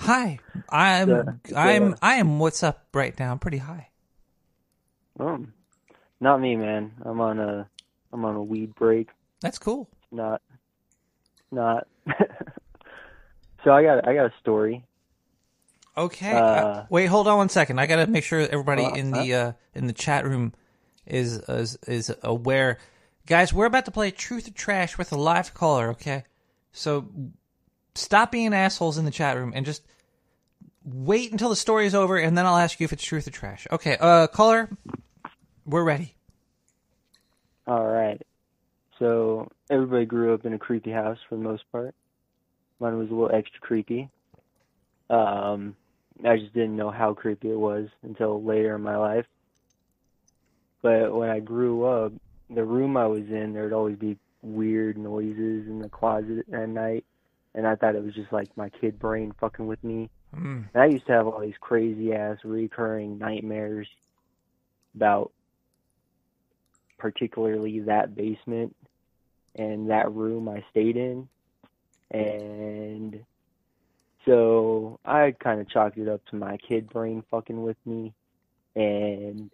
Hi, 0.00 0.38
I'm 0.68 1.08
Yeah, 1.08 1.22
I'm 1.56 1.88
yeah. 1.88 1.94
I 2.02 2.14
am. 2.16 2.40
What's 2.40 2.62
up 2.62 2.88
right 2.92 3.18
now? 3.18 3.32
I'm 3.32 3.38
pretty 3.38 3.56
high. 3.56 3.88
Um, 5.18 5.54
not 6.20 6.42
me, 6.42 6.56
man. 6.56 6.92
I'm 7.02 7.22
on 7.22 7.40
a 7.40 7.70
I'm 8.12 8.24
on 8.24 8.36
a 8.36 8.42
weed 8.42 8.74
break. 8.74 9.08
That's 9.40 9.58
cool. 9.58 9.88
Not 10.10 10.40
not. 11.52 11.86
so 13.64 13.72
I 13.72 13.82
got 13.82 14.06
I 14.06 14.14
got 14.14 14.26
a 14.26 14.32
story. 14.40 14.84
Okay. 15.96 16.32
Uh, 16.32 16.40
uh, 16.40 16.86
wait, 16.90 17.06
hold 17.06 17.26
on 17.26 17.38
one 17.38 17.48
second. 17.48 17.78
I 17.78 17.86
gotta 17.86 18.06
make 18.06 18.24
sure 18.24 18.40
everybody 18.40 18.84
Uh, 18.84 18.94
in 18.94 19.10
the 19.10 19.34
uh, 19.34 19.52
in 19.74 19.86
the 19.86 19.92
chat 19.92 20.24
room 20.24 20.52
is 21.06 21.38
is 21.48 21.76
is 21.86 22.14
aware. 22.22 22.78
Guys, 23.26 23.52
we're 23.52 23.66
about 23.66 23.86
to 23.86 23.90
play 23.90 24.10
Truth 24.10 24.48
or 24.48 24.52
Trash 24.52 24.98
with 24.98 25.12
a 25.12 25.16
live 25.16 25.54
caller. 25.54 25.88
Okay, 25.90 26.24
so 26.72 27.08
stop 27.94 28.30
being 28.30 28.52
assholes 28.54 28.98
in 28.98 29.04
the 29.04 29.10
chat 29.10 29.36
room 29.36 29.52
and 29.54 29.64
just 29.64 29.82
wait 30.84 31.32
until 31.32 31.48
the 31.48 31.56
story 31.56 31.86
is 31.86 31.94
over, 31.94 32.16
and 32.16 32.36
then 32.36 32.46
I'll 32.46 32.58
ask 32.58 32.78
you 32.78 32.84
if 32.84 32.92
it's 32.92 33.02
truth 33.02 33.26
or 33.26 33.30
trash. 33.32 33.66
Okay, 33.72 33.96
uh, 33.98 34.28
caller, 34.28 34.70
we're 35.64 35.82
ready. 35.82 36.15
All 37.66 37.86
right. 37.86 38.20
So 38.98 39.50
everybody 39.68 40.06
grew 40.06 40.34
up 40.34 40.46
in 40.46 40.52
a 40.52 40.58
creepy 40.58 40.90
house 40.90 41.18
for 41.28 41.36
the 41.36 41.42
most 41.42 41.64
part. 41.72 41.94
Mine 42.80 42.98
was 42.98 43.10
a 43.10 43.14
little 43.14 43.34
extra 43.34 43.60
creepy. 43.60 44.08
Um, 45.10 45.76
I 46.24 46.36
just 46.36 46.54
didn't 46.54 46.76
know 46.76 46.90
how 46.90 47.14
creepy 47.14 47.50
it 47.50 47.58
was 47.58 47.88
until 48.02 48.42
later 48.42 48.74
in 48.74 48.82
my 48.82 48.96
life. 48.96 49.26
But 50.82 51.14
when 51.14 51.30
I 51.30 51.40
grew 51.40 51.84
up, 51.84 52.12
the 52.48 52.64
room 52.64 52.96
I 52.96 53.06
was 53.06 53.28
in, 53.28 53.52
there'd 53.52 53.72
always 53.72 53.96
be 53.96 54.18
weird 54.42 54.96
noises 54.96 55.66
in 55.66 55.80
the 55.80 55.88
closet 55.88 56.46
at 56.52 56.68
night, 56.68 57.04
and 57.54 57.66
I 57.66 57.74
thought 57.74 57.96
it 57.96 58.04
was 58.04 58.14
just 58.14 58.32
like 58.32 58.56
my 58.56 58.68
kid 58.68 58.98
brain 58.98 59.34
fucking 59.40 59.66
with 59.66 59.82
me. 59.82 60.10
Mm. 60.34 60.68
And 60.72 60.82
I 60.82 60.86
used 60.86 61.06
to 61.06 61.12
have 61.12 61.26
all 61.26 61.40
these 61.40 61.54
crazy 61.60 62.12
ass 62.12 62.38
recurring 62.44 63.18
nightmares 63.18 63.88
about 64.94 65.32
particularly 66.98 67.80
that 67.80 68.14
basement 68.14 68.74
and 69.54 69.90
that 69.90 70.12
room 70.12 70.48
I 70.48 70.64
stayed 70.70 70.96
in. 70.96 71.28
And 72.10 73.24
so 74.24 74.98
I 75.04 75.34
kind 75.38 75.60
of 75.60 75.68
chalked 75.68 75.98
it 75.98 76.08
up 76.08 76.24
to 76.26 76.36
my 76.36 76.56
kid 76.56 76.88
brain 76.90 77.22
fucking 77.30 77.62
with 77.62 77.76
me. 77.84 78.12
And 78.74 79.50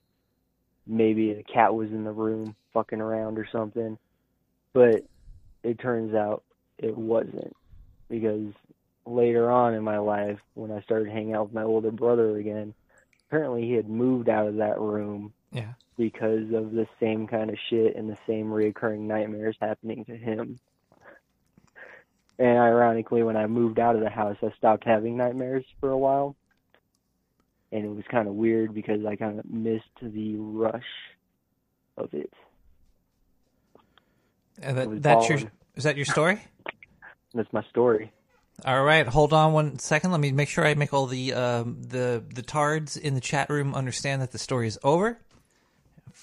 maybe 0.87 1.33
the 1.33 1.45
cat 1.45 1.75
was 1.75 1.91
in 1.91 2.05
the 2.05 2.13
room 2.13 2.57
fucking 2.75 3.01
around 3.01 3.39
or 3.39 3.47
something. 3.51 3.99
But 4.73 5.05
it 5.63 5.79
turns 5.79 6.15
out 6.15 6.43
it 6.79 6.97
wasn't. 6.97 7.57
Because 8.09 8.53
later 9.07 9.51
on 9.51 9.75
in 9.75 9.83
my 9.83 9.99
life, 9.99 10.39
when 10.55 10.71
I 10.71 10.81
started 10.83 11.09
hanging 11.09 11.35
out 11.35 11.47
with 11.47 11.55
my 11.55 11.63
older 11.63 11.91
brother 11.91 12.37
again, 12.37 12.75
apparently 13.29 13.63
he 13.63 13.73
had 13.73 13.89
moved 13.89 14.29
out 14.29 14.49
of 14.49 14.57
that 14.57 14.81
room 14.81 15.33
Yeah. 15.53 15.75
because 15.99 16.53
of 16.55 16.73
the 16.73 16.87
same 16.99 17.27
kind 17.27 17.51
of 17.51 17.57
shit 17.69 17.95
and 17.97 18.09
the 18.09 18.17
same 18.27 18.47
reoccurring 18.47 19.01
nightmares 19.01 19.57
happening 19.61 20.05
to 20.07 20.17
him. 20.17 20.59
And 22.39 22.59
ironically, 22.59 23.23
when 23.23 23.37
I 23.37 23.47
moved 23.47 23.79
out 23.79 23.95
of 23.95 24.01
the 24.01 24.09
house, 24.11 24.37
I 24.43 24.51
stopped 24.57 24.85
having 24.85 25.17
nightmares 25.17 25.65
for 25.81 25.91
a 25.91 25.99
while. 25.99 26.35
And 27.71 27.85
it 27.85 27.89
was 27.95 28.05
kind 28.11 28.27
of 28.27 28.35
weird 28.35 28.75
because 28.75 29.05
I 29.05 29.17
kind 29.17 29.39
of 29.39 29.45
missed 29.45 29.85
the 30.01 30.37
rush 30.37 30.83
of 31.97 32.13
it. 32.15 32.33
Uh, 34.65 34.69
It 34.69 34.89
was 34.89 35.01
that, 35.01 35.03
that's 35.03 35.29
your 35.29 35.39
is 35.77 35.85
that 35.85 35.97
your 35.97 36.05
story? 36.07 36.41
That's 37.35 37.51
my 37.51 37.63
story. 37.71 38.13
All 38.67 38.85
right, 38.85 39.07
hold 39.07 39.33
on 39.33 39.55
one 39.55 39.79
second. 39.79 40.11
Let 40.11 40.21
me 40.21 40.33
make 40.33 40.51
sure 40.51 40.67
I 40.67 40.75
make 40.75 40.93
all 40.93 41.07
the 41.07 41.33
um, 41.33 41.79
the 41.81 42.23
the 42.35 42.43
tards 42.43 42.99
in 42.99 43.15
the 43.15 43.23
chat 43.23 43.49
room 43.49 43.75
understand 43.75 44.21
that 44.21 44.33
the 44.33 44.39
story 44.39 44.67
is 44.67 44.79
over. 44.85 45.19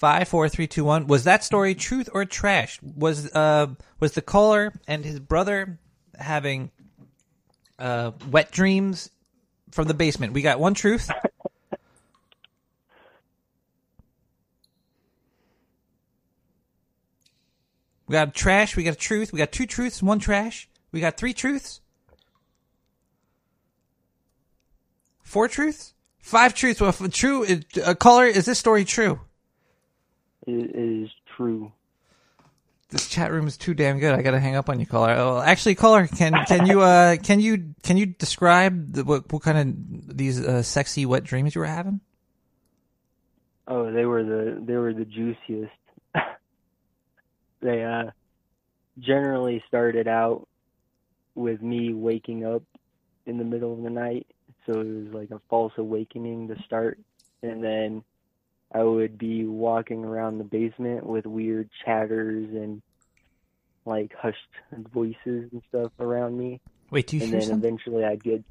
Five, 0.00 0.28
four, 0.28 0.48
three, 0.48 0.66
two, 0.66 0.84
one. 0.84 1.08
Was 1.08 1.24
that 1.24 1.44
story 1.44 1.74
truth 1.74 2.08
or 2.14 2.24
trash? 2.24 2.80
Was 2.82 3.30
uh 3.34 3.66
was 4.00 4.12
the 4.12 4.22
caller 4.22 4.72
and 4.88 5.04
his 5.04 5.20
brother 5.20 5.78
having 6.18 6.70
uh 7.78 8.12
wet 8.30 8.50
dreams 8.50 9.10
from 9.72 9.88
the 9.88 9.92
basement? 9.92 10.32
We 10.32 10.40
got 10.40 10.58
one 10.58 10.72
truth. 10.72 11.10
We 18.08 18.14
got 18.14 18.32
trash. 18.32 18.76
We 18.76 18.84
got 18.84 18.94
a 18.94 18.96
truth. 18.96 19.34
We 19.34 19.38
got 19.38 19.52
two 19.52 19.66
truths, 19.66 20.02
one 20.02 20.18
trash. 20.18 20.66
We 20.92 21.00
got 21.02 21.18
three 21.18 21.34
truths. 21.34 21.82
Four 25.22 25.46
truths? 25.46 25.92
Five 26.18 26.54
truths. 26.54 26.80
Well, 26.80 26.94
true, 27.12 27.46
uh, 27.84 27.94
caller, 27.96 28.24
is 28.24 28.46
this 28.46 28.58
story 28.58 28.86
true? 28.86 29.20
It 30.46 30.74
is 30.74 31.10
true. 31.36 31.72
This 32.90 33.08
chat 33.08 33.30
room 33.30 33.46
is 33.46 33.56
too 33.56 33.72
damn 33.72 34.00
good. 34.00 34.14
I 34.14 34.22
gotta 34.22 34.40
hang 34.40 34.56
up 34.56 34.68
on 34.68 34.80
you, 34.80 34.86
caller. 34.86 35.12
Oh, 35.12 35.40
actually, 35.40 35.76
caller, 35.76 36.08
can 36.08 36.32
can 36.46 36.66
you 36.66 36.80
uh 36.80 37.16
can 37.18 37.38
you 37.38 37.74
can 37.84 37.96
you 37.96 38.06
describe 38.06 38.94
the, 38.94 39.04
what 39.04 39.32
what 39.32 39.42
kind 39.42 39.58
of 39.58 40.16
these 40.16 40.44
uh, 40.44 40.62
sexy 40.62 41.06
wet 41.06 41.22
dreams 41.22 41.54
you 41.54 41.60
were 41.60 41.66
having? 41.68 42.00
Oh, 43.68 43.92
they 43.92 44.06
were 44.06 44.24
the 44.24 44.60
they 44.60 44.76
were 44.76 44.92
the 44.92 45.04
juiciest. 45.04 45.72
they 47.60 47.84
uh 47.84 48.10
generally 48.98 49.62
started 49.68 50.08
out 50.08 50.48
with 51.36 51.62
me 51.62 51.94
waking 51.94 52.44
up 52.44 52.64
in 53.24 53.38
the 53.38 53.44
middle 53.44 53.72
of 53.72 53.82
the 53.82 53.90
night, 53.90 54.26
so 54.66 54.80
it 54.80 54.86
was 54.86 55.14
like 55.14 55.30
a 55.30 55.40
false 55.48 55.72
awakening 55.76 56.48
to 56.48 56.60
start, 56.64 56.98
and 57.42 57.62
then 57.62 58.02
I 58.72 58.82
would 58.82 59.18
be 59.18 59.44
walking 59.44 60.04
around 60.04 60.38
the 60.38 60.44
basement 60.44 61.04
with 61.04 61.26
weird 61.26 61.68
chatters 61.84 62.48
and 62.50 62.82
like 63.84 64.12
hushed 64.14 64.38
voices 64.92 65.50
and 65.52 65.62
stuff 65.68 65.92
around 65.98 66.38
me. 66.38 66.60
Wait, 66.90 67.06
do 67.06 67.16
you 67.16 67.22
and 67.22 67.32
hear 67.32 67.40
then 67.40 67.48
something? 67.48 67.68
eventually 67.68 68.04
I'd 68.04 68.22
get 68.22 68.44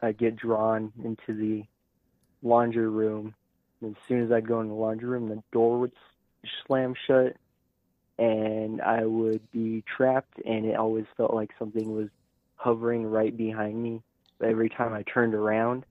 I'd 0.00 0.18
get 0.18 0.36
drawn 0.36 0.92
into 1.04 1.34
the 1.34 1.64
laundry 2.42 2.88
room. 2.88 3.34
And 3.80 3.94
as 3.94 4.02
soon 4.08 4.22
as 4.24 4.32
I'd 4.32 4.48
go 4.48 4.60
in 4.60 4.68
the 4.68 4.74
laundry 4.74 5.08
room, 5.08 5.28
the 5.28 5.42
door 5.52 5.80
would 5.80 5.92
slam 6.66 6.94
shut, 7.06 7.36
and 8.18 8.80
I 8.80 9.04
would 9.04 9.50
be 9.52 9.84
trapped. 9.96 10.38
And 10.44 10.64
it 10.64 10.76
always 10.76 11.04
felt 11.16 11.34
like 11.34 11.50
something 11.58 11.94
was 11.94 12.08
hovering 12.56 13.04
right 13.04 13.36
behind 13.36 13.82
me. 13.82 14.02
But 14.38 14.48
every 14.48 14.70
time 14.70 14.94
I 14.94 15.02
turned 15.02 15.34
around, 15.34 15.84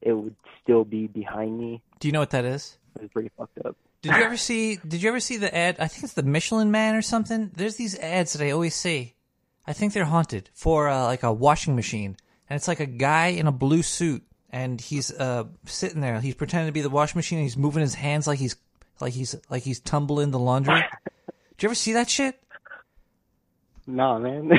it 0.00 0.12
would 0.12 0.36
still 0.62 0.84
be 0.84 1.06
behind 1.06 1.58
me. 1.58 1.82
Do 2.00 2.08
you 2.08 2.12
know 2.12 2.20
what 2.20 2.30
that 2.30 2.44
is? 2.44 2.77
Was 3.00 3.10
pretty 3.10 3.30
fucked 3.36 3.58
up. 3.64 3.76
Did 4.02 4.12
you 4.12 4.22
ever 4.22 4.36
see? 4.36 4.76
Did 4.76 5.02
you 5.02 5.08
ever 5.08 5.20
see 5.20 5.36
the 5.36 5.54
ad? 5.54 5.76
I 5.78 5.88
think 5.88 6.04
it's 6.04 6.14
the 6.14 6.22
Michelin 6.22 6.70
Man 6.70 6.94
or 6.94 7.02
something. 7.02 7.50
There's 7.54 7.76
these 7.76 7.98
ads 7.98 8.32
that 8.32 8.44
I 8.44 8.50
always 8.50 8.74
see. 8.74 9.14
I 9.66 9.72
think 9.72 9.92
they're 9.92 10.04
haunted 10.04 10.50
for 10.54 10.88
uh, 10.88 11.04
like 11.04 11.22
a 11.22 11.32
washing 11.32 11.76
machine, 11.76 12.16
and 12.48 12.56
it's 12.56 12.68
like 12.68 12.80
a 12.80 12.86
guy 12.86 13.28
in 13.28 13.46
a 13.46 13.52
blue 13.52 13.82
suit, 13.82 14.22
and 14.50 14.80
he's 14.80 15.12
uh, 15.12 15.44
sitting 15.66 16.00
there. 16.00 16.20
He's 16.20 16.34
pretending 16.34 16.68
to 16.68 16.72
be 16.72 16.80
the 16.80 16.90
washing 16.90 17.18
machine. 17.18 17.38
And 17.38 17.44
he's 17.44 17.56
moving 17.56 17.82
his 17.82 17.94
hands 17.94 18.26
like 18.26 18.38
he's 18.38 18.56
like 19.00 19.12
he's 19.12 19.34
like 19.50 19.62
he's 19.62 19.80
tumbling 19.80 20.30
the 20.30 20.38
laundry. 20.38 20.74
Did 20.76 21.62
you 21.62 21.68
ever 21.68 21.74
see 21.74 21.94
that 21.94 22.08
shit? 22.08 22.40
Nah, 23.86 24.18
man. 24.18 24.52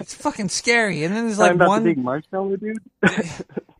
It's 0.00 0.14
fucking 0.14 0.48
scary. 0.48 1.04
And 1.04 1.14
then 1.14 1.26
there's 1.26 1.38
like 1.38 1.56
one. 1.56 1.84
big 1.84 1.96
marshmallow 1.96 2.56
dude. 2.56 2.78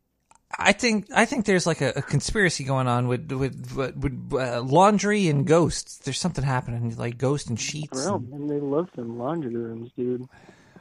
I 0.59 0.73
think 0.73 1.07
I 1.15 1.25
think 1.25 1.47
there's 1.47 1.67
like 1.67 1.81
a, 1.81 1.93
a 1.97 2.03
conspiracy 2.03 2.65
going 2.65 2.87
on 2.87 3.09
with 3.09 3.31
with, 3.33 3.75
with, 3.75 3.97
with 3.97 4.33
uh, 4.41 4.61
laundry 4.63 5.29
and 5.29 5.47
ghosts. 5.47 5.99
There's 5.99 6.19
something 6.21 6.45
happening, 6.45 6.95
like 6.97 7.17
ghosts 7.19 7.49
and 7.49 7.59
sheets. 7.59 8.05
Bro, 8.05 8.17
and- 8.33 8.51
they 8.51 8.61
love 8.61 8.89
some 8.95 9.19
laundry 9.19 9.55
rooms, 9.55 9.91
dude. 9.97 10.29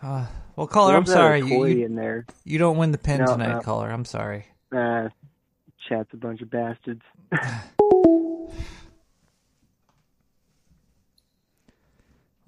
Uh, 0.03 0.25
well, 0.55 0.67
caller, 0.67 0.95
I'm 0.95 1.05
sorry. 1.05 1.41
You, 1.41 1.65
you, 1.65 1.85
in 1.85 1.95
there. 1.95 2.25
you 2.43 2.57
don't 2.57 2.77
win 2.77 2.91
the 2.91 2.97
pin 2.97 3.19
No, 3.19 3.27
tonight, 3.27 3.53
no. 3.53 3.59
caller. 3.61 3.89
I'm 3.89 4.03
sorry. 4.05 4.45
Nah, 4.71 5.09
chat's 5.87 6.11
a 6.13 6.17
bunch 6.17 6.41
of 6.41 6.49
bastards. 6.49 7.01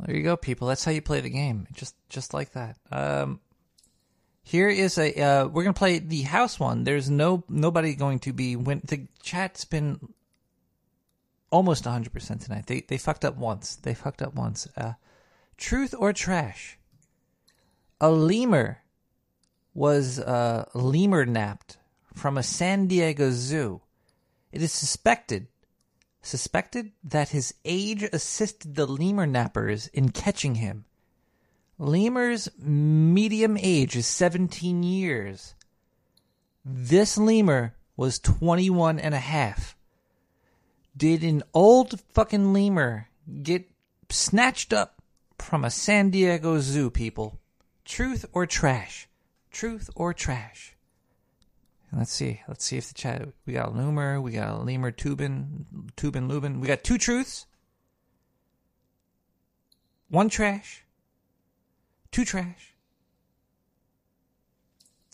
There 0.06 0.16
you 0.16 0.24
go, 0.24 0.36
people. 0.36 0.68
That's 0.68 0.84
how 0.84 0.92
you 0.92 1.02
play 1.02 1.22
the 1.22 1.30
game, 1.30 1.68
just 1.72 1.96
just 2.10 2.34
like 2.34 2.52
that. 2.54 2.78
Um, 2.92 3.40
here 4.44 4.70
is 4.70 4.98
a 4.98 5.20
uh, 5.20 5.48
we're 5.48 5.64
gonna 5.64 5.74
play 5.74 6.00
the 6.00 6.22
house 6.22 6.60
one. 6.60 6.84
There's 6.84 7.10
no 7.10 7.44
nobody 7.50 7.96
going 7.96 8.20
to 8.20 8.34
be 8.34 8.56
when 8.56 8.82
the 8.86 9.08
chat's 9.22 9.66
been 9.66 10.00
almost 11.50 11.86
100 11.86 12.12
percent 12.12 12.42
tonight. 12.42 12.68
They 12.68 12.82
they 12.82 12.98
fucked 12.98 13.26
up 13.26 13.38
once. 13.38 13.76
They 13.76 13.94
fucked 13.94 14.22
up 14.22 14.36
once. 14.36 14.68
Uh, 14.76 14.94
truth 15.58 15.96
or 15.98 16.12
trash? 16.12 16.78
A 18.02 18.12
lemur 18.12 18.80
was 19.74 20.20
uh, 20.20 20.66
lemur 20.74 21.26
napped 21.26 21.78
from 22.14 22.38
a 22.38 22.44
San 22.44 22.88
Diego 22.88 23.32
zoo. 23.32 23.82
It 24.52 24.62
is 24.62 24.74
suspected 24.74 25.48
suspected 26.24 26.92
that 27.04 27.30
his 27.30 27.54
age 27.66 28.04
assisted 28.14 28.76
the 28.76 28.88
lemur 28.88 29.28
nappers 29.28 29.90
in 29.94 30.10
catching 30.10 30.56
him. 30.56 30.86
Lemur's 31.80 32.50
medium 32.58 33.58
age 33.58 33.96
is 33.96 34.08
17 34.08 34.84
years. 34.84 35.56
This 36.64 37.18
lemur 37.18 37.76
was 37.98 38.20
21 38.20 39.00
and 39.00 39.14
a 39.14 39.20
half. 39.20 39.76
Did 40.96 41.24
an 41.24 41.44
old 41.54 42.00
fucking 42.14 42.54
lemur 42.54 43.10
get 43.42 43.70
snatched 44.10 44.72
up 44.72 45.02
from 45.40 45.66
a 45.66 45.72
San 45.72 46.12
Diego 46.12 46.60
zoo, 46.60 46.90
people? 46.90 47.40
Truth 47.86 48.26
or 48.32 48.46
trash? 48.46 49.08
Truth 49.52 49.90
or 49.96 50.14
trash? 50.14 50.76
Let's 51.96 52.12
see. 52.12 52.42
Let's 52.48 52.66
see 52.66 52.78
if 52.78 52.88
the 52.88 52.94
chat. 52.94 53.28
We 53.46 53.54
got 53.54 53.70
a 53.70 53.72
lemur. 53.72 54.20
We 54.20 54.32
got 54.32 54.60
a 54.60 54.64
lemur 54.64 54.92
Toobin. 54.92 55.66
Toobin 55.96 56.28
Lubin. 56.28 56.60
We 56.60 56.68
got 56.68 56.84
two 56.84 56.98
truths. 56.98 57.46
One 60.10 60.30
trash. 60.30 60.83
Two 62.14 62.26
trash. 62.26 62.76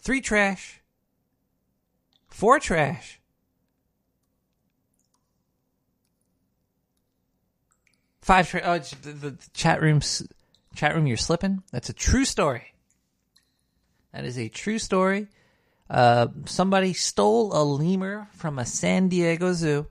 Three 0.01 0.19
trash. 0.19 0.81
Four 2.27 2.59
trash. 2.59 3.21
Five 8.21 8.49
trash. 8.49 8.63
Oh, 8.65 8.73
it's 8.73 8.91
the, 8.91 9.13
the 9.13 9.37
chat 9.53 9.81
room's 9.81 10.27
chat 10.75 10.93
room. 10.93 11.07
You're 11.07 11.15
slipping. 11.15 11.63
That's 11.71 11.87
a 11.87 11.93
true 11.93 12.25
story. 12.25 12.73
That 14.11 14.25
is 14.25 14.37
a 14.37 14.49
true 14.49 14.77
story. 14.77 15.27
Uh, 15.89 16.27
somebody 16.45 16.91
stole 16.91 17.53
a 17.53 17.63
lemur 17.63 18.27
from 18.33 18.59
a 18.59 18.65
San 18.65 19.07
Diego 19.07 19.53
zoo, 19.53 19.87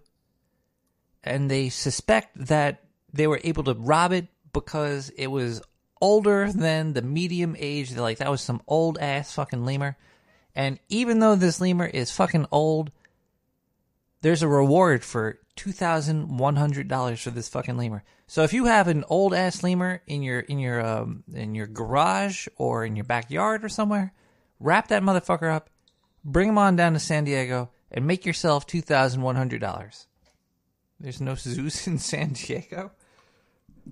and 1.24 1.50
they 1.50 1.70
suspect 1.70 2.36
that 2.48 2.84
they 3.14 3.26
were 3.26 3.40
able 3.44 3.64
to 3.64 3.72
rob 3.72 4.12
it 4.12 4.28
because 4.52 5.08
it 5.10 5.28
was 5.28 5.62
older 6.00 6.50
than 6.52 6.92
the 6.92 7.02
medium 7.02 7.56
age. 7.58 7.90
They're 7.90 8.02
like, 8.02 8.18
that 8.18 8.30
was 8.30 8.40
some 8.40 8.62
old 8.66 8.98
ass 8.98 9.32
fucking 9.32 9.64
lemur. 9.64 9.96
And 10.54 10.78
even 10.88 11.20
though 11.20 11.36
this 11.36 11.60
lemur 11.60 11.86
is 11.86 12.10
fucking 12.10 12.46
old, 12.50 12.90
there's 14.22 14.42
a 14.42 14.48
reward 14.48 15.04
for 15.04 15.38
two 15.54 15.72
thousand 15.72 16.38
one 16.38 16.56
hundred 16.56 16.88
dollars 16.88 17.20
for 17.20 17.30
this 17.30 17.48
fucking 17.48 17.76
lemur. 17.76 18.02
So 18.26 18.42
if 18.42 18.52
you 18.52 18.66
have 18.66 18.88
an 18.88 19.04
old 19.08 19.34
ass 19.34 19.62
lemur 19.62 20.02
in 20.06 20.22
your 20.22 20.40
in 20.40 20.58
your 20.58 20.84
um, 20.84 21.24
in 21.32 21.54
your 21.54 21.66
garage 21.66 22.48
or 22.56 22.84
in 22.84 22.96
your 22.96 23.04
backyard 23.04 23.64
or 23.64 23.68
somewhere, 23.68 24.12
wrap 24.58 24.88
that 24.88 25.02
motherfucker 25.02 25.52
up, 25.52 25.70
bring 26.24 26.48
him 26.48 26.58
on 26.58 26.76
down 26.76 26.94
to 26.94 26.98
San 26.98 27.24
Diego, 27.24 27.70
and 27.90 28.06
make 28.06 28.26
yourself 28.26 28.66
two 28.66 28.82
thousand 28.82 29.22
one 29.22 29.36
hundred 29.36 29.60
dollars. 29.60 30.06
There's 31.00 31.20
no 31.20 31.34
zoos 31.34 31.86
in 31.86 31.98
San 31.98 32.32
Diego. 32.32 32.92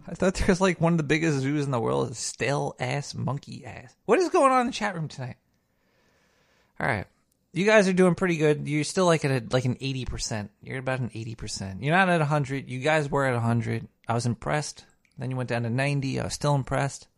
I 0.08 0.14
thought 0.14 0.34
there 0.34 0.46
was 0.48 0.60
like 0.60 0.80
one 0.80 0.92
of 0.92 0.98
the 0.98 1.04
biggest 1.04 1.38
zoos 1.38 1.64
in 1.64 1.70
the 1.70 1.80
world. 1.80 2.10
is 2.10 2.18
Stale 2.18 2.74
ass 2.78 3.14
monkey 3.14 3.64
ass. 3.64 3.94
What 4.04 4.18
is 4.18 4.28
going 4.28 4.52
on 4.52 4.62
in 4.62 4.66
the 4.66 4.72
chat 4.72 4.94
room 4.94 5.08
tonight? 5.08 5.36
All 6.78 6.86
right. 6.86 7.06
You 7.52 7.64
guys 7.64 7.88
are 7.88 7.92
doing 7.92 8.14
pretty 8.14 8.36
good. 8.36 8.68
You're 8.68 8.84
still 8.84 9.06
like 9.06 9.24
at 9.24 9.30
a, 9.30 9.42
like 9.50 9.64
an 9.64 9.76
80%. 9.76 10.50
You're 10.62 10.78
about 10.78 11.00
an 11.00 11.08
80%. 11.08 11.82
You're 11.82 11.96
not 11.96 12.08
at 12.08 12.20
100. 12.20 12.68
You 12.68 12.80
guys 12.80 13.10
were 13.10 13.24
at 13.24 13.32
100. 13.32 13.88
I 14.06 14.14
was 14.14 14.26
impressed. 14.26 14.84
Then 15.18 15.30
you 15.30 15.36
went 15.36 15.48
down 15.48 15.62
to 15.62 15.70
90. 15.70 16.20
I 16.20 16.24
was 16.24 16.34
still 16.34 16.54
impressed. 16.54 17.08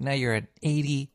Now 0.00 0.12
you're 0.12 0.34
at 0.34 0.46
80. 0.62 1.10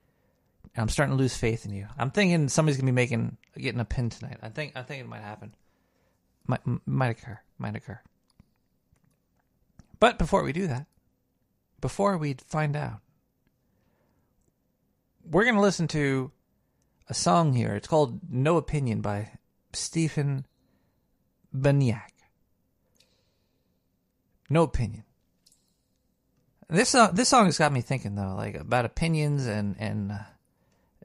And 0.73 0.83
I'm 0.83 0.89
starting 0.89 1.17
to 1.17 1.21
lose 1.21 1.35
faith 1.35 1.65
in 1.65 1.73
you. 1.73 1.88
I'm 1.97 2.11
thinking 2.11 2.47
somebody's 2.47 2.77
going 2.77 2.85
to 2.85 2.91
be 2.91 2.95
making 2.95 3.38
getting 3.57 3.81
a 3.81 3.85
pin 3.85 4.09
tonight. 4.09 4.38
I 4.41 4.49
think 4.49 4.71
I 4.75 4.83
think 4.83 5.01
it 5.01 5.07
might 5.07 5.21
happen. 5.21 5.53
Might 6.47 6.61
might 6.85 7.09
occur. 7.09 7.39
Might 7.57 7.75
occur. 7.75 7.99
But 9.99 10.17
before 10.17 10.43
we 10.43 10.53
do 10.53 10.67
that, 10.67 10.88
before 11.81 12.17
we 12.17 12.35
find 12.47 12.75
out, 12.75 12.99
we're 15.29 15.43
going 15.43 15.55
to 15.55 15.61
listen 15.61 15.87
to 15.89 16.31
a 17.09 17.13
song 17.13 17.53
here. 17.53 17.75
It's 17.75 17.87
called 17.87 18.19
No 18.29 18.57
Opinion 18.57 19.01
by 19.01 19.31
Stephen 19.73 20.45
Baniak. 21.55 22.11
No 24.49 24.63
Opinion. 24.63 25.03
This 26.69 26.89
song, 26.89 27.09
this 27.13 27.27
song 27.27 27.45
has 27.45 27.57
got 27.57 27.73
me 27.73 27.81
thinking 27.81 28.15
though, 28.15 28.33
like 28.35 28.55
about 28.55 28.85
opinions 28.85 29.45
and 29.45 29.75
and 29.77 30.13
uh, 30.13 30.19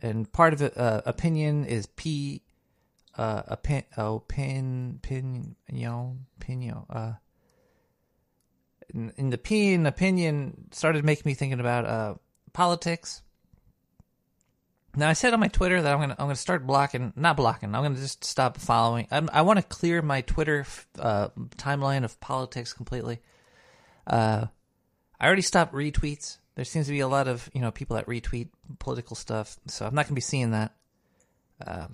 and 0.00 0.30
part 0.30 0.52
of 0.52 0.62
it, 0.62 0.78
uh, 0.78 1.02
opinion 1.04 1.64
is 1.64 1.86
p, 1.86 2.42
uh, 3.18 3.42
opin, 3.50 3.82
opin, 3.98 5.00
pin, 5.02 5.56
pinion, 5.66 6.26
pinion. 6.38 6.84
Uh, 6.88 7.14
in, 9.16 9.30
the 9.30 9.38
P 9.38 9.72
in 9.72 9.86
opinion 9.86 10.68
started 10.72 11.04
making 11.04 11.22
me 11.24 11.34
thinking 11.34 11.60
about 11.60 11.84
uh 11.84 12.14
politics. 12.52 13.22
Now 14.96 15.10
I 15.10 15.12
said 15.12 15.34
on 15.34 15.40
my 15.40 15.48
Twitter 15.48 15.82
that 15.82 15.92
I'm 15.92 16.00
gonna 16.00 16.16
I'm 16.18 16.24
gonna 16.24 16.36
start 16.36 16.66
blocking, 16.66 17.12
not 17.16 17.36
blocking. 17.36 17.74
I'm 17.74 17.82
gonna 17.82 17.96
just 17.96 18.24
stop 18.24 18.56
following. 18.56 19.06
I'm, 19.10 19.28
I 19.32 19.42
want 19.42 19.58
to 19.58 19.62
clear 19.62 20.00
my 20.00 20.22
Twitter 20.22 20.64
uh, 20.98 21.28
timeline 21.56 22.04
of 22.04 22.18
politics 22.18 22.72
completely. 22.72 23.20
Uh, 24.06 24.46
I 25.20 25.26
already 25.26 25.42
stopped 25.42 25.74
retweets. 25.74 26.38
There 26.54 26.64
seems 26.64 26.86
to 26.86 26.92
be 26.92 27.00
a 27.00 27.08
lot 27.08 27.28
of 27.28 27.50
you 27.52 27.60
know 27.60 27.70
people 27.70 27.96
that 27.96 28.06
retweet 28.06 28.48
political 28.78 29.16
stuff, 29.16 29.58
so 29.66 29.86
I'm 29.86 29.94
not 29.94 30.06
gonna 30.06 30.14
be 30.14 30.22
seeing 30.22 30.52
that. 30.52 30.74
Uh, 31.64 31.88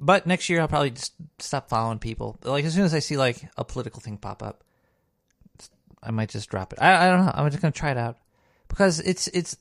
but 0.00 0.26
next 0.26 0.48
year 0.48 0.60
I'll 0.60 0.68
probably 0.68 0.90
just 0.90 1.12
stop 1.38 1.68
following 1.68 1.98
people. 1.98 2.38
Like 2.42 2.64
as 2.64 2.74
soon 2.74 2.84
as 2.84 2.94
I 2.94 3.00
see 3.00 3.18
like 3.18 3.46
a 3.58 3.64
political 3.64 4.00
thing 4.00 4.16
pop 4.16 4.42
up, 4.42 4.64
I 6.02 6.10
might 6.10 6.30
just 6.30 6.48
drop 6.50 6.72
it. 6.72 6.80
I, 6.80 7.06
I 7.06 7.10
don't 7.10 7.24
know. 7.24 7.32
I'm 7.34 7.48
just 7.50 7.62
gonna 7.62 7.72
try 7.72 7.90
it 7.90 7.96
out 7.96 8.18
because 8.68 9.00
it's 9.00 9.28
it's 9.28 9.56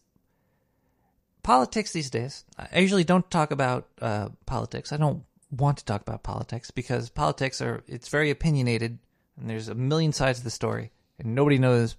politics 1.43 1.91
these 1.91 2.09
days. 2.09 2.45
I 2.57 2.80
usually 2.80 3.03
don't 3.03 3.30
talk 3.30 3.51
about 3.51 3.88
uh, 4.01 4.30
politics. 4.45 4.91
I 4.91 4.97
don't 4.97 5.23
want 5.51 5.77
to 5.77 5.85
talk 5.85 6.01
about 6.01 6.23
politics 6.23 6.72
because 6.72 7.09
politics 7.09 7.61
are 7.61 7.84
it's 7.88 8.07
very 8.07 8.30
opinionated 8.30 8.97
and 9.39 9.49
there's 9.49 9.68
a 9.68 9.76
million 9.76 10.13
sides 10.13 10.39
to 10.39 10.43
the 10.43 10.51
story 10.51 10.91
and 11.19 11.35
nobody 11.35 11.57
knows 11.57 11.95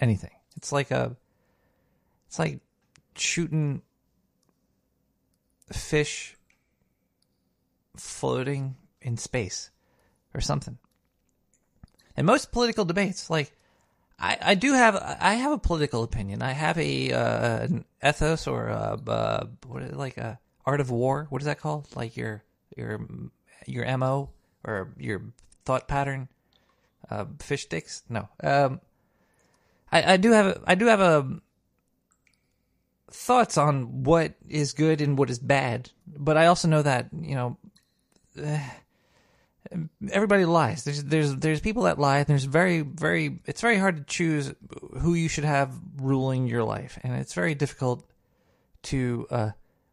anything. 0.00 0.30
It's 0.56 0.72
like 0.72 0.90
a 0.90 1.16
it's 2.26 2.38
like 2.38 2.60
shooting 3.16 3.82
fish 5.72 6.36
floating 7.96 8.76
in 9.00 9.16
space 9.16 9.70
or 10.34 10.40
something. 10.40 10.78
And 12.16 12.26
most 12.26 12.52
political 12.52 12.84
debates, 12.84 13.30
like 13.30 13.52
I, 14.18 14.38
I 14.40 14.54
do 14.54 14.72
have 14.72 14.96
I 15.20 15.34
have 15.34 15.52
a 15.52 15.58
political 15.58 16.02
opinion. 16.02 16.42
I 16.42 16.52
have 16.52 16.78
a 16.78 17.12
uh, 17.12 17.58
an 17.64 17.84
ethos 18.02 18.46
or 18.46 18.68
a, 18.68 18.98
uh, 19.06 19.46
what 19.66 19.82
is 19.82 19.90
it, 19.90 19.96
like 19.96 20.16
a 20.16 20.38
art 20.64 20.80
of 20.80 20.90
war. 20.90 21.26
What 21.30 21.42
is 21.42 21.46
that 21.46 21.60
called? 21.60 21.88
Like 21.94 22.16
your 22.16 22.42
your 22.76 23.00
your 23.66 23.98
mo 23.98 24.30
or 24.62 24.92
your 24.98 25.22
thought 25.64 25.88
pattern. 25.88 26.28
Uh, 27.10 27.26
fish 27.38 27.64
sticks? 27.64 28.02
No. 28.08 28.28
Um, 28.42 28.80
I, 29.92 30.14
I 30.14 30.16
do 30.16 30.30
have 30.32 30.46
a, 30.46 30.62
I 30.66 30.74
do 30.74 30.86
have 30.86 31.00
a 31.00 31.40
thoughts 33.10 33.58
on 33.58 34.04
what 34.04 34.34
is 34.48 34.72
good 34.72 35.00
and 35.00 35.18
what 35.18 35.28
is 35.30 35.38
bad, 35.38 35.90
but 36.06 36.36
I 36.36 36.46
also 36.46 36.68
know 36.68 36.82
that 36.82 37.08
you 37.12 37.34
know. 37.34 37.58
Everybody 40.10 40.44
lies. 40.44 40.84
There's 40.84 41.04
there's 41.04 41.36
there's 41.36 41.60
people 41.60 41.84
that 41.84 41.98
lie. 41.98 42.22
There's 42.24 42.44
very 42.44 42.80
very 42.80 43.40
it's 43.46 43.60
very 43.60 43.78
hard 43.78 43.96
to 43.96 44.04
choose 44.04 44.54
who 45.00 45.14
you 45.14 45.28
should 45.28 45.44
have 45.44 45.72
ruling 45.96 46.46
your 46.46 46.64
life, 46.64 46.98
and 47.02 47.14
it's 47.14 47.34
very 47.34 47.54
difficult 47.54 48.04
to. 48.84 49.26
Uh, 49.30 49.50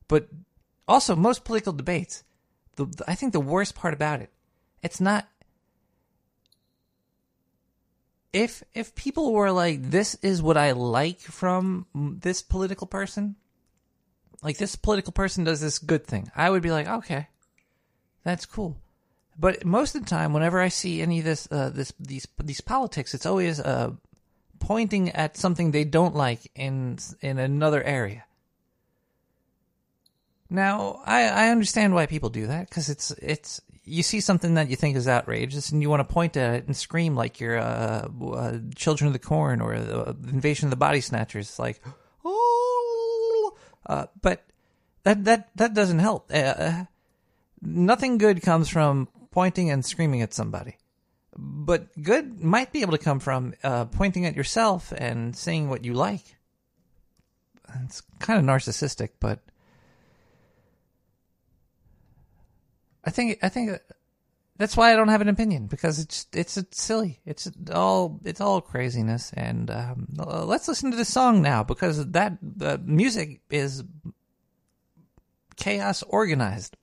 but 0.08 0.28
also, 0.88 1.16
most 1.16 1.46
political 1.46 1.74
debates, 1.74 2.24
the, 2.76 2.86
the 2.86 3.04
I 3.08 3.16
think 3.16 3.34
the 3.34 3.40
worst 3.40 3.76
part 3.76 3.94
about 3.94 4.22
it, 4.22 4.30
it's 4.84 5.00
not. 5.00 5.28
If 8.34 8.64
if 8.74 8.96
people 8.96 9.34
were 9.34 9.52
like, 9.52 9.92
this 9.92 10.16
is 10.16 10.42
what 10.42 10.58
I 10.58 10.72
like 10.72 11.20
from 11.20 11.86
this 11.94 12.42
political 12.42 12.88
person, 12.88 13.36
like 14.42 14.58
this 14.58 14.76
political 14.76 15.12
person 15.12 15.44
does 15.44 15.60
this 15.60 15.80
good 15.80 16.06
thing, 16.06 16.32
I 16.36 16.50
would 16.50 16.62
be 16.62 16.72
like, 16.72 16.88
okay, 16.88 17.28
that's 18.24 18.46
cool. 18.46 18.78
But 19.42 19.66
most 19.66 19.96
of 19.96 20.04
the 20.04 20.08
time, 20.08 20.34
whenever 20.34 20.62
I 20.62 20.68
see 20.68 21.02
any 21.02 21.18
of 21.18 21.26
this, 21.26 21.48
uh, 21.50 21.72
this 21.74 21.92
these 22.00 22.28
these 22.38 22.62
politics, 22.62 23.16
it's 23.16 23.26
always 23.26 23.60
uh, 23.60 23.94
pointing 24.60 25.10
at 25.10 25.36
something 25.36 25.72
they 25.72 25.84
don't 25.84 26.16
like 26.16 26.52
in 26.54 27.00
in 27.22 27.40
another 27.40 27.82
area. 27.82 28.24
Now, 30.48 31.02
I, 31.06 31.24
I 31.24 31.50
understand 31.50 31.96
why 31.96 32.06
people 32.06 32.30
do 32.30 32.46
that 32.46 32.70
because 32.70 32.88
it's 32.88 33.10
it's 33.14 33.62
you 33.84 34.04
see 34.04 34.22
something 34.22 34.54
that 34.54 34.70
you 34.70 34.76
think 34.76 34.96
is 34.96 35.08
outrageous 35.08 35.72
and 35.72 35.82
you 35.82 35.90
want 35.90 36.08
to 36.08 36.14
point 36.14 36.38
at 36.38 36.54
it 36.54 36.68
and 36.68 36.78
scream 36.78 37.16
like 37.16 37.40
you're 37.40 37.58
uh, 37.58 38.10
uh, 38.22 38.60
Children 38.76 39.08
of 39.08 39.14
the 39.14 39.20
Corn 39.20 39.60
or 39.60 39.80
the 39.80 40.16
Invasion 40.30 40.68
of 40.68 40.70
the 40.70 40.76
Body 40.76 41.02
Snatchers. 41.02 41.58
Like, 41.58 41.82
oh, 42.24 43.58
uh, 43.88 44.06
but 44.22 44.46
that 45.02 45.24
that 45.24 45.50
that 45.56 45.74
doesn't 45.74 45.98
help. 45.98 46.30
Uh, 46.32 46.84
nothing 47.60 48.20
good 48.20 48.44
comes 48.44 48.70
from 48.70 49.08
pointing 49.32 49.70
and 49.70 49.84
screaming 49.84 50.22
at 50.22 50.34
somebody. 50.34 50.78
But 51.36 51.88
good 52.02 52.44
might 52.44 52.72
be 52.72 52.82
able 52.82 52.92
to 52.92 53.04
come 53.04 53.20
from 53.20 53.54
uh, 53.64 53.86
pointing 53.86 54.26
at 54.26 54.36
yourself 54.36 54.94
and 54.96 55.36
saying 55.36 55.70
what 55.70 55.86
you 55.86 55.94
like. 55.94 56.38
It's 57.86 58.02
kind 58.20 58.38
of 58.38 58.46
narcissistic, 58.46 59.12
but 59.20 59.40
I 63.04 63.10
think 63.10 63.40
I 63.42 63.50
think 63.50 63.80
that's 64.58 64.78
why 64.78 64.92
I 64.92 64.96
don't 64.96 65.08
have 65.08 65.22
an 65.22 65.30
opinion 65.30 65.68
because 65.68 66.00
it's 66.00 66.28
it's, 66.34 66.62
silly. 66.72 67.20
It's 67.26 67.50
all 67.74 68.20
it's 68.24 68.42
all 68.42 68.62
craziness. 68.62 69.32
And 69.34 69.72
um, 69.72 70.08
uh, 70.20 70.46
let's 70.46 70.68
listen 70.68 70.92
to 70.92 70.98
this 70.98 71.12
song 71.12 71.42
now 71.42 71.64
because 71.64 72.06
that 72.12 72.38
the 72.42 72.78
music 72.78 73.42
is 73.50 73.84
chaos 75.56 76.04
organized. 76.04 76.78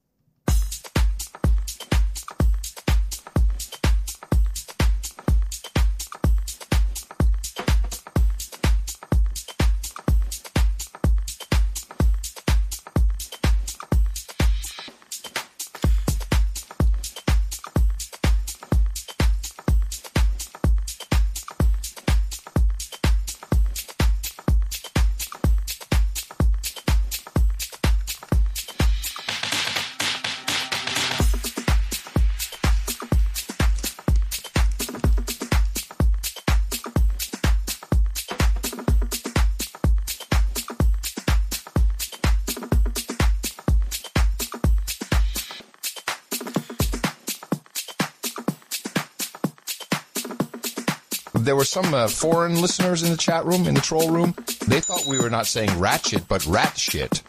There 51.44 51.56
were 51.56 51.64
some 51.64 51.94
uh, 51.94 52.08
foreign 52.08 52.60
listeners 52.60 53.02
in 53.02 53.10
the 53.10 53.16
chat 53.16 53.44
room, 53.44 53.66
in 53.66 53.74
the 53.74 53.80
troll 53.80 54.10
room. 54.10 54.34
They 54.66 54.80
thought 54.80 55.06
we 55.06 55.18
were 55.18 55.30
not 55.30 55.46
saying 55.46 55.78
ratchet, 55.78 56.26
but 56.28 56.44
rat 56.46 56.76
shit. 56.76 57.22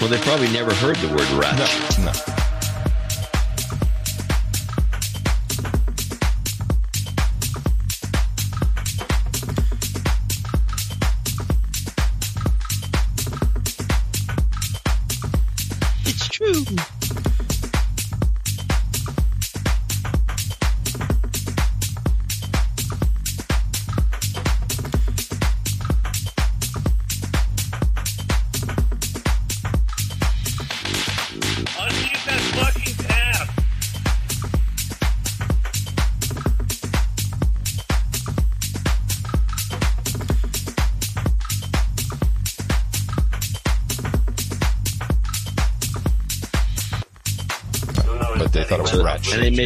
Well, 0.00 0.08
they 0.08 0.18
probably 0.18 0.50
never 0.52 0.74
heard 0.74 0.96
the 0.96 1.08
word 1.08 1.30
rat. 1.32 1.56
No, 1.98 2.04
no. 2.06 2.45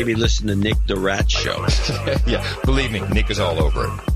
Maybe 0.01 0.14
listen 0.14 0.47
to 0.47 0.56
Nick 0.56 0.78
the 0.86 0.97
Rat 0.97 1.31
Show. 1.31 1.66
yeah, 2.27 2.43
believe 2.64 2.90
me, 2.90 3.01
Nick 3.12 3.28
is 3.28 3.39
all 3.39 3.62
over 3.62 3.85
it. 3.85 4.10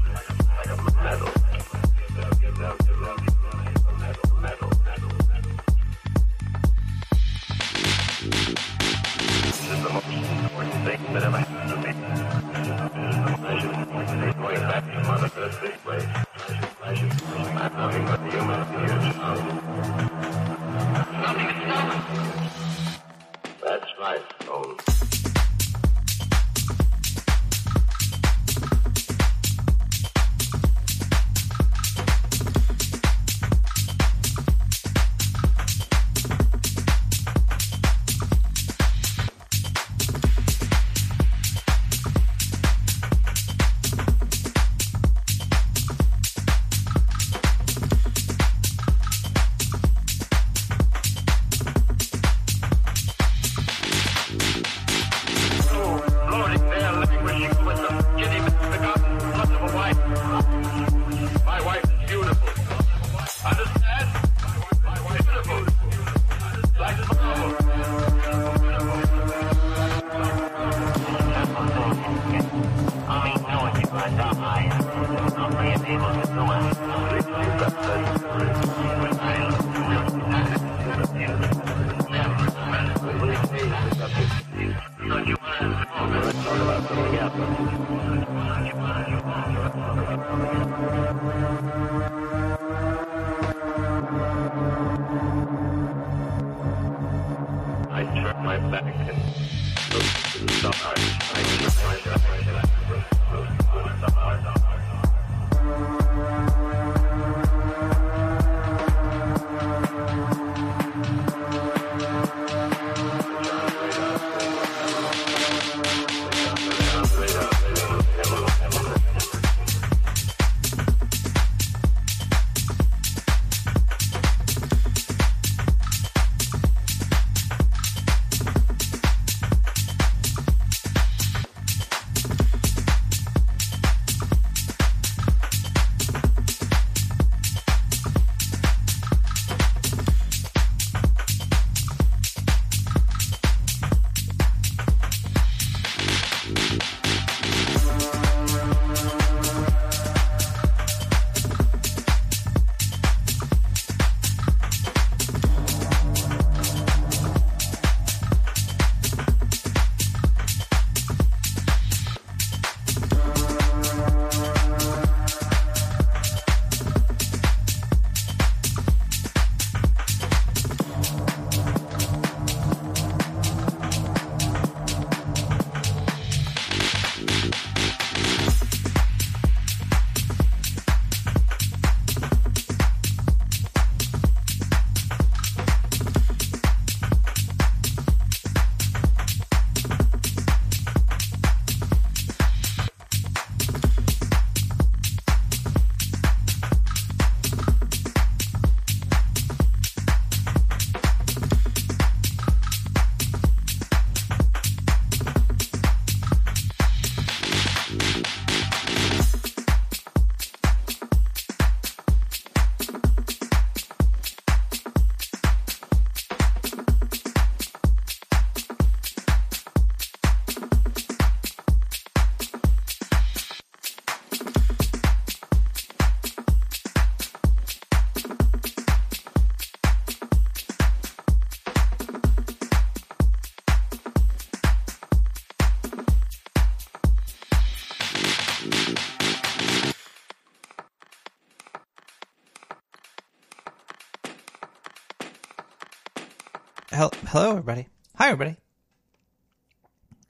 Hello, 246.94 247.50
everybody. 247.50 247.88
Hi, 248.14 248.30
everybody. 248.30 248.56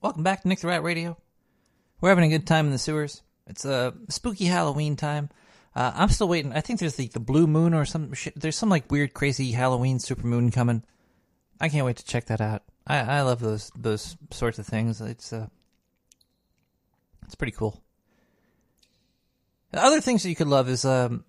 Welcome 0.00 0.22
back 0.22 0.40
to 0.40 0.48
Nick 0.48 0.60
the 0.60 0.68
Rat 0.68 0.82
Radio. 0.82 1.18
We're 2.00 2.08
having 2.08 2.24
a 2.24 2.38
good 2.38 2.46
time 2.46 2.64
in 2.64 2.72
the 2.72 2.78
sewers. 2.78 3.20
It's 3.46 3.66
a 3.66 3.92
spooky 4.08 4.46
Halloween 4.46 4.96
time. 4.96 5.28
Uh, 5.76 5.92
I'm 5.94 6.08
still 6.08 6.26
waiting. 6.26 6.54
I 6.54 6.62
think 6.62 6.80
there's 6.80 6.96
the, 6.96 7.08
the 7.08 7.20
blue 7.20 7.46
moon 7.46 7.74
or 7.74 7.84
some 7.84 8.14
shit. 8.14 8.32
There's 8.40 8.56
some 8.56 8.70
like 8.70 8.90
weird, 8.90 9.12
crazy 9.12 9.52
Halloween 9.52 9.98
super 9.98 10.26
moon 10.26 10.50
coming. 10.50 10.82
I 11.60 11.68
can't 11.68 11.84
wait 11.84 11.98
to 11.98 12.04
check 12.06 12.24
that 12.26 12.40
out. 12.40 12.62
I, 12.86 13.00
I 13.00 13.20
love 13.20 13.40
those 13.40 13.70
those 13.76 14.16
sorts 14.30 14.58
of 14.58 14.66
things. 14.66 15.02
It's 15.02 15.34
uh, 15.34 15.48
it's 17.26 17.34
pretty 17.34 17.52
cool. 17.52 17.78
The 19.72 19.84
other 19.84 20.00
things 20.00 20.22
that 20.22 20.30
you 20.30 20.36
could 20.36 20.48
love 20.48 20.70
is 20.70 20.86
um, 20.86 21.26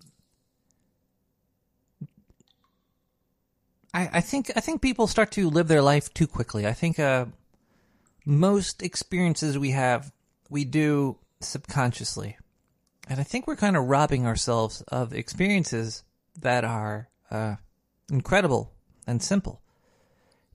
I, 3.96 4.10
I 4.12 4.20
think 4.20 4.52
I 4.54 4.60
think 4.60 4.82
people 4.82 5.06
start 5.06 5.30
to 5.32 5.48
live 5.48 5.68
their 5.68 5.80
life 5.80 6.12
too 6.12 6.26
quickly. 6.26 6.66
I 6.66 6.74
think 6.74 6.98
uh, 6.98 7.26
most 8.26 8.82
experiences 8.82 9.58
we 9.58 9.70
have 9.70 10.12
we 10.50 10.64
do 10.64 11.16
subconsciously, 11.40 12.36
and 13.08 13.18
I 13.18 13.22
think 13.22 13.46
we're 13.46 13.56
kind 13.56 13.76
of 13.76 13.84
robbing 13.84 14.26
ourselves 14.26 14.82
of 14.82 15.14
experiences 15.14 16.04
that 16.38 16.62
are 16.62 17.08
uh, 17.30 17.56
incredible 18.12 18.70
and 19.06 19.22
simple. 19.22 19.62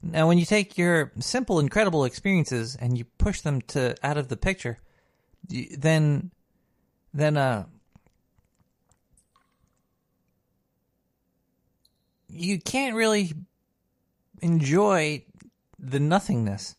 Now, 0.03 0.27
when 0.27 0.38
you 0.38 0.45
take 0.45 0.77
your 0.77 1.11
simple, 1.19 1.59
incredible 1.59 2.05
experiences 2.05 2.76
and 2.76 2.95
you 2.95 3.05
push 3.18 3.41
them 3.41 3.61
to 3.73 3.95
out 4.03 4.18
of 4.18 4.27
the 4.27 4.38
picture, 4.38 4.77
then 5.49 6.31
then 7.11 7.38
uh 7.38 7.65
you 12.32 12.60
can't 12.60 12.95
really 12.95 13.34
enjoy 14.41 15.24
the 15.80 15.99
nothingness. 15.99 16.76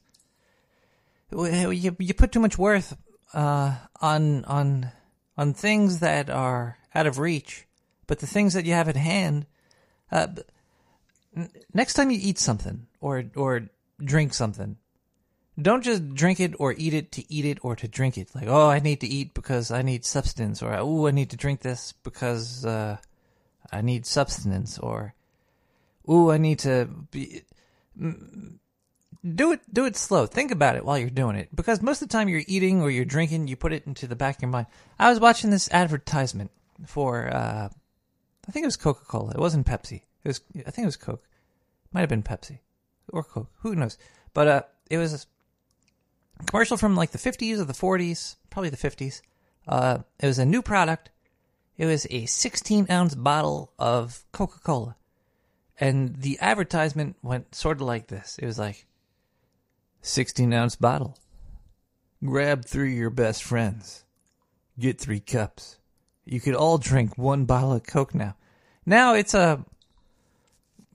You 1.30 1.96
you 1.98 2.14
put 2.14 2.32
too 2.32 2.40
much 2.40 2.58
worth 2.58 2.96
uh, 3.32 3.76
on 4.00 4.44
on 4.44 4.90
on 5.36 5.54
things 5.54 6.00
that 6.00 6.28
are 6.28 6.78
out 6.94 7.06
of 7.06 7.18
reach, 7.18 7.66
but 8.06 8.18
the 8.18 8.26
things 8.26 8.54
that 8.54 8.66
you 8.66 8.72
have 8.72 8.88
at 8.88 8.96
hand. 8.96 9.46
Uh, 10.10 10.26
next 11.72 11.94
time 11.94 12.10
you 12.10 12.18
eat 12.20 12.38
something 12.38 12.86
or 13.00 13.24
or 13.34 13.70
drink 14.02 14.34
something, 14.34 14.76
don't 15.60 15.82
just 15.82 16.14
drink 16.14 16.38
it 16.38 16.54
or 16.58 16.74
eat 16.76 16.92
it 16.92 17.12
to 17.12 17.32
eat 17.32 17.46
it 17.46 17.58
or 17.62 17.76
to 17.76 17.88
drink 17.88 18.18
it. 18.18 18.34
Like, 18.34 18.48
oh, 18.48 18.68
I 18.68 18.78
need 18.78 19.00
to 19.00 19.06
eat 19.06 19.32
because 19.32 19.70
I 19.70 19.80
need 19.82 20.04
substance, 20.04 20.62
or 20.62 20.74
oh, 20.74 21.06
I 21.06 21.12
need 21.12 21.30
to 21.30 21.36
drink 21.36 21.60
this 21.60 21.92
because 22.04 22.66
uh, 22.66 22.98
I 23.70 23.80
need 23.80 24.04
substance, 24.04 24.78
or 24.78 25.14
ooh, 26.08 26.30
I 26.30 26.38
need 26.38 26.60
to 26.60 26.88
be. 27.10 27.42
Do 29.24 29.52
it, 29.52 29.60
do 29.72 29.84
it 29.84 29.96
slow. 29.96 30.26
Think 30.26 30.50
about 30.50 30.74
it 30.74 30.84
while 30.84 30.98
you're 30.98 31.10
doing 31.10 31.36
it, 31.36 31.54
because 31.54 31.80
most 31.80 32.02
of 32.02 32.08
the 32.08 32.12
time 32.12 32.28
you're 32.28 32.42
eating 32.48 32.82
or 32.82 32.90
you're 32.90 33.04
drinking, 33.04 33.46
you 33.46 33.54
put 33.54 33.72
it 33.72 33.86
into 33.86 34.08
the 34.08 34.16
back 34.16 34.36
of 34.36 34.42
your 34.42 34.50
mind. 34.50 34.66
I 34.98 35.10
was 35.10 35.20
watching 35.20 35.50
this 35.50 35.70
advertisement 35.70 36.50
for, 36.86 37.32
uh, 37.32 37.68
I 38.48 38.52
think 38.52 38.64
it 38.64 38.66
was 38.66 38.76
Coca 38.76 39.04
Cola. 39.04 39.30
It 39.30 39.38
wasn't 39.38 39.66
Pepsi. 39.66 40.02
It 40.24 40.28
was, 40.28 40.40
I 40.66 40.70
think 40.70 40.84
it 40.84 40.86
was 40.86 40.96
Coke. 40.96 41.24
Might 41.92 42.00
have 42.00 42.08
been 42.08 42.24
Pepsi 42.24 42.58
or 43.12 43.22
Coke. 43.22 43.50
Who 43.60 43.76
knows? 43.76 43.96
But 44.34 44.48
uh, 44.48 44.62
it 44.90 44.98
was 44.98 45.14
a 45.14 46.44
commercial 46.46 46.76
from 46.76 46.96
like 46.96 47.10
the 47.10 47.18
50s 47.18 47.60
or 47.60 47.64
the 47.64 47.72
40s, 47.72 48.36
probably 48.50 48.70
the 48.70 48.76
50s. 48.76 49.20
Uh, 49.68 49.98
it 50.18 50.26
was 50.26 50.38
a 50.38 50.46
new 50.46 50.62
product. 50.62 51.10
It 51.76 51.86
was 51.86 52.06
a 52.10 52.26
16 52.26 52.86
ounce 52.90 53.14
bottle 53.14 53.72
of 53.78 54.24
Coca 54.32 54.58
Cola. 54.60 54.96
And 55.82 56.14
the 56.14 56.38
advertisement 56.40 57.16
went 57.22 57.56
sort 57.56 57.78
of 57.78 57.82
like 57.82 58.06
this 58.06 58.38
it 58.38 58.46
was 58.46 58.56
like, 58.56 58.86
16 60.02 60.52
ounce 60.52 60.76
bottle. 60.76 61.18
Grab 62.24 62.64
three 62.64 62.92
of 62.92 62.98
your 62.98 63.10
best 63.10 63.42
friends. 63.42 64.04
Get 64.78 65.00
three 65.00 65.18
cups. 65.18 65.78
You 66.24 66.40
could 66.40 66.54
all 66.54 66.78
drink 66.78 67.18
one 67.18 67.46
bottle 67.46 67.72
of 67.72 67.82
Coke 67.82 68.14
now. 68.14 68.36
Now 68.86 69.14
it's 69.14 69.34
a 69.34 69.64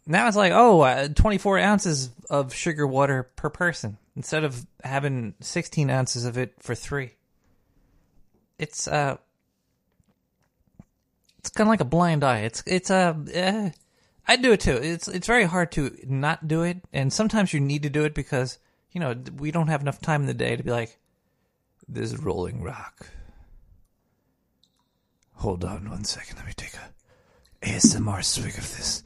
Now 0.05 0.29
it's 0.29 0.37
like, 0.37 0.53
oh, 0.53 0.79
uh, 0.79 1.09
24 1.09 1.59
ounces 1.59 2.11
of 2.29 2.53
sugar 2.53 2.87
water 2.87 3.23
per 3.35 3.49
person 3.49 3.97
instead 4.15 4.45
of 4.45 4.65
having 4.85 5.33
16 5.41 5.89
ounces 5.89 6.23
of 6.23 6.37
it 6.37 6.53
for 6.59 6.75
three. 6.75 7.11
It's 8.57 8.87
uh, 8.87 9.17
it's 11.39 11.49
kind 11.49 11.67
of 11.67 11.71
like 11.71 11.81
a 11.81 11.85
blind 11.85 12.23
eye. 12.23 12.43
It's 12.43 12.63
it's 12.65 12.89
uh, 12.89 13.15
eh, 13.33 13.71
I 14.27 14.35
do 14.35 14.51
it 14.51 14.59
too. 14.59 14.73
It's 14.73 15.07
it's 15.07 15.27
very 15.27 15.45
hard 15.45 15.71
to 15.73 15.95
not 16.05 16.47
do 16.47 16.63
it, 16.63 16.81
and 16.91 17.13
sometimes 17.13 17.53
you 17.53 17.59
need 17.61 17.83
to 17.83 17.89
do 17.89 18.03
it 18.03 18.13
because 18.13 18.59
you 18.91 18.99
know 18.99 19.15
we 19.37 19.51
don't 19.51 19.69
have 19.69 19.81
enough 19.81 20.01
time 20.01 20.21
in 20.21 20.27
the 20.27 20.33
day 20.33 20.55
to 20.55 20.63
be 20.63 20.71
like, 20.71 20.99
this 21.87 22.11
is 22.11 22.19
Rolling 22.19 22.61
Rock. 22.61 23.07
Hold 25.35 25.63
on 25.63 25.89
one 25.89 26.03
second. 26.03 26.37
Let 26.37 26.47
me 26.47 26.53
take 26.55 26.73
a 26.73 27.65
ASMR 27.65 28.23
swig 28.23 28.57
of 28.57 28.75
this. 28.75 29.03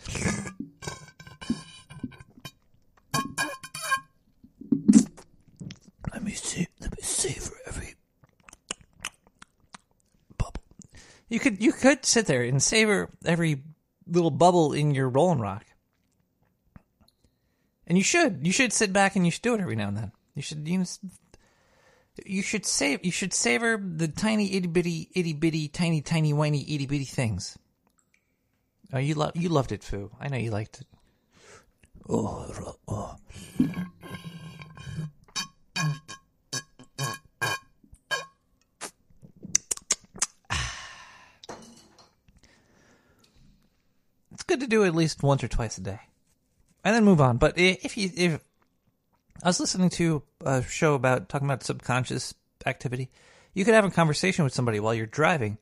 Let 6.11 6.23
me 6.23 6.31
see. 6.31 6.68
Let 6.80 6.91
me 6.91 7.03
savor 7.03 7.57
every 7.68 7.95
bubble. 10.38 10.64
You 11.30 11.39
could 11.39 11.61
you 11.61 11.73
could 11.73 12.06
sit 12.06 12.26
there 12.26 12.41
and 12.41 12.61
savor 12.61 13.10
every 13.23 13.61
little 14.11 14.31
bubble 14.31 14.73
in 14.73 14.93
your 14.93 15.09
Rolling 15.09 15.39
Rock, 15.39 15.65
and 17.88 17.97
you 17.97 18.03
should. 18.03 18.45
You 18.45 18.51
should 18.51 18.73
sit 18.73 18.93
back 18.93 19.15
and 19.15 19.25
you 19.25 19.31
should 19.31 19.41
do 19.41 19.55
it 19.55 19.61
every 19.61 19.75
now 19.75 19.88
and 19.88 19.97
then. 19.97 20.11
You 20.35 20.41
should 20.41 20.67
you, 20.67 20.79
know, 20.79 20.85
you 22.25 22.41
should 22.41 22.65
save 22.65 23.03
you 23.05 23.11
should 23.11 23.33
savor 23.33 23.81
the 23.81 24.07
tiny 24.07 24.53
itty 24.53 24.67
bitty 24.67 25.09
itty 25.13 25.33
bitty 25.33 25.67
tiny 25.67 26.01
tiny 26.01 26.33
whiny 26.33 26.61
itty 26.61 26.85
bitty 26.85 27.05
things. 27.05 27.57
Oh, 28.93 28.99
you 28.99 29.15
love 29.15 29.31
you 29.35 29.49
loved 29.49 29.71
it, 29.71 29.83
Foo. 29.83 30.11
I 30.19 30.27
know 30.27 30.38
you 30.38 30.51
liked 30.51 30.81
it. 30.81 30.88
Oh, 32.09 32.75
oh. 32.88 33.15
Good 44.52 44.60
to 44.60 44.68
do 44.68 44.84
at 44.84 44.94
least 44.94 45.23
once 45.23 45.41
or 45.45 45.48
twice 45.48 45.78
a 45.78 45.82
day, 45.82 45.99
and 46.84 46.94
then 46.94 47.06
move 47.06 47.22
on. 47.22 47.38
But 47.38 47.53
if 47.56 47.98
you 47.98 48.11
if 48.18 48.41
I 49.41 49.48
was 49.48 49.61
listening 49.61 49.90
to 49.91 50.23
a 50.45 50.61
show 50.61 50.94
about 50.94 51.30
talking 51.30 51.48
about 51.48 51.64
subconscious 51.64 52.34
activity, 52.65 53.10
you 53.53 53.64
could 53.64 53.73
have 53.73 53.86
a 53.86 53.91
conversation 53.91 54.44
with 54.44 54.53
somebody 54.53 54.82
while 54.82 54.94
you're 54.94 55.06
driving, 55.06 55.57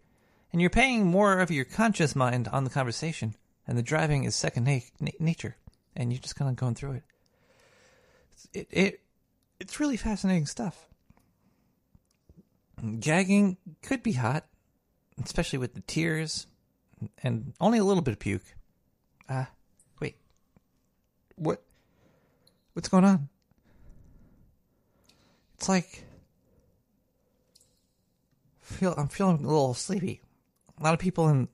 and 0.51 0.59
you're 0.59 0.71
paying 0.71 1.05
more 1.05 1.39
of 1.39 1.51
your 1.51 1.65
conscious 1.65 2.15
mind 2.15 2.47
on 2.47 2.63
the 2.63 2.71
conversation, 2.71 3.35
and 3.67 3.77
the 3.77 3.83
driving 3.83 4.23
is 4.23 4.35
second 4.35 4.63
na- 4.63 4.79
na- 4.99 5.11
nature, 5.19 5.55
and 5.95 6.11
you're 6.11 6.21
just 6.21 6.35
kind 6.35 6.49
of 6.49 6.55
going 6.55 6.73
through 6.73 6.93
it. 6.93 7.03
It 8.53 8.67
it 8.71 9.01
it's 9.59 9.79
really 9.79 9.97
fascinating 9.97 10.47
stuff. 10.47 10.87
Gagging 12.99 13.57
could 13.83 14.01
be 14.01 14.13
hot, 14.13 14.47
especially 15.23 15.59
with 15.59 15.75
the 15.75 15.81
tears, 15.81 16.47
and 17.21 17.53
only 17.61 17.77
a 17.77 17.83
little 17.83 18.01
bit 18.01 18.13
of 18.13 18.19
puke. 18.19 18.55
Uh, 19.29 19.45
wait, 19.99 20.15
what? 21.35 21.61
What's 22.73 22.89
going 22.89 23.05
on? 23.05 23.29
It's 25.55 25.69
like 25.69 26.05
feel 28.69 28.93
I'm 28.97 29.07
feeling 29.07 29.43
a 29.43 29.47
little 29.47 29.73
sleepy. 29.73 30.21
A 30.79 30.83
lot 30.83 30.93
of 30.93 30.99
people 30.99 31.27
in 31.27 31.47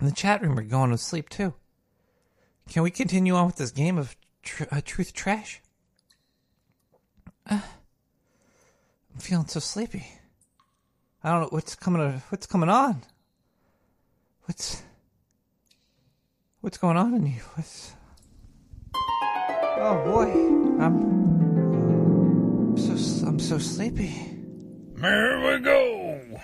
in 0.00 0.06
the 0.06 0.12
chat 0.12 0.42
room 0.42 0.58
are 0.58 0.62
going 0.62 0.90
to 0.90 0.98
sleep 0.98 1.28
too. 1.28 1.54
Can 2.68 2.82
we 2.82 2.90
continue 2.90 3.34
on 3.34 3.46
with 3.46 3.56
this 3.56 3.70
game 3.70 3.96
of 3.96 4.16
tr- 4.42 4.64
uh, 4.70 4.80
truth 4.84 5.12
trash? 5.12 5.62
Uh, 7.48 7.60
I'm 9.14 9.20
feeling 9.20 9.46
so 9.46 9.60
sleepy. 9.60 10.06
I 11.22 11.30
don't 11.30 11.42
know 11.42 11.48
what's 11.50 11.74
coming. 11.76 12.22
What's 12.28 12.46
coming 12.46 12.68
on? 12.68 13.02
What's 14.44 14.82
what's 16.66 16.78
going 16.78 16.96
on 16.96 17.14
in 17.14 17.24
you? 17.24 17.40
What's 17.54 17.92
oh 18.92 20.02
boy, 20.04 20.28
I'm 20.82 22.76
so 22.76 23.28
I'm 23.28 23.38
so 23.38 23.56
sleepy. 23.58 24.08
Here 25.00 25.38
we 25.46 25.60
go. 25.60 26.40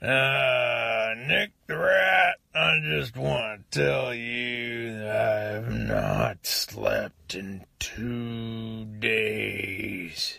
Uh, 0.00 1.14
Nick 1.26 1.50
the 1.66 1.76
Rat, 1.76 2.36
I 2.54 2.78
just 2.84 3.18
want 3.18 3.70
to 3.70 3.78
tell 3.78 4.14
you 4.14 4.98
that 4.98 5.56
I've 5.56 5.70
not 5.70 6.46
slept 6.46 7.34
in 7.34 7.66
two 7.78 8.86
days. 8.98 10.38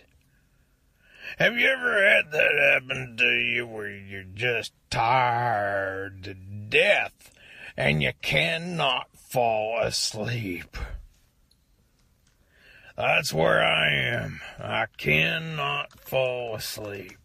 Have 1.38 1.56
you 1.60 1.68
ever 1.68 2.10
had 2.10 2.32
that 2.32 2.72
happen 2.74 3.18
to 3.20 3.38
you 3.38 3.68
where 3.68 3.88
you're 3.88 4.24
just 4.24 4.74
tired 4.90 6.24
to 6.24 6.34
death 6.34 7.32
and 7.78 8.02
you 8.02 8.12
cannot 8.22 9.08
fall 9.16 9.80
asleep? 9.80 10.78
That's 12.98 13.34
where 13.34 13.64
I 13.64 13.90
am. 13.94 14.42
I 14.60 14.86
cannot 14.98 16.00
fall 16.00 16.56
asleep. 16.56 17.18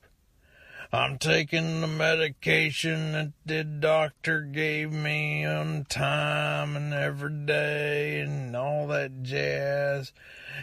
I'm 0.92 1.18
taking 1.18 1.80
the 1.80 1.88
medication 1.88 3.12
that 3.12 3.32
the 3.44 3.64
doctor 3.64 4.40
gave 4.40 4.92
me 4.92 5.44
on 5.44 5.84
time 5.84 6.76
and 6.76 6.94
every 6.94 7.44
day 7.44 8.20
and 8.20 8.54
all 8.56 8.86
that 8.86 9.22
jazz. 9.22 10.12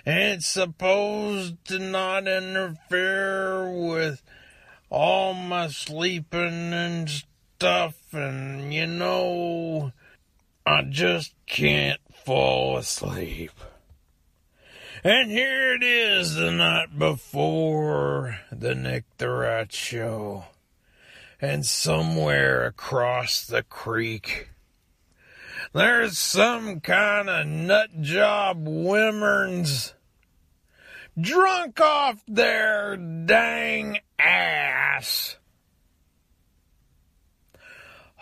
And 0.06 0.18
it's 0.18 0.48
supposed 0.48 1.64
to 1.66 1.78
not 1.78 2.28
interfere 2.28 3.70
with 3.70 4.24
all 4.90 5.34
my 5.34 5.68
sleeping 5.68 6.74
and 6.74 7.24
stuff. 7.56 7.96
And 8.14 8.74
you 8.74 8.88
know, 8.88 9.92
I 10.66 10.84
just 10.84 11.34
can't 11.46 12.00
fall 12.26 12.78
asleep. 12.78 13.52
And 15.04 15.30
here 15.30 15.76
it 15.76 15.84
is 15.84 16.36
the 16.36 16.52
night 16.52 16.98
before 16.98 18.40
the 18.52 18.74
Nick 18.74 19.04
the 19.18 19.30
Rat 19.30 19.74
show. 19.74 20.46
And 21.42 21.66
somewhere 21.66 22.66
across 22.66 23.46
the 23.46 23.64
creek, 23.64 24.50
there's 25.74 26.18
some 26.18 26.80
kind 26.80 27.30
of 27.30 27.46
nut 27.46 28.02
job 28.02 28.66
wimmerns 28.66 29.94
drunk 31.20 31.80
off 31.82 32.24
their 32.28 32.96
dang 32.98 34.00
ass. 34.18 35.38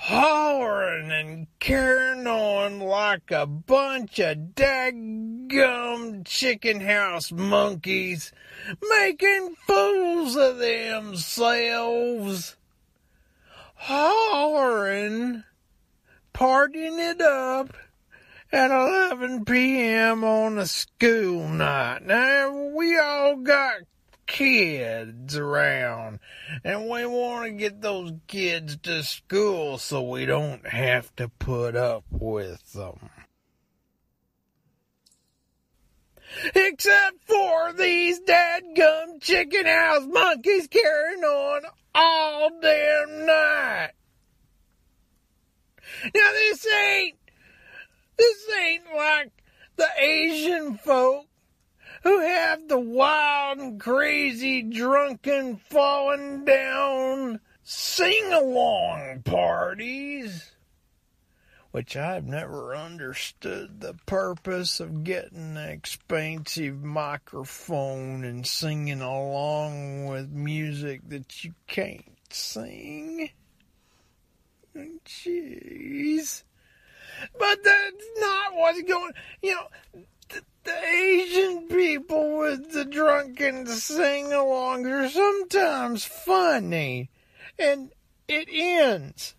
Hollering 0.04 1.12
and 1.12 1.46
carrying 1.60 2.26
on 2.26 2.80
like 2.80 3.30
a 3.30 3.46
bunch 3.46 4.18
of 4.18 4.56
daggum 4.56 6.26
chicken 6.26 6.82
house 6.82 7.32
monkeys, 7.32 8.32
making 8.98 9.56
fools 9.68 10.36
of 10.36 10.58
themselves. 10.58 11.38
Hollering, 13.76 15.44
partying 16.34 16.98
it 16.98 17.22
up 17.22 17.78
at 18.52 18.72
11 18.72 19.46
p.m. 19.46 20.24
on 20.24 20.58
a 20.58 20.66
school 20.66 21.48
night. 21.48 22.02
Now, 22.08 22.72
we 22.76 22.98
all 22.98 23.36
got 23.36 23.82
kids 24.32 25.36
around, 25.36 26.20
and 26.64 26.90
we 26.90 27.06
want 27.06 27.46
to 27.46 27.52
get 27.52 27.82
those 27.82 28.14
kids 28.28 28.78
to 28.78 29.04
school 29.04 29.78
so 29.78 30.02
we 30.02 30.26
don't 30.26 30.66
have 30.66 31.14
to 31.18 31.28
put 31.28 31.76
up 31.76 32.06
with 32.10 32.72
them. 32.72 33.10
Except 36.56 37.18
for 37.26 37.74
these 37.74 38.22
dadgum 38.22 39.22
chicken 39.22 39.66
house 39.66 40.08
monkeys 40.08 40.68
carrying 40.68 41.24
on 41.24 41.64
all 41.94 42.50
damn 42.62 43.26
night. 43.26 43.92
Now 46.06 46.32
this 46.32 46.66
ain't, 46.74 47.18
this 48.18 48.48
ain't 48.64 48.86
like 48.96 49.32
the 49.76 49.90
Asian 50.00 50.78
folk 50.78 51.26
who 52.04 52.20
have 52.20 52.68
the 52.68 52.80
wild 52.80 53.60
and 53.60 53.80
crazy 53.80 54.62
drunken 54.62 55.58
falling 55.58 56.46
down 56.46 57.40
sing 57.64 58.34
along 58.34 59.22
parties. 59.24 60.52
Which 61.72 61.96
I've 61.96 62.26
never 62.26 62.76
understood 62.76 63.80
the 63.80 63.94
purpose 64.06 64.82
of 64.82 65.06
getting 65.06 65.56
an 65.56 65.70
expensive 65.70 66.84
microphone 66.84 68.26
and 68.26 68.46
singing 68.46 69.02
along 69.02 70.08
with 70.08 70.30
music 70.32 71.08
that 71.08 71.46
you 71.46 71.54
can't 71.68 72.18
sing. 72.30 73.30
Jeez. 74.76 76.44
is 78.76 78.84
going, 78.84 79.14
you 79.42 79.56
know, 79.56 80.04
the, 80.32 80.44
the 80.64 80.84
Asian 80.84 81.68
people 81.68 82.38
with 82.38 82.72
the 82.72 82.86
drunken 82.86 83.66
sing-alongs 83.68 84.90
are 84.90 85.10
sometimes 85.10 86.04
funny, 86.06 87.10
and 87.60 87.92
it 88.28 88.48
ends. 88.52 89.36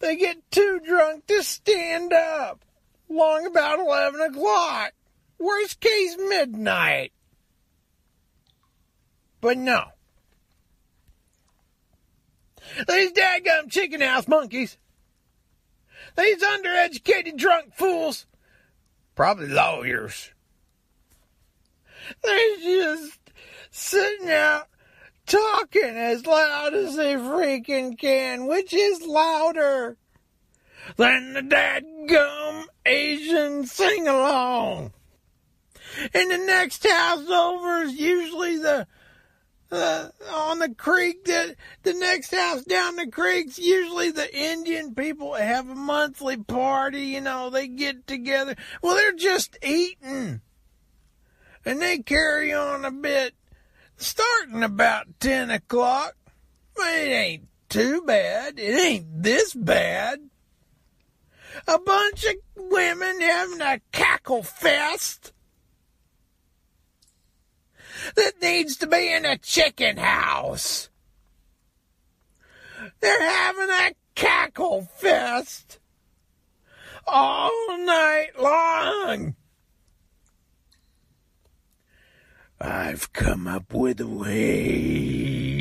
They 0.00 0.16
get 0.16 0.50
too 0.50 0.80
drunk 0.84 1.26
to 1.28 1.42
stand 1.42 2.12
up, 2.12 2.64
long 3.08 3.46
about 3.46 3.78
11 3.78 4.20
o'clock. 4.20 4.92
Worst 5.38 5.80
case, 5.80 6.16
midnight. 6.18 7.12
But 9.40 9.58
no. 9.58 9.84
These 12.88 13.12
dadgum 13.12 13.70
chicken 13.70 14.00
house 14.00 14.26
monkeys. 14.26 14.78
These 16.16 16.42
undereducated 16.42 17.36
drunk 17.36 17.74
fools. 17.74 18.26
Probably 19.14 19.48
lawyers. 19.48 20.32
They're 22.22 22.56
just 22.56 23.18
sitting 23.70 24.30
out 24.30 24.68
talking 25.26 25.96
as 25.96 26.26
loud 26.26 26.74
as 26.74 26.96
they 26.96 27.14
freaking 27.14 27.98
can, 27.98 28.46
which 28.46 28.72
is 28.74 29.06
louder 29.06 29.96
than 30.96 31.32
the 31.32 31.40
dadgum 31.40 32.64
Asian 32.84 33.66
sing 33.66 34.06
along. 34.06 34.92
And 36.12 36.30
the 36.30 36.38
next 36.38 36.86
house 36.86 37.28
over 37.28 37.82
is 37.82 37.94
usually 37.94 38.58
the 38.58 38.86
uh, 39.74 40.08
on 40.32 40.60
the 40.60 40.74
creek. 40.74 41.24
The 41.24 41.56
the 41.82 41.92
next 41.92 42.34
house 42.34 42.62
down 42.62 42.96
the 42.96 43.10
creek's 43.10 43.58
usually 43.58 44.10
the 44.10 44.34
Indian 44.34 44.94
people 44.94 45.34
have 45.34 45.68
a 45.68 45.74
monthly 45.74 46.36
party. 46.36 47.02
You 47.02 47.20
know, 47.20 47.50
they 47.50 47.68
get 47.68 48.06
together. 48.06 48.56
Well, 48.82 48.96
they're 48.96 49.12
just 49.12 49.58
eating, 49.62 50.40
and 51.64 51.82
they 51.82 51.98
carry 51.98 52.52
on 52.52 52.84
a 52.84 52.90
bit, 52.90 53.34
starting 53.96 54.62
about 54.62 55.20
ten 55.20 55.50
o'clock. 55.50 56.14
But 56.74 56.94
it 56.94 57.10
ain't 57.10 57.48
too 57.68 58.02
bad. 58.02 58.58
It 58.58 58.80
ain't 58.80 59.22
this 59.22 59.54
bad. 59.54 60.30
A 61.68 61.78
bunch 61.78 62.24
of 62.24 62.34
women 62.56 63.20
having 63.20 63.60
a 63.60 63.80
cackle 63.92 64.42
fest 64.42 65.32
that 68.16 68.40
needs 68.40 68.76
to 68.78 68.86
be 68.86 69.12
in 69.12 69.24
a 69.24 69.38
chicken 69.38 69.96
house. 69.96 70.88
They're 73.00 73.30
having 73.30 73.70
a 73.70 73.94
cackle 74.14 74.82
fest 74.96 75.78
all 77.06 77.78
night 77.78 78.30
long. 78.40 79.34
I've 82.60 83.12
come 83.12 83.46
up 83.46 83.74
with 83.74 84.00
a 84.00 84.06
way 84.06 85.54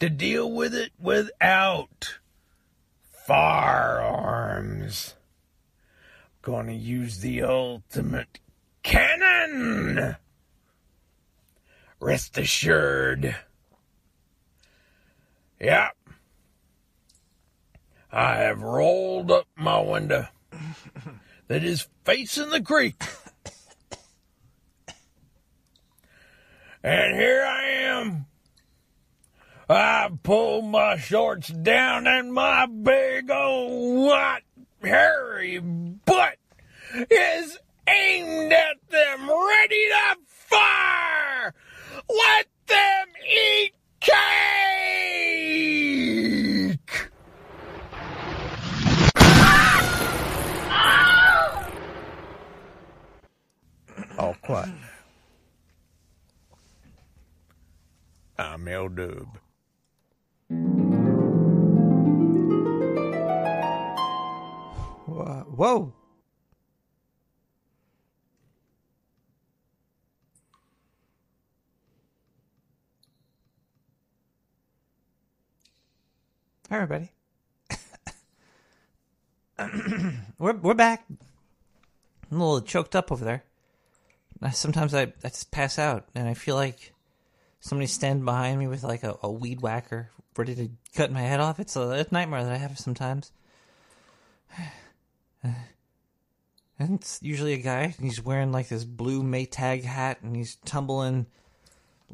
to 0.00 0.10
deal 0.10 0.50
with 0.50 0.74
it 0.74 0.92
without 0.98 2.18
firearms. 3.26 5.14
Gonna 6.42 6.72
use 6.72 7.20
the 7.20 7.42
ultimate 7.42 8.40
cannon. 8.82 10.16
Rest 12.04 12.36
assured. 12.36 13.34
Yep. 15.58 15.96
I 18.12 18.34
have 18.34 18.60
rolled 18.60 19.30
up 19.30 19.46
my 19.56 19.80
window 19.80 20.28
that 21.48 21.64
is 21.64 21.88
facing 22.04 22.50
the 22.50 22.60
creek. 22.60 23.02
And 26.82 27.16
here 27.16 27.42
I 27.42 27.70
am. 27.70 28.26
I 29.70 30.10
pulled 30.22 30.66
my 30.66 30.98
shorts 30.98 31.48
down 31.48 32.06
and 32.06 32.34
my 32.34 32.66
big 32.66 33.30
old 33.30 34.08
white 34.08 34.42
hairy 34.82 35.58
butt 35.58 36.36
is 37.10 37.58
aimed 37.88 38.52
at 38.52 38.90
them, 38.90 39.30
ready 39.30 39.88
to 39.88 40.16
fire! 40.26 41.13
Let 42.08 42.46
them 42.66 43.06
eat 43.26 43.72
cake! 44.00 44.20
Oh, 54.16 54.26
All 54.26 54.34
quiet. 54.42 54.70
I'm 58.38 58.68
L 58.68 58.88
Dub. 58.88 59.38
Whoa. 65.56 65.92
Hi, 76.74 76.82
everybody. 76.82 77.12
we're 80.40 80.54
we're 80.54 80.74
back. 80.74 81.04
I'm 81.08 82.40
a 82.40 82.44
little 82.44 82.66
choked 82.66 82.96
up 82.96 83.12
over 83.12 83.24
there. 83.24 83.44
Sometimes 84.50 84.92
I, 84.92 85.02
I 85.02 85.28
just 85.28 85.52
pass 85.52 85.78
out, 85.78 86.08
and 86.16 86.26
I 86.26 86.34
feel 86.34 86.56
like 86.56 86.92
somebody's 87.60 87.92
standing 87.92 88.24
behind 88.24 88.58
me 88.58 88.66
with 88.66 88.82
like 88.82 89.04
a, 89.04 89.16
a 89.22 89.30
weed 89.30 89.60
whacker, 89.60 90.10
ready 90.36 90.56
to 90.56 90.68
cut 90.96 91.12
my 91.12 91.20
head 91.20 91.38
off. 91.38 91.60
It's 91.60 91.76
a, 91.76 91.90
a 91.90 92.06
nightmare 92.10 92.42
that 92.42 92.52
I 92.52 92.56
have 92.56 92.76
sometimes. 92.76 93.30
And 95.44 96.98
it's 96.98 97.20
usually 97.22 97.52
a 97.52 97.58
guy, 97.58 97.94
and 97.96 98.04
he's 98.04 98.20
wearing 98.20 98.50
like 98.50 98.66
this 98.66 98.82
blue 98.82 99.22
Maytag 99.22 99.84
hat, 99.84 100.18
and 100.22 100.34
he's 100.34 100.56
tumbling 100.64 101.26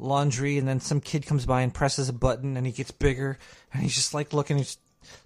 laundry, 0.01 0.57
and 0.57 0.67
then 0.67 0.79
some 0.79 1.01
kid 1.01 1.25
comes 1.25 1.45
by 1.45 1.61
and 1.61 1.73
presses 1.73 2.09
a 2.09 2.13
button, 2.13 2.57
and 2.57 2.65
he 2.65 2.71
gets 2.71 2.91
bigger, 2.91 3.37
and 3.73 3.83
he's 3.83 3.95
just 3.95 4.13
like 4.13 4.33
looking, 4.33 4.57
he's 4.57 4.77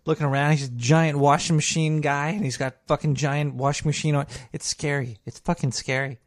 looking 0.05 0.25
around. 0.25 0.51
He's 0.51 0.67
a 0.67 0.71
giant 0.71 1.17
washing 1.17 1.55
machine 1.55 2.01
guy, 2.01 2.29
and 2.29 2.43
he's 2.43 2.57
got 2.57 2.75
fucking 2.87 3.15
giant 3.15 3.55
washing 3.55 3.87
machine 3.87 4.15
on. 4.15 4.27
It's 4.53 4.67
scary. 4.67 5.17
It's 5.25 5.39
fucking 5.39 5.71
scary. 5.71 6.19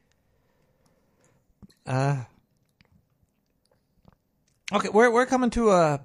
Uh. 1.86 2.24
Okay, 4.72 4.88
we're 4.90 5.10
we're 5.10 5.26
coming 5.26 5.50
to 5.50 5.70
a 5.70 6.00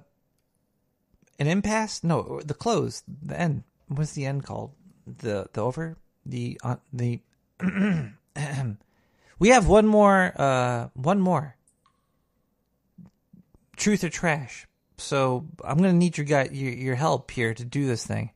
an 1.38 1.46
impasse. 1.46 2.02
No, 2.02 2.40
the 2.44 2.54
close, 2.54 3.02
the 3.06 3.38
end. 3.38 3.64
What's 3.88 4.12
the 4.12 4.24
end 4.24 4.44
called? 4.44 4.72
The 5.06 5.48
the 5.52 5.60
over 5.60 5.98
the 6.26 6.60
uh, 6.62 6.76
the. 6.92 7.20
we 9.38 9.48
have 9.50 9.68
one 9.68 9.86
more. 9.86 10.32
Uh, 10.36 10.88
one 10.94 11.20
more. 11.20 11.56
Truth 13.76 14.04
or 14.04 14.08
trash. 14.08 14.66
So 14.96 15.46
I'm 15.64 15.78
gonna 15.78 15.92
need 15.92 16.16
your 16.16 16.24
guy 16.26 16.48
your, 16.52 16.72
your 16.72 16.94
help 16.94 17.30
here 17.30 17.54
to 17.54 17.64
do 17.64 17.86
this 17.86 18.06
thing. 18.06 18.30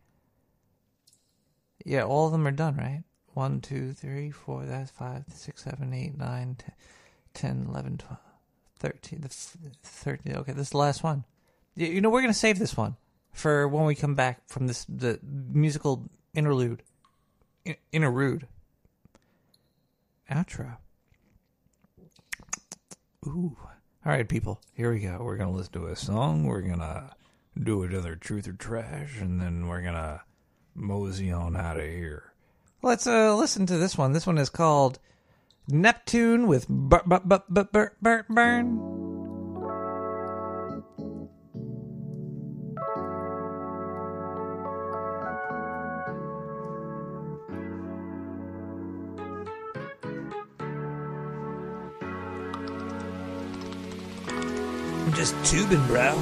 Yeah, 1.84 2.02
all 2.02 2.26
of 2.26 2.32
them 2.32 2.46
are 2.46 2.52
done, 2.52 2.76
right? 2.76 3.04
One, 3.34 3.60
two, 3.60 3.92
three, 3.92 4.30
four. 4.30 4.66
That's 4.66 4.90
five, 4.90 5.24
six, 5.32 5.62
seven, 5.62 5.94
eight, 5.94 6.18
nine, 6.18 6.56
ten, 7.34 7.66
eleven, 7.68 7.98
twelve, 7.98 8.18
thirteen. 8.78 9.20
The 9.20 9.28
f- 9.28 9.56
thirteen. 9.82 10.36
Okay, 10.36 10.52
this 10.52 10.66
is 10.66 10.70
the 10.70 10.78
last 10.78 11.04
one. 11.04 11.24
You, 11.76 11.86
you 11.86 12.00
know, 12.00 12.10
we're 12.10 12.20
gonna 12.20 12.34
save 12.34 12.58
this 12.58 12.76
one 12.76 12.96
for 13.32 13.68
when 13.68 13.84
we 13.84 13.94
come 13.94 14.16
back 14.16 14.48
from 14.48 14.66
this 14.66 14.84
the 14.88 15.20
musical 15.22 16.08
interlude, 16.34 16.82
in, 17.64 17.76
interlude, 17.92 18.48
outro. 20.28 20.78
Ooh. 23.26 23.56
All 24.08 24.14
right, 24.14 24.26
people. 24.26 24.58
Here 24.72 24.90
we 24.90 25.00
go. 25.00 25.18
We're 25.20 25.36
gonna 25.36 25.52
listen 25.52 25.74
to 25.74 25.88
a 25.88 25.94
song. 25.94 26.44
We're 26.44 26.62
gonna 26.62 27.10
do 27.62 27.82
another 27.82 28.16
truth 28.16 28.48
or 28.48 28.54
trash, 28.54 29.20
and 29.20 29.38
then 29.38 29.66
we're 29.68 29.82
gonna 29.82 30.22
mosey 30.74 31.30
on 31.30 31.54
out 31.54 31.76
of 31.76 31.84
here. 31.84 32.32
Let's 32.80 33.06
uh 33.06 33.36
listen 33.36 33.66
to 33.66 33.76
this 33.76 33.98
one. 33.98 34.14
This 34.14 34.26
one 34.26 34.38
is 34.38 34.48
called 34.48 34.98
Neptune 35.68 36.46
with 36.46 36.66
Burt 36.70 37.04
Burt 37.06 37.28
Burt 37.50 38.28
Burn. 38.30 39.07
Tubing, 55.44 55.86
bro. 55.86 56.14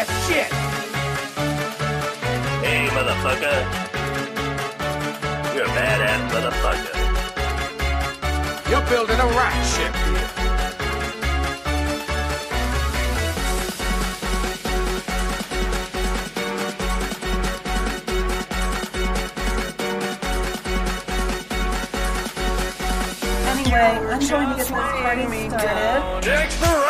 That 0.00 0.08
shit! 0.26 0.48
Hey, 2.64 2.88
motherfucker. 2.96 3.58
You're 5.54 5.64
a 5.64 5.68
badass 5.76 6.22
motherfucker. 6.32 6.96
You're 8.70 8.86
building 8.88 9.20
a 9.20 9.26
rat 9.26 9.66
ship. 9.66 9.94
Anyway, 23.46 23.80
I'm 23.80 24.20
going 24.20 24.20
to 24.20 24.26
get 24.28 24.56
this 24.56 24.70
party 24.70 25.48
started. 25.48 26.26
It's 26.26 26.89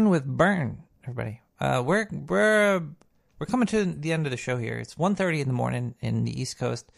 Neptune 0.00 0.10
with 0.10 0.24
Burn. 0.24 0.82
Everybody, 1.04 1.40
uh, 1.60 1.82
we're 1.84 2.06
we're 2.10 2.82
we're 3.38 3.46
coming 3.46 3.66
to 3.66 3.84
the 3.84 4.12
end 4.12 4.26
of 4.26 4.30
the 4.30 4.36
show 4.38 4.56
here. 4.56 4.78
It's 4.78 4.94
1.30 4.94 5.40
in 5.40 5.46
the 5.46 5.52
morning 5.52 5.94
in 6.00 6.24
the 6.24 6.40
East 6.40 6.58
Coast. 6.58 6.90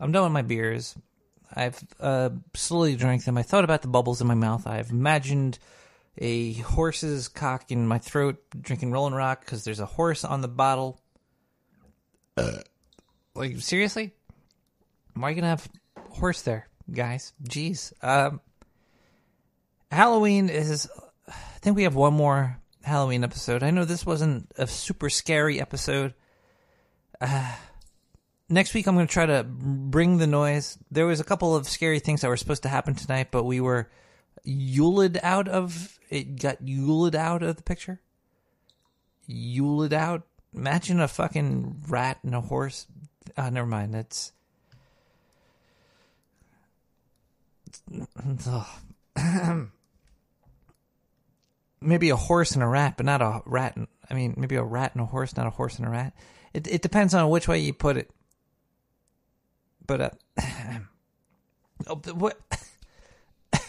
I'm 0.00 0.10
done 0.10 0.24
with 0.24 0.32
my 0.32 0.42
beers. 0.42 0.96
I've 1.54 1.80
uh, 2.00 2.30
slowly 2.54 2.96
drank 2.96 3.24
them. 3.24 3.38
I 3.38 3.42
thought 3.42 3.64
about 3.64 3.82
the 3.82 3.88
bubbles 3.88 4.20
in 4.20 4.26
my 4.26 4.34
mouth. 4.34 4.66
I've 4.66 4.90
imagined 4.90 5.58
a 6.18 6.54
horse's 6.54 7.28
cock 7.28 7.70
in 7.70 7.86
my 7.86 7.98
throat, 7.98 8.42
drinking 8.60 8.90
Rolling 8.90 9.14
Rock 9.14 9.40
because 9.44 9.62
there's 9.62 9.80
a 9.80 9.86
horse 9.86 10.24
on 10.24 10.40
the 10.40 10.48
bottle. 10.48 11.00
Like 13.34 13.60
seriously, 13.60 14.14
why 15.14 15.28
are 15.28 15.30
you 15.30 15.36
gonna 15.36 15.48
have 15.48 15.68
horse 16.10 16.42
there, 16.42 16.68
guys? 16.90 17.32
Jeez. 17.44 17.92
Um, 18.02 18.40
Halloween 19.92 20.48
is. 20.48 20.88
I 21.58 21.60
think 21.60 21.74
we 21.74 21.82
have 21.82 21.96
one 21.96 22.14
more 22.14 22.56
Halloween 22.84 23.24
episode. 23.24 23.64
I 23.64 23.72
know 23.72 23.84
this 23.84 24.06
wasn't 24.06 24.48
a 24.56 24.68
super 24.68 25.10
scary 25.10 25.60
episode. 25.60 26.14
Uh, 27.20 27.52
next 28.48 28.74
week, 28.74 28.86
I'm 28.86 28.94
going 28.94 29.08
to 29.08 29.12
try 29.12 29.26
to 29.26 29.42
bring 29.42 30.18
the 30.18 30.28
noise. 30.28 30.78
There 30.92 31.04
was 31.04 31.18
a 31.18 31.24
couple 31.24 31.56
of 31.56 31.68
scary 31.68 31.98
things 31.98 32.20
that 32.20 32.28
were 32.28 32.36
supposed 32.36 32.62
to 32.62 32.68
happen 32.68 32.94
tonight, 32.94 33.32
but 33.32 33.42
we 33.42 33.60
were 33.60 33.90
yuled 34.44 35.18
out 35.20 35.48
of 35.48 35.98
it. 36.10 36.40
Got 36.40 36.62
yuled 36.62 37.16
out 37.16 37.42
of 37.42 37.56
the 37.56 37.64
picture. 37.64 38.00
Yuled 39.26 39.92
out. 39.92 40.28
Imagine 40.54 41.00
a 41.00 41.08
fucking 41.08 41.82
rat 41.88 42.18
and 42.22 42.36
a 42.36 42.40
horse. 42.40 42.86
Uh, 43.36 43.50
never 43.50 43.66
mind. 43.66 43.94
That's. 43.94 44.30
Ugh. 49.16 49.68
maybe 51.80 52.10
a 52.10 52.16
horse 52.16 52.52
and 52.52 52.62
a 52.62 52.66
rat, 52.66 52.94
but 52.96 53.06
not 53.06 53.22
a 53.22 53.40
rat. 53.44 53.76
And, 53.76 53.88
I 54.10 54.14
mean, 54.14 54.34
maybe 54.36 54.56
a 54.56 54.62
rat 54.62 54.92
and 54.94 55.02
a 55.02 55.06
horse, 55.06 55.36
not 55.36 55.46
a 55.46 55.50
horse 55.50 55.78
and 55.78 55.86
a 55.86 55.90
rat. 55.90 56.14
It 56.54 56.66
it 56.66 56.82
depends 56.82 57.14
on 57.14 57.28
which 57.30 57.48
way 57.48 57.58
you 57.58 57.72
put 57.72 57.96
it. 57.96 58.10
But 59.86 60.00
uh, 60.00 60.10
oh, 61.86 61.96
but 61.96 62.16
what? 62.16 62.38
All 63.52 63.60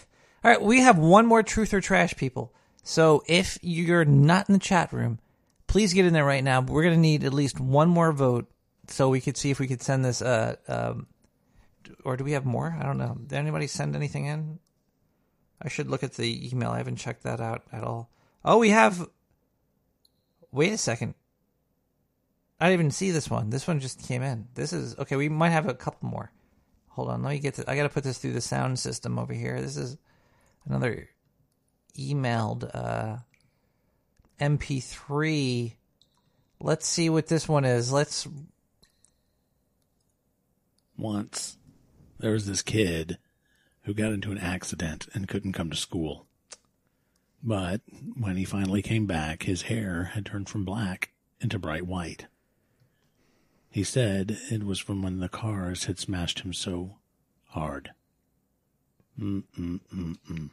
right, 0.44 0.62
we 0.62 0.80
have 0.82 0.98
one 0.98 1.26
more 1.26 1.44
truth 1.44 1.74
or 1.74 1.82
trash, 1.82 2.16
people. 2.16 2.54
So 2.84 3.24
if 3.28 3.58
you're 3.62 4.06
not 4.06 4.50
in 4.50 4.54
the 4.54 4.60
chat 4.60 4.94
room, 4.94 5.20
please 5.68 5.94
get 5.94 6.06
in 6.06 6.14
there 6.14 6.26
right 6.26 6.44
now. 6.44 6.62
We're 6.62 6.84
gonna 6.84 6.98
need 6.98 7.24
at 7.24 7.34
least 7.34 7.60
one 7.60 7.90
more 7.90 8.12
vote 8.12 8.50
so 8.88 9.10
we 9.10 9.22
could 9.22 9.38
see 9.38 9.52
if 9.52 9.60
we 9.60 9.68
could 9.68 9.82
send 9.82 10.04
this. 10.04 10.22
Uh, 10.22 10.56
um, 10.68 11.08
or 12.06 12.18
do 12.18 12.24
we 12.24 12.34
have 12.34 12.46
more? 12.46 12.76
I 12.80 12.84
don't 12.84 12.98
know. 12.98 13.18
Did 13.28 13.38
anybody 13.38 13.68
send 13.68 13.96
anything 13.96 14.26
in? 14.26 14.60
I 15.62 15.70
should 15.70 15.90
look 15.90 16.04
at 16.04 16.14
the 16.14 16.50
email. 16.52 16.72
I 16.72 16.78
haven't 16.78 16.96
checked 16.96 17.24
that 17.24 17.42
out 17.42 17.64
at 17.72 17.84
all. 17.84 18.10
Oh, 18.46 18.60
we 18.60 18.70
have. 18.70 19.08
Wait 20.52 20.72
a 20.72 20.78
second. 20.78 21.16
I 22.60 22.66
didn't 22.66 22.80
even 22.80 22.92
see 22.92 23.12
this 23.12 23.30
one. 23.30 23.50
This 23.50 23.68
one 23.68 23.80
just 23.80 24.08
came 24.08 24.22
in. 24.22 24.48
This 24.54 24.74
is 24.74 24.98
okay. 24.98 25.16
We 25.16 25.30
might 25.30 25.50
have 25.50 25.68
a 25.68 25.74
couple 25.74 26.10
more. 26.10 26.32
Hold 26.90 27.10
on. 27.10 27.24
Let 27.24 27.32
me 27.32 27.40
get 27.40 27.56
to. 27.56 27.70
I 27.70 27.76
got 27.76 27.84
to 27.84 27.90
put 27.90 28.04
this 28.04 28.18
through 28.18 28.34
the 28.34 28.42
sound 28.42 28.80
system 28.80 29.20
over 29.20 29.34
here. 29.34 29.62
This 29.62 29.78
is 29.78 29.98
another 30.66 31.10
emailed 31.98 32.70
uh, 32.74 33.18
MP3. 34.40 35.76
Let's 36.62 36.88
see 36.88 37.10
what 37.10 37.28
this 37.28 37.48
one 37.48 37.66
is. 37.66 37.92
Let's. 37.92 38.28
Once 40.98 41.58
there 42.20 42.32
was 42.32 42.46
this 42.46 42.62
kid 42.62 43.18
who 43.90 43.94
got 43.96 44.12
into 44.12 44.32
an 44.32 44.38
accident 44.38 45.08
and 45.16 45.28
couldn't 45.28 45.54
come 45.54 45.72
to 45.72 45.76
school. 45.76 46.28
But 47.42 47.82
when 48.16 48.38
he 48.38 48.46
finally 48.46 48.84
came 48.84 49.08
back, 49.08 49.42
his 49.42 49.64
hair 49.64 50.12
had 50.14 50.28
turned 50.28 50.48
from 50.48 50.64
black 50.64 51.10
into 51.42 51.58
bright 51.58 51.88
white. 51.88 52.28
He 53.68 53.84
said 53.84 54.38
it 54.52 54.64
was 54.64 54.78
from 54.78 55.02
when 55.02 55.18
the 55.18 55.28
cars 55.28 55.86
had 55.86 55.98
smashed 55.98 56.42
him 56.42 56.54
so 56.54 56.98
hard. 57.48 57.90
Mm-mm-mm-mm. 59.20 60.52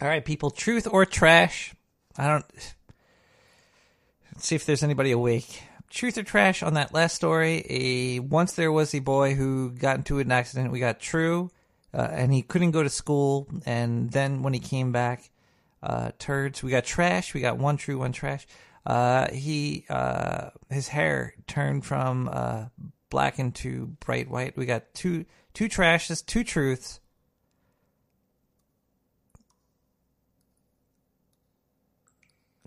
All 0.00 0.08
right, 0.08 0.24
people. 0.24 0.50
Truth 0.50 0.88
or 0.90 1.04
trash? 1.04 1.74
I 2.16 2.26
don't. 2.26 2.46
Let's 4.32 4.46
see 4.46 4.54
if 4.54 4.64
there's 4.64 4.82
anybody 4.82 5.10
awake. 5.10 5.62
Truth 5.90 6.16
or 6.16 6.22
trash 6.22 6.62
on 6.62 6.72
that 6.72 6.94
last 6.94 7.16
story? 7.16 7.66
A 7.68 8.20
once 8.20 8.54
there 8.54 8.72
was 8.72 8.94
a 8.94 9.00
boy 9.00 9.34
who 9.34 9.72
got 9.72 9.98
into 9.98 10.20
an 10.20 10.32
accident. 10.32 10.72
We 10.72 10.80
got 10.80 11.00
true, 11.00 11.50
uh, 11.96 12.08
and 12.12 12.32
he 12.32 12.42
couldn't 12.42 12.72
go 12.72 12.82
to 12.82 12.90
school. 12.90 13.48
And 13.64 14.10
then 14.12 14.42
when 14.42 14.52
he 14.52 14.60
came 14.60 14.92
back, 14.92 15.30
uh, 15.82 16.10
turds. 16.18 16.62
We 16.62 16.70
got 16.70 16.84
trash. 16.84 17.32
We 17.32 17.40
got 17.40 17.58
one 17.58 17.76
true, 17.76 17.98
one 17.98 18.12
trash. 18.12 18.46
Uh, 18.84 19.30
he 19.32 19.84
uh, 19.88 20.50
his 20.70 20.88
hair 20.88 21.34
turned 21.46 21.84
from 21.84 22.28
uh, 22.32 22.66
black 23.10 23.38
into 23.38 23.86
bright 24.00 24.30
white. 24.30 24.56
We 24.56 24.66
got 24.66 24.94
two 24.94 25.24
two 25.54 25.68
trashes, 25.68 26.24
two 26.24 26.44
truths. 26.44 27.00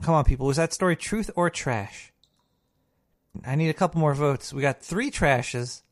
Come 0.01 0.15
on, 0.15 0.23
people. 0.23 0.47
Was 0.47 0.57
that 0.57 0.73
story 0.73 0.95
truth 0.95 1.29
or 1.35 1.49
trash? 1.49 2.13
I 3.45 3.55
need 3.55 3.69
a 3.69 3.73
couple 3.73 3.99
more 3.99 4.13
votes. 4.13 4.53
We 4.53 4.61
got 4.61 4.81
three 4.81 5.11
trashes, 5.11 5.83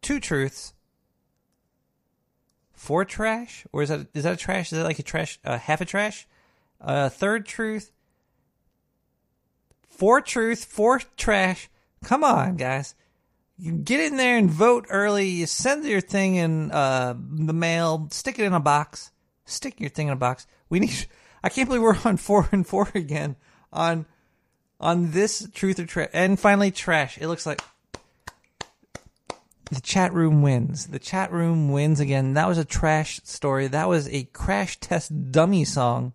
two 0.00 0.18
truths, 0.18 0.74
four 2.82 3.04
trash, 3.04 3.64
or 3.70 3.82
is 3.82 3.90
that 3.90 4.08
is 4.12 4.24
that 4.24 4.34
a 4.34 4.36
trash? 4.36 4.72
Is 4.72 4.78
that 4.78 4.84
like 4.84 4.98
a 4.98 5.04
trash? 5.04 5.38
Uh, 5.44 5.56
half 5.56 5.80
a 5.80 5.84
trash? 5.84 6.26
Uh, 6.80 7.08
third 7.08 7.46
truth, 7.46 7.92
four 9.88 10.20
truth, 10.20 10.64
four 10.64 11.00
trash. 11.16 11.70
Come 12.02 12.24
on, 12.24 12.56
guys. 12.56 12.96
You 13.56 13.70
get 13.70 14.00
in 14.00 14.16
there 14.16 14.36
and 14.36 14.50
vote 14.50 14.86
early. 14.90 15.28
You 15.28 15.46
send 15.46 15.84
your 15.84 16.00
thing 16.00 16.34
in 16.34 16.72
uh, 16.72 17.14
the 17.16 17.52
mail. 17.52 18.08
Stick 18.10 18.40
it 18.40 18.44
in 18.44 18.52
a 18.52 18.58
box. 18.58 19.12
Stick 19.44 19.78
your 19.78 19.90
thing 19.90 20.08
in 20.08 20.12
a 20.14 20.16
box. 20.16 20.48
We 20.68 20.80
need. 20.80 21.06
I 21.44 21.50
can't 21.50 21.68
believe 21.68 21.82
we're 21.82 21.96
on 22.04 22.16
four 22.16 22.48
and 22.50 22.66
four 22.66 22.90
again 22.96 23.36
on 23.72 24.06
on 24.80 25.12
this 25.12 25.48
truth 25.54 25.78
or 25.78 25.86
trash. 25.86 26.10
And 26.12 26.38
finally, 26.38 26.72
trash. 26.72 27.16
It 27.16 27.28
looks 27.28 27.46
like 27.46 27.62
the 29.72 29.80
chat 29.80 30.12
room 30.12 30.42
wins. 30.42 30.88
The 30.88 30.98
chat 30.98 31.32
room 31.32 31.72
wins 31.72 31.98
again. 31.98 32.34
That 32.34 32.46
was 32.46 32.58
a 32.58 32.64
trash 32.64 33.22
story. 33.24 33.68
That 33.68 33.88
was 33.88 34.06
a 34.08 34.24
crash 34.24 34.78
test 34.78 35.32
dummy 35.32 35.64
song. 35.64 36.12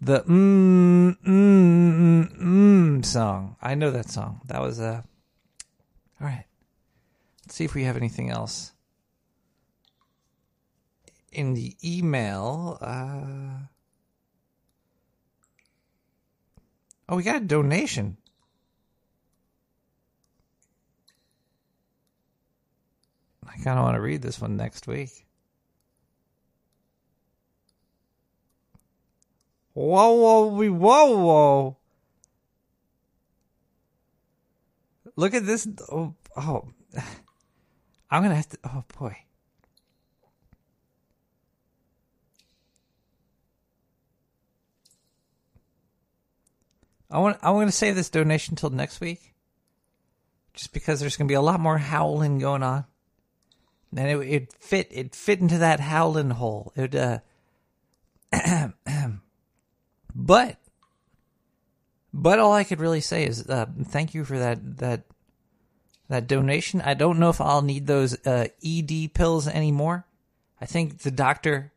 The 0.00 0.20
mm 0.20 1.18
mm 1.18 1.26
mm 1.26 2.38
mm 2.38 3.04
song. 3.04 3.56
I 3.60 3.74
know 3.74 3.90
that 3.90 4.08
song. 4.08 4.40
That 4.44 4.62
was 4.62 4.78
a. 4.78 5.04
All 6.20 6.28
right. 6.28 6.44
Let's 7.44 7.56
see 7.56 7.64
if 7.64 7.74
we 7.74 7.82
have 7.82 7.96
anything 7.96 8.30
else 8.30 8.72
in 11.32 11.54
the 11.54 11.76
email. 11.82 12.78
Uh, 12.80 13.66
oh, 17.08 17.16
we 17.16 17.24
got 17.24 17.42
a 17.42 17.44
donation. 17.44 18.16
I 23.50 23.62
kind 23.62 23.78
of 23.78 23.84
want 23.84 23.96
to 23.96 24.00
read 24.00 24.22
this 24.22 24.40
one 24.40 24.56
next 24.56 24.86
week. 24.86 25.26
Whoa, 29.72 30.12
whoa, 30.12 30.46
we, 30.46 30.68
whoa, 30.68 31.16
whoa. 31.16 31.76
Look 35.16 35.34
at 35.34 35.46
this. 35.46 35.66
Oh, 35.90 36.14
oh. 36.36 36.68
I'm 38.10 38.22
going 38.22 38.30
to 38.30 38.36
have 38.36 38.48
to. 38.48 38.58
Oh, 38.64 38.84
boy. 38.98 39.16
I 47.10 47.18
want 47.18 47.38
I 47.42 47.50
want 47.50 47.68
to 47.68 47.76
save 47.76 47.96
this 47.96 48.08
donation 48.08 48.52
until 48.52 48.70
next 48.70 49.00
week, 49.00 49.34
just 50.54 50.72
because 50.72 51.00
there's 51.00 51.16
going 51.16 51.26
to 51.26 51.32
be 51.32 51.36
a 51.36 51.40
lot 51.40 51.58
more 51.58 51.76
howling 51.76 52.38
going 52.38 52.62
on, 52.62 52.84
and 53.96 54.08
it 54.08 54.28
it 54.28 54.52
fit 54.58 54.88
it 54.90 55.14
fit 55.14 55.40
into 55.40 55.58
that 55.58 55.80
howling 55.80 56.30
hole. 56.30 56.72
It 56.76 56.94
uh, 56.94 57.18
but 60.14 60.56
but 62.12 62.38
all 62.38 62.52
I 62.52 62.64
could 62.64 62.80
really 62.80 63.00
say 63.00 63.24
is 63.24 63.46
uh, 63.48 63.66
thank 63.84 64.14
you 64.14 64.24
for 64.24 64.38
that 64.38 64.78
that 64.78 65.04
that 66.08 66.26
donation. 66.26 66.80
I 66.80 66.94
don't 66.94 67.18
know 67.18 67.30
if 67.30 67.40
I'll 67.40 67.62
need 67.62 67.86
those 67.86 68.14
uh, 68.26 68.48
ED 68.64 69.14
pills 69.14 69.46
anymore. 69.46 70.06
I 70.60 70.66
think 70.66 70.98
the 70.98 71.10
doctor 71.10 71.72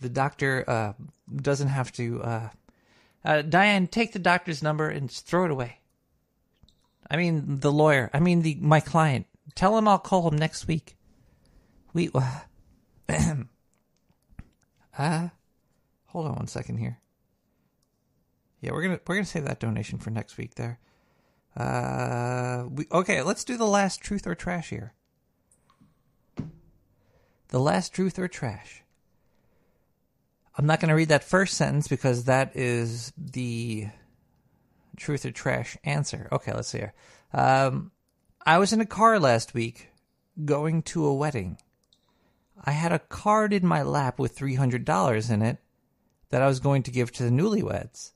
the 0.00 0.08
doctor 0.08 0.64
uh, 0.66 0.92
doesn't 1.34 1.68
have 1.68 1.92
to. 1.92 2.22
Uh, 2.22 2.48
uh, 3.24 3.42
Diane, 3.42 3.86
take 3.86 4.12
the 4.12 4.18
doctor's 4.18 4.62
number 4.62 4.88
and 4.88 5.10
throw 5.10 5.44
it 5.44 5.50
away. 5.50 5.78
I 7.10 7.16
mean, 7.16 7.58
the 7.60 7.72
lawyer. 7.72 8.08
I 8.14 8.20
mean, 8.20 8.42
the 8.42 8.56
my 8.60 8.80
client. 8.80 9.26
Tell 9.54 9.76
him 9.76 9.88
I'll 9.88 9.98
call 9.98 10.28
him 10.28 10.38
next 10.38 10.66
week. 10.68 10.96
We. 11.92 12.10
Uh, 12.14 12.40
uh, 14.98 15.28
hold 16.06 16.26
on 16.26 16.34
one 16.36 16.46
second 16.46 16.78
here. 16.78 16.98
Yeah, 18.60 18.72
we're 18.72 18.82
gonna 18.82 19.00
we're 19.06 19.16
gonna 19.16 19.24
save 19.24 19.44
that 19.44 19.60
donation 19.60 19.98
for 19.98 20.10
next 20.10 20.36
week. 20.36 20.54
There. 20.54 20.78
Uh, 21.56 22.64
we 22.70 22.86
okay. 22.92 23.22
Let's 23.22 23.44
do 23.44 23.56
the 23.56 23.66
last 23.66 24.00
truth 24.00 24.26
or 24.26 24.34
trash 24.34 24.70
here. 24.70 24.94
The 27.48 27.58
last 27.58 27.92
truth 27.92 28.18
or 28.18 28.28
trash. 28.28 28.84
I'm 30.56 30.66
not 30.66 30.78
going 30.78 30.90
to 30.90 30.94
read 30.94 31.08
that 31.08 31.24
first 31.24 31.54
sentence 31.54 31.88
because 31.88 32.24
that 32.24 32.54
is 32.54 33.12
the 33.16 33.88
truth 34.96 35.24
or 35.24 35.30
trash 35.30 35.76
answer. 35.84 36.28
Okay, 36.30 36.52
let's 36.52 36.68
see 36.68 36.78
here. 36.78 36.94
Um, 37.32 37.92
I 38.44 38.58
was 38.58 38.72
in 38.72 38.80
a 38.80 38.86
car 38.86 39.18
last 39.18 39.54
week 39.54 39.88
going 40.44 40.82
to 40.82 41.06
a 41.06 41.14
wedding. 41.14 41.58
I 42.62 42.72
had 42.72 42.92
a 42.92 42.98
card 42.98 43.52
in 43.52 43.66
my 43.66 43.82
lap 43.82 44.18
with 44.18 44.36
$300 44.36 45.30
in 45.30 45.42
it 45.42 45.58
that 46.30 46.42
I 46.42 46.46
was 46.46 46.60
going 46.60 46.82
to 46.84 46.90
give 46.90 47.12
to 47.12 47.24
the 47.24 47.30
newlyweds. 47.30 48.12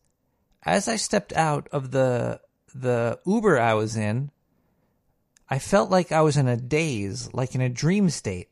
As 0.63 0.89
I 0.89 0.97
stepped 0.97 1.33
out 1.35 1.69
of 1.73 1.91
the 1.91 2.41
the 2.75 3.21
Uber 3.25 3.61
I 3.61 3.75
was 3.75 3.97
in, 3.97 4.31
I 5.49 5.59
felt 5.59 5.91
like 5.91 6.11
I 6.11 6.23
was 6.23 6.37
in 6.37 6.49
a 6.49 6.57
daze, 6.57 7.33
like 7.33 7.55
in 7.55 7.61
a 7.61 7.69
dream 7.69 8.11
state. 8.11 8.49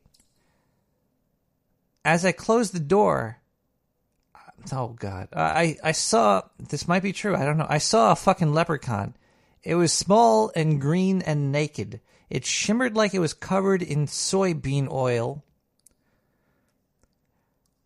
As 2.05 2.23
I 2.23 2.31
closed 2.31 2.73
the 2.73 2.79
door, 2.79 3.41
oh 4.71 4.89
god, 4.89 5.29
I 5.33 5.77
I 5.83 5.91
saw 5.91 6.43
this 6.59 6.87
might 6.87 7.03
be 7.03 7.13
true. 7.13 7.35
I 7.35 7.45
don't 7.45 7.57
know. 7.57 7.67
I 7.67 7.79
saw 7.79 8.11
a 8.11 8.15
fucking 8.15 8.53
leprechaun. 8.53 9.15
It 9.63 9.75
was 9.75 9.93
small 9.93 10.51
and 10.55 10.79
green 10.79 11.21
and 11.21 11.51
naked. 11.51 12.01
It 12.29 12.45
shimmered 12.45 12.95
like 12.95 13.13
it 13.13 13.19
was 13.19 13.33
covered 13.33 13.81
in 13.81 14.07
soybean 14.07 14.91
oil. 14.91 15.43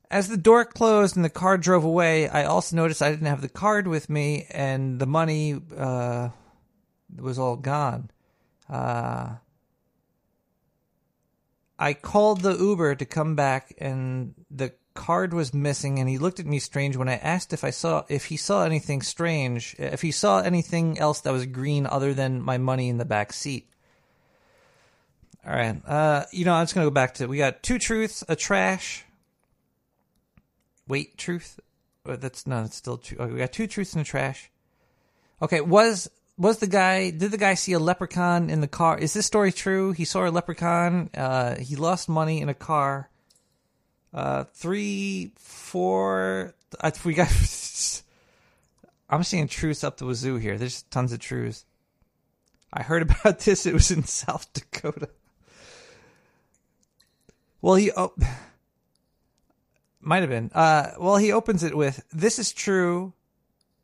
As 0.10 0.30
the 0.30 0.38
door 0.38 0.64
closed 0.64 1.16
and 1.16 1.26
the 1.26 1.30
car 1.30 1.58
drove 1.58 1.84
away, 1.84 2.30
I 2.30 2.45
also 2.45 2.76
noticed 2.76 3.02
I 3.02 3.11
didn't 3.11 3.27
have 3.27 3.42
the 3.42 3.50
card 3.50 3.88
with 3.88 4.10
me 4.10 4.48
and 4.52 5.00
the 5.00 5.06
money 5.06 5.60
uh, 5.76 6.30
was 7.18 7.38
all 7.38 7.58
gone. 7.58 8.10
Uh, 8.69 9.36
I 11.77 11.94
called 11.94 12.42
the 12.42 12.56
Uber 12.58 12.95
to 12.95 13.06
come 13.06 13.36
back 13.36 13.74
and 13.77 14.34
the 14.50 14.74
card 14.98 15.32
was 15.32 15.53
missing, 15.53 16.00
and 16.00 16.10
he 16.10 16.18
looked 16.18 16.40
at 16.40 16.45
me 16.48 16.58
strange 16.58 16.98
when 16.98 17.08
I 17.08 17.18
asked 17.18 17.53
if 17.53 17.64
I 17.64 17.69
saw 17.69 18.03
if 18.10 18.26
he 18.26 18.36
saw 18.36 18.64
anything 18.64 19.03
strange, 19.03 19.76
if 19.77 20.02
he 20.02 20.11
saw 20.11 20.40
anything 20.40 20.98
else 20.98 21.22
that 21.22 21.32
was 21.32 21.45
green 21.45 21.86
other 21.86 22.14
than 22.14 22.42
my 22.42 22.58
money 22.58 22.90
in 22.90 22.98
the 22.98 23.06
back 23.06 23.32
seat. 23.32 23.69
All 25.45 25.53
right, 25.53 25.80
uh, 25.88 26.26
you 26.32 26.45
know, 26.45 26.53
I'm 26.53 26.64
just 26.64 26.74
gonna 26.74 26.88
go 26.88 26.92
back 26.92 27.14
to 27.16 27.27
we 27.27 27.38
got 27.38 27.61
two 27.61 27.77
truths, 27.77 28.24
a 28.27 28.36
trash. 28.36 29.06
Wait, 30.88 31.18
truth? 31.18 31.60
Oh, 32.06 32.16
that's 32.16 32.48
no, 32.48 32.62
that's 32.62 32.76
still 32.76 32.98
true. 32.98 33.18
We 33.28 33.40
got 33.40 33.52
two 33.52 33.68
truths 33.68 33.94
in 33.94 34.00
the 34.00 34.06
trash. 34.06 34.50
Okay, 35.42 35.62
was 35.62 36.10
was 36.38 36.60
the 36.60 36.68
guy? 36.68 37.10
Did 37.10 37.32
the 37.32 37.38
guy 37.38 37.56
see 37.56 37.74
a 37.74 37.80
leprechaun 37.80 38.50
in 38.50 38.62
the 38.62 38.68
car? 38.68 38.98
Is 38.98 39.14
this 39.14 39.26
story 39.26 39.52
true? 39.52 39.92
He 39.92 40.06
saw 40.06 40.28
a 40.28 40.30
leprechaun. 40.30 41.10
Uh, 41.14 41.56
he 41.56 41.76
lost 41.76 42.08
money 42.08 42.42
in 42.42 42.50
a 42.50 42.54
car. 42.54 43.10
Uh, 44.14 44.46
three, 44.54 45.32
four. 45.38 46.54
I, 46.80 46.92
we 47.04 47.14
got. 47.14 47.30
I'm 49.10 49.24
seeing 49.24 49.48
truths 49.48 49.84
up 49.84 49.98
the 49.98 50.06
wazoo 50.06 50.36
here. 50.36 50.58
There's 50.58 50.84
tons 50.84 51.14
of 51.14 51.20
truths. 51.20 51.66
I 52.72 52.84
heard 52.84 53.04
about 53.04 53.40
this. 53.46 53.66
It 53.66 53.74
was 53.74 53.92
in 53.92 54.04
South 54.04 54.52
Dakota. 54.54 55.10
Well, 57.62 57.76
he 57.76 57.92
oh, 57.92 58.14
might 60.08 60.22
have 60.22 60.30
been. 60.30 60.50
Uh, 60.53 60.92
well, 60.98 61.18
he 61.18 61.32
opens 61.32 61.64
it 61.64 61.76
with, 61.76 62.03
"This 62.11 62.40
is 62.40 62.52
true. 62.52 63.14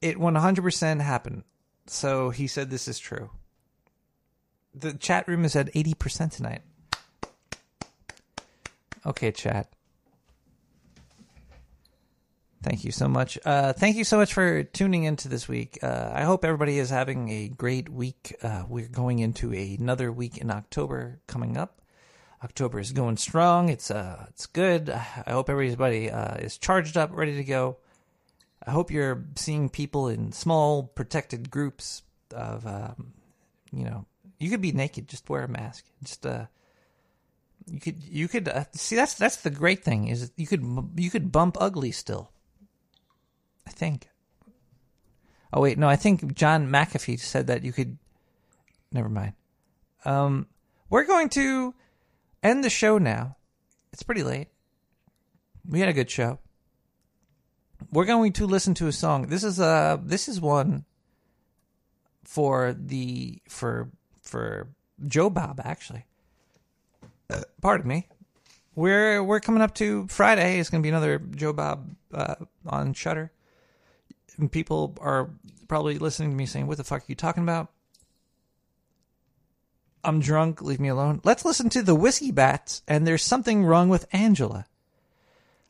It 0.02 0.18
100% 0.18 1.02
happened." 1.02 1.44
So 1.86 2.30
he 2.30 2.48
said, 2.48 2.70
"This 2.70 2.88
is 2.88 2.98
true." 2.98 3.30
The 4.74 4.94
chat 4.94 5.28
room 5.28 5.46
is 5.46 5.56
at 5.56 5.70
80% 5.76 6.32
tonight. 6.32 6.62
Okay, 9.06 9.32
chat. 9.32 9.70
Thank 12.64 12.86
you 12.86 12.92
so 12.92 13.10
much. 13.10 13.38
Uh, 13.44 13.74
thank 13.74 13.98
you 13.98 14.06
so 14.06 14.18
much 14.18 14.34
for 14.34 14.64
tuning 14.64 15.04
into 15.04 15.28
this 15.28 15.50
week. 15.50 15.78
Uh, 15.84 16.12
I 16.14 16.24
hope 16.24 16.46
everybody 16.46 16.80
is 16.80 16.90
having 16.90 17.30
a 17.30 17.50
great 17.50 17.90
week. 17.90 18.34
Uh, 18.42 18.64
we're 18.70 18.88
going 18.88 19.20
into 19.20 19.52
another 19.52 20.14
week 20.14 20.38
in 20.38 20.50
October 20.50 21.20
coming 21.28 21.58
up. 21.58 21.83
October 22.44 22.80
is 22.80 22.92
going 22.92 23.18
strong. 23.18 23.70
It's 23.70 23.90
uh, 23.90 24.26
it's 24.30 24.46
good. 24.46 24.90
I 24.90 25.32
hope 25.32 25.50
everybody 25.50 26.12
uh, 26.12 26.36
is 26.36 26.58
charged 26.58 26.98
up, 26.98 27.12
ready 27.14 27.36
to 27.38 27.44
go. 27.44 27.78
I 28.66 28.72
hope 28.72 28.92
you're 28.92 29.26
seeing 29.36 29.70
people 29.70 30.08
in 30.08 30.32
small, 30.32 30.84
protected 30.84 31.50
groups 31.50 32.02
of, 32.34 32.66
um, 32.66 33.14
you 33.72 33.84
know, 33.84 34.06
you 34.40 34.50
could 34.50 34.62
be 34.62 34.72
naked, 34.72 35.08
just 35.08 35.30
wear 35.30 35.44
a 35.44 35.48
mask. 35.48 35.86
Just 36.04 36.26
uh, 36.26 36.46
you 37.72 37.80
could 37.80 38.04
you 38.04 38.28
could 38.28 38.50
uh, 38.50 38.66
see 38.74 38.96
that's 38.96 39.14
that's 39.14 39.38
the 39.38 39.50
great 39.50 39.84
thing 39.84 40.08
is 40.08 40.32
you 40.36 40.48
could 40.48 40.64
you 40.96 41.10
could 41.10 41.32
bump 41.32 41.58
ugly 41.60 41.92
still. 41.92 42.32
I 43.66 43.72
think. 43.72 44.10
Oh 45.54 45.62
wait, 45.62 45.78
no, 45.78 45.88
I 45.88 45.96
think 45.96 46.34
John 46.34 46.68
McAfee 46.68 47.20
said 47.20 47.48
that 47.48 47.64
you 47.64 47.72
could. 47.72 47.98
Never 48.92 49.10
mind. 49.10 49.34
Um, 50.04 50.48
we're 50.90 51.06
going 51.06 51.30
to 51.30 51.74
end 52.44 52.64
the 52.64 52.70
show 52.70 52.98
now. 52.98 53.38
It's 53.92 54.04
pretty 54.04 54.24
late. 54.24 54.48
We 55.68 55.80
had 55.80 55.90
a 55.90 55.94
good 55.94 56.10
show. 56.10 56.40
We're 57.92 58.06
going 58.06 58.34
to 58.34 58.46
listen 58.46 58.74
to 58.76 58.88
a 58.88 58.92
song. 58.92 59.28
This 59.28 59.44
is 59.44 59.60
uh 59.60 59.98
this 60.02 60.28
is 60.28 60.42
one 60.42 60.86
for 62.24 62.76
the 62.78 63.42
for 63.48 63.90
for 64.22 64.68
Joe 65.08 65.30
Bob 65.30 65.62
actually. 65.64 66.06
Pardon 67.62 67.88
me. 67.88 68.08
We're 68.76 69.24
we're 69.24 69.40
coming 69.40 69.62
up 69.62 69.76
to 69.76 70.08
Friday. 70.08 70.60
It's 70.60 70.70
going 70.70 70.82
to 70.82 70.86
be 70.86 70.90
another 70.90 71.20
Joe 71.20 71.54
Bob 71.54 71.96
uh, 72.14 72.36
on 72.66 72.94
Shudder. 72.94 73.32
And 74.38 74.52
people 74.52 74.98
are 75.00 75.30
probably 75.68 76.00
listening 76.00 76.32
to 76.32 76.36
me 76.36 76.46
saying, 76.46 76.68
"What 76.68 76.78
the 76.78 76.84
fuck 76.84 77.02
are 77.02 77.06
you 77.08 77.16
talking 77.16 77.44
about?" 77.44 77.70
I'm 80.04 80.20
drunk. 80.20 80.62
Leave 80.62 80.80
me 80.80 80.90
alone. 80.90 81.22
Let's 81.24 81.46
listen 81.46 81.70
to 81.70 81.82
the 81.82 81.96
Whiskey 81.96 82.32
Bats. 82.32 82.82
And 82.88 83.08
there's 83.08 83.24
something 83.24 83.64
wrong 83.64 83.90
with 83.90 84.08
Angela. 84.12 84.66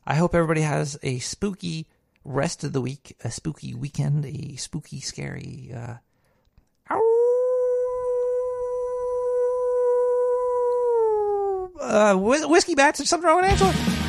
I 0.06 0.14
hope 0.14 0.34
everybody 0.34 0.62
has 0.62 0.98
a 1.02 1.18
spooky 1.20 1.86
rest 2.24 2.64
of 2.64 2.72
the 2.72 2.80
week, 2.80 3.16
a 3.22 3.30
spooky 3.30 3.74
weekend, 3.74 4.26
a 4.26 4.56
spooky, 4.56 5.00
scary. 5.00 5.72
Uh, 5.74 5.94
uh, 11.80 12.16
whiskey 12.16 12.74
bats. 12.74 13.08
Something 13.08 13.26
wrong 13.26 13.36
with 13.36 13.46
Angela. 13.46 14.03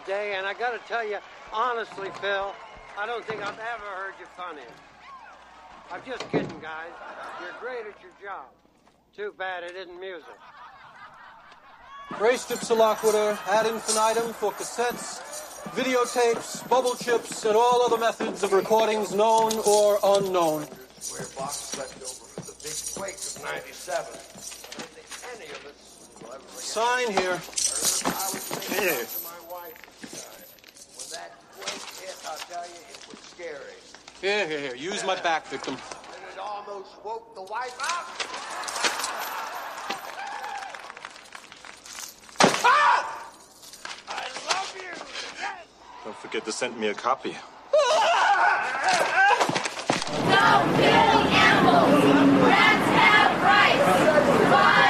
Today, 0.00 0.34
and 0.36 0.46
I 0.46 0.54
gotta 0.54 0.78
tell 0.86 1.06
you, 1.06 1.18
honestly, 1.52 2.10
Phil, 2.20 2.52
I 2.98 3.06
don't 3.06 3.24
think 3.24 3.40
I've 3.40 3.58
ever 3.58 3.90
heard 3.96 4.14
you 4.20 4.26
funny. 4.36 4.62
I'm 5.92 6.00
just 6.06 6.28
kidding, 6.30 6.60
guys. 6.60 6.92
You're 7.40 7.54
great 7.60 7.86
at 7.86 8.00
your 8.02 8.12
job. 8.22 8.46
Too 9.16 9.32
bad 9.38 9.62
it 9.62 9.76
isn't 9.76 9.98
music. 9.98 10.24
Ray 12.20 12.34
Stipsalaquita 12.34 13.38
ad 13.48 13.66
infinitum 13.66 14.32
for 14.34 14.52
cassettes, 14.52 15.20
videotapes, 15.70 16.68
bubble 16.68 16.94
chips, 16.96 17.44
and 17.44 17.56
all 17.56 17.82
other 17.82 17.98
methods 17.98 18.42
of 18.42 18.52
recordings 18.52 19.14
known 19.14 19.52
or 19.66 19.98
unknown. 20.02 20.66
Square 21.00 21.28
box 21.38 21.76
left 21.78 21.96
over 21.96 22.26
from 22.34 22.44
the 22.44 22.54
big 22.62 22.76
quake 22.96 23.16
of 23.16 23.42
97. 23.44 24.04
I 24.04 24.08
don't 24.08 24.90
think 24.92 25.08
any 25.36 25.50
of 25.50 25.64
us 25.66 26.08
will 26.22 26.32
ever. 26.32 26.44
Sign 26.48 27.12
here. 27.12 27.40
I 28.04 29.25
I'll 32.28 32.36
tell 32.38 32.64
you, 32.66 32.80
it 32.90 33.06
was 33.08 33.18
scary. 33.20 33.76
Here, 34.20 34.46
here, 34.48 34.58
here. 34.58 34.74
Use 34.74 35.04
my 35.04 35.14
back, 35.20 35.46
victim. 35.46 35.74
And 35.74 36.22
it 36.32 36.38
almost 36.40 36.96
woke 37.04 37.34
the 37.34 37.42
wife 37.42 37.78
up. 37.80 38.06
Ah! 42.64 43.30
I 44.08 44.28
love 44.48 44.76
you. 44.76 44.92
Yes. 45.40 45.66
Don't 46.04 46.16
forget 46.16 46.44
to 46.46 46.52
send 46.52 46.76
me 46.78 46.88
a 46.88 46.94
copy. 46.94 47.36
Stop 50.08 50.64
killing 50.74 51.28
animals! 51.32 52.04
Rats 52.42 52.88
have 52.96 53.42
rights! 53.42 54.85